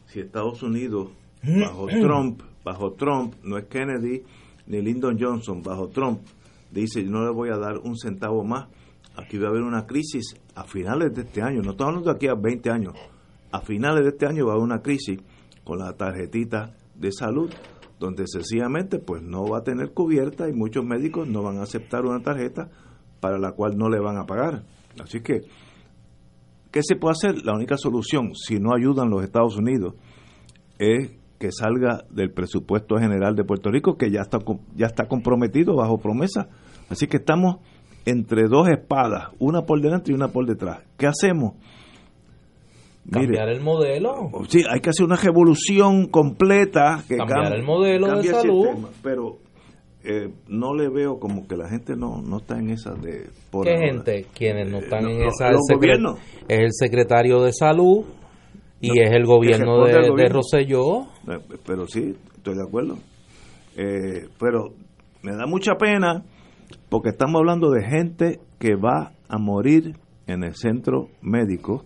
si 0.07 0.19
Estados 0.21 0.65
Unidos 0.65 1.11
bajo 1.43 1.87
Trump, 1.87 2.43
bajo 2.65 2.93
Trump, 2.93 3.35
no 3.43 3.59
es 3.59 3.67
Kennedy 3.67 4.23
ni 4.67 4.83
Lyndon 4.83 5.17
Johnson, 5.19 5.63
bajo 5.63 5.89
Trump, 5.89 6.21
dice 6.71 7.03
yo 7.03 7.11
no 7.11 7.25
le 7.25 7.31
voy 7.31 7.51
a 7.51 7.57
dar 7.57 7.79
un 7.79 7.97
centavo 7.97 8.45
más, 8.45 8.69
aquí 9.17 9.39
va 9.39 9.47
a 9.47 9.51
haber 9.51 9.63
una 9.63 9.87
crisis 9.87 10.37
a 10.55 10.65
finales 10.65 11.15
de 11.15 11.23
este 11.23 11.43
año, 11.43 11.63
no 11.63 11.71
estamos 11.71 11.89
hablando 11.89 12.11
de 12.11 12.17
aquí 12.17 12.29
a 12.29 12.35
20 12.35 12.71
años, 12.71 12.95
a 13.51 13.61
finales 13.61 14.03
de 14.05 14.11
este 14.11 14.27
año 14.27 14.47
va 14.47 14.53
a 14.53 14.55
haber 14.57 14.65
una 14.65 14.83
crisis 14.83 15.19
con 15.65 15.79
la 15.79 15.93
tarjetita 15.95 16.75
de 16.95 17.13
salud, 17.13 17.51
donde 17.99 18.27
sencillamente 18.27 18.99
pues 18.99 19.23
no 19.23 19.45
va 19.47 19.59
a 19.59 19.63
tener 19.63 19.93
cubierta 19.93 20.49
y 20.49 20.53
muchos 20.53 20.85
médicos 20.85 21.29
no 21.29 21.43
van 21.43 21.59
a 21.59 21.63
aceptar 21.63 22.05
una 22.05 22.23
tarjeta 22.23 22.71
para 23.21 23.39
la 23.39 23.53
cual 23.53 23.77
no 23.77 23.89
le 23.89 23.99
van 23.99 24.17
a 24.17 24.25
pagar. 24.25 24.65
Así 25.03 25.21
que, 25.21 25.43
¿qué 26.71 26.83
se 26.83 26.97
puede 26.97 27.13
hacer? 27.13 27.45
La 27.45 27.55
única 27.55 27.77
solución, 27.77 28.35
si 28.35 28.59
no 28.61 28.75
ayudan 28.75 29.11
los 29.11 29.23
Estados 29.23 29.57
Unidos, 29.57 29.95
es 30.79 31.11
que 31.39 31.51
salga 31.53 32.05
del 32.11 32.33
presupuesto 32.33 32.97
general 32.97 33.35
de 33.37 33.45
Puerto 33.45 33.71
Rico, 33.71 33.97
que 33.97 34.11
ya 34.11 34.21
está, 34.21 34.39
ya 34.75 34.87
está 34.87 35.07
comprometido 35.07 35.77
bajo 35.77 35.99
promesa. 35.99 36.49
Así 36.89 37.07
que 37.07 37.19
estamos 37.19 37.57
entre 38.05 38.49
dos 38.49 38.69
espadas, 38.69 39.29
una 39.39 39.63
por 39.63 39.81
delante 39.81 40.11
y 40.11 40.15
una 40.15 40.29
por 40.29 40.47
detrás. 40.47 40.81
¿Qué 40.97 41.07
hacemos? 41.07 41.55
Cambiar 43.11 43.49
el 43.49 43.61
modelo. 43.61 44.31
Sí, 44.49 44.63
hay 44.69 44.81
que 44.81 44.91
hacer 44.91 45.07
una 45.07 45.17
revolución 45.17 46.09
completa. 46.09 47.03
Que 47.09 47.17
cambiar 47.17 47.55
el 47.55 47.65
modelo 47.65 48.19
de 48.19 48.25
salud. 48.25 48.89
pero 49.03 49.39
eh, 50.05 50.31
no 50.49 50.75
le 50.75 50.89
veo 50.89 51.19
como 51.19 51.47
que 51.47 51.57
la 51.57 51.69
gente 51.69 51.97
no, 51.97 52.21
no 52.23 52.39
está 52.39 52.59
en 52.59 52.71
esa 52.71 52.95
de... 52.95 53.29
¿Qué 53.63 53.77
gente? 53.79 54.27
Quienes 54.35 54.71
no 54.71 54.79
están 54.79 55.09
en 55.09 55.23
esa... 55.23 55.51
Los 55.51 55.63
Es 56.49 56.59
el 56.59 56.73
secretario 56.73 57.43
de 57.43 57.53
salud 57.53 58.05
y 58.81 59.01
es 59.01 59.11
el 59.11 59.25
gobierno 59.25 59.85
de, 59.85 59.93
de 59.93 60.29
Rosselló. 60.29 61.07
Pero 61.67 61.87
sí, 61.87 62.15
estoy 62.37 62.55
de 62.55 62.63
acuerdo. 62.67 62.97
Eh, 63.77 64.29
pero 64.39 64.71
me 65.23 65.33
da 65.37 65.47
mucha 65.47 65.75
pena 65.77 66.23
porque 66.89 67.11
estamos 67.11 67.37
hablando 67.39 67.71
de 67.71 67.85
gente 67.85 68.41
que 68.59 68.75
va 68.75 69.13
a 69.29 69.39
morir 69.39 69.95
en 70.27 70.43
el 70.45 70.55
centro 70.55 71.09
médico 71.23 71.85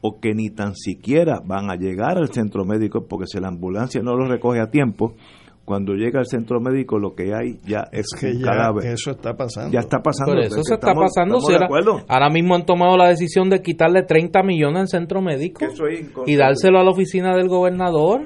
o 0.00 0.20
que 0.20 0.34
ni 0.34 0.50
tan 0.50 0.74
siquiera 0.74 1.40
van 1.44 1.70
a 1.70 1.76
llegar 1.76 2.18
al 2.18 2.28
centro 2.32 2.64
médico 2.64 3.06
porque 3.08 3.26
si 3.26 3.40
la 3.40 3.48
ambulancia 3.48 4.00
no 4.02 4.16
los 4.16 4.28
recoge 4.28 4.60
a 4.60 4.70
tiempo, 4.70 5.14
cuando 5.64 5.94
llega 5.94 6.18
al 6.20 6.26
centro 6.26 6.60
médico 6.60 6.98
lo 6.98 7.14
que 7.14 7.32
hay 7.34 7.58
ya 7.64 7.84
es, 7.90 8.06
que 8.20 8.26
un 8.32 8.40
ya 8.40 8.44
cadáver. 8.46 8.84
eso 8.86 9.12
está 9.12 9.32
pasando. 9.34 9.72
Ya 9.72 9.80
está 9.80 9.98
pasando. 10.02 10.32
Por 10.32 10.40
eso 10.42 10.56
Es 10.60 10.66
se 10.66 10.74
está 10.74 10.88
estamos- 10.90 11.04
pasando. 11.14 11.36
estamos 11.38 11.46
si 11.46 11.52
de 11.98 12.04
ahora, 12.08 12.28
mismo 12.30 12.54
han 12.54 12.66
tomado 12.66 12.98
la 12.98 13.08
decisión 13.08 13.48
de 13.48 13.62
quitarle 13.62 14.02
30 14.02 14.42
millones 14.42 14.80
al 14.80 14.88
centro 14.88 15.22
médico 15.22 15.64
Eso 15.64 15.86
es 15.86 16.06
y 16.26 16.36
dárselo 16.36 16.80
a 16.80 16.84
la 16.84 16.90
oficina 16.90 17.34
del 17.34 17.48
gobernador. 17.48 18.22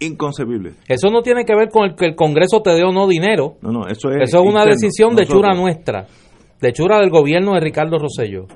Inconcebible. 0.00 0.74
Eso 0.86 1.10
no 1.10 1.22
tiene 1.22 1.44
que 1.44 1.54
ver 1.54 1.68
con 1.70 1.84
el 1.84 1.94
que 1.96 2.06
el 2.06 2.14
Congreso 2.14 2.62
te 2.62 2.70
dé 2.70 2.84
o 2.84 2.92
no 2.92 3.06
dinero. 3.08 3.56
No, 3.62 3.70
no, 3.72 3.86
eso 3.88 4.10
es. 4.10 4.28
Eso 4.28 4.38
es 4.38 4.42
una 4.42 4.60
interno. 4.60 4.70
decisión 4.70 5.10
de 5.16 5.22
Nosotros- 5.22 5.42
chura 5.42 5.54
nuestra, 5.54 6.06
de 6.60 6.72
chura 6.72 6.98
del 7.00 7.10
gobierno 7.10 7.54
de 7.54 7.60
Ricardo 7.60 7.98
Rosselló. 7.98 8.46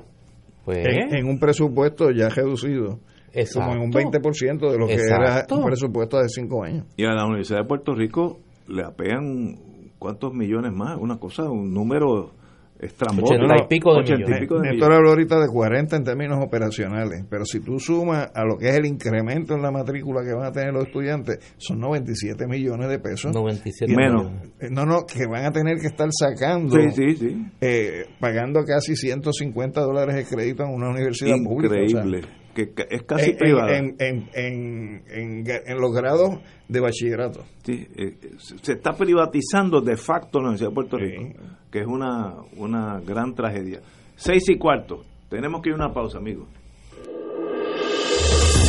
Pues, 0.65 0.85
en, 0.85 1.15
en 1.15 1.25
un 1.27 1.39
presupuesto 1.39 2.11
ya 2.11 2.29
reducido. 2.29 2.99
Exacto. 3.33 3.71
Como 3.71 3.73
en 3.73 3.81
un 3.81 3.91
20% 3.91 4.71
de 4.71 4.77
lo 4.77 4.87
que 4.87 4.93
Exacto. 4.93 5.55
era 5.55 5.63
un 5.63 5.65
presupuesto 5.67 6.17
de 6.19 6.29
5 6.29 6.63
años. 6.63 6.85
Y 6.95 7.03
a 7.03 7.13
la 7.13 7.25
Universidad 7.25 7.59
de 7.59 7.65
Puerto 7.65 7.93
Rico 7.93 8.39
le 8.67 8.83
apean 8.83 9.55
cuántos 9.99 10.33
millones 10.33 10.71
más, 10.71 10.97
una 10.99 11.17
cosa, 11.17 11.49
un 11.49 11.73
número 11.73 12.31
estrambótico. 12.85 13.33
Ochenta 13.35 13.55
y 13.63 13.67
pico 13.67 13.93
de 13.93 13.99
Ochenta 13.99 14.13
y 14.21 14.23
millones. 14.25 14.39
pico 14.41 14.55
de 14.55 14.61
Néstor 14.61 14.75
millones. 14.77 14.97
habló 14.97 15.09
ahorita 15.09 15.39
de 15.39 15.47
40 15.47 15.95
en 15.97 16.03
términos 16.03 16.37
operacionales, 16.45 17.25
pero 17.29 17.45
si 17.45 17.59
tú 17.59 17.79
sumas 17.79 18.31
a 18.33 18.43
lo 18.45 18.57
que 18.57 18.69
es 18.69 18.75
el 18.77 18.85
incremento 18.85 19.55
en 19.55 19.61
la 19.61 19.71
matrícula 19.71 20.21
que 20.23 20.33
van 20.33 20.45
a 20.47 20.51
tener 20.51 20.73
los 20.73 20.85
estudiantes, 20.85 21.39
son 21.57 21.79
97 21.79 22.45
millones 22.47 22.89
de 22.89 22.99
pesos. 22.99 23.33
97 23.33 23.95
Menos. 23.95 24.25
millones. 24.31 24.49
Eh, 24.59 24.67
No, 24.71 24.85
no, 24.85 25.05
que 25.05 25.25
van 25.27 25.45
a 25.45 25.51
tener 25.51 25.77
que 25.79 25.87
estar 25.87 26.09
sacando, 26.11 26.75
Sí, 26.75 26.91
sí, 26.91 27.15
sí. 27.15 27.45
eh, 27.61 28.05
pagando 28.19 28.63
casi 28.65 28.95
150 28.95 29.81
dólares 29.81 30.15
de 30.15 30.25
crédito 30.25 30.63
en 30.63 30.73
una 30.73 30.89
universidad 30.89 31.35
pública. 31.43 31.75
o 31.75 31.87
sea, 31.89 32.03
Increíble. 32.03 32.27
que 32.53 32.71
es 32.91 33.03
casi 33.03 33.31
en, 33.31 33.37
privada. 33.37 33.77
En, 33.77 33.95
en, 33.99 34.29
en, 34.33 35.03
en, 35.09 35.43
en 35.47 35.77
los 35.81 35.91
grados 35.91 36.39
de 36.67 36.79
bachillerato. 36.79 37.43
Sí, 37.63 37.87
eh, 37.97 38.15
se 38.37 38.57
se 38.59 38.71
está 38.73 38.93
privatizando 38.93 39.81
de 39.81 39.97
facto 39.97 40.39
la 40.39 40.49
Universidad 40.49 40.69
de 40.69 40.75
Puerto 40.75 40.97
Rico, 40.97 41.23
que 41.73 41.79
es 41.79 41.87
una, 41.87 42.35
una 42.57 42.99
gran 42.99 43.33
tragedia. 43.33 43.81
Seis 44.15 44.47
y 44.47 44.59
cuarto. 44.59 45.03
Tenemos 45.27 45.63
que 45.63 45.69
ir 45.69 45.73
a 45.73 45.77
una 45.77 45.91
pausa, 45.91 46.19
amigos. 46.19 46.45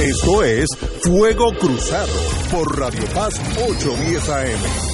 Esto 0.01 0.43
es 0.43 0.67
Fuego 1.03 1.53
Cruzado 1.61 2.15
por 2.51 2.81
Radio 2.81 3.05
Paz 3.15 3.39
810 3.69 4.29
AM. 4.31 4.94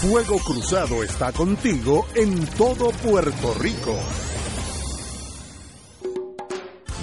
Fuego 0.00 0.38
Cruzado 0.38 1.02
está 1.02 1.30
contigo 1.30 2.06
en 2.14 2.46
todo 2.56 2.88
Puerto 2.90 3.52
Rico. 3.60 3.94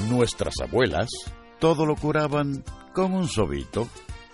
Nuestras 0.09 0.55
abuelas 0.63 1.07
todo 1.59 1.85
lo 1.85 1.95
curaban 1.95 2.63
con 2.95 3.13
un 3.13 3.27
sobito. 3.27 3.87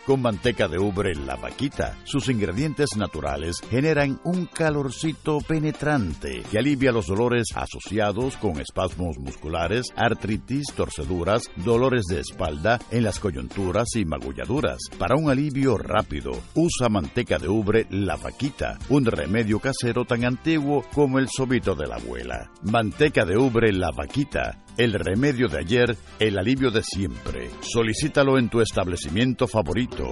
Con 0.06 0.22
manteca 0.22 0.68
de 0.68 0.78
ubre 0.80 1.16
la 1.16 1.38
vaquita, 1.38 1.96
sus 2.04 2.28
ingredientes 2.28 2.98
naturales 2.98 3.62
generan 3.70 4.20
un 4.26 4.48
calorcito 4.48 5.38
penetrante 5.40 6.44
que 6.52 6.60
alivia 6.60 6.92
los 6.92 7.08
dolores 7.08 7.48
asociados 7.56 8.36
con 8.36 8.60
espasmos 8.60 9.18
musculares, 9.18 9.86
artritis, 9.96 10.66
torceduras, 10.76 11.44
dolores 11.56 12.04
de 12.10 12.20
espalda 12.20 12.80
en 12.92 13.04
las 13.04 13.22
coyunturas 13.22 13.96
y 13.96 14.04
magulladuras. 14.04 14.80
Para 15.00 15.16
un 15.16 15.30
alivio 15.30 15.78
rápido, 15.78 16.34
usa 16.54 16.90
manteca 16.90 17.40
de 17.40 17.48
ubre 17.48 17.88
la 17.90 18.18
vaquita, 18.18 18.80
un 18.90 19.06
remedio 19.06 19.60
casero 19.60 20.04
tan 20.04 20.26
antiguo 20.26 20.84
como 20.94 21.18
el 21.18 21.30
sobito 21.30 21.76
de 21.76 21.88
la 21.88 21.96
abuela. 21.96 22.52
Manteca 22.64 23.24
de 23.24 23.38
ubre 23.38 23.72
la 23.72 23.92
vaquita, 23.96 24.66
el 24.78 24.94
remedio 24.94 25.48
de 25.48 25.60
ayer, 25.60 25.98
el 26.20 26.38
alivio 26.38 26.72
de 26.72 26.82
siempre. 26.82 27.50
Solicítalo 27.62 28.38
en 28.38 28.50
tu 28.50 28.62
establecimiento 28.62 29.48
favorito. 29.48 30.12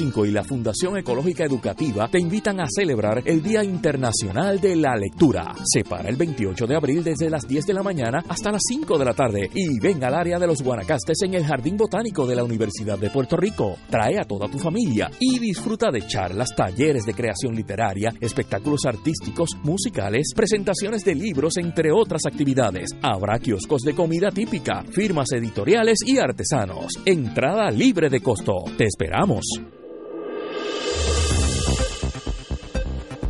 92.5 0.00 0.28
y 0.28 0.30
la 0.32 0.44
Fundación 0.44 0.96
Ecológica 0.96 1.44
Educativa 1.44 2.08
te 2.08 2.18
invitan 2.18 2.60
a 2.60 2.66
celebrar 2.68 3.22
el 3.24 3.42
Día 3.42 3.62
Internacional 3.62 4.60
de 4.60 4.76
la 4.76 4.96
Lectura. 4.96 5.54
Se 5.64 5.84
para 5.84 6.08
el 6.08 6.16
28 6.16 6.66
de 6.66 6.76
abril 6.76 7.04
desde 7.04 7.30
las 7.30 7.46
10 7.46 7.66
de 7.66 7.74
la 7.74 7.82
mañana 7.82 8.22
hasta 8.28 8.50
las 8.50 8.62
5 8.68 8.98
de 8.98 9.04
la 9.04 9.14
tarde 9.14 9.50
y 9.54 9.78
ven 9.80 10.02
al 10.02 10.14
área 10.14 10.38
de 10.38 10.46
los 10.46 10.62
Guanacastes 10.62 11.22
en 11.22 11.34
el 11.34 11.44
Jardín 11.44 11.76
Botánico 11.76 12.26
de 12.26 12.36
la 12.36 12.44
Universidad 12.44 12.98
de 12.98 13.10
Puerto 13.10 13.36
Rico. 13.36 13.76
Trae 13.88 14.18
a 14.18 14.24
toda 14.24 14.48
tu 14.48 14.58
familia 14.58 15.10
y 15.20 15.38
disfruta 15.38 15.90
de 15.90 16.06
charlas, 16.06 16.54
talleres 16.56 17.04
de 17.04 17.14
creación 17.14 17.54
literaria, 17.54 18.12
espectáculos 18.20 18.84
artísticos, 18.86 19.50
musicales, 19.62 20.32
presentaciones 20.34 21.04
de 21.04 21.14
libros, 21.14 21.56
entre 21.56 21.92
otras 21.92 22.22
actividades. 22.26 22.90
Habrá 23.02 23.38
kioscos 23.38 23.82
de 23.82 23.94
comida 23.94 24.30
típica, 24.30 24.82
firmas 24.90 25.32
editoriales 25.32 25.98
y 26.06 26.18
artesanos. 26.18 26.94
Entrada 27.04 27.70
libre 27.70 28.08
de 28.08 28.20
costo. 28.20 28.64
Te 28.76 28.84
esperamos. 28.84 29.44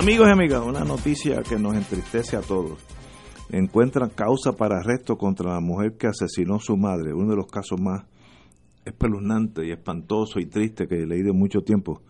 Amigos 0.00 0.28
y 0.28 0.30
amigas, 0.30 0.62
una 0.64 0.82
noticia 0.82 1.42
que 1.42 1.58
nos 1.58 1.76
entristece 1.76 2.34
a 2.34 2.40
todos. 2.40 2.78
encuentran 3.50 4.08
causa 4.08 4.52
para 4.52 4.78
arresto 4.78 5.18
contra 5.18 5.52
la 5.52 5.60
mujer 5.60 5.98
que 5.98 6.06
asesinó 6.06 6.54
a 6.54 6.58
su 6.58 6.74
madre, 6.78 7.12
uno 7.12 7.32
de 7.32 7.36
los 7.36 7.48
casos 7.48 7.78
más 7.78 8.06
espeluznantes 8.86 9.66
y 9.66 9.72
espantoso 9.72 10.40
y 10.40 10.46
triste 10.46 10.86
que 10.86 11.02
he 11.02 11.06
leído 11.06 11.32
en 11.32 11.38
mucho 11.38 11.60
tiempo. 11.60 12.00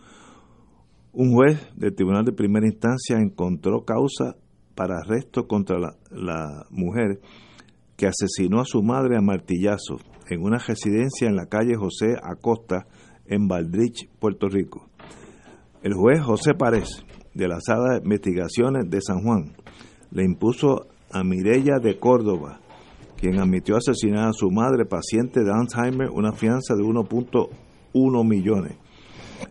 Un 1.13 1.35
juez 1.35 1.69
del 1.75 1.93
Tribunal 1.93 2.25
de 2.25 2.31
Primera 2.31 2.65
Instancia 2.65 3.19
encontró 3.19 3.85
causa 3.85 4.37
para 4.77 4.99
arresto 4.99 5.49
contra 5.49 5.81
la, 5.81 5.97
la 6.13 6.67
mujer 6.71 7.21
que 7.97 8.07
asesinó 8.07 8.61
a 8.61 8.67
su 8.67 8.85
madre 8.85 9.17
a 9.17 9.21
martillazo 9.21 9.97
en 10.29 10.43
una 10.43 10.59
residencia 10.59 11.27
en 11.29 11.35
la 11.35 11.47
calle 11.47 11.75
José 11.75 12.15
Acosta 12.23 12.87
en 13.27 13.49
Valdrich, 13.49 14.09
Puerto 14.21 14.47
Rico. 14.49 14.87
El 15.83 15.95
juez 15.95 16.23
José 16.23 16.55
Párez, 16.55 17.05
de 17.35 17.49
la 17.49 17.61
Sala 17.61 17.95
de 17.95 18.05
Investigaciones 18.05 18.91
de 18.91 19.01
San 19.01 19.23
Juan, 19.23 19.53
le 20.11 20.25
impuso 20.25 20.87
a 21.13 21.23
Mirella 21.25 21.79
de 21.79 21.99
Córdoba, 21.99 22.61
quien 23.17 23.39
admitió 23.39 23.77
asesinar 23.77 24.29
a 24.29 24.33
su 24.33 24.51
madre 24.51 24.85
paciente 24.87 25.45
de 25.45 25.53
Alzheimer, 25.53 26.11
una 26.11 26.33
fianza 26.33 26.75
de 26.75 26.83
1.1 26.83 28.29
millones. 28.29 28.77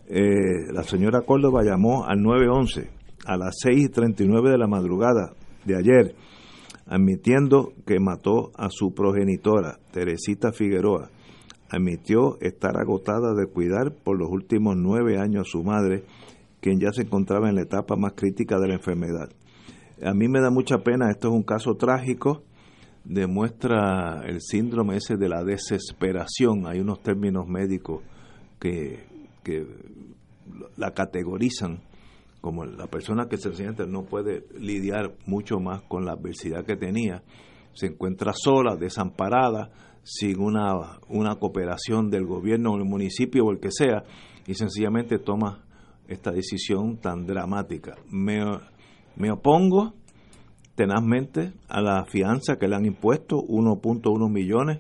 Eh, 0.07 0.71
la 0.73 0.83
señora 0.83 1.21
Córdoba 1.21 1.63
llamó 1.63 2.05
al 2.05 2.21
911 2.21 2.89
a 3.25 3.37
las 3.37 3.55
6.39 3.63 4.51
de 4.51 4.57
la 4.57 4.67
madrugada 4.67 5.33
de 5.65 5.77
ayer, 5.77 6.15
admitiendo 6.87 7.73
que 7.85 7.99
mató 7.99 8.51
a 8.55 8.69
su 8.69 8.93
progenitora, 8.93 9.77
Teresita 9.91 10.51
Figueroa. 10.51 11.09
Admitió 11.69 12.39
estar 12.41 12.77
agotada 12.77 13.35
de 13.35 13.45
cuidar 13.45 13.93
por 14.03 14.17
los 14.17 14.29
últimos 14.31 14.75
nueve 14.75 15.19
años 15.19 15.47
a 15.47 15.51
su 15.51 15.63
madre, 15.63 16.03
quien 16.61 16.79
ya 16.79 16.91
se 16.91 17.03
encontraba 17.03 17.49
en 17.49 17.55
la 17.55 17.61
etapa 17.61 17.95
más 17.95 18.13
crítica 18.13 18.59
de 18.59 18.67
la 18.67 18.73
enfermedad. 18.75 19.29
A 20.03 20.13
mí 20.13 20.27
me 20.27 20.41
da 20.41 20.49
mucha 20.49 20.79
pena, 20.79 21.09
esto 21.09 21.29
es 21.29 21.33
un 21.33 21.43
caso 21.43 21.75
trágico, 21.75 22.43
demuestra 23.03 24.21
el 24.25 24.41
síndrome 24.41 24.97
ese 24.97 25.17
de 25.17 25.29
la 25.29 25.43
desesperación. 25.43 26.67
Hay 26.67 26.79
unos 26.79 27.01
términos 27.01 27.47
médicos 27.47 28.03
que, 28.59 29.05
que 29.43 29.65
la 30.77 30.91
categorizan 30.91 31.81
como 32.41 32.65
la 32.65 32.87
persona 32.87 33.27
que 33.27 33.37
se 33.37 33.53
siente 33.53 33.85
no 33.85 34.03
puede 34.03 34.45
lidiar 34.57 35.15
mucho 35.25 35.59
más 35.59 35.81
con 35.83 36.05
la 36.05 36.13
adversidad 36.13 36.65
que 36.65 36.77
tenía, 36.77 37.21
se 37.73 37.87
encuentra 37.87 38.31
sola, 38.33 38.75
desamparada, 38.77 39.71
sin 40.03 40.39
una, 40.39 40.99
una 41.09 41.35
cooperación 41.35 42.09
del 42.09 42.25
gobierno 42.25 42.71
o 42.71 42.77
el 42.77 42.85
municipio 42.85 43.45
o 43.45 43.51
el 43.51 43.59
que 43.59 43.71
sea, 43.71 44.03
y 44.47 44.53
sencillamente 44.53 45.19
toma 45.19 45.65
esta 46.09 46.31
decisión 46.31 46.97
tan 46.97 47.25
dramática. 47.25 47.95
Me, 48.09 48.39
me 49.15 49.31
opongo 49.31 49.93
tenazmente 50.75 51.51
a 51.67 51.81
la 51.81 52.05
fianza 52.05 52.57
que 52.57 52.67
le 52.67 52.75
han 52.75 52.85
impuesto, 52.85 53.37
1.1 53.37 54.29
millones. 54.31 54.79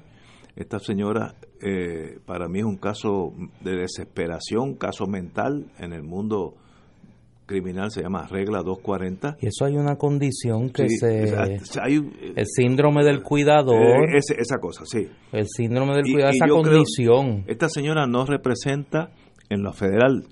Esta 0.55 0.79
señora 0.79 1.35
eh, 1.61 2.19
para 2.25 2.47
mí 2.47 2.59
es 2.59 2.65
un 2.65 2.77
caso 2.77 3.33
de 3.61 3.75
desesperación, 3.77 4.75
caso 4.75 5.05
mental 5.07 5.65
en 5.77 5.93
el 5.93 6.03
mundo 6.03 6.55
criminal 7.45 7.89
se 7.89 8.01
llama 8.03 8.27
regla 8.27 8.59
240. 8.61 9.37
Y 9.41 9.47
eso 9.47 9.65
hay 9.65 9.75
una 9.75 9.95
condición 9.95 10.69
que 10.69 10.87
Sí, 10.87 10.97
se... 10.97 11.79
hay 11.81 11.97
un- 11.97 12.13
el 12.35 12.45
síndrome 12.45 13.03
del 13.03 13.23
cuidador. 13.23 13.75
Eh, 14.13 14.17
ese- 14.17 14.35
esa 14.39 14.57
cosa, 14.59 14.83
sí. 14.85 15.07
El 15.31 15.47
síndrome 15.47 15.95
del 15.95 16.07
Y- 16.07 16.13
cuidador, 16.13 16.33
y 16.33 16.37
esa 16.37 16.45
creo- 16.45 16.61
condición. 16.61 17.43
esta 17.47 17.67
señora 17.67 18.05
no 18.05 18.25
representa 18.25 19.11
en 19.49 19.63
lo 19.63 19.73
federal 19.73 20.27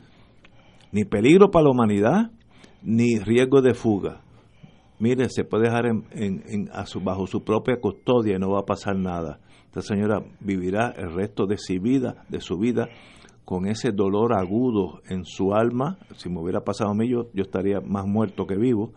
ni 0.92 1.06
peligro 1.06 1.50
para 1.52 1.66
la 1.66 1.72
humanidad 1.72 2.32
ni 2.84 3.20
riesgo 3.20 3.62
de 3.62 3.74
fuga. 3.74 4.22
Mire, 5.00 5.30
se 5.30 5.44
puede 5.44 5.66
dejar 5.66 5.86
en, 5.86 6.06
en- 6.12 6.70
a 6.74 6.86
su- 6.86 7.02
bajo 7.02 7.28
su 7.28 7.44
propia 7.44 7.80
custodia 7.80 8.36
y 8.36 8.40
no 8.40 8.50
va 8.52 8.60
a 8.62 8.66
pasar 8.66 8.96
nada. 8.96 9.40
Esta 9.66 9.82
señora 9.82 10.24
vivirá 10.40 10.94
el 10.98 11.14
resto 11.14 11.46
de 11.46 11.58
su 11.58 11.80
vida, 11.80 12.24
de 12.30 12.40
su 12.42 12.58
vida 12.58 12.88
con 13.46 13.68
ese 13.68 13.92
dolor 13.92 14.34
agudo 14.34 15.02
en 15.08 15.24
su 15.24 15.54
alma. 15.54 16.00
Si 16.16 16.30
me 16.30 16.40
hubiera 16.42 16.62
pasado 16.62 16.92
a 16.92 16.96
mí, 16.96 17.10
yo, 17.10 17.28
yo 17.34 17.44
estaría 17.44 17.80
más 17.82 18.06
muerto 18.06 18.46
que 18.48 18.56
vivo. 18.58 18.92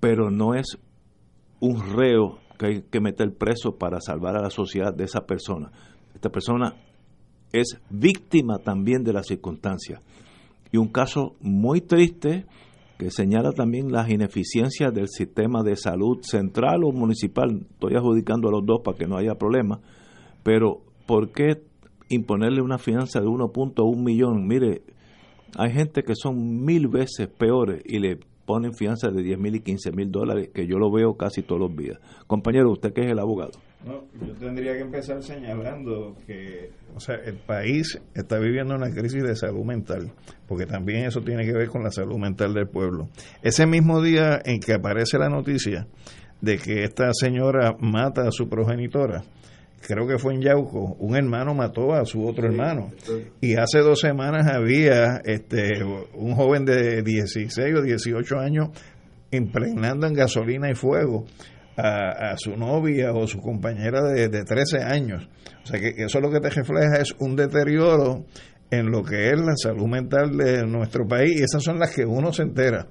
Pero 0.00 0.30
no 0.30 0.54
es 0.54 0.78
un 1.60 1.80
reo 1.96 2.38
que 2.58 2.66
hay 2.66 2.82
que 2.82 3.00
meter 3.00 3.34
preso 3.36 3.76
para 3.78 4.00
salvar 4.00 4.36
a 4.36 4.42
la 4.42 4.50
sociedad 4.50 4.92
de 4.94 5.04
esa 5.04 5.20
persona. 5.26 5.70
Esta 6.14 6.28
persona 6.30 6.74
es 7.52 7.80
víctima 7.90 8.58
también 8.58 9.02
de 9.04 9.12
las 9.12 9.26
circunstancias. 9.26 10.02
Y 10.72 10.76
un 10.76 10.88
caso 10.88 11.36
muy 11.40 11.80
triste 11.80 12.46
que 12.98 13.10
señala 13.10 13.52
también 13.52 13.92
las 13.92 14.10
ineficiencias 14.10 14.92
del 14.92 15.08
sistema 15.08 15.62
de 15.62 15.76
salud 15.76 16.18
central 16.22 16.82
o 16.84 16.92
municipal. 16.92 17.66
Estoy 17.70 17.94
adjudicando 17.94 18.48
a 18.48 18.52
los 18.52 18.66
dos 18.66 18.80
para 18.84 18.98
que 18.98 19.06
no 19.06 19.16
haya 19.16 19.36
problema. 19.36 19.80
Pero, 20.42 20.82
¿por 21.06 21.30
qué 21.30 21.62
imponerle 22.08 22.60
una 22.60 22.78
fianza 22.78 23.20
de 23.20 23.26
1.1 23.26 23.96
millón? 23.96 24.46
Mire, 24.48 24.82
hay 25.56 25.72
gente 25.72 26.02
que 26.02 26.14
son 26.14 26.64
mil 26.64 26.88
veces 26.88 27.28
peores 27.28 27.82
y 27.86 28.00
le 28.00 28.18
ponen 28.44 28.74
fianza 28.74 29.10
de 29.10 29.22
10 29.22 29.38
mil 29.38 29.54
y 29.54 29.60
15 29.60 29.92
mil 29.92 30.10
dólares, 30.10 30.50
que 30.52 30.66
yo 30.66 30.78
lo 30.78 30.90
veo 30.90 31.16
casi 31.16 31.42
todos 31.42 31.60
los 31.60 31.76
días. 31.76 31.98
Compañero, 32.26 32.72
usted 32.72 32.92
que 32.92 33.02
es 33.02 33.10
el 33.10 33.18
abogado. 33.18 33.52
No, 33.84 34.04
yo 34.26 34.34
tendría 34.34 34.72
que 34.72 34.80
empezar 34.80 35.22
señalando 35.22 36.16
que, 36.26 36.72
o 36.96 37.00
sea, 37.00 37.14
el 37.14 37.36
país 37.36 38.00
está 38.12 38.38
viviendo 38.38 38.74
una 38.74 38.90
crisis 38.90 39.22
de 39.22 39.36
salud 39.36 39.64
mental, 39.64 40.10
porque 40.48 40.66
también 40.66 41.04
eso 41.04 41.20
tiene 41.20 41.44
que 41.44 41.52
ver 41.52 41.68
con 41.68 41.84
la 41.84 41.92
salud 41.92 42.18
mental 42.18 42.54
del 42.54 42.66
pueblo. 42.66 43.08
Ese 43.40 43.66
mismo 43.66 44.02
día 44.02 44.40
en 44.44 44.58
que 44.58 44.74
aparece 44.74 45.16
la 45.18 45.28
noticia 45.28 45.86
de 46.40 46.58
que 46.58 46.82
esta 46.82 47.12
señora 47.12 47.76
mata 47.78 48.26
a 48.26 48.32
su 48.32 48.48
progenitora, 48.48 49.22
creo 49.86 50.08
que 50.08 50.18
fue 50.18 50.34
en 50.34 50.42
Yauco, 50.42 50.96
un 50.98 51.16
hermano 51.16 51.54
mató 51.54 51.92
a 51.94 52.04
su 52.04 52.26
otro 52.26 52.46
hermano. 52.46 52.90
Y 53.40 53.54
hace 53.54 53.78
dos 53.78 54.00
semanas 54.00 54.48
había 54.48 55.18
este 55.24 55.84
un 56.14 56.34
joven 56.34 56.64
de 56.64 57.02
16 57.02 57.74
o 57.76 57.82
18 57.82 58.38
años 58.40 58.70
impregnando 59.30 60.06
en 60.06 60.14
gasolina 60.14 60.70
y 60.70 60.74
fuego 60.74 61.26
a, 61.78 62.32
a 62.32 62.36
su 62.36 62.56
novia 62.56 63.12
o 63.12 63.26
su 63.26 63.40
compañera 63.40 64.02
de, 64.02 64.28
de 64.28 64.44
13 64.44 64.82
años. 64.82 65.28
O 65.62 65.66
sea 65.66 65.80
que 65.80 65.94
eso 65.96 66.20
lo 66.20 66.30
que 66.30 66.40
te 66.40 66.50
refleja 66.50 67.00
es 67.00 67.14
un 67.20 67.36
deterioro 67.36 68.24
en 68.70 68.90
lo 68.90 69.02
que 69.02 69.30
es 69.30 69.40
la 69.40 69.56
salud 69.56 69.86
mental 69.86 70.36
de 70.36 70.66
nuestro 70.66 71.06
país 71.06 71.40
y 71.40 71.42
esas 71.42 71.62
son 71.62 71.78
las 71.78 71.94
que 71.94 72.04
uno 72.04 72.32
se 72.32 72.42
entera. 72.42 72.86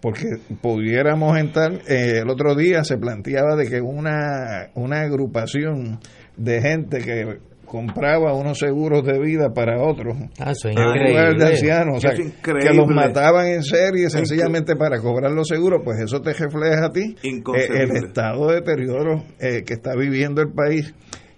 Porque 0.00 0.24
pudiéramos 0.62 1.38
entrar, 1.38 1.72
eh, 1.86 2.20
el 2.22 2.30
otro 2.30 2.54
día 2.54 2.84
se 2.84 2.96
planteaba 2.96 3.54
de 3.54 3.68
que 3.68 3.80
una, 3.80 4.70
una 4.74 5.02
agrupación 5.02 6.00
de 6.36 6.62
gente 6.62 6.98
que 7.00 7.38
compraba 7.70 8.34
unos 8.34 8.58
seguros 8.58 9.04
de 9.06 9.16
vida 9.20 9.54
para 9.54 9.80
otros. 9.80 10.16
Ah, 10.40 10.50
eso 10.50 10.68
es 10.68 10.76
en 10.76 10.82
increíble. 10.82 11.10
lugar 11.10 11.36
de 11.36 11.46
ancianos, 11.46 11.98
o 11.98 12.00
sea, 12.00 12.10
Eso 12.10 12.22
es 12.22 12.32
que 12.42 12.74
los 12.74 12.88
mataban 12.88 13.46
en 13.46 13.62
serie 13.62 14.10
sencillamente 14.10 14.74
para 14.74 14.98
cobrar 14.98 15.30
los 15.30 15.46
seguros, 15.46 15.80
pues 15.84 16.00
eso 16.00 16.20
te 16.20 16.32
refleja 16.32 16.86
a 16.86 16.90
ti 16.90 17.14
eh, 17.22 17.68
el 17.70 17.92
estado 17.92 18.48
de 18.48 18.56
deterioro 18.56 19.22
eh, 19.38 19.62
que 19.64 19.74
está 19.74 19.94
viviendo 19.94 20.42
el 20.42 20.52
país, 20.52 20.92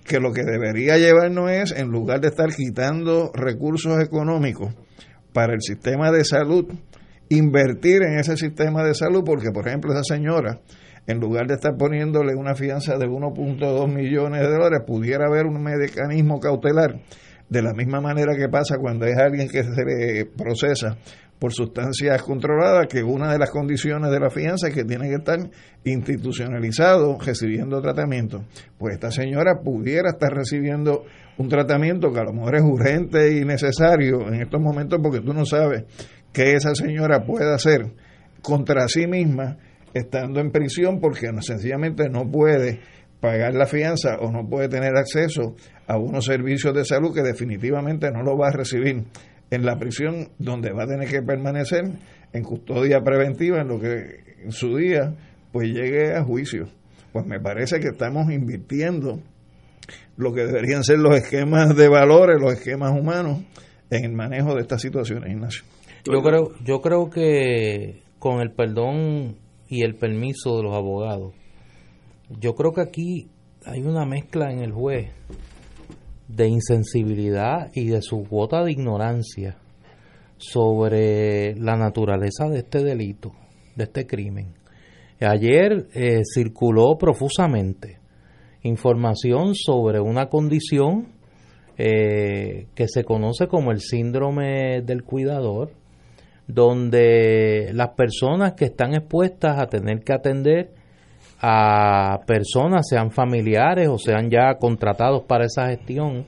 que 0.06 0.20
lo 0.20 0.32
que 0.32 0.42
debería 0.42 0.96
llevarnos 0.96 1.50
es, 1.50 1.72
en 1.72 1.88
lugar 1.88 2.20
de 2.20 2.28
estar 2.28 2.48
quitando 2.48 3.30
recursos 3.34 4.02
económicos 4.02 4.74
para 5.34 5.52
el 5.52 5.60
sistema 5.60 6.10
de 6.12 6.24
salud, 6.24 6.64
invertir 7.28 8.04
en 8.04 8.18
ese 8.18 8.38
sistema 8.38 8.82
de 8.84 8.94
salud, 8.94 9.22
porque 9.22 9.50
por 9.50 9.68
ejemplo 9.68 9.92
esa 9.92 10.14
señora, 10.14 10.60
en 11.06 11.18
lugar 11.18 11.46
de 11.46 11.54
estar 11.54 11.76
poniéndole 11.76 12.34
una 12.34 12.54
fianza 12.54 12.96
de 12.96 13.06
1.2 13.06 13.92
millones 13.92 14.40
de 14.40 14.48
dólares, 14.48 14.82
pudiera 14.86 15.26
haber 15.26 15.46
un 15.46 15.62
mecanismo 15.62 16.40
cautelar, 16.40 17.00
de 17.48 17.62
la 17.62 17.74
misma 17.74 18.00
manera 18.00 18.34
que 18.34 18.48
pasa 18.48 18.78
cuando 18.78 19.04
es 19.04 19.18
alguien 19.18 19.48
que 19.48 19.62
se 19.62 19.84
le 19.84 20.24
procesa 20.24 20.96
por 21.38 21.52
sustancias 21.52 22.22
controladas, 22.22 22.86
que 22.86 23.02
una 23.02 23.32
de 23.32 23.38
las 23.38 23.50
condiciones 23.50 24.12
de 24.12 24.20
la 24.20 24.30
fianza 24.30 24.68
es 24.68 24.74
que 24.74 24.84
tiene 24.84 25.08
que 25.08 25.16
estar 25.16 25.38
institucionalizado 25.84 27.18
recibiendo 27.18 27.82
tratamiento. 27.82 28.44
Pues 28.78 28.94
esta 28.94 29.10
señora 29.10 29.60
pudiera 29.62 30.10
estar 30.10 30.32
recibiendo 30.32 31.02
un 31.38 31.48
tratamiento 31.48 32.12
que 32.12 32.20
a 32.20 32.24
lo 32.24 32.32
mejor 32.32 32.54
es 32.54 32.62
urgente 32.62 33.36
y 33.36 33.44
necesario 33.44 34.28
en 34.28 34.40
estos 34.40 34.60
momentos 34.62 35.00
porque 35.02 35.20
tú 35.20 35.34
no 35.34 35.44
sabes 35.44 35.84
qué 36.32 36.52
esa 36.52 36.76
señora 36.76 37.24
puede 37.26 37.52
hacer 37.52 37.90
contra 38.40 38.86
sí 38.86 39.08
misma 39.08 39.58
estando 39.94 40.40
en 40.40 40.50
prisión 40.50 41.00
porque 41.00 41.28
sencillamente 41.40 42.08
no 42.08 42.30
puede 42.30 42.80
pagar 43.20 43.54
la 43.54 43.66
fianza 43.66 44.16
o 44.20 44.32
no 44.32 44.48
puede 44.48 44.68
tener 44.68 44.96
acceso 44.96 45.54
a 45.86 45.96
unos 45.96 46.24
servicios 46.24 46.74
de 46.74 46.84
salud 46.84 47.14
que 47.14 47.22
definitivamente 47.22 48.10
no 48.10 48.22
lo 48.22 48.36
va 48.36 48.48
a 48.48 48.52
recibir 48.52 49.04
en 49.50 49.64
la 49.64 49.78
prisión 49.78 50.30
donde 50.38 50.72
va 50.72 50.84
a 50.84 50.86
tener 50.86 51.08
que 51.08 51.22
permanecer 51.22 51.84
en 52.32 52.42
custodia 52.42 53.00
preventiva 53.02 53.60
en 53.60 53.68
lo 53.68 53.78
que 53.78 54.34
en 54.42 54.50
su 54.50 54.76
día 54.76 55.14
pues 55.52 55.68
llegue 55.68 56.14
a 56.14 56.24
juicio. 56.24 56.68
Pues 57.12 57.26
me 57.26 57.38
parece 57.38 57.78
que 57.78 57.88
estamos 57.88 58.32
invirtiendo 58.32 59.20
lo 60.16 60.32
que 60.32 60.44
deberían 60.44 60.82
ser 60.82 60.98
los 60.98 61.14
esquemas 61.14 61.76
de 61.76 61.88
valores, 61.88 62.40
los 62.40 62.54
esquemas 62.54 62.92
humanos 62.92 63.42
en 63.90 64.04
el 64.04 64.12
manejo 64.12 64.54
de 64.54 64.62
estas 64.62 64.80
situaciones, 64.80 65.30
Ignacio. 65.30 65.62
Yo 66.10 66.22
creo, 66.22 66.52
yo 66.64 66.80
creo 66.80 67.10
que 67.10 68.02
con 68.18 68.40
el 68.40 68.50
perdón 68.50 69.36
y 69.72 69.84
el 69.84 69.94
permiso 69.94 70.58
de 70.58 70.64
los 70.64 70.74
abogados, 70.74 71.32
yo 72.28 72.54
creo 72.54 72.72
que 72.72 72.82
aquí 72.82 73.30
hay 73.64 73.80
una 73.80 74.04
mezcla 74.04 74.52
en 74.52 74.58
el 74.58 74.70
juez 74.70 75.10
de 76.28 76.46
insensibilidad 76.46 77.70
y 77.72 77.86
de 77.86 78.02
su 78.02 78.22
cuota 78.28 78.62
de 78.64 78.72
ignorancia 78.72 79.56
sobre 80.36 81.54
la 81.56 81.78
naturaleza 81.78 82.50
de 82.50 82.58
este 82.58 82.84
delito, 82.84 83.32
de 83.74 83.84
este 83.84 84.06
crimen. 84.06 84.52
Ayer 85.20 85.86
eh, 85.94 86.20
circuló 86.34 86.98
profusamente 86.98 87.98
información 88.64 89.54
sobre 89.54 90.00
una 90.00 90.28
condición 90.28 91.14
eh, 91.78 92.66
que 92.74 92.88
se 92.88 93.04
conoce 93.04 93.46
como 93.46 93.70
el 93.70 93.80
síndrome 93.80 94.82
del 94.82 95.02
cuidador, 95.02 95.70
donde 96.52 97.70
las 97.72 97.90
personas 97.90 98.52
que 98.52 98.66
están 98.66 98.94
expuestas 98.94 99.58
a 99.58 99.66
tener 99.66 100.00
que 100.00 100.12
atender 100.12 100.70
a 101.40 102.20
personas, 102.26 102.86
sean 102.88 103.10
familiares 103.10 103.88
o 103.88 103.98
sean 103.98 104.30
ya 104.30 104.54
contratados 104.58 105.24
para 105.24 105.46
esa 105.46 105.68
gestión, 105.68 106.26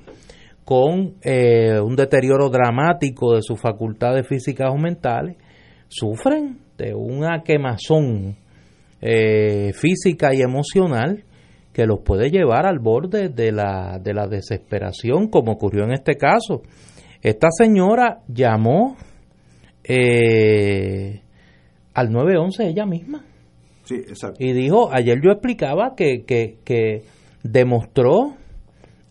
con 0.65 1.15
eh, 1.23 1.79
un 1.79 1.95
deterioro 1.95 2.49
dramático 2.49 3.35
de 3.35 3.43
sus 3.43 3.61
facultades 3.61 4.27
físicas 4.27 4.71
o 4.73 4.77
mentales, 4.77 5.37
sufren 5.89 6.59
de 6.77 6.95
una 6.95 7.43
quemazón 7.45 8.37
eh, 9.01 9.73
física 9.75 10.35
y 10.35 10.41
emocional 10.41 11.23
que 11.73 11.87
los 11.87 12.01
puede 12.01 12.31
llevar 12.31 12.67
al 12.67 12.79
borde 12.79 13.29
de 13.29 13.53
la, 13.53 13.99
de 14.03 14.15
la 14.15 14.27
desesperación, 14.27 15.29
como 15.29 15.53
ocurrió 15.53 15.85
en 15.85 15.93
este 15.93 16.17
caso. 16.17 16.63
Esta 17.21 17.49
señora 17.51 18.21
llamó 18.29 18.97
eh, 19.85 21.21
al 21.95 22.11
911 22.11 22.69
ella 22.69 22.87
misma. 22.87 23.25
Sí, 23.85 23.97
exacto. 23.97 24.43
Y 24.43 24.53
dijo, 24.53 24.89
ayer 24.93 25.21
yo 25.23 25.31
explicaba 25.31 25.95
que, 25.95 26.25
que, 26.25 26.59
que 26.65 27.03
demostró 27.43 28.35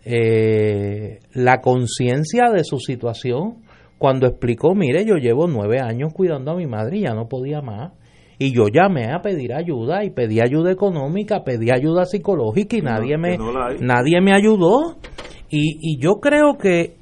eh, 0.03 1.19
la 1.33 1.61
conciencia 1.61 2.49
de 2.51 2.63
su 2.63 2.79
situación 2.79 3.63
cuando 3.97 4.27
explicó, 4.27 4.75
mire, 4.75 5.05
yo 5.05 5.15
llevo 5.15 5.47
nueve 5.47 5.79
años 5.79 6.11
cuidando 6.13 6.51
a 6.51 6.55
mi 6.55 6.67
madre 6.67 6.97
y 6.97 7.01
ya 7.03 7.13
no 7.13 7.29
podía 7.29 7.61
más. 7.61 7.93
Y 8.37 8.53
yo 8.53 8.67
llamé 8.67 9.13
a 9.13 9.21
pedir 9.21 9.53
ayuda 9.53 10.03
y 10.03 10.09
pedí 10.09 10.41
ayuda 10.41 10.71
económica, 10.71 11.43
pedí 11.45 11.71
ayuda 11.71 12.03
psicológica 12.03 12.75
y 12.75 12.81
nadie, 12.81 13.17
me, 13.17 13.37
nadie 13.79 14.19
me 14.19 14.33
ayudó. 14.33 14.97
Y, 15.49 15.77
y 15.79 16.01
yo 16.01 16.15
creo 16.15 16.57
que 16.57 16.97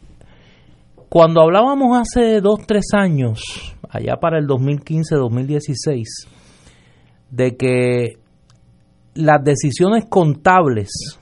cuando 1.12 1.42
hablábamos 1.42 2.00
hace 2.00 2.40
dos, 2.40 2.62
tres 2.66 2.86
años, 2.94 3.76
allá 3.90 4.16
para 4.22 4.40
el 4.40 4.48
2015-2016, 4.48 6.06
de 7.30 7.58
que 7.58 8.14
las 9.16 9.44
decisiones 9.44 10.06
contables 10.10 11.20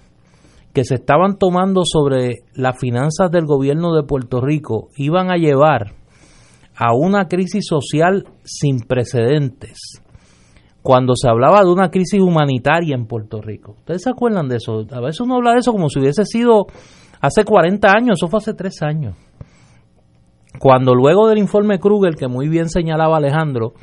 que 0.74 0.84
se 0.84 0.94
estaban 0.94 1.40
tomando 1.40 1.82
sobre 1.86 2.44
las 2.54 2.78
finanzas 2.78 3.32
del 3.32 3.48
gobierno 3.48 3.96
de 3.96 4.04
Puerto 4.04 4.42
Rico 4.42 4.90
iban 4.96 5.32
a 5.32 5.38
llevar 5.38 5.96
a 6.76 6.94
una 6.94 7.28
crisis 7.28 7.66
social 7.66 8.26
sin 8.44 8.82
precedentes. 8.82 10.04
Cuando 10.84 11.16
se 11.16 11.28
hablaba 11.28 11.64
de 11.64 11.72
una 11.72 11.90
crisis 11.90 12.22
humanitaria 12.22 12.96
en 12.96 13.08
Puerto 13.08 13.42
Rico. 13.42 13.72
¿Ustedes 13.80 14.04
se 14.04 14.12
acuerdan 14.12 14.50
de 14.50 14.58
eso? 14.58 14.86
A 14.92 15.02
veces 15.02 15.22
uno 15.22 15.38
habla 15.38 15.54
de 15.54 15.62
eso 15.62 15.72
como 15.72 15.90
si 15.90 16.00
hubiese 16.00 16.26
sido 16.26 16.68
hace 17.20 17.44
40 17.44 17.88
años, 17.92 18.20
eso 18.20 18.28
fue 18.28 18.38
hace 18.38 18.54
3 18.54 18.84
años. 18.84 19.29
Cuando 20.58 20.96
luego 20.96 21.28
del 21.28 21.38
informe 21.38 21.80
Kruger, 21.80 22.16
que 22.16 22.28
muy 22.28 22.50
bien 22.50 22.70
señalaba 22.70 23.18
Alejandro, 23.18 23.74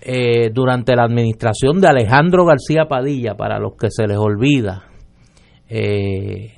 eh, 0.00 0.50
durante 0.52 0.96
la 0.96 1.04
administración 1.04 1.80
de 1.80 1.88
Alejandro 1.88 2.44
García 2.44 2.86
Padilla, 2.88 3.34
para 3.34 3.58
los 3.58 3.76
que 3.76 3.88
se 3.90 4.06
les 4.06 4.16
olvida, 4.16 4.84
eh, 5.68 6.54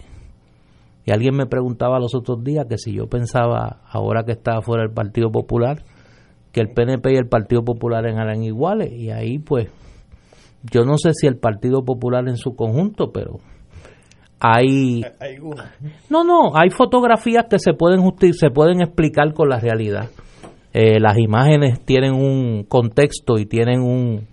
y 1.05 1.13
alguien 1.13 1.37
me 1.37 1.47
preguntaba 1.47 1.99
los 1.99 2.15
otros 2.15 2.45
días 2.45 2.67
que 2.69 2.79
si 2.79 2.93
yo 2.93 3.09
pensaba, 3.09 3.81
ahora 3.91 4.25
que 4.25 4.33
estaba 4.33 4.63
fuera 4.63 4.83
del 4.83 4.93
Partido 4.93 5.31
Popular, 5.31 5.83
que 6.53 6.61
el 6.61 6.69
PNP 6.69 7.13
y 7.13 7.17
el 7.17 7.29
Partido 7.29 7.65
Popular 7.65 8.07
eran 8.07 8.43
iguales. 8.43 8.93
Y 8.93 9.11
ahí 9.11 9.39
pues, 9.39 9.69
yo 10.71 10.85
no 10.85 10.99
sé 10.99 11.13
si 11.15 11.27
el 11.27 11.39
Partido 11.39 11.85
Popular 11.85 12.29
en 12.29 12.37
su 12.37 12.55
conjunto, 12.55 13.13
pero 13.13 13.39
hay... 14.41 15.03
No, 16.09 16.25
no, 16.25 16.57
hay 16.57 16.71
fotografías 16.71 17.45
que 17.49 17.59
se 17.59 17.75
pueden, 17.75 18.01
se 18.33 18.51
pueden 18.51 18.81
explicar 18.81 19.33
con 19.35 19.51
la 19.51 19.61
realidad. 19.61 20.09
Eh, 20.73 20.99
las 20.99 21.19
imágenes 21.19 21.85
tienen 21.85 22.15
un 22.15 22.65
contexto 22.65 23.39
y 23.39 23.47
tienen 23.47 23.81
un 23.81 24.29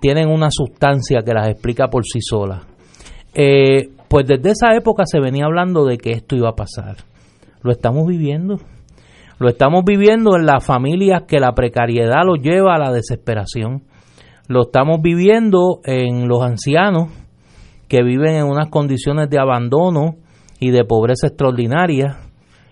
tienen 0.00 0.28
una 0.28 0.48
sustancia 0.50 1.20
que 1.24 1.32
las 1.32 1.48
explica 1.48 1.86
por 1.86 2.04
sí 2.04 2.18
solas. 2.20 2.66
Eh, 3.32 3.90
pues 4.08 4.26
desde 4.26 4.50
esa 4.50 4.74
época 4.74 5.04
se 5.06 5.20
venía 5.20 5.44
hablando 5.44 5.84
de 5.84 5.96
que 5.96 6.10
esto 6.10 6.34
iba 6.34 6.48
a 6.48 6.56
pasar. 6.56 6.96
Lo 7.62 7.70
estamos 7.70 8.04
viviendo. 8.08 8.56
Lo 9.38 9.48
estamos 9.48 9.84
viviendo 9.84 10.36
en 10.36 10.46
las 10.46 10.64
familias 10.64 11.22
que 11.28 11.38
la 11.38 11.52
precariedad 11.52 12.24
los 12.24 12.40
lleva 12.40 12.74
a 12.74 12.78
la 12.78 12.90
desesperación. 12.90 13.84
Lo 14.48 14.62
estamos 14.62 15.00
viviendo 15.00 15.80
en 15.84 16.26
los 16.26 16.42
ancianos 16.42 17.10
que 17.88 18.02
viven 18.02 18.36
en 18.36 18.44
unas 18.46 18.68
condiciones 18.68 19.28
de 19.30 19.38
abandono 19.38 20.16
y 20.60 20.70
de 20.70 20.84
pobreza 20.84 21.28
extraordinaria. 21.28 22.18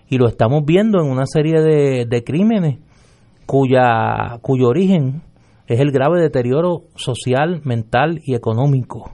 Y 0.07 0.17
lo 0.17 0.27
estamos 0.27 0.63
viendo 0.65 0.99
en 1.01 1.09
una 1.09 1.25
serie 1.25 1.61
de, 1.61 2.05
de 2.05 2.23
crímenes 2.23 2.79
cuya, 3.45 4.37
cuyo 4.41 4.67
origen 4.67 5.21
es 5.67 5.79
el 5.79 5.91
grave 5.91 6.21
deterioro 6.21 6.83
social, 6.95 7.61
mental 7.63 8.21
y 8.23 8.35
económico 8.35 9.11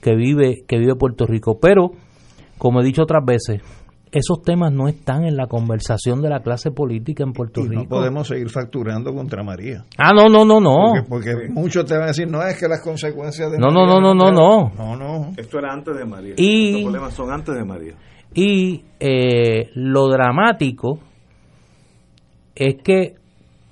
que 0.00 0.14
vive, 0.14 0.64
que 0.66 0.78
vive 0.78 0.94
Puerto 0.94 1.26
Rico. 1.26 1.58
Pero, 1.60 1.90
como 2.58 2.80
he 2.80 2.84
dicho 2.84 3.02
otras 3.02 3.24
veces, 3.24 3.62
esos 4.12 4.42
temas 4.42 4.72
no 4.72 4.88
están 4.88 5.24
en 5.24 5.36
la 5.36 5.46
conversación 5.46 6.20
de 6.20 6.28
la 6.28 6.40
clase 6.40 6.70
política 6.70 7.22
en 7.22 7.32
Puerto 7.32 7.62
Rico. 7.62 7.82
No 7.82 7.88
podemos 7.88 8.28
seguir 8.28 8.48
facturando 8.48 9.14
contra 9.14 9.42
María. 9.42 9.84
Ah, 9.96 10.12
no, 10.14 10.28
no, 10.28 10.44
no, 10.44 10.60
no. 10.60 11.04
Porque, 11.08 11.48
muchos 11.48 11.84
te 11.84 11.94
van 11.94 12.04
a 12.04 12.06
decir, 12.08 12.28
no 12.28 12.42
es 12.42 12.58
que 12.58 12.66
las 12.68 12.80
consecuencias 12.80 13.50
de 13.50 13.58
no, 13.58 13.68
María. 13.68 13.86
No, 13.86 14.00
no, 14.00 14.14
no, 14.14 14.30
no, 14.30 14.72
no. 14.76 14.96
No, 14.96 15.32
Esto 15.36 15.58
era 15.58 15.72
antes 15.72 15.96
de 15.96 16.04
María. 16.04 16.34
Y, 16.36 16.72
Los 16.72 16.82
problemas 16.82 17.14
son 17.14 17.32
antes 17.32 17.54
de 17.54 17.64
María. 17.64 17.94
Y 18.34 18.84
eh, 18.98 19.70
lo 19.74 20.08
dramático 20.08 20.98
es 22.54 22.76
que, 22.82 23.14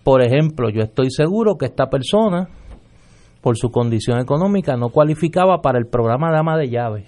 por 0.05 0.23
ejemplo, 0.23 0.71
yo 0.71 0.83
estoy 0.83 1.11
seguro 1.11 1.57
que 1.57 1.67
esta 1.67 1.89
persona 1.91 2.49
por 3.41 3.57
su 3.57 3.71
condición 3.71 4.21
económica, 4.21 4.77
no 4.77 4.91
cualificaba 4.91 5.61
para 5.63 5.79
el 5.79 5.87
programa 5.87 6.33
Dama 6.33 6.57
de 6.59 6.69
Llave 6.69 7.07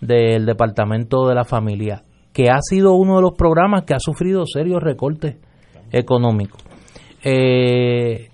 del 0.00 0.46
Departamento 0.46 1.26
de 1.28 1.34
la 1.34 1.44
Familia, 1.44 2.02
que 2.32 2.50
ha 2.50 2.60
sido 2.60 2.94
uno 2.94 3.16
de 3.16 3.22
los 3.22 3.32
programas 3.32 3.84
que 3.84 3.94
ha 3.94 4.00
sufrido 4.00 4.44
serios 4.46 4.82
recortes 4.82 5.36
económicos. 5.90 6.62
Eh, 7.24 8.28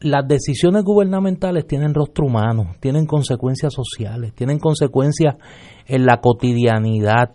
las 0.00 0.26
decisiones 0.28 0.84
gubernamentales 0.84 1.66
tienen 1.66 1.94
rostro 1.94 2.26
humano, 2.26 2.74
tienen 2.80 3.06
consecuencias 3.06 3.72
sociales, 3.72 4.34
tienen 4.34 4.58
consecuencias 4.58 5.36
en 5.86 6.04
la 6.04 6.20
cotidianidad 6.20 7.30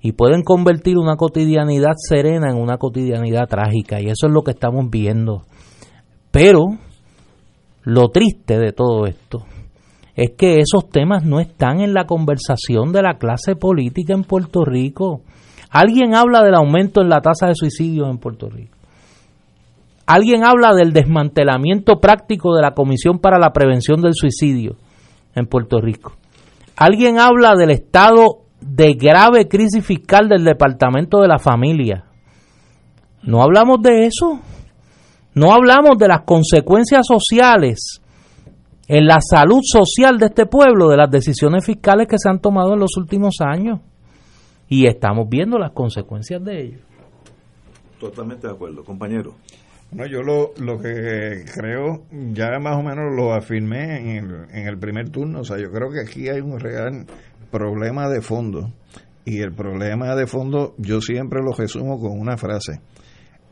y 0.00 0.12
pueden 0.12 0.42
convertir 0.42 0.96
una 0.96 1.16
cotidianidad 1.16 1.92
serena 1.96 2.50
en 2.50 2.56
una 2.56 2.76
cotidianidad 2.76 3.46
trágica 3.48 4.00
y 4.00 4.06
eso 4.06 4.26
es 4.26 4.32
lo 4.32 4.42
que 4.42 4.52
estamos 4.52 4.90
viendo. 4.90 5.44
Pero 6.30 6.78
lo 7.84 8.08
triste 8.08 8.58
de 8.58 8.72
todo 8.72 9.06
esto 9.06 9.44
es 10.14 10.32
que 10.36 10.56
esos 10.56 10.90
temas 10.90 11.24
no 11.24 11.38
están 11.38 11.80
en 11.80 11.94
la 11.94 12.04
conversación 12.04 12.92
de 12.92 13.02
la 13.02 13.18
clase 13.18 13.54
política 13.54 14.14
en 14.14 14.24
Puerto 14.24 14.64
Rico. 14.64 15.22
Alguien 15.70 16.14
habla 16.14 16.42
del 16.42 16.54
aumento 16.54 17.02
en 17.02 17.08
la 17.08 17.20
tasa 17.20 17.46
de 17.46 17.54
suicidios 17.54 18.08
en 18.08 18.18
Puerto 18.18 18.48
Rico. 18.48 18.76
Alguien 20.06 20.44
habla 20.44 20.74
del 20.74 20.92
desmantelamiento 20.92 22.00
práctico 22.00 22.54
de 22.54 22.62
la 22.62 22.72
Comisión 22.72 23.18
para 23.18 23.38
la 23.38 23.52
Prevención 23.52 24.00
del 24.00 24.14
Suicidio 24.14 24.76
en 25.34 25.46
Puerto 25.46 25.80
Rico. 25.80 26.14
Alguien 26.76 27.18
habla 27.18 27.54
del 27.56 27.70
estado 27.72 28.38
de 28.60 28.94
grave 28.94 29.48
crisis 29.48 29.84
fiscal 29.84 30.28
del 30.28 30.44
Departamento 30.44 31.20
de 31.20 31.28
la 31.28 31.38
Familia. 31.38 32.04
No 33.22 33.42
hablamos 33.42 33.82
de 33.82 34.06
eso. 34.06 34.40
No 35.34 35.52
hablamos 35.52 35.98
de 35.98 36.08
las 36.08 36.22
consecuencias 36.22 37.06
sociales 37.06 38.00
en 38.88 39.06
la 39.06 39.18
salud 39.20 39.60
social 39.62 40.18
de 40.18 40.26
este 40.26 40.46
pueblo, 40.46 40.88
de 40.88 40.96
las 40.96 41.10
decisiones 41.10 41.64
fiscales 41.64 42.08
que 42.08 42.16
se 42.18 42.30
han 42.30 42.40
tomado 42.40 42.72
en 42.72 42.80
los 42.80 42.96
últimos 42.96 43.36
años. 43.40 43.80
Y 44.68 44.86
estamos 44.86 45.28
viendo 45.28 45.58
las 45.58 45.72
consecuencias 45.72 46.44
de 46.44 46.60
ello. 46.60 46.78
Totalmente 47.98 48.46
de 48.46 48.52
acuerdo, 48.52 48.84
compañero. 48.84 49.34
No, 49.90 50.06
yo 50.06 50.22
lo, 50.22 50.52
lo 50.58 50.78
que 50.78 51.44
creo, 51.54 52.04
ya 52.32 52.58
más 52.60 52.76
o 52.76 52.82
menos 52.82 53.14
lo 53.16 53.32
afirmé 53.32 53.98
en 53.98 54.24
el, 54.24 54.34
en 54.50 54.68
el 54.68 54.78
primer 54.78 55.08
turno, 55.08 55.40
o 55.40 55.44
sea, 55.44 55.56
yo 55.56 55.70
creo 55.70 55.88
que 55.90 56.00
aquí 56.06 56.28
hay 56.28 56.40
un 56.40 56.60
real 56.60 57.06
problema 57.50 58.08
de 58.08 58.20
fondo. 58.20 58.70
Y 59.24 59.40
el 59.40 59.52
problema 59.52 60.14
de 60.14 60.26
fondo 60.26 60.74
yo 60.78 61.00
siempre 61.00 61.40
lo 61.42 61.52
resumo 61.52 61.98
con 61.98 62.18
una 62.18 62.36
frase 62.36 62.80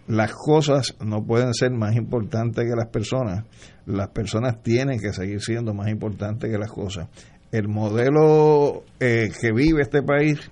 las 0.09 0.33
cosas 0.33 0.95
no 1.05 1.25
pueden 1.25 1.53
ser 1.53 1.73
más 1.73 1.97
importantes 1.97 2.65
que 2.65 2.77
las 2.77 2.89
personas. 2.89 3.45
Las 3.87 4.09
personas 4.09 4.63
tienen 4.63 5.01
que 5.01 5.13
seguir 5.13 5.41
siendo 5.41 5.75
más 5.75 5.89
importantes 5.89 6.51
que 6.51 6.59
las 6.59 6.71
cosas. 6.71 7.09
El 7.51 7.69
modelo 7.69 8.85
eh, 9.01 9.29
que 9.41 9.53
vive 9.53 9.83
este 9.83 10.03
país, 10.03 10.51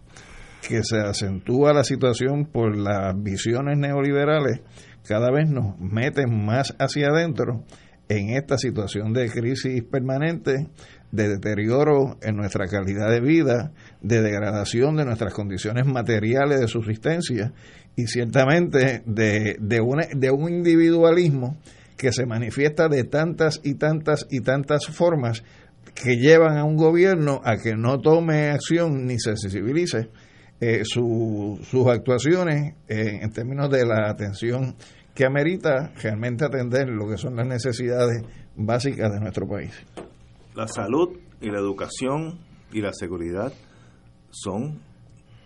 que 0.67 0.83
se 0.83 0.99
acentúa 0.99 1.73
la 1.73 1.85
situación 1.85 2.47
por 2.47 2.77
las 2.77 3.15
visiones 3.23 3.79
neoliberales, 3.79 4.61
cada 5.07 5.31
vez 5.31 5.49
nos 5.49 5.79
meten 5.79 6.45
más 6.45 6.75
hacia 6.79 7.09
adentro 7.09 7.65
en 8.09 8.31
esta 8.31 8.59
situación 8.59 9.13
de 9.13 9.31
crisis 9.31 9.83
permanente, 9.83 10.69
de 11.13 11.29
deterioro 11.29 12.17
en 12.23 12.37
nuestra 12.37 12.67
calidad 12.67 13.11
de 13.11 13.21
vida, 13.21 13.73
de 14.03 14.23
degradación 14.23 14.97
de 14.97 15.05
nuestras 15.05 15.33
condiciones 15.33 15.87
materiales 15.87 16.61
de 16.61 16.69
subsistencia 16.69 17.53
y 17.97 18.07
ciertamente 18.07 19.03
de, 19.07 19.57
de, 19.61 19.81
una, 19.81 20.07
de 20.15 20.31
un 20.31 20.53
individualismo 20.53 21.57
que 21.97 22.13
se 22.13 22.27
manifiesta 22.27 22.89
de 22.89 23.05
tantas 23.05 23.61
y 23.63 23.75
tantas 23.75 24.27
y 24.31 24.41
tantas 24.41 24.87
formas 24.87 25.45
que 25.95 26.17
llevan 26.17 26.59
a 26.59 26.65
un 26.65 26.77
gobierno 26.77 27.41
a 27.45 27.57
que 27.57 27.77
no 27.77 28.01
tome 28.01 28.51
acción 28.51 29.07
ni 29.07 29.19
se 29.19 29.37
sensibilice 29.37 30.09
eh, 30.61 30.83
sus 30.85 31.87
actuaciones 31.87 32.75
en 32.89 33.31
términos 33.33 33.71
de 33.71 33.85
la 33.85 34.09
atención 34.09 34.75
que 35.15 35.25
amerita 35.25 35.93
realmente 36.03 36.45
atender 36.45 36.89
lo 36.89 37.09
que 37.09 37.17
son 37.17 37.37
las 37.37 37.47
necesidades 37.47 38.25
básicas 38.57 39.13
de 39.13 39.21
nuestro 39.21 39.47
país. 39.47 39.73
La 40.55 40.67
salud 40.67 41.17
y 41.41 41.51
la 41.51 41.59
educación 41.59 42.39
y 42.73 42.81
la 42.81 42.93
seguridad 42.93 43.53
son 44.31 44.81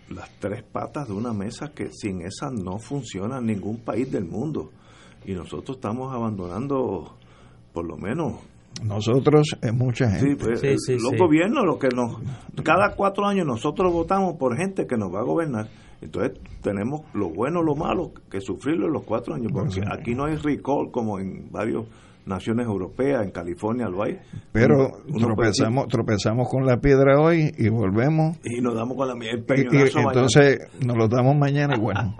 las 0.08 0.30
tres 0.38 0.62
patas 0.62 1.08
de 1.08 1.14
una 1.14 1.32
mesa 1.32 1.72
que 1.74 1.90
sin 1.92 2.22
esas 2.22 2.52
no 2.52 2.78
funciona 2.78 3.40
ningún 3.40 3.78
país 3.78 4.10
del 4.10 4.24
mundo. 4.24 4.70
Y 5.26 5.32
nosotros 5.32 5.76
estamos 5.76 6.14
abandonando, 6.14 7.18
por 7.72 7.86
lo 7.86 7.96
menos, 7.98 8.40
nosotros 8.82 9.56
es 9.60 9.74
mucha 9.74 10.10
gente. 10.10 10.30
Sí, 10.30 10.36
pues, 10.36 11.02
los 11.02 11.16
gobiernos, 11.16 11.64
lo 11.64 11.78
que 11.78 11.88
nos, 11.88 12.18
cada 12.62 12.94
cuatro 12.94 13.26
años 13.26 13.46
nosotros 13.46 13.92
votamos 13.92 14.36
por 14.36 14.56
gente 14.56 14.86
que 14.86 14.96
nos 14.96 15.12
va 15.12 15.20
a 15.20 15.24
gobernar. 15.24 15.68
Entonces 16.00 16.38
tenemos 16.62 17.02
lo 17.12 17.30
bueno, 17.30 17.62
lo 17.62 17.74
malo, 17.74 18.12
que 18.30 18.40
sufrirlo 18.40 18.86
en 18.86 18.92
los 18.92 19.02
cuatro 19.02 19.34
años, 19.34 19.50
porque 19.52 19.80
aquí 19.90 20.14
no 20.14 20.26
hay 20.26 20.36
recall 20.36 20.90
como 20.92 21.18
en 21.18 21.50
varias 21.50 21.84
naciones 22.24 22.66
europeas, 22.66 23.24
en 23.24 23.30
California 23.32 23.88
lo 23.88 24.04
hay. 24.04 24.18
Pero 24.52 25.00
tropezamos, 25.18 25.88
tropezamos 25.88 26.48
con 26.48 26.64
la 26.64 26.76
piedra 26.76 27.20
hoy 27.20 27.52
y 27.56 27.68
volvemos. 27.68 28.36
Y 28.44 28.60
nos 28.60 28.74
damos 28.74 28.96
con 28.96 29.08
la 29.08 29.14
el 29.14 29.44
entonces 29.48 30.58
nos 30.84 30.96
lo 30.96 31.08
damos 31.08 31.36
mañana 31.36 31.74
igual. 31.74 32.14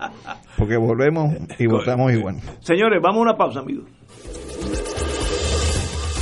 porque 0.57 0.77
volvemos 0.77 1.35
y 1.59 1.67
votamos 1.69 2.13
igual. 2.13 2.37
Señores, 2.61 3.01
vamos 3.01 3.19
a 3.19 3.23
una 3.23 3.37
pausa, 3.37 3.61
amigos. 3.61 3.85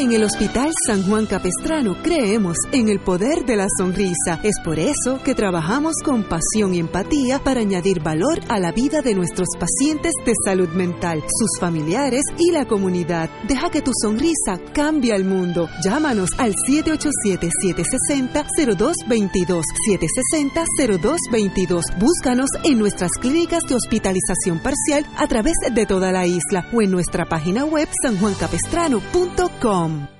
En 0.00 0.12
el 0.12 0.24
Hospital 0.24 0.72
San 0.86 1.06
Juan 1.06 1.26
Capestrano 1.26 1.94
creemos 2.02 2.56
en 2.72 2.88
el 2.88 3.00
poder 3.00 3.44
de 3.44 3.56
la 3.56 3.66
sonrisa. 3.76 4.40
Es 4.42 4.58
por 4.64 4.78
eso 4.78 5.22
que 5.22 5.34
trabajamos 5.34 5.96
con 6.02 6.24
pasión 6.24 6.72
y 6.72 6.78
empatía 6.78 7.38
para 7.38 7.60
añadir 7.60 8.02
valor 8.02 8.40
a 8.48 8.58
la 8.58 8.72
vida 8.72 9.02
de 9.02 9.14
nuestros 9.14 9.48
pacientes 9.58 10.14
de 10.24 10.32
salud 10.42 10.70
mental, 10.70 11.22
sus 11.28 11.60
familiares 11.60 12.22
y 12.38 12.50
la 12.50 12.64
comunidad. 12.64 13.28
Deja 13.46 13.68
que 13.68 13.82
tu 13.82 13.90
sonrisa 13.92 14.58
cambie 14.72 15.14
el 15.14 15.26
mundo. 15.26 15.68
Llámanos 15.84 16.30
al 16.38 16.54
787-760-0222. 16.66 19.62
760-0222. 20.96 21.82
Búscanos 21.98 22.48
en 22.64 22.78
nuestras 22.78 23.10
clínicas 23.20 23.64
de 23.68 23.74
hospitalización 23.74 24.62
parcial 24.62 25.06
a 25.18 25.26
través 25.26 25.56
de 25.70 25.84
toda 25.84 26.10
la 26.10 26.26
isla 26.26 26.66
o 26.72 26.80
en 26.80 26.90
nuestra 26.90 27.26
página 27.26 27.66
web 27.66 27.86
sanjuancapestrano.com. 28.02 29.89
com. 29.90 30.19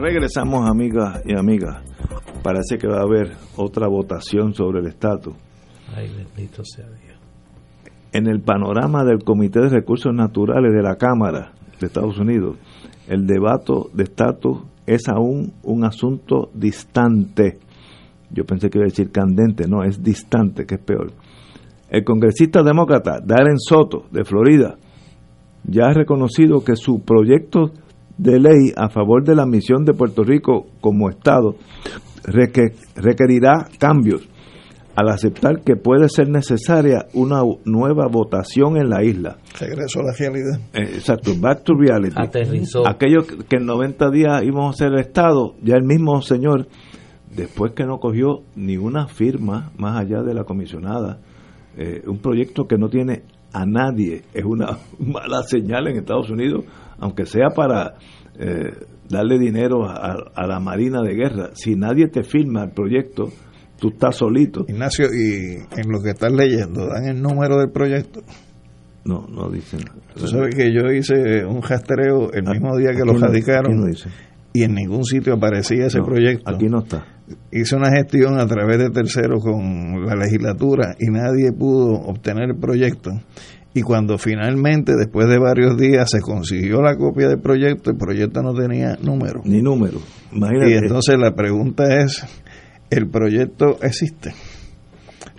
Regresamos, 0.00 0.66
amigas 0.66 1.20
y 1.26 1.36
amigas. 1.36 1.82
Parece 2.42 2.78
que 2.78 2.88
va 2.88 3.00
a 3.00 3.02
haber 3.02 3.32
otra 3.56 3.86
votación 3.86 4.54
sobre 4.54 4.80
el 4.80 4.86
estatus. 4.86 5.34
Ay, 5.94 6.10
bendito 6.16 6.64
sea 6.64 6.86
Dios. 6.86 7.18
En 8.10 8.26
el 8.26 8.40
panorama 8.40 9.04
del 9.04 9.22
Comité 9.22 9.60
de 9.60 9.68
Recursos 9.68 10.14
Naturales 10.14 10.72
de 10.72 10.82
la 10.82 10.96
Cámara 10.96 11.52
de 11.78 11.86
Estados 11.86 12.18
Unidos, 12.18 12.56
el 13.08 13.26
debate 13.26 13.74
de 13.92 14.04
estatus 14.04 14.62
es 14.86 15.06
aún 15.06 15.52
un 15.64 15.84
asunto 15.84 16.48
distante. 16.54 17.58
Yo 18.30 18.46
pensé 18.46 18.70
que 18.70 18.78
iba 18.78 18.86
a 18.86 18.88
decir 18.88 19.10
candente, 19.10 19.68
no, 19.68 19.84
es 19.84 20.02
distante, 20.02 20.64
que 20.64 20.76
es 20.76 20.80
peor. 20.80 21.12
El 21.90 22.04
congresista 22.04 22.62
demócrata 22.62 23.20
Darren 23.22 23.58
Soto, 23.58 24.06
de 24.10 24.24
Florida, 24.24 24.78
ya 25.64 25.88
ha 25.88 25.92
reconocido 25.92 26.64
que 26.64 26.74
su 26.74 27.02
proyecto 27.02 27.72
de 28.20 28.38
ley 28.38 28.72
a 28.76 28.90
favor 28.90 29.24
de 29.24 29.34
la 29.34 29.46
misión 29.46 29.84
de 29.84 29.94
Puerto 29.94 30.22
Rico 30.22 30.66
como 30.82 31.08
Estado 31.08 31.56
requerirá 32.24 33.66
cambios. 33.78 34.28
al 34.96 35.08
aceptar 35.08 35.62
que 35.62 35.76
puede 35.76 36.08
ser 36.08 36.28
necesaria 36.28 37.06
una 37.14 37.40
nueva 37.64 38.08
votación 38.08 38.76
en 38.76 38.90
la 38.90 39.02
isla. 39.02 39.38
Regreso 39.58 40.00
a 40.00 40.02
la 40.02 40.12
realidad. 40.18 40.60
Eh, 40.74 40.96
exacto, 40.96 41.30
back 41.40 41.62
to 41.62 41.74
reality. 41.74 42.16
Aterrizó. 42.18 42.86
Aquello 42.86 43.20
que 43.48 43.56
en 43.56 43.66
90 43.66 44.10
días 44.10 44.42
íbamos 44.42 44.74
a 44.74 44.78
ser 44.78 44.92
el 44.92 44.98
Estado, 44.98 45.54
ya 45.62 45.76
el 45.76 45.84
mismo 45.84 46.20
señor, 46.20 46.66
después 47.34 47.72
que 47.72 47.84
no 47.84 47.98
cogió 47.98 48.42
ni 48.56 48.76
una 48.76 49.06
firma 49.06 49.70
más 49.78 49.96
allá 49.96 50.22
de 50.22 50.34
la 50.34 50.44
comisionada, 50.44 51.20
eh, 51.78 52.02
un 52.06 52.18
proyecto 52.18 52.64
que 52.64 52.76
no 52.76 52.88
tiene 52.90 53.22
a 53.52 53.64
nadie, 53.64 54.24
es 54.34 54.44
una 54.44 54.76
mala 54.98 55.42
señal 55.44 55.86
en 55.86 55.98
Estados 55.98 56.30
Unidos, 56.30 56.64
aunque 57.00 57.26
sea 57.26 57.48
para 57.54 57.94
eh, 58.38 58.70
darle 59.08 59.38
dinero 59.38 59.84
a, 59.88 60.14
a 60.34 60.46
la 60.46 60.60
Marina 60.60 61.00
de 61.02 61.14
Guerra. 61.14 61.50
Si 61.54 61.74
nadie 61.74 62.08
te 62.08 62.22
firma 62.22 62.64
el 62.64 62.70
proyecto, 62.70 63.28
tú 63.78 63.88
estás 63.88 64.16
solito. 64.16 64.64
Ignacio, 64.68 65.06
y 65.06 65.56
en 65.80 65.90
lo 65.90 66.00
que 66.02 66.10
estás 66.10 66.32
leyendo, 66.32 66.86
¿dan 66.86 67.06
el 67.08 67.20
número 67.20 67.58
del 67.58 67.70
proyecto? 67.70 68.20
No, 69.04 69.26
no 69.28 69.48
dicen. 69.50 69.80
Tú 70.14 70.26
sabes 70.28 70.54
que 70.54 70.72
yo 70.74 70.92
hice 70.92 71.44
un 71.44 71.62
rastreo 71.62 72.30
el 72.32 72.44
mismo 72.44 72.76
día 72.76 72.90
que 72.92 73.04
lo 73.04 73.14
no- 73.14 73.18
radicaron 73.26 73.80
no 73.80 73.86
dice. 73.86 74.10
y 74.52 74.62
en 74.62 74.74
ningún 74.74 75.04
sitio 75.04 75.34
aparecía 75.34 75.86
ese 75.86 75.98
No, 76.00 76.04
proyecto. 76.04 76.50
Aquí 76.54 76.66
no 76.68 76.80
está. 76.80 77.06
Hice 77.50 77.76
una 77.76 77.90
gestión 77.96 78.38
a 78.38 78.46
través 78.46 78.76
de 78.78 78.90
terceros 78.90 79.42
con 79.42 80.04
la 80.04 80.14
legislatura 80.16 80.94
y 80.98 81.06
nadie 81.10 81.50
pudo 81.52 81.92
obtener 81.94 82.50
el 82.50 82.58
proyecto. 82.58 83.10
Y 83.72 83.82
cuando 83.82 84.18
finalmente, 84.18 84.94
después 84.96 85.28
de 85.28 85.38
varios 85.38 85.76
días, 85.76 86.10
se 86.10 86.20
consiguió 86.20 86.82
la 86.82 86.96
copia 86.96 87.28
del 87.28 87.40
proyecto, 87.40 87.90
el 87.90 87.96
proyecto 87.96 88.42
no 88.42 88.52
tenía 88.52 88.96
número. 89.00 89.42
Ni 89.44 89.62
número. 89.62 89.98
Imagínate. 90.32 90.70
Y 90.70 90.74
entonces 90.74 91.16
la 91.16 91.32
pregunta 91.34 91.84
es, 92.02 92.24
¿el 92.90 93.08
proyecto 93.08 93.78
existe? 93.82 94.34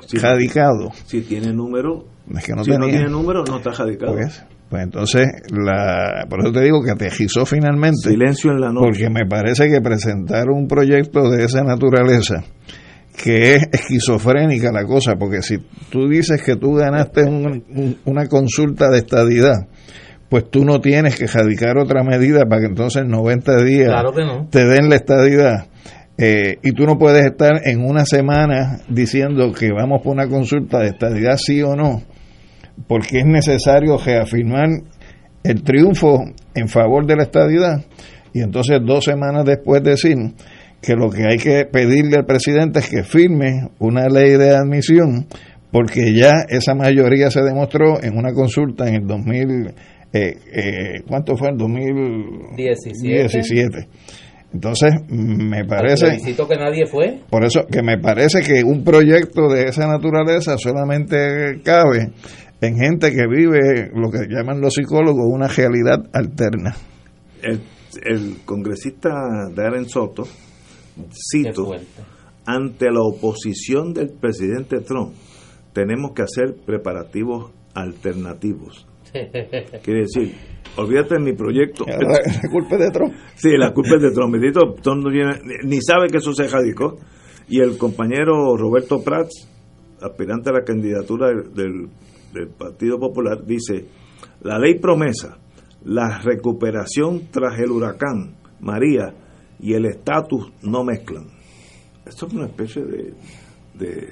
Sí. 0.05 0.17
Radicado. 0.17 0.91
Si 1.05 1.21
tiene 1.21 1.53
número, 1.53 2.05
Es 2.33 2.45
que 2.45 2.53
no 2.53 2.63
si 2.63 2.71
no 2.71 2.87
tiene 2.87 3.09
número, 3.09 3.43
no 3.43 3.57
está 3.57 3.71
radicado. 3.71 4.13
Pues, 4.13 4.45
pues 4.69 4.83
entonces, 4.83 5.27
la, 5.49 6.25
por 6.29 6.39
eso 6.39 6.53
te 6.53 6.61
digo 6.61 6.81
que 6.81 6.91
aterrizó 6.91 7.45
finalmente. 7.45 8.09
Silencio 8.09 8.51
en 8.51 8.61
la 8.61 8.71
noche. 8.71 8.85
Porque 8.85 9.09
me 9.09 9.25
parece 9.25 9.69
que 9.69 9.81
presentar 9.81 10.49
un 10.49 10.67
proyecto 10.67 11.29
de 11.29 11.43
esa 11.43 11.63
naturaleza, 11.63 12.43
que 13.15 13.55
es 13.55 13.67
esquizofrénica 13.71 14.71
la 14.71 14.85
cosa, 14.85 15.15
porque 15.17 15.41
si 15.41 15.57
tú 15.89 16.07
dices 16.07 16.41
que 16.43 16.55
tú 16.55 16.73
ganaste 16.75 17.23
un- 17.23 17.63
un- 17.69 17.97
una 18.05 18.27
consulta 18.27 18.89
de 18.89 18.99
estadidad, 18.99 19.67
pues 20.29 20.49
tú 20.49 20.63
no 20.63 20.79
tienes 20.79 21.17
que 21.17 21.27
radicar 21.27 21.77
otra 21.77 22.03
medida 22.03 22.45
para 22.45 22.61
que 22.61 22.67
entonces 22.67 23.01
en 23.03 23.09
90 23.09 23.61
días 23.63 23.89
Claro 23.89 24.13
que 24.13 24.23
no. 24.23 24.47
te 24.49 24.65
den 24.65 24.89
la 24.89 24.95
estadidad. 24.95 25.65
Eh, 26.17 26.57
y 26.63 26.71
tú 26.73 26.85
no 26.85 26.97
puedes 26.99 27.25
estar 27.25 27.61
en 27.65 27.83
una 27.83 28.05
semana 28.05 28.79
diciendo 28.87 29.51
que 29.53 29.71
vamos 29.71 30.01
por 30.03 30.13
una 30.13 30.27
consulta 30.27 30.79
de 30.79 30.87
estadidad 30.89 31.37
sí 31.37 31.61
o 31.63 31.75
no, 31.75 32.01
porque 32.87 33.19
es 33.19 33.25
necesario 33.25 33.97
reafirmar 33.97 34.67
el 35.43 35.63
triunfo 35.63 36.23
en 36.53 36.67
favor 36.67 37.05
de 37.07 37.15
la 37.15 37.23
estadidad 37.23 37.83
y 38.33 38.41
entonces 38.41 38.79
dos 38.85 39.03
semanas 39.05 39.43
después 39.45 39.81
decir 39.83 40.15
que 40.81 40.95
lo 40.95 41.09
que 41.09 41.25
hay 41.27 41.37
que 41.37 41.65
pedirle 41.65 42.15
al 42.17 42.25
presidente 42.25 42.79
es 42.79 42.89
que 42.89 43.03
firme 43.03 43.67
una 43.79 44.07
ley 44.07 44.37
de 44.37 44.55
admisión 44.55 45.27
porque 45.71 46.13
ya 46.13 46.31
esa 46.49 46.75
mayoría 46.75 47.31
se 47.31 47.41
demostró 47.41 48.01
en 48.03 48.17
una 48.17 48.33
consulta 48.33 48.87
en 48.87 48.95
el 48.95 49.07
2000 49.07 49.73
eh, 50.13 50.35
eh, 50.53 51.01
¿cuánto 51.07 51.37
fue? 51.37 51.47
En 51.49 51.57
2017 51.57 53.87
entonces 54.53 54.91
me 55.07 55.63
parece 55.65 56.07
Felicito 56.07 56.45
que 56.47 56.57
nadie 56.57 56.85
fue. 56.85 57.21
por 57.29 57.45
eso 57.45 57.65
que 57.71 57.81
me 57.81 57.97
parece 57.97 58.41
que 58.41 58.61
un 58.63 58.83
proyecto 58.83 59.47
de 59.47 59.69
esa 59.69 59.87
naturaleza 59.87 60.57
solamente 60.57 61.61
cabe 61.63 62.11
en 62.61 62.77
gente 62.77 63.11
que 63.11 63.27
vive 63.27 63.89
lo 63.93 64.09
que 64.11 64.27
llaman 64.29 64.61
los 64.61 64.75
psicólogos 64.75 65.25
una 65.25 65.47
realidad 65.47 65.97
alterna. 66.13 66.75
El, 67.41 67.59
el 68.03 68.37
congresista 68.45 69.09
Darren 69.55 69.89
Soto, 69.89 70.27
cito, 71.11 71.71
ante 72.45 72.91
la 72.91 73.01
oposición 73.01 73.93
del 73.93 74.09
presidente 74.09 74.79
Trump, 74.81 75.13
tenemos 75.73 76.11
que 76.13 76.23
hacer 76.23 76.55
preparativos 76.65 77.51
alternativos. 77.73 78.87
Quiere 79.11 80.01
decir, 80.01 80.33
olvídate 80.77 81.15
de 81.15 81.21
mi 81.21 81.33
proyecto. 81.33 81.85
La 81.87 82.49
culpa 82.49 82.75
es 82.75 82.79
de 82.81 82.91
Trump. 82.91 83.13
Sí, 83.35 83.49
la 83.57 83.71
culpa 83.73 83.95
es 83.95 84.01
de 84.03 84.11
Trump. 84.11 84.33
Bendito, 84.33 84.73
Trump 84.81 85.03
no 85.05 85.11
tiene- 85.11 85.39
ni, 85.43 85.69
ni 85.75 85.81
sabe 85.81 86.07
que 86.07 86.17
eso 86.17 86.33
se 86.33 86.47
radicó. 86.47 86.97
Y 87.49 87.59
el 87.59 87.77
compañero 87.77 88.55
Roberto 88.55 89.01
Prats, 89.03 89.47
aspirante 90.01 90.49
a 90.49 90.53
la 90.53 90.63
candidatura 90.63 91.27
del, 91.27 91.53
del- 91.53 91.89
del 92.33 92.47
Partido 92.49 92.97
Popular, 92.97 93.45
dice, 93.45 93.85
la 94.41 94.57
ley 94.57 94.79
promesa, 94.79 95.37
la 95.83 96.19
recuperación 96.19 97.27
tras 97.31 97.59
el 97.59 97.71
huracán 97.71 98.35
María 98.61 99.13
y 99.61 99.73
el 99.73 99.85
estatus 99.85 100.51
no 100.63 100.83
mezclan. 100.83 101.25
Esto 102.05 102.27
es 102.27 102.33
una 102.33 102.45
especie 102.45 102.83
de, 102.83 103.13
de 103.77 104.09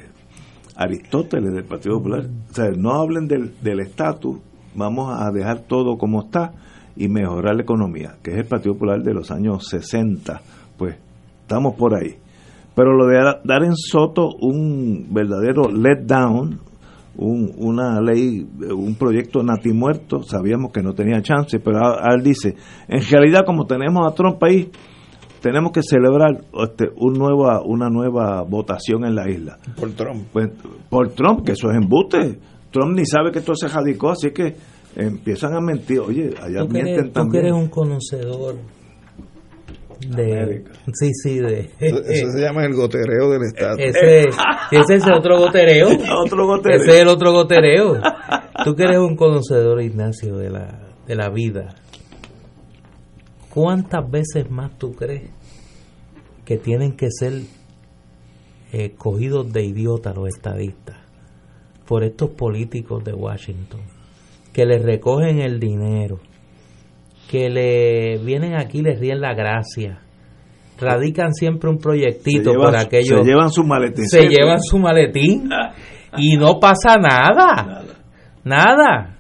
Aristóteles 0.76 1.54
del 1.54 1.66
Partido 1.66 1.98
Popular. 1.98 2.30
O 2.50 2.54
sea, 2.54 2.70
no 2.72 2.94
hablen 2.94 3.28
del 3.28 3.80
estatus, 3.80 4.38
vamos 4.76 5.14
a 5.20 5.32
dejar 5.32 5.62
todo 5.68 5.98
como 5.98 6.22
está 6.22 6.54
y 6.96 7.08
mejorar 7.08 7.56
la 7.56 7.64
economía, 7.64 8.18
que 8.24 8.32
es 8.32 8.38
el 8.38 8.46
Partido 8.46 8.74
Popular 8.74 9.02
de 9.02 9.14
los 9.14 9.32
años 9.32 9.68
60. 9.68 10.42
Pues 10.78 10.96
estamos 11.42 11.76
por 11.76 11.96
ahí. 11.96 12.16
Pero 12.76 12.96
lo 12.96 13.08
de 13.08 13.18
dar 13.44 13.64
en 13.64 13.76
Soto 13.76 14.30
un 14.40 15.08
verdadero 15.12 15.70
letdown, 15.70 16.60
un, 17.18 17.52
una 17.58 18.00
ley, 18.00 18.48
un 18.74 18.96
proyecto 18.96 19.44
natimuerto, 19.44 20.24
sabíamos 20.24 20.72
que 20.72 20.82
no 20.82 20.94
tenía 20.94 21.22
chance, 21.22 21.60
pero 21.60 21.80
él 22.10 22.24
dice, 22.24 22.56
en 22.88 23.02
realidad 23.10 23.42
como 23.46 23.66
tenemos 23.66 24.08
a 24.08 24.16
Trump 24.16 24.42
ahí, 24.44 24.72
tenemos 25.41 25.72
que 25.72 25.82
celebrar 25.82 26.41
este, 26.64 26.86
un 26.98 27.14
nueva, 27.14 27.61
una 27.64 27.90
nueva 27.90 28.44
votación 28.44 29.06
en 29.06 29.16
la 29.16 29.30
isla. 29.30 29.57
Por 29.80 29.91
Trump. 29.91 30.28
Pues, 30.32 30.49
por 30.90 31.10
Trump, 31.10 31.45
que 31.45 31.53
eso 31.53 31.70
es 31.70 31.78
embuste. 31.78 32.40
Trump 32.72 32.95
ni 32.95 33.06
sabe 33.06 33.32
que 33.32 33.40
esto 33.40 33.56
se 33.56 33.68
radicó, 33.68 34.11
así 34.11 34.32
que 34.32 34.56
empiezan 34.95 35.56
a 35.56 35.60
mentir. 35.61 35.99
Oye, 35.99 36.30
allá 36.41 36.60
Tú 36.61 36.70
mienten 36.70 36.94
eres, 36.94 37.03
tú 37.06 37.07
que 37.07 37.14
también. 37.14 37.45
eres 37.45 37.56
un 37.57 37.68
conocedor 37.70 38.56
de... 40.07 40.64
Sí, 40.94 41.10
sí, 41.14 41.40
de... 41.40 41.72
Eso, 41.80 42.02
eso 42.03 42.32
se 42.32 42.41
llama 42.41 42.64
el 42.66 42.74
gotereo 42.74 43.30
del 43.32 43.44
Estado. 43.44 43.78
Ese, 43.78 44.28
ese 44.72 44.95
es 44.95 45.03
otro 45.11 45.38
gotereo. 45.40 45.88
Otro 46.26 46.45
gotereo. 46.45 46.82
Ese 46.82 46.91
es 46.91 47.02
el 47.02 47.07
otro 47.07 47.32
gotereo. 47.32 47.99
Tú 48.64 48.76
que 48.76 48.84
eres 48.84 48.99
un 48.99 49.16
conocedor, 49.16 49.82
Ignacio, 49.82 50.38
de 50.38 50.49
la, 50.49 50.80
de 51.07 51.16
la 51.16 51.30
vida. 51.30 51.76
¿Cuántas 53.54 54.10
veces 54.10 54.50
más 54.50 54.78
tú 54.78 54.94
crees 54.94 55.30
que 56.46 56.58
tienen 56.58 56.94
que 56.96 57.08
ser 57.10 57.34
eh, 58.72 58.94
cogidos 58.98 59.52
de 59.52 59.64
idiotas 59.66 60.16
los 60.16 60.28
estadistas 60.28 60.98
por 61.88 62.04
estos 62.04 62.30
políticos 62.32 63.04
de 63.04 63.14
Washington 63.14 63.82
que 64.54 64.66
les 64.66 64.82
recogen 64.84 65.40
el 65.42 65.60
dinero, 65.60 66.20
que 67.30 67.50
le 67.50 68.18
vienen 68.24 68.56
aquí 68.56 68.80
y 68.80 68.82
les 68.84 69.00
ríen 69.00 69.22
la 69.22 69.34
gracia, 69.34 70.02
radican 70.80 71.34
siempre 71.34 71.70
un 71.70 71.78
proyectito 71.78 72.52
Se 72.52 72.58
llevan- 72.58 72.66
por 72.72 72.76
aquello. 72.78 73.18
se 73.18 73.24
llevan 73.24 73.50
su 73.52 73.64
maletín. 73.64 74.08
Se 74.08 74.28
llevan 74.28 74.62
su 74.62 74.78
maletín 74.80 75.50
y 76.18 76.38
no 76.38 76.60
pasa 76.60 76.96
nada. 76.98 77.84
Nada. 78.44 79.19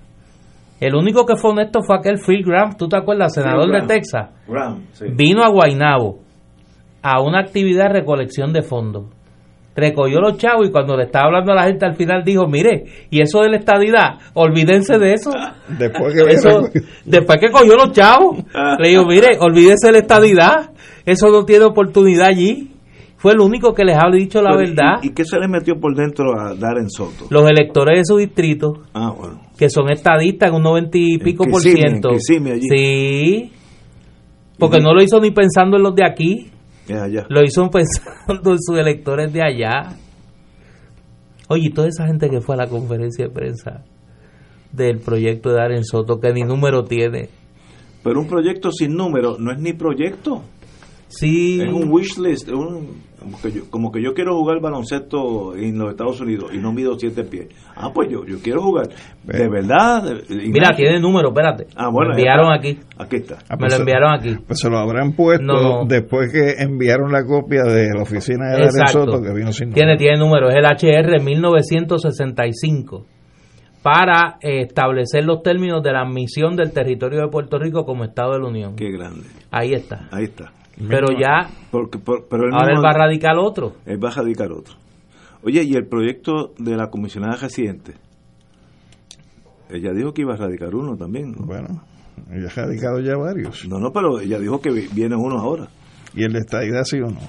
El 0.79 0.95
único 0.95 1.25
que 1.25 1.35
fue 1.35 1.51
honesto 1.51 1.81
fue 1.85 1.97
aquel 1.97 2.19
Phil 2.25 2.43
Graham, 2.43 2.77
¿tú 2.77 2.87
te 2.87 2.97
acuerdas? 2.97 3.33
Senador 3.33 3.69
de. 3.69 3.87
Texas. 3.87 4.29
Graham, 4.47 4.85
sí. 4.93 5.05
Vino 5.13 5.43
a 5.43 5.49
Guainabo 5.49 6.19
a 7.01 7.21
una 7.21 7.39
actividad 7.39 7.87
de 7.87 7.99
recolección 7.99 8.53
de 8.53 8.61
fondos. 8.61 9.05
Recogió 9.75 10.19
los 10.19 10.37
chavos 10.37 10.67
y 10.67 10.71
cuando 10.71 10.97
le 10.97 11.05
estaba 11.05 11.27
hablando 11.27 11.53
a 11.53 11.55
la 11.55 11.63
gente 11.63 11.85
al 11.85 11.95
final 11.95 12.23
dijo, 12.23 12.47
mire, 12.47 12.83
y 13.09 13.21
eso 13.21 13.41
de 13.41 13.49
la 13.49 13.57
estadidad, 13.57 14.17
olvídense 14.33 14.97
de 14.97 15.13
eso. 15.13 15.31
Después 15.77 16.13
que 16.13 16.31
Eso, 16.33 16.61
después 17.05 17.39
que 17.39 17.51
cogió 17.51 17.75
los 17.75 17.91
chavos, 17.91 18.43
le 18.79 18.89
digo, 18.89 19.05
mire, 19.05 19.37
olvídese 19.39 19.87
de 19.87 19.91
la 19.93 19.99
estadidad, 19.99 20.71
eso 21.05 21.29
no 21.29 21.45
tiene 21.45 21.65
oportunidad 21.65 22.27
allí. 22.27 22.71
Fue 23.21 23.33
el 23.33 23.39
único 23.41 23.73
que 23.73 23.83
les 23.83 23.95
ha 23.97 24.09
dicho 24.11 24.41
la 24.41 24.51
Pero, 24.51 24.61
¿y- 24.63 24.65
verdad. 24.69 24.93
¿Y, 25.03 25.09
qué 25.11 25.23
se 25.25 25.37
le 25.39 25.47
metió 25.47 25.79
por 25.79 25.93
dentro 25.95 26.39
a 26.39 26.55
Darren 26.55 26.89
Soto? 26.89 27.25
Los 27.29 27.49
electores 27.49 27.99
de 27.99 28.05
su 28.05 28.17
distrito, 28.17 28.83
Ah, 28.93 29.11
bueno. 29.15 29.41
que 29.57 29.69
son 29.69 29.91
estadistas 29.91 30.49
en 30.49 30.55
un 30.55 30.63
noventa 30.63 30.97
y 30.97 31.17
pico 31.17 31.43
por 31.45 31.61
ciento. 31.61 32.09
Allí. 32.11 32.61
Sí, 32.61 33.51
porque 34.57 34.79
no 34.79 34.93
lo 34.93 35.03
hizo 35.03 35.19
ni 35.19 35.31
pensando 35.31 35.75
en 35.77 35.83
los 35.83 35.95
de 35.95 36.05
aquí, 36.05 36.49
Es 36.87 36.95
allá. 36.97 37.25
lo 37.29 37.43
hizo 37.43 37.69
pensando 37.69 38.51
en 38.51 38.57
sus 38.59 38.77
electores 38.77 39.33
de 39.33 39.41
allá. 39.43 39.97
Oye, 41.49 41.67
y 41.67 41.69
toda 41.71 41.87
esa 41.89 42.05
gente 42.07 42.29
que 42.29 42.39
fue 42.41 42.55
a 42.55 42.59
la 42.59 42.67
conferencia 42.67 43.25
de 43.25 43.31
prensa 43.31 43.83
del 44.71 44.99
proyecto 44.99 45.49
de 45.49 45.55
Darren 45.55 45.83
Soto, 45.83 46.19
que 46.19 46.31
ni 46.31 46.43
número 46.43 46.83
tiene. 46.85 47.27
Pero 48.03 48.21
un 48.21 48.27
proyecto 48.27 48.71
sin 48.71 48.93
número 48.95 49.35
no 49.39 49.51
es 49.51 49.59
ni 49.59 49.73
proyecto. 49.73 50.43
Sí. 51.07 51.59
Es 51.59 51.73
un 51.73 51.91
wish 51.91 52.17
list. 52.19 52.49
un- 52.49 53.08
Como 53.19 53.41
que, 53.41 53.51
yo, 53.51 53.69
como 53.69 53.91
que 53.91 54.01
yo 54.01 54.13
quiero 54.13 54.35
jugar 54.37 54.61
baloncesto 54.61 55.53
en 55.55 55.77
los 55.77 55.91
Estados 55.91 56.21
Unidos 56.21 56.51
y 56.53 56.57
no 56.57 56.71
mido 56.71 56.97
siete 56.97 57.23
pies. 57.23 57.47
Ah, 57.75 57.91
pues 57.93 58.09
yo, 58.09 58.25
yo 58.25 58.37
quiero 58.41 58.61
jugar. 58.61 58.87
De 59.23 59.49
verdad. 59.49 60.03
de- 60.03 60.47
Mira, 60.49 60.69
tiene 60.75 60.99
número, 61.01 61.27
espérate. 61.29 61.67
Ah, 61.75 61.89
bueno, 61.91 62.11
Me 62.13 62.21
enviaron 62.21 62.51
aquí. 62.51 62.79
Aquí 62.97 63.17
está. 63.17 63.35
Ah, 63.49 63.55
Me 63.55 63.57
pues 63.57 63.71
lo 63.73 63.75
se- 63.77 63.81
enviaron 63.81 64.13
aquí. 64.13 64.35
Pues 64.47 64.59
se 64.59 64.69
lo 64.69 64.77
habrán 64.77 65.11
puesto 65.13 65.43
No, 65.43 65.61
no. 65.81 65.85
después 65.85 66.31
que 66.31 66.61
enviaron 66.63 67.11
la 67.11 67.25
copia 67.25 67.63
de 67.63 67.89
la 67.93 68.03
oficina 68.03 68.45
de 68.51 68.61
Darren 68.65 68.87
Soto 68.87 69.21
que 69.21 69.33
vino 69.33 69.51
sin 69.51 69.71
Tiene, 69.73 69.97
tiene 69.97 70.17
número, 70.17 70.49
es 70.49 70.55
el 70.55 70.65
HR 70.65 71.19
1965 71.21 73.05
para 73.83 74.37
eh, 74.41 74.61
establecer 74.61 75.23
los 75.23 75.41
términos 75.41 75.81
de 75.83 75.91
la 75.93 76.01
admisión 76.01 76.55
del 76.55 76.71
territorio 76.73 77.21
de 77.21 77.27
Puerto 77.29 77.57
Rico 77.57 77.85
como 77.85 78.03
Estado 78.03 78.33
de 78.33 78.39
la 78.39 78.47
Unión. 78.47 78.75
Qué 78.75 78.91
grande. 78.91 79.23
Ahí 79.51 79.73
está. 79.73 80.07
Ahí 80.11 80.25
está. 80.25 80.51
Pero 80.87 81.07
ya, 81.19 81.49
Porque, 81.71 81.99
por- 81.99 82.27
pero 82.29 82.45
él 82.47 82.53
ahora 82.53 82.71
él 82.73 82.83
va 82.83 82.89
a 82.91 82.93
radicar 82.93 83.37
otro. 83.37 83.73
Él 83.85 84.03
va 84.03 84.09
a 84.09 84.13
radicar 84.13 84.51
otro. 84.51 84.75
Oye, 85.43 85.63
¿y 85.63 85.73
el 85.73 85.85
proyecto 85.87 86.53
de 86.57 86.75
la 86.77 86.87
comisionada 86.89 87.35
residente? 87.35 87.93
Ella 89.69 89.91
dijo 89.93 90.13
que 90.13 90.21
iba 90.23 90.33
a 90.33 90.37
radicar 90.37 90.73
uno 90.73 90.95
también. 90.97 91.31
¿no? 91.31 91.45
Bueno, 91.45 91.83
ella 92.31 92.47
ha 92.47 92.61
radicado 92.61 92.99
ya 92.99 93.15
varios. 93.17 93.67
No, 93.67 93.79
no, 93.79 93.91
pero 93.91 94.19
ella 94.19 94.39
dijo 94.39 94.59
que 94.61 94.71
vi- 94.71 94.87
viene 94.93 95.15
uno 95.15 95.37
ahora. 95.39 95.67
¿Y 96.15 96.23
el 96.23 96.33
de 96.33 96.39
estadidad 96.39 96.83
sí 96.83 96.97
o 96.99 97.07
no? 97.09 97.19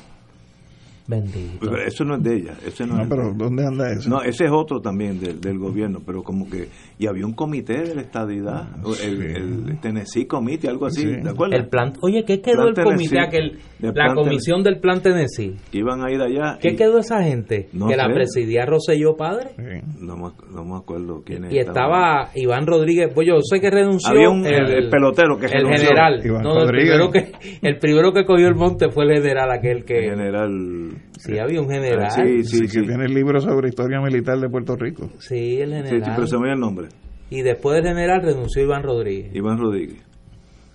Bendito. 1.11 1.77
Eso 1.77 2.05
no 2.05 2.15
es 2.17 2.23
de 2.23 2.37
ella. 2.37 2.55
Ese 2.65 2.87
no, 2.87 2.95
No, 2.97 3.03
es- 3.03 3.09
pero 3.09 3.33
¿dónde 3.35 3.67
anda 3.67 3.91
eso? 3.93 4.09
No, 4.09 4.23
ese 4.23 4.45
es 4.45 4.51
otro 4.53 4.81
también 4.81 5.19
del, 5.19 5.41
del 5.41 5.59
gobierno, 5.59 5.99
pero 6.07 6.23
como 6.23 6.49
que... 6.49 6.69
Y 6.99 7.07
había 7.07 7.27
un 7.27 7.33
comité 7.33 7.83
de 7.83 7.95
la 7.95 8.03
estadidad, 8.03 8.69
o 8.85 8.95
el, 8.95 9.23
el 9.23 9.81
Tennessee 9.81 10.27
Committee, 10.27 10.69
algo 10.69 10.87
así, 10.87 11.01
Sí. 11.03 11.21
¿te 11.23 11.29
acuerdas? 11.31 11.61
El 11.61 11.69
plan, 11.69 11.93
oye, 12.03 12.25
¿qué 12.25 12.41
quedó 12.41 12.73
Plan 12.73 12.75
el 12.77 12.85
comité 12.85 13.21
aquel? 13.21 13.59
La 13.81 14.15
comisión 14.15 14.63
del 14.63 14.79
plan 14.81 15.01
Tennessee. 15.03 15.57
Iban 15.73 16.03
a 16.05 16.13
ir 16.13 16.21
allá. 16.21 16.59
¿Qué 16.61 16.73
y- 16.73 16.77
quedó 16.77 16.99
esa 16.99 17.23
gente? 17.23 17.69
No 17.73 17.89
que 17.89 17.97
la 17.97 18.07
presidía 18.13 18.67
Rosselló 18.67 19.17
Padre. 19.17 19.51
No 19.99 20.17
me, 20.17 20.29
no 20.55 20.65
me 20.65 20.77
acuerdo 20.77 21.23
quién 21.25 21.51
Y 21.51 21.59
estaba 21.59 22.29
Iván 22.35 22.67
Rodríguez, 22.67 23.11
pues 23.15 23.27
yo 23.27 23.41
sé 23.41 23.61
que 23.61 23.71
renunció 23.71 24.11
Había 24.11 24.29
un- 24.31 24.45
el- 24.47 24.71
el 24.71 24.91
pelotero 24.91 25.39
que 25.39 25.47
el 25.47 25.53
renunció. 25.53 25.89
general, 25.89 26.21
Iván 26.25 26.47
el 26.47 26.67
primero 26.69 27.11
que 27.11 27.33
el 27.63 27.79
primero 27.79 28.13
que 28.13 28.25
cogió 28.25 28.47
el 28.49 28.55
monte 28.55 28.91
fue 28.91 29.05
el 29.07 29.15
general 29.23 29.51
aquel 29.51 29.85
que 29.85 30.03
general 30.11 30.51
sí 31.19 31.39
había 31.39 31.61
un 31.61 31.69
general, 31.71 32.11
Sí, 32.11 32.45
sí, 32.45 32.61
que 32.67 32.87
tiene 32.87 33.05
el 33.05 33.15
libro 33.15 33.41
sobre 33.41 33.69
historia 33.69 34.01
militar 34.01 34.39
de 34.39 34.49
Puerto 34.49 34.77
Rico. 34.77 35.11
Sí, 35.19 35.61
el 35.61 35.71
Sí, 35.71 35.77
general. 35.77 36.05
sí, 36.05 36.11
pero 36.15 36.27
se 36.27 36.39
me 36.39 36.53
el 36.53 36.59
nombre. 36.61 36.89
Y 37.31 37.43
después 37.43 37.77
del 37.77 37.93
general 37.95 38.23
renunció 38.23 38.63
Iván 38.63 38.83
Rodríguez. 38.83 39.35
Iván 39.35 39.59
Rodríguez. 39.59 40.03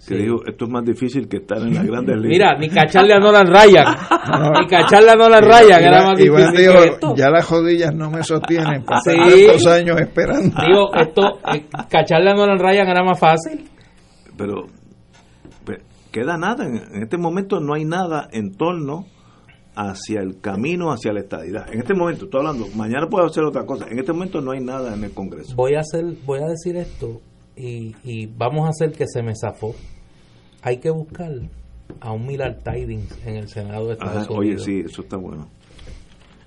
Que 0.08 0.16
Sí. 0.18 0.22
dijo, 0.22 0.46
esto 0.46 0.66
es 0.66 0.72
más 0.72 0.86
difícil 0.86 1.28
que 1.28 1.38
estar 1.38 1.58
en 1.58 1.74
las 1.74 1.84
grandes 1.86 2.16
ligas. 2.22 2.30
Mira, 2.30 2.58
ni 2.60 2.70
cacharle 2.70 3.14
a 3.16 3.20
Nolan 3.20 3.48
Ryan, 3.48 3.86
ni 4.62 4.68
cacharle 4.68 5.10
a 5.12 5.16
Nolan 5.16 5.44
Ryan 5.44 5.84
era 5.84 6.04
más 6.04 6.20
Iván 6.20 6.42
difícil 6.52 6.58
dijo, 6.68 6.74
que 6.84 6.88
esto. 6.90 7.16
ya 7.18 7.30
las 7.32 7.50
rodillas 7.50 7.96
no 7.96 8.12
me 8.12 8.22
sostienen 8.24 8.84
para 8.86 9.02
Sí. 9.02 9.18
tantos 9.48 9.66
años 9.68 10.00
esperando. 10.00 10.56
Digo, 10.64 10.94
esto, 10.96 11.40
eh, 11.56 11.66
cacharle 11.90 12.30
a 12.32 12.34
Nolan 12.36 12.60
Ryan 12.60 12.88
era 12.88 13.04
más 13.04 13.20
fácil. 13.20 13.66
Pero 14.38 14.68
queda 16.12 16.38
nada. 16.38 16.66
En, 16.66 16.76
en 16.96 17.04
este 17.04 17.18
momento 17.18 17.60
no 17.60 17.74
hay 17.74 17.84
nada 17.86 18.30
en 18.32 18.56
torno 18.56 19.06
hacia 19.76 20.22
el 20.22 20.40
camino 20.40 20.92
hacia 20.92 21.12
la 21.14 21.20
estadidad. 21.22 21.72
En 21.72 21.80
este 21.80 21.94
momento, 21.94 22.26
estoy 22.26 22.40
hablando, 22.40 22.68
mañana 22.76 23.08
puede 23.10 23.26
hacer 23.28 23.44
otra 23.44 23.66
cosa. 23.66 23.86
En 23.90 24.00
este 24.00 24.14
momento 24.14 24.42
no 24.42 24.52
hay 24.52 24.62
nada 24.62 24.94
en 24.94 25.04
el 25.04 25.12
Congreso. 25.12 25.56
Voy 25.56 25.76
a 25.76 25.80
hacer, 25.80 26.06
voy 26.26 26.40
a 26.42 26.48
decir 26.48 26.78
esto 26.78 27.22
y, 27.56 27.96
y 28.04 28.26
vamos 28.28 28.66
a 28.66 28.70
hacer 28.70 28.92
que 28.92 29.06
se 29.08 29.22
me 29.22 29.34
zafó. 29.36 29.76
Hay 30.62 30.78
que 30.78 30.90
buscar 30.90 31.32
a 32.00 32.12
un 32.12 32.26
Millard 32.26 32.64
Tidings 32.64 33.26
en 33.28 33.36
el 33.36 33.48
Senado 33.48 33.88
de 33.88 33.94
Estados 33.94 34.24
Ajá, 34.24 34.28
oye, 34.34 34.50
Unidos. 34.52 34.64
sí, 34.64 34.80
eso 34.86 35.02
está 35.02 35.18
bueno. 35.18 35.48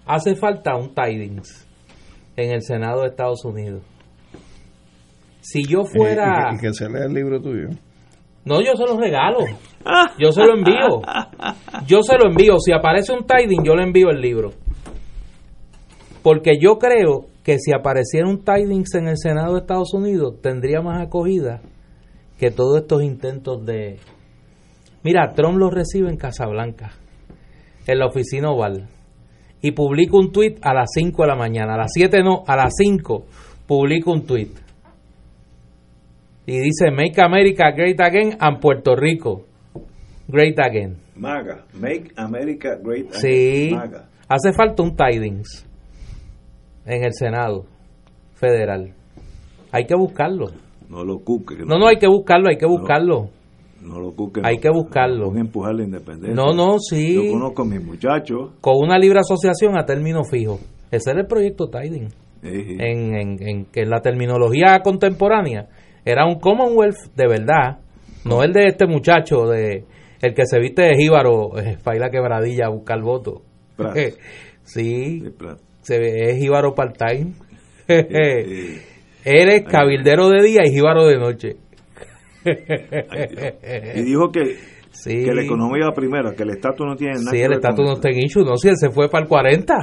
Hace 0.07 0.35
falta 0.35 0.75
un 0.77 0.95
Tidings 0.95 1.67
en 2.37 2.51
el 2.53 2.63
Senado 2.63 3.03
de 3.03 3.09
Estados 3.09 3.45
Unidos. 3.45 3.83
Si 5.41 5.65
yo 5.65 5.85
fuera... 5.85 6.51
Y, 6.53 6.57
y 6.57 6.59
que, 6.59 6.67
y 6.67 6.69
que 6.71 6.75
se 6.75 6.89
lea 6.89 7.05
el 7.05 7.13
libro 7.15 7.41
tuyo. 7.41 7.69
No, 8.49 8.63
yo 8.63 8.75
se 8.77 8.87
lo 8.87 8.99
regalo. 8.99 9.41
Yo 10.19 10.33
se 10.33 10.45
lo 10.45 10.55
envío. 10.55 11.03
Yo 11.87 12.03
se 12.03 12.17
lo 12.17 12.29
envío. 12.29 12.59
Si 12.59 12.73
aparece 12.73 13.13
un 13.13 13.27
tiding, 13.27 13.63
yo 13.63 13.75
le 13.75 13.85
envío 13.85 14.11
el 14.11 14.21
libro. 14.21 14.51
Porque 16.23 16.59
yo 16.61 16.79
creo 16.79 17.27
que 17.43 17.59
si 17.59 17.73
apareciera 17.73 18.29
un 18.29 18.45
tidings 18.45 18.95
en 18.95 19.09
el 19.09 19.17
Senado 19.17 19.55
de 19.55 19.61
Estados 19.61 19.95
Unidos, 19.95 20.43
tendría 20.43 20.81
más 20.83 21.01
acogida 21.01 21.63
que 22.39 22.51
todos 22.51 22.83
estos 22.83 23.03
intentos 23.03 23.65
de... 23.65 23.99
Mira, 25.05 25.33
Trump 25.35 25.57
lo 25.59 25.71
recibe 25.71 26.11
en 26.11 26.17
Casablanca, 26.17 26.93
en 27.87 27.99
la 27.99 28.07
oficina 28.07 28.51
oval, 28.51 28.89
y 29.63 29.73
publica 29.73 30.19
un 30.19 30.33
tweet 30.33 30.57
a 30.61 30.75
las 30.75 30.91
5 30.93 31.23
de 31.23 31.29
la 31.29 31.37
mañana. 31.37 31.75
A 31.75 31.79
las 31.79 31.93
7 31.95 32.23
no, 32.23 32.43
a 32.47 32.57
las 32.57 32.75
5 32.77 33.25
publica 33.67 34.11
un 34.11 34.27
tweet 34.27 34.51
y 36.51 36.59
dice 36.61 36.91
Make 36.91 37.21
America 37.23 37.71
Great 37.73 38.01
Again 38.01 38.37
and 38.41 38.59
Puerto 38.61 38.97
Rico 38.97 39.43
Great 40.29 40.59
Again. 40.59 40.97
MAGA, 41.17 41.65
Make 41.75 42.13
America 42.17 42.77
Great 42.83 43.09
Again. 43.09 43.21
Sí, 43.21 43.71
MAGA. 43.75 44.09
hace 44.29 44.53
falta 44.53 44.83
un 44.83 44.95
tidings 44.97 45.67
en 46.87 47.05
el 47.05 47.13
Senado 47.13 47.65
federal. 48.35 48.95
Hay 49.73 49.85
que 49.85 49.95
buscarlo. 49.95 50.47
No 50.89 51.05
lo 51.05 51.19
cuque. 51.19 51.57
que 51.57 51.65
No, 51.65 51.79
no, 51.79 51.87
hay 51.87 51.97
que 51.97 52.07
buscarlo, 52.09 52.49
hay 52.49 52.57
que 52.57 52.67
buscarlo. 52.67 53.29
No 53.83 54.01
lo 54.01 54.11
cuque. 54.13 54.41
Hay 54.43 54.59
que 54.59 54.71
buscarlo. 54.71 55.31
A 55.33 55.39
empujar 55.39 55.75
la 55.75 55.83
independencia. 55.85 56.35
No, 56.35 56.53
no, 56.55 56.79
sí. 56.79 57.15
Yo 57.15 57.33
conozco 57.33 57.63
a 57.63 57.65
mis 57.67 57.85
muchachos. 57.85 58.53
Con 58.61 58.75
una 58.79 58.99
libre 58.99 59.19
asociación 59.21 59.77
a 59.79 59.85
término 59.85 60.25
fijo. 60.25 60.59
Ese 60.91 61.11
era 61.11 61.21
el 61.21 61.27
proyecto 61.27 61.69
Tiding. 61.69 62.09
eh, 62.43 62.77
En, 62.81 63.15
en, 63.15 63.43
en, 63.47 63.65
que 63.67 63.83
en 63.83 63.91
la 63.91 64.01
terminología 64.01 64.81
contemporánea 64.83 65.69
era 66.11 66.27
un 66.27 66.39
Commonwealth 66.41 67.15
de 67.15 67.27
verdad, 67.29 67.79
no 68.25 68.43
el 68.43 68.53
de 68.53 68.67
este 68.67 68.87
muchacho, 68.87 69.47
de 69.47 69.85
el 70.21 70.35
que 70.35 70.47
se 70.47 70.59
viste 70.59 70.83
de 70.83 70.97
jíbaro, 70.97 71.51
para 71.85 71.97
ir 71.97 72.03
a 72.05 72.11
quebradilla 72.11 72.67
a 72.67 72.71
buscar. 72.71 72.99
Prat. 73.77 73.97
sí, 74.65 75.23
se 75.83 75.99
ve, 75.99 76.31
es 76.31 76.39
jíbaro 76.39 76.75
part-time. 76.75 77.33
eh, 77.89 78.83
Eres 79.25 79.63
cabildero 79.65 80.29
de 80.31 80.43
día 80.43 80.61
y 80.65 80.71
jíbaro 80.71 81.07
de 81.07 81.19
noche. 81.19 81.57
y 83.95 84.03
dijo 84.03 84.31
que, 84.31 84.57
Sí. 84.91 85.25
que 85.25 85.33
la 85.33 85.43
economía 85.43 85.87
va 85.87 85.93
primero, 85.95 86.35
que 86.35 86.43
el 86.43 86.51
estatus 86.51 86.85
no 86.87 86.97
tiene 86.97 87.15
nada 87.15 87.31
Sí, 87.31 87.37
que 87.37 87.45
el 87.45 87.53
estatus 87.53 87.85
no 87.87 87.93
está 87.95 88.09
en 88.11 88.19
issue, 88.19 88.45
no, 88.45 88.57
si 88.57 88.69
él 88.69 88.75
se 88.77 88.91
fue 88.91 89.09
para 89.09 89.23
el 89.23 89.29
40. 89.29 89.75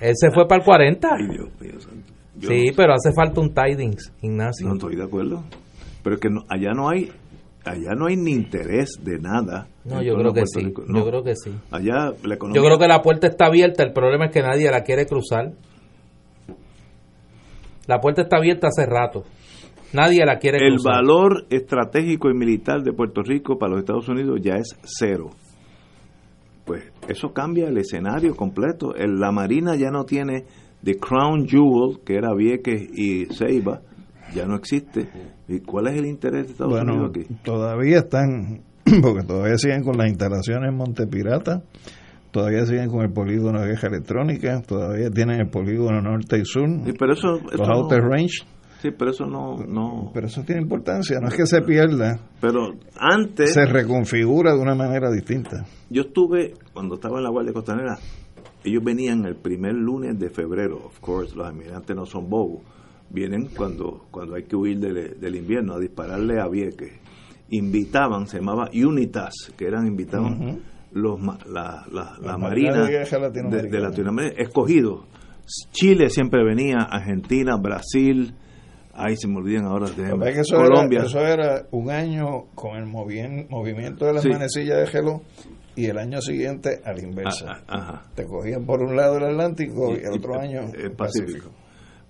él 0.00 0.12
se 0.14 0.30
fue 0.32 0.46
para 0.46 0.60
el 0.60 0.64
40. 0.66 1.08
Ay, 1.10 1.26
Dios 1.28 1.48
mío, 1.60 1.80
santo. 1.80 2.12
Yo 2.38 2.48
Sí, 2.50 2.66
no- 2.68 2.72
pero 2.76 2.94
hace 2.94 3.12
falta 3.12 3.40
un 3.40 3.52
tidings, 3.54 4.12
Ignacio. 4.22 4.66
No 4.66 4.74
estoy 4.74 4.96
de 4.96 5.04
acuerdo. 5.04 5.42
Pero 6.02 6.14
es 6.16 6.20
que 6.20 6.30
no- 6.30 6.44
allá 6.48 6.72
no 6.74 6.88
hay 6.88 7.10
allá 7.64 7.94
no 7.94 8.06
hay 8.06 8.16
ni 8.16 8.30
interés 8.32 8.92
de 9.02 9.18
nada. 9.18 9.66
No, 9.84 10.00
yo 10.02 10.14
creo 10.14 10.32
que 10.32 10.44
sí. 10.46 10.72
Yo 10.88 11.04
creo 11.06 11.22
que 11.22 11.34
sí. 11.36 11.52
Allá 11.70 12.12
la 12.22 12.34
economía 12.36 12.60
Yo 12.62 12.66
creo 12.66 12.78
que 12.78 12.88
la 12.88 13.02
puerta 13.02 13.26
está 13.26 13.46
abierta, 13.46 13.82
el 13.82 13.92
problema 13.92 14.26
es 14.26 14.32
que 14.32 14.40
nadie 14.40 14.70
la 14.70 14.82
quiere 14.84 15.04
cruzar. 15.06 15.52
La 17.86 18.00
puerta 18.00 18.22
está 18.22 18.36
abierta 18.38 18.68
hace 18.68 18.86
rato. 18.86 19.24
Nadie 19.92 20.24
la 20.24 20.38
quiere 20.38 20.58
el 20.66 20.74
cruzar. 20.74 20.94
valor 20.94 21.46
estratégico 21.50 22.30
y 22.30 22.34
militar 22.34 22.82
de 22.82 22.92
Puerto 22.92 23.22
Rico 23.22 23.58
para 23.58 23.72
los 23.72 23.80
Estados 23.80 24.08
Unidos 24.08 24.38
ya 24.42 24.56
es 24.56 24.76
cero. 24.82 25.30
Pues 26.66 26.84
eso 27.08 27.32
cambia 27.32 27.68
el 27.68 27.78
escenario 27.78 28.36
completo. 28.36 28.94
El- 28.94 29.18
la 29.18 29.32
Marina 29.32 29.74
ya 29.76 29.90
no 29.90 30.04
tiene 30.04 30.44
The 30.84 30.96
Crown 30.98 31.46
Jewel, 31.48 31.98
que 32.04 32.14
era 32.16 32.34
Vieques 32.34 32.88
y 32.94 33.26
Ceiba, 33.26 33.80
ya 34.34 34.46
no 34.46 34.56
existe. 34.56 35.08
¿Y 35.48 35.60
cuál 35.60 35.88
es 35.88 35.96
el 35.98 36.06
interés 36.06 36.46
de 36.46 36.52
Estados 36.52 36.72
Bueno, 36.72 36.92
Unidos 36.94 37.10
aquí? 37.10 37.34
todavía 37.42 37.98
están, 37.98 38.60
porque 39.02 39.24
todavía 39.26 39.56
siguen 39.58 39.82
con 39.82 39.96
las 39.96 40.08
instalaciones 40.08 40.70
en 40.70 40.76
Montepirata, 40.76 41.62
todavía 42.30 42.64
siguen 42.66 42.90
con 42.90 43.00
el 43.02 43.12
polígono 43.12 43.60
de 43.62 43.68
guerra 43.68 43.88
electrónica, 43.88 44.60
todavía 44.62 45.10
tienen 45.10 45.40
el 45.40 45.48
polígono 45.48 46.00
norte 46.02 46.38
y 46.38 46.44
sur, 46.44 46.68
Sí, 46.84 46.92
pero 46.98 47.12
eso, 47.14 47.36
eso 47.36 47.56
los 47.56 47.68
no- 47.68 47.74
outer 47.74 48.00
range, 48.02 48.44
Sí, 48.82 48.90
pero 48.96 49.10
eso 49.10 49.24
no, 49.26 49.56
no. 49.66 50.10
pero 50.14 50.28
eso 50.28 50.44
tiene 50.44 50.62
importancia, 50.62 51.18
no 51.20 51.26
es 51.28 51.34
que 51.34 51.46
se 51.46 51.62
pierda, 51.62 52.20
Pero 52.40 52.74
antes 52.96 53.52
se 53.52 53.66
reconfigura 53.66 54.54
de 54.54 54.60
una 54.60 54.76
manera 54.76 55.10
distinta. 55.10 55.64
Yo 55.90 56.02
estuve, 56.02 56.52
cuando 56.72 56.94
estaba 56.94 57.16
en 57.18 57.24
la 57.24 57.30
Guardia 57.30 57.52
Costanera, 57.52 57.98
ellos 58.64 58.82
venían 58.84 59.24
el 59.24 59.36
primer 59.36 59.74
lunes 59.74 60.18
de 60.18 60.30
febrero, 60.30 60.76
of 60.84 60.98
course, 61.00 61.34
los 61.36 61.46
almirantes 61.46 61.94
no 61.96 62.04
son 62.06 62.28
bobos, 62.28 62.62
vienen 63.10 63.48
cuando, 63.56 64.06
cuando 64.10 64.34
hay 64.34 64.44
que 64.44 64.56
huir 64.56 64.78
del, 64.78 65.18
del 65.20 65.36
invierno 65.36 65.74
a 65.74 65.78
dispararle 65.78 66.40
a 66.40 66.48
Vieques. 66.48 66.92
Invitaban, 67.50 68.26
se 68.26 68.38
llamaba 68.38 68.68
Unitas, 68.74 69.32
que 69.56 69.66
eran 69.66 69.86
invitados 69.86 70.30
los, 70.92 71.18
la, 71.20 71.36
la, 71.46 71.86
la 71.92 72.18
La 72.20 72.38
Marina 72.38 72.84
de 72.86 72.98
de, 73.50 73.68
de 73.70 73.80
Latinoamérica, 73.80 74.42
escogidos. 74.42 75.06
Chile 75.72 76.10
siempre 76.10 76.44
venía, 76.44 76.78
Argentina, 76.90 77.56
Brasil, 77.56 78.34
Ay, 79.00 79.14
se 79.16 79.28
me 79.28 79.36
olvidan 79.36 79.64
ahora 79.66 79.88
de 79.90 80.10
Colombia. 80.10 80.98
Era, 80.98 81.06
eso 81.06 81.20
era 81.20 81.66
un 81.70 81.88
año 81.88 82.46
con 82.56 82.76
el 82.76 82.84
movi- 82.86 83.48
movimiento 83.48 84.04
de 84.06 84.12
las 84.14 84.22
Sí. 84.24 84.28
manecillas 84.28 84.76
de 84.78 84.86
gelo 84.88 85.22
y 85.78 85.86
el 85.86 85.98
año 85.98 86.20
siguiente 86.20 86.80
a 86.84 86.92
la 86.92 87.00
inversa. 87.02 87.46
Ah, 87.48 87.60
ah, 87.68 87.76
ajá. 87.78 88.02
Te 88.14 88.24
cogían 88.26 88.64
por 88.66 88.82
un 88.82 88.96
lado 88.96 89.16
el 89.18 89.24
Atlántico 89.24 89.92
y, 89.94 90.04
el 90.04 90.12
otro 90.12 90.34
y- 90.34 90.38
año 90.46 90.60
el 90.74 90.80
el 90.80 90.92
Pacífico. 90.92 91.50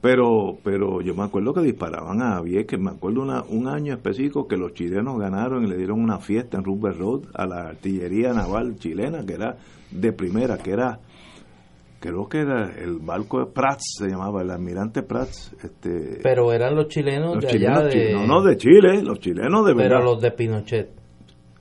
Pero, 0.00 0.56
pero 0.62 1.00
yo 1.00 1.12
me 1.14 1.24
acuerdo 1.24 1.52
que 1.52 1.60
disparaban 1.60 2.22
a 2.22 2.40
Vieques, 2.40 2.78
me 2.78 2.90
acuerdo 2.92 3.20
una, 3.20 3.42
un 3.42 3.66
año 3.66 3.92
específico 3.94 4.46
que 4.46 4.56
los 4.56 4.72
chilenos 4.72 5.18
ganaron 5.18 5.64
y 5.64 5.68
le 5.68 5.76
dieron 5.76 6.00
una 6.00 6.18
fiesta 6.20 6.56
en 6.56 6.62
Rupert 6.64 6.96
Road 6.98 7.22
a 7.34 7.46
la 7.46 7.62
artillería 7.70 8.32
naval 8.32 8.76
chilena, 8.78 9.26
que 9.26 9.34
era 9.34 9.56
de 9.90 10.12
primera, 10.12 10.56
que 10.56 10.70
era, 10.70 11.00
creo 11.98 12.28
que 12.28 12.38
era 12.42 12.70
el 12.78 12.98
barco 13.00 13.40
de 13.40 13.46
Prats, 13.46 13.96
se 13.98 14.06
llamaba, 14.08 14.42
el 14.42 14.50
almirante 14.52 15.02
Prats. 15.02 15.52
Este, 15.64 16.20
Pero 16.22 16.52
eran 16.52 16.76
los 16.76 16.86
chilenos 16.86 17.34
los 17.34 17.42
de 17.44 17.50
chilenos, 17.50 17.78
allá 17.78 17.88
de... 17.88 18.06
chi- 18.08 18.12
no, 18.14 18.24
no 18.26 18.42
de 18.44 18.56
Chile, 18.56 19.02
los 19.02 19.18
chilenos 19.18 19.66
de 19.66 19.74
pero 19.74 19.88
verdad. 19.96 20.04
los 20.04 20.20
de 20.22 20.30
Pinochet. 20.30 20.90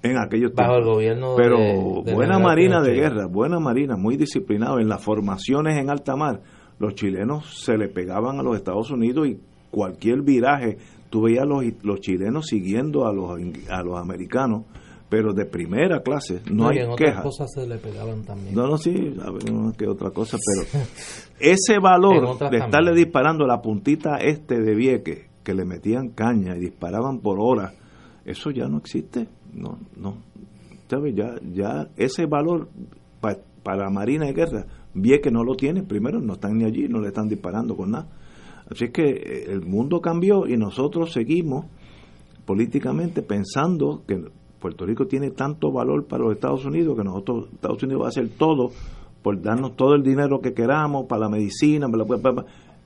En 0.04 0.18
aquellos 0.18 0.54
bajo 0.54 0.76
el 0.76 0.84
tiempos. 0.84 0.94
gobierno 0.96 1.34
pero 1.38 1.58
de- 2.04 2.14
buena 2.14 2.40
marina 2.40 2.82
de 2.82 2.94
guerra 2.94 3.26
buena 3.28 3.60
marina 3.60 3.96
muy 3.98 4.16
disciplinado 4.18 4.80
en 4.80 4.88
las 4.90 5.04
formaciones 5.04 5.78
en 5.78 5.90
alta 5.90 6.16
mar 6.16 6.42
los 6.80 6.94
chilenos 6.96 7.64
se 7.64 7.78
le 7.78 7.88
pegaban 7.88 8.40
a 8.40 8.44
los 8.44 8.56
Estados 8.56 8.92
Unidos 8.92 9.28
y 9.28 9.40
cualquier 9.72 10.22
viraje 10.22 10.78
tú 11.10 11.24
veías 11.24 11.46
los, 11.48 11.64
los 11.84 12.00
chilenos 12.02 12.46
siguiendo 12.46 13.08
a 13.08 13.14
los 13.14 13.40
a 13.70 13.82
los 13.84 13.98
americanos 14.00 14.64
pero 15.10 15.34
de 15.34 15.46
primera 15.46 16.02
clase 16.04 16.42
no, 16.52 16.72
y 16.72 16.80
hay 16.80 16.84
en 16.84 16.92
otras 16.92 17.10
queja 17.12 17.24
cosas 17.24 17.48
se 17.54 17.66
le 17.66 17.78
pegaban 17.78 18.24
también. 18.26 18.54
no, 18.54 18.68
no, 18.68 18.78
sí, 18.78 19.16
a 19.24 19.32
ver, 19.32 19.50
no, 19.52 19.72
que 19.72 19.88
otra 19.88 20.12
cosa, 20.12 20.38
pero 20.70 20.84
ese 21.40 21.80
valor 21.80 22.34
de 22.34 22.38
también. 22.40 22.64
estarle 22.64 22.94
disparando 22.94 23.48
la 23.48 23.62
puntita 23.62 24.18
este 24.18 24.60
de 24.60 24.76
Vieques, 24.76 25.30
que 25.44 25.54
le 25.54 25.64
metían 25.64 26.10
caña 26.10 26.58
y 26.58 26.60
disparaban 26.60 27.20
por 27.20 27.38
hora, 27.40 27.74
eso 28.26 28.52
ya 28.52 28.68
no 28.68 28.80
existe. 28.80 29.30
No, 29.54 29.78
no. 29.96 30.16
¿Sabes? 30.90 31.16
Ya, 31.16 31.36
ya 31.54 31.90
ese 31.98 32.26
valor 32.26 32.70
pa- 33.20 33.38
para 33.64 33.84
la 33.86 33.90
Marina 33.90 34.26
de 34.26 34.34
Guerra, 34.34 34.66
Vieques 34.94 35.32
no 35.34 35.44
lo 35.44 35.56
tiene. 35.56 35.84
Primero, 35.84 36.20
no 36.22 36.34
están 36.34 36.58
ni 36.58 36.66
allí, 36.66 36.88
no 36.88 37.00
le 37.02 37.08
están 37.10 37.28
disparando 37.28 37.76
con 37.76 37.92
nada. 37.92 38.08
Así 38.70 38.86
es 38.86 38.92
que 38.92 39.04
eh, 39.10 39.46
el 39.50 39.66
mundo 39.66 40.02
cambió 40.02 40.48
y 40.48 40.58
nosotros 40.58 41.12
seguimos 41.14 41.66
políticamente 42.46 43.22
pensando 43.22 44.04
que 44.08 44.24
Puerto 44.60 44.86
Rico 44.86 45.06
tiene 45.08 45.32
tanto 45.32 45.72
valor 45.72 46.06
para 46.06 46.24
los 46.24 46.34
Estados 46.34 46.66
Unidos 46.66 46.98
que 46.98 47.04
nosotros, 47.04 47.50
Estados 47.54 47.84
Unidos 47.84 48.02
va 48.04 48.06
a 48.08 48.10
hacer 48.10 48.30
todo 48.38 48.72
por 49.22 49.42
darnos 49.42 49.76
todo 49.76 49.94
el 49.96 50.04
dinero 50.04 50.40
que 50.40 50.54
queramos 50.54 51.06
para 51.08 51.22
la 51.24 51.30
medicina, 51.30 51.88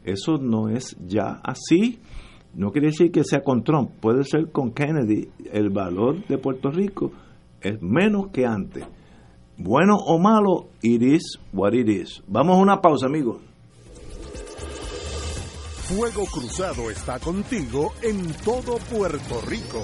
eso 0.04 0.38
no 0.38 0.70
es 0.70 0.98
ya 1.08 1.40
así. 1.44 2.00
No 2.54 2.72
quiere 2.72 2.88
decir 2.88 3.12
que 3.12 3.24
sea 3.24 3.42
con 3.42 3.64
Trump, 3.64 3.92
puede 4.00 4.24
ser 4.24 4.52
con 4.52 4.72
Kennedy. 4.72 5.30
El 5.52 5.70
valor 5.70 6.26
de 6.28 6.38
Puerto 6.38 6.70
Rico 6.70 7.12
es 7.62 7.82
menos 7.82 8.28
que 8.32 8.46
antes. 8.46 8.86
Bueno 9.58 9.96
o 9.96 10.20
malo, 10.20 10.70
it 10.82 11.02
is 11.02 11.40
what 11.54 11.74
it 11.74 11.88
is. 11.88 12.22
Vamos 12.28 12.58
a 12.58 12.62
una 12.62 12.82
pausa, 12.82 13.06
amigos. 13.06 13.38
Fuego 15.84 16.26
Cruzado 16.26 16.90
está 16.90 17.20
contigo 17.20 17.94
en 18.02 18.34
todo 18.46 18.78
Puerto 18.90 19.42
Rico. 19.48 19.84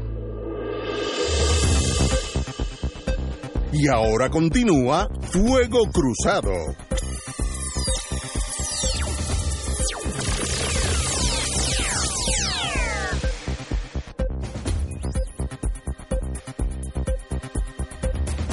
Y 3.80 3.88
ahora 3.90 4.30
continúa 4.30 5.08
Fuego 5.32 5.84
Cruzado. 5.92 6.52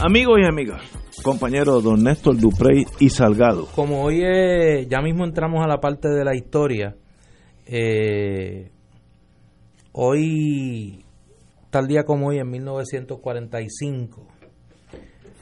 Amigos 0.00 0.38
y 0.42 0.44
amigas, 0.46 0.82
compañeros 1.22 1.82
don 1.82 2.02
Néstor 2.02 2.36
Duprey 2.36 2.84
y 2.98 3.08
Salgado. 3.08 3.66
Como 3.74 4.02
hoy 4.02 4.22
es- 4.22 4.88
ya 4.88 5.00
mismo 5.00 5.24
entramos 5.24 5.64
a 5.64 5.68
la 5.68 5.78
parte 5.80 6.08
de 6.08 6.24
la 6.24 6.34
historia, 6.34 6.96
eh, 7.66 8.70
hoy, 9.92 11.04
tal 11.70 11.86
día 11.86 12.04
como 12.04 12.28
hoy, 12.28 12.38
en 12.38 12.50
1945, 12.50 14.26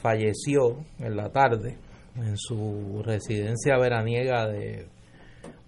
falleció 0.02 0.84
en 0.98 1.16
la 1.16 1.30
tarde 1.30 1.78
en 2.16 2.36
su 2.36 3.02
residencia 3.04 3.78
veraniega 3.78 4.48
de 4.48 4.86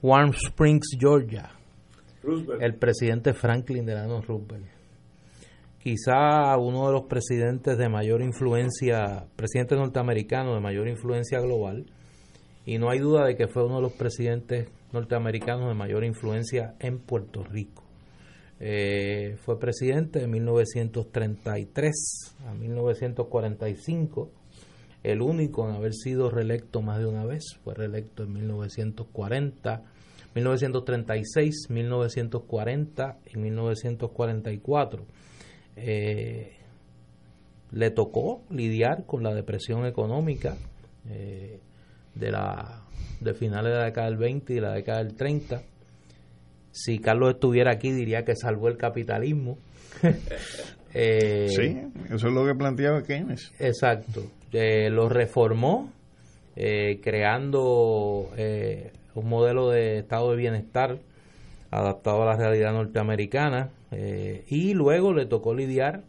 Warm 0.02 0.32
Springs, 0.32 0.96
Georgia, 0.98 1.50
el 2.60 2.74
presidente 2.74 3.32
Franklin 3.32 3.86
Delano 3.86 4.20
Roosevelt. 4.20 4.66
Quizá 5.78 6.56
uno 6.58 6.86
de 6.86 6.92
los 6.92 7.04
presidentes 7.04 7.78
de 7.78 7.88
mayor 7.88 8.22
influencia, 8.22 9.26
presidente 9.36 9.76
norteamericano 9.76 10.54
de 10.54 10.60
mayor 10.60 10.88
influencia 10.88 11.40
global, 11.40 11.86
y 12.66 12.78
no 12.78 12.90
hay 12.90 12.98
duda 12.98 13.26
de 13.26 13.36
que 13.36 13.46
fue 13.46 13.64
uno 13.64 13.76
de 13.76 13.82
los 13.82 13.92
presidentes 13.92 14.68
norteamericanos 14.92 15.68
de 15.68 15.74
mayor 15.74 16.04
influencia 16.04 16.74
en 16.80 16.98
Puerto 16.98 17.44
Rico. 17.44 17.83
Eh, 18.60 19.36
fue 19.44 19.58
presidente 19.58 20.20
de 20.20 20.28
1933 20.28 22.36
a 22.46 22.54
1945, 22.54 24.30
el 25.02 25.22
único 25.22 25.68
en 25.68 25.74
haber 25.74 25.92
sido 25.92 26.30
reelecto 26.30 26.80
más 26.80 26.98
de 26.98 27.06
una 27.06 27.24
vez, 27.24 27.42
fue 27.62 27.74
reelecto 27.74 28.22
en 28.22 28.32
1940, 28.32 29.82
1936, 30.34 31.66
1940 31.68 33.18
y 33.32 33.38
1944. 33.38 35.04
Eh, 35.76 36.52
le 37.72 37.90
tocó 37.90 38.42
lidiar 38.50 39.04
con 39.04 39.24
la 39.24 39.34
depresión 39.34 39.84
económica 39.84 40.56
eh, 41.08 41.60
de 42.14 42.30
la 42.30 42.82
de 43.20 43.34
finales 43.34 43.72
de 43.72 43.78
la 43.78 43.84
década 43.86 44.08
del 44.08 44.18
20 44.18 44.54
y 44.54 44.60
la 44.60 44.72
década 44.72 44.98
del 44.98 45.14
30 45.14 45.62
si 46.74 46.98
Carlos 46.98 47.34
estuviera 47.34 47.70
aquí 47.70 47.92
diría 47.92 48.24
que 48.24 48.34
salvó 48.34 48.68
el 48.68 48.76
capitalismo. 48.76 49.56
Eh, 50.96 51.48
sí, 51.48 51.76
eso 52.14 52.28
es 52.28 52.32
lo 52.32 52.46
que 52.46 52.54
planteaba 52.54 53.02
Keynes. 53.02 53.50
Exacto. 53.58 54.30
Eh, 54.52 54.90
lo 54.90 55.08
reformó 55.08 55.90
eh, 56.54 57.00
creando 57.02 58.30
un 59.16 59.28
modelo 59.28 59.70
de 59.70 59.98
estado 59.98 60.30
de 60.30 60.36
bienestar 60.36 61.00
adaptado 61.72 62.22
a 62.22 62.26
la 62.26 62.36
realidad 62.36 62.74
norteamericana 62.74 63.70
y 64.46 64.72
luego 64.74 65.12
le 65.12 65.26
tocó 65.26 65.52
lidiar 65.52 66.04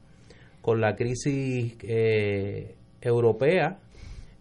con 0.62 0.82
la 0.82 0.96
crisis 0.96 1.76
europea 3.02 3.80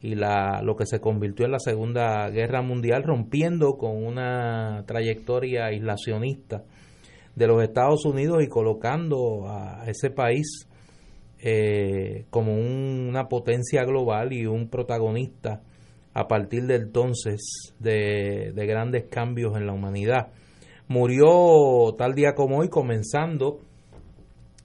y 0.04 0.16
la, 0.16 0.60
lo 0.62 0.76
que 0.76 0.84
se 0.84 1.00
convirtió 1.00 1.46
en 1.46 1.52
la 1.52 1.58
Segunda 1.58 2.28
Guerra 2.28 2.60
Mundial, 2.60 3.04
rompiendo 3.04 3.78
con 3.78 4.04
una 4.04 4.84
trayectoria 4.86 5.64
aislacionista 5.64 6.62
de 7.34 7.46
los 7.46 7.62
Estados 7.62 8.04
Unidos 8.04 8.42
y 8.42 8.48
colocando 8.48 9.48
a 9.48 9.84
ese 9.86 10.10
país 10.10 10.68
eh, 11.40 12.26
como 12.28 12.52
una 12.52 13.28
potencia 13.28 13.82
global 13.84 14.34
y 14.34 14.44
un 14.44 14.68
protagonista 14.68 15.62
a 16.12 16.28
partir 16.28 16.66
de 16.66 16.76
entonces 16.76 17.72
de, 17.78 18.52
de 18.54 18.66
grandes 18.66 19.06
cambios 19.10 19.56
en 19.56 19.66
la 19.66 19.72
humanidad. 19.72 20.28
Murió 20.86 21.94
tal 21.96 22.14
día 22.14 22.34
como 22.34 22.58
hoy, 22.58 22.68
comenzando 22.68 23.60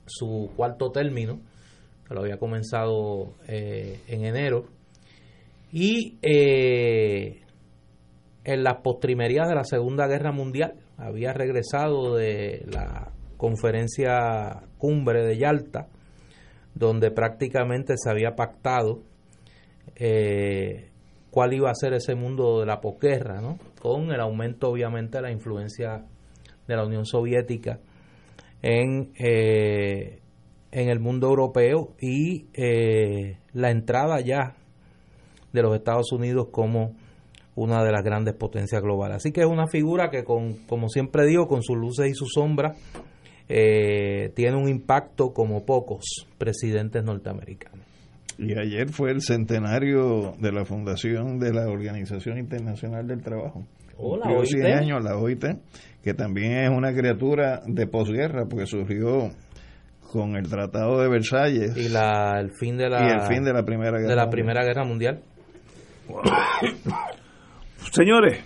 su 0.06 0.52
cuarto 0.57 0.91
término, 0.91 1.40
que 2.06 2.14
lo 2.14 2.22
había 2.24 2.38
comenzado 2.38 3.36
eh, 3.48 4.02
en 4.10 4.26
enero, 4.26 4.66
y 5.71 6.17
eh, 6.21 7.41
en 8.43 8.63
las 8.63 8.77
postrimerías 8.81 9.47
de 9.47 9.55
la 9.55 9.63
Segunda 9.63 10.07
Guerra 10.07 10.31
Mundial 10.31 10.75
había 10.97 11.33
regresado 11.33 12.15
de 12.15 12.65
la 12.67 13.11
conferencia 13.37 14.63
cumbre 14.77 15.23
de 15.23 15.37
Yalta, 15.37 15.87
donde 16.73 17.11
prácticamente 17.11 17.93
se 17.97 18.09
había 18.09 18.35
pactado 18.35 19.01
eh, 19.95 20.89
cuál 21.31 21.53
iba 21.53 21.69
a 21.69 21.75
ser 21.75 21.93
ese 21.93 22.15
mundo 22.15 22.59
de 22.59 22.65
la 22.65 22.81
posguerra, 22.81 23.41
¿no? 23.41 23.59
con 23.81 24.11
el 24.11 24.19
aumento 24.19 24.69
obviamente 24.69 25.17
de 25.17 25.21
la 25.21 25.31
influencia 25.31 26.03
de 26.67 26.75
la 26.75 26.85
Unión 26.85 27.05
Soviética 27.05 27.79
en, 28.61 29.11
eh, 29.19 30.19
en 30.71 30.89
el 30.89 30.99
mundo 30.99 31.27
europeo 31.27 31.95
y 31.99 32.47
la 33.53 33.71
entrada 33.71 34.19
ya 34.21 34.55
de 35.53 35.61
los 35.61 35.76
Estados 35.76 36.11
Unidos 36.11 36.47
como 36.51 36.95
una 37.55 37.84
de 37.84 37.91
las 37.91 38.03
grandes 38.03 38.35
potencias 38.35 38.81
globales. 38.81 39.17
Así 39.17 39.31
que 39.31 39.41
es 39.41 39.47
una 39.47 39.67
figura 39.67 40.09
que, 40.09 40.23
con, 40.23 40.65
como 40.65 40.88
siempre 40.88 41.26
digo, 41.26 41.47
con 41.47 41.61
sus 41.61 41.77
luces 41.77 42.09
y 42.09 42.13
sus 42.13 42.31
sombras, 42.34 42.77
eh, 43.49 44.31
tiene 44.35 44.55
un 44.55 44.69
impacto 44.69 45.34
como 45.34 45.65
pocos 45.65 46.27
presidentes 46.38 47.03
norteamericanos. 47.03 47.85
Y 48.38 48.57
ayer 48.57 48.88
fue 48.89 49.11
el 49.11 49.21
centenario 49.21 50.34
de 50.39 50.51
la 50.53 50.63
fundación 50.63 51.39
de 51.39 51.51
la 51.51 51.67
Organización 51.67 52.38
Internacional 52.38 53.05
del 53.05 53.21
Trabajo. 53.21 53.65
Hola. 53.97 54.45
100 54.45 54.65
años 54.65 55.03
la 55.03 55.17
OIT, 55.17 55.43
que 56.01 56.13
también 56.13 56.53
es 56.53 56.69
una 56.69 56.93
criatura 56.93 57.61
de 57.65 57.85
posguerra, 57.85 58.45
porque 58.45 58.65
surgió 58.65 59.31
con 60.13 60.38
el 60.38 60.47
Tratado 60.47 61.01
de 61.01 61.09
Versalles 61.09 61.76
y 61.76 61.89
la, 61.89 62.39
el 62.39 62.51
fin 62.51 62.77
de 62.77 62.89
la, 62.89 63.05
y 63.05 63.11
el 63.11 63.21
fin 63.27 63.43
de 63.43 63.51
la 63.51 63.63
Primera 63.63 63.97
Guerra 63.97 64.09
de 64.09 64.15
la 64.15 64.30
Primera 64.30 64.63
Guerra 64.63 64.85
Mundial. 64.85 65.21
Señores, 67.91 68.44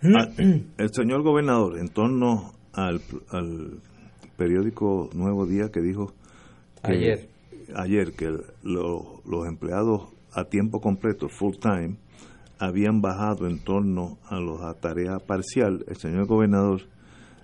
el 0.00 0.92
señor 0.92 1.22
gobernador, 1.22 1.78
en 1.78 1.88
torno 1.88 2.52
al, 2.72 3.00
periódico 4.36 5.10
Nuevo 5.14 5.46
Día 5.46 5.70
que 5.72 5.80
dijo 5.80 6.12
ayer. 6.82 7.28
ayer 7.74 8.12
que 8.12 8.30
los 8.62 9.48
empleados 9.48 10.08
a 10.32 10.44
tiempo 10.44 10.80
completo, 10.80 11.28
full 11.28 11.56
time, 11.60 11.96
habían 12.58 13.00
bajado 13.00 13.46
en 13.48 13.58
torno 13.58 14.18
a 14.28 14.38
los 14.38 14.62
a 14.62 14.74
tarea 14.74 15.18
parcial, 15.18 15.84
el 15.88 15.96
señor 15.96 16.26
gobernador 16.26 16.82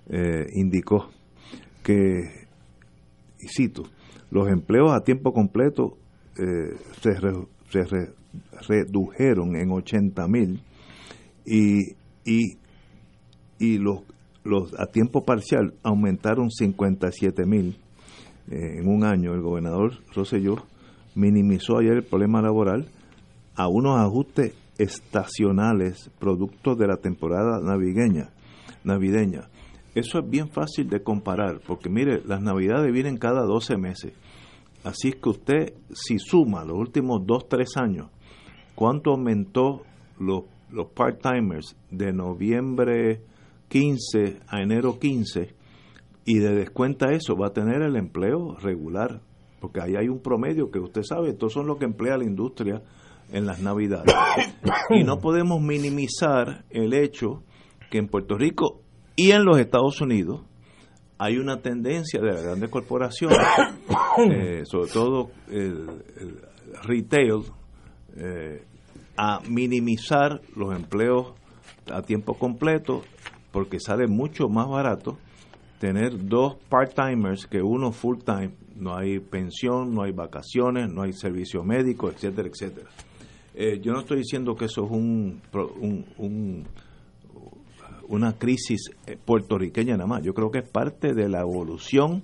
eh, 0.07 0.45
indicó 0.53 1.09
que, 1.83 2.47
y 3.39 3.47
cito, 3.47 3.83
los 4.31 4.49
empleos 4.49 4.91
a 4.91 5.01
tiempo 5.01 5.33
completo 5.33 5.97
eh, 6.37 6.75
se, 7.01 7.13
se 7.83 8.13
redujeron 8.67 9.55
en 9.55 9.71
80 9.71 10.27
mil 10.27 10.61
y, 11.45 11.93
y, 12.25 12.57
y 13.59 13.77
los, 13.77 14.01
los 14.43 14.79
a 14.79 14.87
tiempo 14.87 15.23
parcial 15.23 15.73
aumentaron 15.83 16.49
57 16.51 17.45
mil 17.45 17.77
eh, 18.49 18.79
en 18.79 18.87
un 18.87 19.03
año. 19.03 19.33
El 19.33 19.41
gobernador 19.41 19.93
Rosselló 20.13 20.57
minimizó 21.15 21.77
ayer 21.77 21.93
el 21.93 22.03
problema 22.03 22.41
laboral 22.41 22.87
a 23.55 23.67
unos 23.67 23.99
ajustes 23.99 24.53
estacionales 24.77 26.11
producto 26.19 26.75
de 26.75 26.87
la 26.87 26.97
temporada 26.97 27.59
navideña. 27.61 28.29
navideña. 28.83 29.49
Eso 29.93 30.19
es 30.19 30.29
bien 30.29 30.49
fácil 30.49 30.89
de 30.89 31.01
comparar, 31.01 31.61
porque 31.65 31.89
mire, 31.89 32.21
las 32.25 32.41
navidades 32.41 32.91
vienen 32.91 33.17
cada 33.17 33.43
12 33.43 33.77
meses 33.77 34.13
Así 34.85 35.09
es 35.09 35.15
que 35.15 35.29
usted, 35.29 35.73
si 35.91 36.19
suma 36.19 36.63
los 36.63 36.77
últimos 36.77 37.25
dos, 37.25 37.49
tres 37.49 37.75
años, 37.75 38.11
¿cuánto 38.75 39.09
aumentó 39.09 39.81
los, 40.19 40.43
los 40.69 40.85
part-timers 40.93 41.75
de 41.89 42.13
noviembre 42.13 43.23
15 43.67 44.41
a 44.47 44.61
enero 44.61 44.99
15? 44.99 45.55
Y 46.25 46.37
de 46.37 46.53
descuenta 46.53 47.11
eso, 47.13 47.35
va 47.35 47.47
a 47.47 47.53
tener 47.53 47.81
el 47.81 47.95
empleo 47.95 48.55
regular, 48.61 49.21
porque 49.59 49.81
ahí 49.81 49.95
hay 49.95 50.07
un 50.07 50.19
promedio 50.19 50.69
que 50.69 50.77
usted 50.77 51.01
sabe, 51.01 51.29
estos 51.29 51.53
son 51.53 51.65
los 51.65 51.79
que 51.79 51.85
emplea 51.85 52.17
la 52.17 52.25
industria 52.25 52.83
en 53.31 53.47
las 53.47 53.61
navidades. 53.61 54.13
Y 54.91 55.03
no 55.03 55.17
podemos 55.17 55.61
minimizar 55.61 56.63
el 56.69 56.93
hecho 56.93 57.41
que 57.89 57.97
en 57.97 58.07
Puerto 58.07 58.37
Rico 58.37 58.81
y 59.15 59.31
en 59.31 59.45
los 59.45 59.57
Estados 59.57 59.99
Unidos, 59.99 60.41
hay 61.17 61.37
una 61.37 61.61
tendencia 61.61 62.19
de 62.19 62.33
las 62.33 62.43
grandes 62.43 62.69
corporaciones, 62.69 63.37
eh, 64.29 64.63
sobre 64.65 64.91
todo 64.91 65.31
el, 65.49 65.87
retail, 66.83 67.43
eh, 68.17 68.63
a 69.17 69.39
minimizar 69.47 70.41
los 70.55 70.75
empleos 70.75 71.33
a 71.91 72.01
tiempo 72.01 72.33
completo 72.33 73.03
porque 73.51 73.79
sale 73.79 74.07
mucho 74.07 74.49
más 74.49 74.67
barato 74.67 75.17
tener 75.79 76.27
dos 76.27 76.55
part-timers 76.69 77.47
que 77.47 77.61
uno 77.61 77.91
full-time. 77.91 78.51
No 78.75 78.97
hay 78.97 79.19
pensión, 79.19 79.93
no 79.93 80.03
hay 80.03 80.11
vacaciones, 80.11 80.91
no 80.91 81.03
hay 81.03 81.13
servicio 81.13 81.63
médico, 81.63 82.09
etcétera, 82.09 82.49
etcétera. 82.49 82.89
Eh, 83.53 83.79
yo 83.81 83.93
no 83.93 84.01
estoy 84.01 84.17
diciendo 84.17 84.55
que 84.55 84.65
eso 84.65 84.83
es 84.83 84.91
un, 84.91 85.41
un 86.17 86.65
una 88.09 88.33
crisis 88.33 88.91
eh, 89.07 89.17
puertorriqueña 89.23 89.97
nada 89.97 90.07
más. 90.07 90.23
Yo 90.23 90.33
creo 90.33 90.51
que 90.51 90.59
es 90.59 90.69
parte 90.69 91.13
de 91.13 91.29
la 91.29 91.41
evolución 91.41 92.23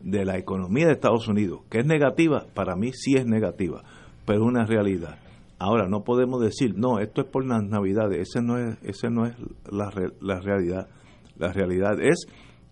de 0.00 0.24
la 0.24 0.38
economía 0.38 0.86
de 0.86 0.92
Estados 0.92 1.28
Unidos, 1.28 1.60
que 1.70 1.80
es 1.80 1.86
negativa, 1.86 2.46
para 2.54 2.76
mí 2.76 2.92
sí 2.92 3.16
es 3.16 3.26
negativa, 3.26 3.82
pero 4.24 4.42
es 4.42 4.46
una 4.46 4.64
realidad. 4.64 5.18
Ahora, 5.58 5.88
no 5.88 6.04
podemos 6.04 6.40
decir, 6.40 6.74
no, 6.76 7.00
esto 7.00 7.22
es 7.22 7.26
por 7.26 7.44
las 7.44 7.64
navidades, 7.64 8.28
ese 8.28 8.42
no 8.42 8.58
es, 8.58 8.78
ese 8.82 9.10
no 9.10 9.26
es 9.26 9.34
la, 9.70 9.90
la 10.20 10.40
realidad. 10.40 10.88
La 11.36 11.52
realidad 11.52 12.00
es 12.00 12.26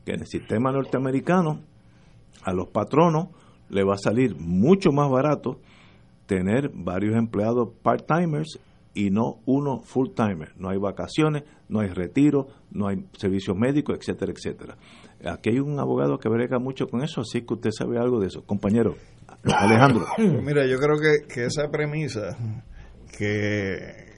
que 0.05 0.13
en 0.13 0.21
el 0.21 0.27
sistema 0.27 0.71
norteamericano 0.71 1.61
a 2.45 2.53
los 2.53 2.69
patronos 2.69 3.29
le 3.69 3.83
va 3.83 3.95
a 3.95 3.99
salir 3.99 4.37
mucho 4.37 4.93
más 4.93 5.11
barato 5.11 5.59
tener 6.27 6.71
varios 6.73 7.17
empleados 7.17 7.71
part-timers 7.83 8.61
y 8.97 9.11
no 9.11 9.41
uno 9.45 9.83
full 9.83 10.09
timer. 10.17 10.55
No 10.57 10.71
hay 10.71 10.79
vacaciones, 10.79 11.45
no 11.69 11.81
hay 11.81 11.89
retiro, 11.89 12.49
no 12.71 12.89
hay 12.89 13.05
servicios 13.13 13.55
médicos, 13.55 13.99
etcétera, 14.01 14.33
etcétera. 14.33 14.77
Aquí 15.23 15.51
hay 15.51 15.61
un 15.61 15.79
abogado 15.79 16.19
que 16.19 16.31
brega 16.31 16.59
mucho 16.59 16.87
con 16.89 17.03
eso, 17.03 17.21
así 17.21 17.43
que 17.43 17.55
usted 17.55 17.71
sabe 17.77 17.99
algo 17.99 18.19
de 18.21 18.29
eso. 18.29 18.43
Compañero, 18.47 18.97
Alejandro. 19.45 20.07
Mira, 20.19 20.67
yo 20.67 20.79
creo 20.79 20.97
que, 20.99 21.33
que 21.33 21.45
esa 21.45 21.69
premisa 21.71 22.39
que 23.19 24.15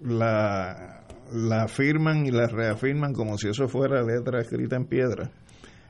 la, 0.00 1.04
la 1.30 1.64
afirman 1.64 2.24
y 2.24 2.30
la 2.30 2.46
reafirman 2.46 3.12
como 3.12 3.36
si 3.36 3.50
eso 3.50 3.68
fuera 3.68 4.02
letra 4.02 4.40
escrita 4.40 4.76
en 4.76 4.86
piedra, 4.86 5.30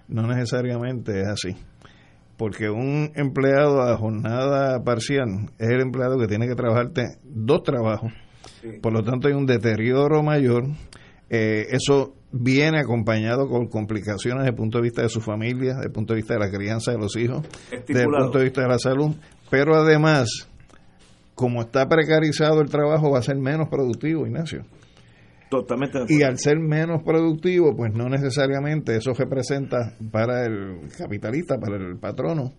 no 0.09 0.27
necesariamente 0.27 1.21
es 1.21 1.29
así. 1.29 1.57
Porque 2.43 2.69
un 2.69 3.13
empleado 3.15 3.83
a 3.83 3.97
jornada 3.97 4.83
parcial 4.83 5.49
es 5.61 5.69
el 5.69 5.81
empleado 5.81 6.19
que 6.19 6.27
tiene 6.27 6.49
que 6.49 6.57
trabajarte 6.57 7.19
dos 7.23 7.63
trabajos. 7.63 8.13
Por 8.83 8.93
lo 8.93 9.05
tanto, 9.05 9.29
hay 9.29 9.35
un 9.35 9.47
deterioro 9.47 10.25
mayor. 10.25 10.65
Eh, 11.31 11.69
eso 11.71 12.17
viene 12.33 12.81
acompañado 12.81 13.47
con 13.47 13.69
complicaciones 13.69 14.41
desde 14.41 14.51
el 14.51 14.57
punto 14.57 14.79
de 14.79 14.83
vista 14.83 15.03
de 15.03 15.09
su 15.09 15.21
familia, 15.21 15.75
desde 15.75 15.87
el 15.87 15.93
punto 15.93 16.15
de 16.15 16.17
vista 16.17 16.35
de 16.35 16.41
la 16.41 16.51
crianza 16.51 16.91
de 16.91 16.99
los 16.99 17.15
hijos, 17.15 17.47
desde 17.71 18.03
el 18.03 18.09
punto 18.09 18.39
de 18.39 18.45
vista 18.45 18.63
de 18.63 18.69
la 18.69 18.79
salud. 18.81 19.15
Pero 19.49 19.77
además, 19.77 20.49
como 21.37 21.61
está 21.61 21.89
precarizado 21.89 22.61
el 22.61 22.69
trabajo, 22.69 23.09
va 23.13 23.21
a 23.21 23.23
ser 23.23 23.37
menos 23.37 23.69
productivo, 23.69 24.27
Ignacio. 24.27 24.65
Totalmente. 25.53 25.99
Y 26.09 26.23
al 26.23 26.39
ser 26.39 26.59
menos 26.59 27.03
productivo, 27.03 27.77
pues 27.77 27.93
no 27.93 28.09
necesariamente 28.09 28.97
eso 28.97 29.13
representa 29.13 29.95
para 30.11 30.47
el 30.47 30.89
capitalista, 30.97 31.59
para 31.59 31.77
el 31.77 31.99
patrono, 31.99 32.55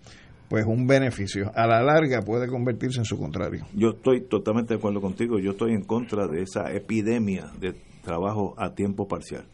pues 0.48 0.64
un 0.68 0.86
beneficio. 0.86 1.52
A 1.56 1.66
la 1.66 1.82
larga 1.82 2.22
puede 2.22 2.48
convertirse 2.48 3.00
en 3.00 3.06
su 3.06 3.18
contrario. 3.18 3.66
Yo 3.74 3.96
estoy 3.96 4.28
totalmente 4.28 4.76
de 4.76 4.78
acuerdo 4.78 5.02
contigo. 5.02 5.40
Yo 5.40 5.54
estoy 5.54 5.74
en 5.74 5.82
contra 5.82 6.28
de 6.28 6.44
esa 6.44 6.72
epidemia 6.72 7.48
de 7.60 7.74
trabajo 8.04 8.54
a 8.60 8.76
tiempo 8.76 9.08
parcial. 9.08 9.46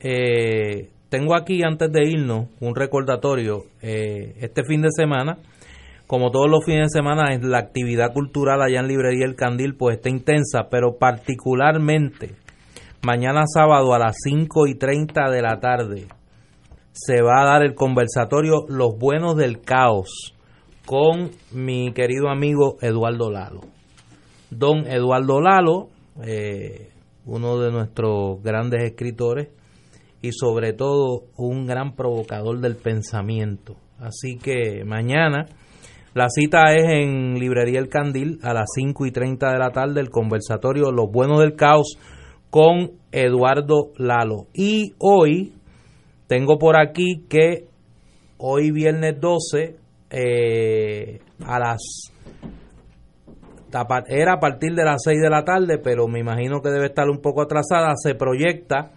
Eh, 0.00 0.88
tengo 1.08 1.36
aquí, 1.36 1.62
antes 1.62 1.92
de 1.92 2.04
irnos, 2.04 2.48
un 2.58 2.74
recordatorio. 2.74 3.62
Eh, 3.80 4.34
este 4.40 4.64
fin 4.64 4.82
de 4.82 4.90
semana, 4.90 5.38
como 6.08 6.32
todos 6.32 6.50
los 6.50 6.64
fines 6.64 6.92
de 6.92 6.98
semana, 6.98 7.26
la 7.40 7.58
actividad 7.58 8.12
cultural 8.12 8.60
allá 8.60 8.80
en 8.80 8.88
Librería 8.88 9.24
El 9.24 9.36
Candil 9.36 9.76
pues 9.76 9.98
está 9.98 10.08
intensa, 10.08 10.66
pero 10.68 10.96
particularmente 10.98 12.44
mañana 13.06 13.44
sábado 13.46 13.94
a 13.94 14.00
las 14.00 14.16
5 14.24 14.66
y 14.66 14.74
30 14.74 15.30
de 15.30 15.40
la 15.40 15.60
tarde 15.60 16.08
se 16.90 17.22
va 17.22 17.40
a 17.40 17.44
dar 17.44 17.62
el 17.62 17.76
conversatorio 17.76 18.64
Los 18.68 18.98
Buenos 18.98 19.36
del 19.36 19.60
Caos 19.60 20.34
con 20.84 21.30
mi 21.52 21.92
querido 21.92 22.28
amigo 22.28 22.78
Eduardo 22.80 23.30
Lalo. 23.30 23.60
Don 24.50 24.88
Eduardo 24.88 25.40
Lalo, 25.40 25.88
eh, 26.24 26.90
uno 27.26 27.60
de 27.60 27.70
nuestros 27.70 28.42
grandes 28.42 28.82
escritores 28.82 29.50
y 30.20 30.32
sobre 30.32 30.72
todo 30.72 31.26
un 31.36 31.64
gran 31.64 31.94
provocador 31.94 32.58
del 32.58 32.74
pensamiento. 32.74 33.76
Así 34.00 34.36
que 34.36 34.82
mañana 34.84 35.46
la 36.12 36.28
cita 36.28 36.74
es 36.74 36.82
en 36.88 37.38
Librería 37.38 37.78
El 37.78 37.88
Candil 37.88 38.40
a 38.42 38.52
las 38.52 38.66
5 38.74 39.06
y 39.06 39.12
30 39.12 39.52
de 39.52 39.58
la 39.60 39.70
tarde, 39.70 40.00
el 40.00 40.10
conversatorio 40.10 40.90
Los 40.90 41.06
Buenos 41.12 41.38
del 41.38 41.54
Caos 41.54 41.96
con 42.50 42.92
Eduardo 43.12 43.92
Lalo. 43.96 44.46
Y 44.54 44.94
hoy 44.98 45.52
tengo 46.26 46.58
por 46.58 46.76
aquí 46.76 47.24
que 47.28 47.66
hoy 48.38 48.70
viernes 48.70 49.20
12 49.20 49.76
eh, 50.10 51.20
a 51.44 51.58
las 51.58 51.80
era 54.08 54.34
a 54.34 54.40
partir 54.40 54.74
de 54.74 54.84
las 54.84 55.02
6 55.04 55.20
de 55.20 55.28
la 55.28 55.44
tarde, 55.44 55.78
pero 55.78 56.08
me 56.08 56.20
imagino 56.20 56.62
que 56.62 56.70
debe 56.70 56.86
estar 56.86 57.08
un 57.10 57.20
poco 57.20 57.42
atrasada, 57.42 57.92
se 57.96 58.14
proyecta 58.14 58.92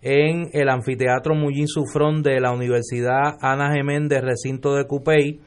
en 0.00 0.50
el 0.52 0.68
anfiteatro 0.68 1.34
Mullín 1.34 1.68
Sufrón 1.68 2.22
de 2.22 2.40
la 2.40 2.52
Universidad 2.52 3.36
Ana 3.40 3.72
Geméndez, 3.72 4.22
recinto 4.22 4.74
de 4.74 4.86
Cupey, 4.86 5.40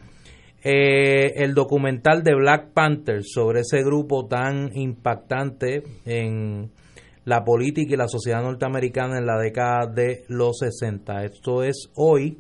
eh, 0.63 1.33
el 1.37 1.53
documental 1.53 2.23
de 2.23 2.35
Black 2.35 2.73
Panther 2.73 3.23
sobre 3.23 3.61
ese 3.61 3.83
grupo 3.83 4.27
tan 4.27 4.69
impactante 4.75 5.83
en 6.05 6.71
la 7.27 7.43
política 7.43 7.93
y 7.93 7.97
la 7.97 8.07
sociedad 8.07 8.41
norteamericana 8.41 9.17
en 9.17 9.25
la 9.25 9.37
década 9.37 9.85
de 9.85 10.23
los 10.29 10.59
60. 10.59 11.25
Esto 11.25 11.61
es 11.61 11.91
hoy, 11.93 12.37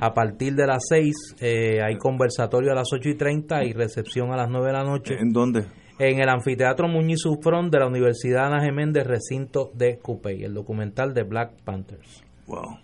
a 0.00 0.14
partir 0.14 0.54
de 0.54 0.68
las 0.68 0.84
6, 0.88 1.34
eh, 1.40 1.80
hay 1.82 1.98
conversatorio 1.98 2.70
a 2.70 2.76
las 2.76 2.92
8 2.92 3.08
y 3.08 3.16
30 3.16 3.64
y 3.64 3.72
recepción 3.72 4.32
a 4.32 4.36
las 4.36 4.48
9 4.48 4.68
de 4.68 4.72
la 4.72 4.84
noche. 4.84 5.16
¿En 5.18 5.32
dónde? 5.32 5.64
En 5.98 6.20
el 6.20 6.28
anfiteatro 6.28 6.86
Muñiz 6.86 7.18
Sufrón 7.22 7.70
de 7.70 7.80
la 7.80 7.88
Universidad 7.88 8.46
Ana 8.46 8.62
Geméndez, 8.62 9.04
recinto 9.04 9.72
de 9.74 9.98
Cupey, 9.98 10.44
el 10.44 10.54
documental 10.54 11.12
de 11.12 11.24
Black 11.24 11.64
Panthers. 11.64 12.22
Wow. 12.46 12.78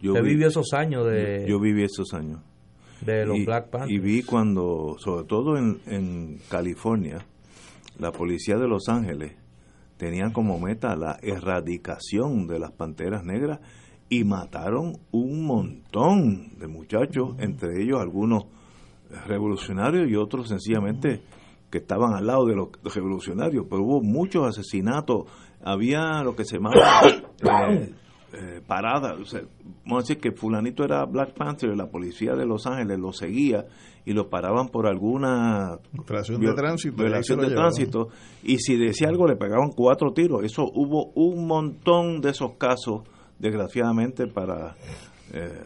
Yo 0.00 0.12
Usted 0.12 0.24
vivió 0.24 0.48
esos 0.48 0.72
años 0.72 1.06
de... 1.06 1.44
Yo, 1.46 1.60
viví 1.60 1.82
esos 1.82 2.14
años. 2.14 2.40
De 3.02 3.26
los 3.26 3.44
Black 3.44 3.68
Panthers. 3.68 3.92
Y 3.92 3.98
vi 3.98 4.22
cuando, 4.22 4.96
sobre 5.00 5.26
todo 5.26 5.58
en, 5.58 5.80
en 5.84 6.38
California, 6.48 7.26
la 7.98 8.10
policía 8.10 8.56
de 8.56 8.66
Los 8.66 8.88
Ángeles 8.88 9.36
tenían 9.96 10.32
como 10.32 10.58
meta 10.58 10.96
la 10.96 11.18
erradicación 11.22 12.46
de 12.46 12.58
las 12.58 12.72
panteras 12.72 13.24
negras 13.24 13.60
y 14.08 14.24
mataron 14.24 14.98
un 15.10 15.44
montón 15.44 16.58
de 16.58 16.68
muchachos, 16.68 17.34
entre 17.38 17.82
ellos 17.82 18.00
algunos 18.00 18.44
revolucionarios 19.26 20.08
y 20.08 20.16
otros 20.16 20.48
sencillamente 20.48 21.22
que 21.70 21.78
estaban 21.78 22.14
al 22.14 22.26
lado 22.26 22.46
de 22.46 22.54
los 22.54 22.68
revolucionarios, 22.94 23.66
pero 23.68 23.82
hubo 23.82 24.00
muchos 24.00 24.46
asesinatos, 24.46 25.24
había 25.64 26.22
lo 26.22 26.36
que 26.36 26.44
se 26.44 26.56
llamaba 26.56 27.00
eh, 27.70 27.92
eh, 28.32 28.60
parada, 28.66 29.14
vamos 29.14 29.34
a 29.34 29.96
decir 29.98 30.18
que 30.18 30.32
fulanito 30.32 30.84
era 30.84 31.04
Black 31.04 31.34
Panther, 31.34 31.76
la 31.76 31.86
policía 31.86 32.34
de 32.34 32.44
Los 32.44 32.66
Ángeles 32.66 32.98
lo 32.98 33.12
seguía 33.12 33.66
y 34.04 34.12
lo 34.12 34.28
paraban 34.28 34.68
por 34.68 34.86
alguna 34.86 35.78
violación 35.92 36.40
de 36.40 36.54
tránsito, 36.54 36.96
violación 36.96 37.40
de 37.40 37.50
tránsito 37.50 38.08
y 38.42 38.58
si 38.58 38.76
decía 38.76 39.08
algo 39.08 39.26
le 39.26 39.36
pegaban 39.36 39.70
cuatro 39.70 40.12
tiros. 40.12 40.44
Eso 40.44 40.64
hubo 40.64 41.12
un 41.14 41.46
montón 41.46 42.20
de 42.20 42.30
esos 42.30 42.54
casos, 42.54 43.02
desgraciadamente 43.38 44.26
para 44.26 44.76
eh, 45.32 45.64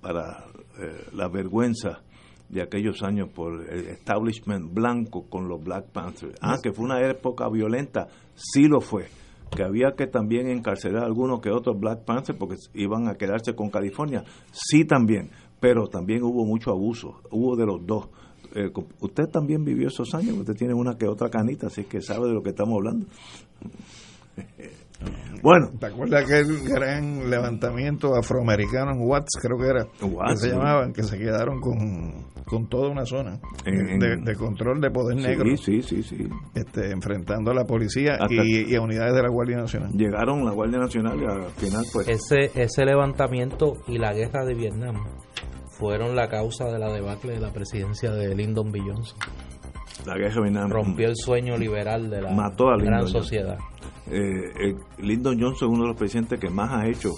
para 0.00 0.44
eh, 0.78 1.06
la 1.14 1.28
vergüenza 1.28 2.02
de 2.48 2.62
aquellos 2.62 3.02
años 3.02 3.30
por 3.34 3.68
el 3.70 3.88
establishment 3.88 4.72
blanco 4.72 5.26
con 5.28 5.48
los 5.48 5.62
Black 5.62 5.86
Panthers. 5.92 6.36
Ah, 6.40 6.58
que 6.62 6.72
fue 6.72 6.84
una 6.84 7.00
época 7.08 7.48
violenta, 7.48 8.08
sí 8.34 8.68
lo 8.68 8.80
fue. 8.80 9.06
Que 9.54 9.62
había 9.62 9.94
que 9.96 10.06
también 10.06 10.48
encarcelar 10.48 11.02
a 11.02 11.06
algunos 11.06 11.40
que 11.40 11.50
otros 11.50 11.78
Black 11.78 12.04
Panthers 12.04 12.38
porque 12.38 12.56
iban 12.74 13.08
a 13.08 13.14
quedarse 13.14 13.54
con 13.54 13.70
California, 13.70 14.24
sí 14.52 14.84
también 14.84 15.30
pero 15.64 15.88
también 15.88 16.22
hubo 16.22 16.44
mucho 16.44 16.72
abuso, 16.72 17.22
hubo 17.30 17.56
de 17.56 17.64
los 17.64 17.86
dos. 17.86 18.08
Eh, 18.54 18.70
usted 19.00 19.30
también 19.30 19.64
vivió 19.64 19.88
esos 19.88 20.14
años, 20.14 20.36
usted 20.36 20.52
tiene 20.52 20.74
una 20.74 20.98
que 20.98 21.08
otra 21.08 21.30
canita, 21.30 21.68
así 21.68 21.84
que 21.84 22.02
sabe 22.02 22.28
de 22.28 22.34
lo 22.34 22.42
que 22.42 22.50
estamos 22.50 22.74
hablando. 22.76 23.06
Bueno. 25.42 25.70
¿Te 25.78 25.86
acuerdas 25.86 26.24
aquel 26.24 26.60
gran 26.66 27.28
levantamiento 27.28 28.14
afroamericano 28.16 28.92
en 28.92 29.00
Watts, 29.02 29.38
creo 29.40 29.58
que 29.58 29.66
era? 29.66 29.84
que 29.84 30.36
se 30.36 30.48
llamaban, 30.50 30.92
que 30.92 31.02
se 31.02 31.18
quedaron 31.18 31.60
con, 31.60 32.68
toda 32.68 32.88
una 32.88 33.04
zona 33.04 33.38
de, 33.64 34.34
control 34.36 34.80
de 34.80 34.90
poder 34.90 35.16
negro. 35.16 35.54
Sí, 35.56 35.82
sí, 35.82 36.02
sí. 36.02 36.28
Este, 36.54 36.90
enfrentando 36.90 37.50
a 37.50 37.54
la 37.54 37.64
policía 37.64 38.18
y, 38.30 38.74
a 38.74 38.80
unidades 38.80 39.14
de 39.14 39.22
la 39.22 39.28
Guardia 39.28 39.58
Nacional. 39.58 39.90
Llegaron 39.92 40.44
la 40.44 40.52
Guardia 40.52 40.78
Nacional 40.78 41.20
y 41.20 41.26
al 41.26 41.50
final, 41.50 41.84
pues. 41.92 42.08
Ese, 42.08 42.50
ese 42.54 42.84
levantamiento 42.86 43.74
y 43.86 43.98
la 43.98 44.14
guerra 44.14 44.46
de 44.46 44.54
Vietnam 44.54 44.96
fueron 45.66 46.16
la 46.16 46.28
causa 46.28 46.66
de 46.66 46.78
la 46.78 46.90
debacle 46.92 47.34
de 47.34 47.40
la 47.40 47.52
presidencia 47.52 48.10
de 48.12 48.34
Lyndon 48.34 48.70
B. 48.70 48.80
Johnson. 48.80 49.18
La 50.06 50.16
guerra 50.16 50.34
de 50.34 50.42
Vietnam 50.42 50.70
rompió 50.70 51.08
el 51.08 51.16
sueño 51.16 51.56
liberal 51.56 52.10
de 52.10 52.22
la 52.22 52.30
mató 52.30 52.68
a 52.68 52.76
gran 52.76 53.06
sociedad. 53.08 53.58
Eh, 54.10 54.74
Lyndon 54.98 55.40
Johnson 55.40 55.68
es 55.70 55.74
uno 55.74 55.82
de 55.82 55.88
los 55.88 55.96
presidentes 55.96 56.38
que 56.38 56.50
más 56.50 56.70
ha 56.72 56.86
hecho 56.86 57.10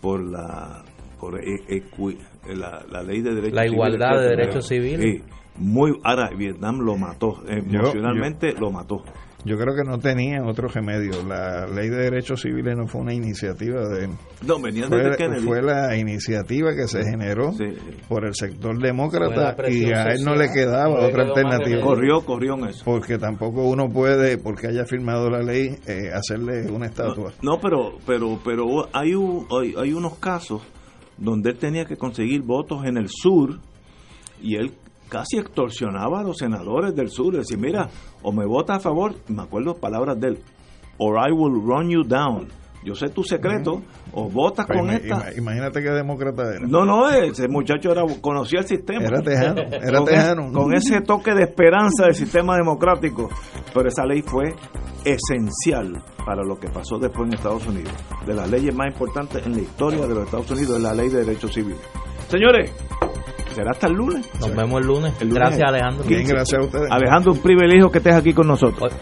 por 0.00 0.22
la 0.22 0.82
por 1.20 1.34
la, 1.34 3.02
ley 3.02 3.22
de 3.22 3.34
derechos 3.34 3.54
la 3.54 3.66
igualdad 3.66 4.20
de 4.20 4.28
derechos 4.28 4.68
civiles. 4.68 5.22
muy 5.56 5.98
ahora 6.04 6.30
Vietnam 6.36 6.80
lo 6.80 6.96
mató 6.96 7.42
emocionalmente 7.48 8.52
lo 8.52 8.70
mató 8.70 9.02
yo 9.46 9.56
creo 9.56 9.76
que 9.76 9.84
no 9.84 9.98
tenía 9.98 10.42
otro 10.44 10.66
remedio. 10.66 11.22
La 11.24 11.66
ley 11.66 11.88
de 11.88 11.96
derechos 11.96 12.42
civiles 12.42 12.76
no 12.76 12.86
fue 12.88 13.00
una 13.00 13.14
iniciativa 13.14 13.88
de... 13.88 14.08
No, 14.44 14.60
venía 14.60 14.88
fue, 14.88 15.16
Fue 15.40 15.62
la 15.62 15.96
iniciativa 15.96 16.74
que 16.74 16.88
se 16.88 17.04
generó 17.04 17.52
por 18.08 18.26
el 18.26 18.34
sector 18.34 18.76
demócrata 18.78 19.54
y 19.68 19.92
a 19.92 20.06
él 20.06 20.24
no 20.24 20.34
le 20.34 20.50
quedaba 20.52 21.06
otra 21.06 21.22
alternativa. 21.22 21.80
Corrió, 21.80 22.22
corrió 22.22 22.54
en 22.54 22.70
eso. 22.70 22.84
Porque 22.84 23.18
tampoco 23.18 23.62
uno 23.62 23.88
puede, 23.88 24.36
porque 24.36 24.66
haya 24.66 24.84
firmado 24.84 25.30
la 25.30 25.42
ley, 25.42 25.76
eh, 25.86 26.10
hacerle 26.12 26.68
una 26.68 26.86
estatua. 26.86 27.32
No, 27.40 27.60
pero 27.60 27.98
pero 28.04 28.40
pero 28.44 28.88
hay, 28.92 29.12
hay, 29.12 29.74
hay 29.78 29.92
unos 29.92 30.18
casos 30.18 30.62
donde 31.18 31.50
él 31.50 31.58
tenía 31.58 31.84
que 31.84 31.96
conseguir 31.96 32.42
votos 32.42 32.84
en 32.84 32.96
el 32.96 33.08
sur 33.08 33.60
y 34.42 34.56
él 34.56 34.74
casi 35.08 35.38
extorsionaba 35.38 36.20
a 36.20 36.22
los 36.24 36.36
senadores 36.38 36.94
del 36.94 37.10
sur, 37.10 37.36
decir, 37.36 37.58
mira, 37.58 37.88
o 38.22 38.32
me 38.32 38.44
vota 38.46 38.74
a 38.76 38.80
favor, 38.80 39.14
me 39.28 39.42
acuerdo 39.42 39.74
palabras 39.74 40.18
de 40.20 40.28
él, 40.28 40.38
or 40.98 41.16
I 41.18 41.32
will 41.32 41.54
run 41.64 41.88
you 41.90 42.02
down. 42.02 42.48
Yo 42.84 42.94
sé 42.94 43.08
tu 43.08 43.24
secreto, 43.24 43.82
o 44.12 44.28
votas 44.30 44.64
Pues 44.64 44.78
con 44.78 44.90
esta. 44.90 45.06
ima- 45.32 45.36
Imagínate 45.38 45.82
qué 45.82 45.90
demócrata 45.90 46.42
era. 46.54 46.68
No, 46.68 46.84
no, 46.84 47.08
ese 47.10 47.48
muchacho 47.48 47.90
era, 47.90 48.02
conocía 48.20 48.60
el 48.60 48.66
sistema. 48.66 49.04
Era 49.06 49.22
tejano, 49.22 49.60
era 49.62 49.98
con, 49.98 50.06
tejano. 50.06 50.46
es- 50.46 50.52
con 50.52 50.72
ese 50.74 51.00
toque 51.00 51.34
de 51.34 51.42
esperanza 51.42 52.04
del 52.04 52.14
sistema 52.14 52.54
democrático. 52.56 53.28
Pero 53.74 53.88
esa 53.88 54.04
ley 54.06 54.22
fue 54.22 54.54
esencial 55.04 56.00
para 56.24 56.42
lo 56.44 56.58
que 56.58 56.68
pasó 56.68 56.98
después 56.98 57.26
en 57.28 57.34
Estados 57.34 57.66
Unidos. 57.66 57.92
De 58.24 58.34
las 58.34 58.48
leyes 58.50 58.74
más 58.74 58.88
importantes 58.88 59.44
en 59.44 59.52
la 59.52 59.60
historia 59.62 60.06
de 60.06 60.14
los 60.14 60.24
Estados 60.24 60.50
Unidos 60.50 60.76
es 60.76 60.82
la 60.82 60.94
ley 60.94 61.08
de 61.08 61.24
derechos 61.24 61.52
civiles. 61.52 61.80
Señores, 62.28 62.70
será 63.56 63.70
hasta 63.70 63.86
el 63.86 63.94
lunes. 63.94 64.28
Nos 64.38 64.54
vemos 64.54 64.80
el 64.82 64.86
lunes. 64.86 65.14
El 65.20 65.28
lunes 65.28 65.40
Gracias, 65.40 65.62
es 65.62 65.68
Alejandro. 65.68 66.04
15. 66.06 66.34
Alejandro, 66.90 67.32
un 67.32 67.38
privilegio 67.38 67.90
que 67.90 67.98
estés 67.98 68.14
aquí 68.14 68.34
con 68.34 68.46
nosotros. 68.46 68.92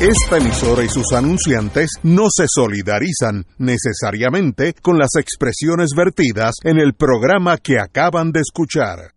Esta 0.00 0.38
emisora 0.38 0.82
y 0.82 0.88
sus 0.88 1.12
anunciantes 1.12 1.90
no 2.02 2.24
se 2.28 2.46
solidarizan 2.48 3.46
necesariamente 3.58 4.74
con 4.82 4.98
las 4.98 5.10
expresiones 5.16 5.90
vertidas 5.96 6.56
en 6.64 6.78
el 6.78 6.94
programa 6.94 7.56
que 7.56 7.78
acaban 7.78 8.32
de 8.32 8.40
escuchar. 8.40 9.12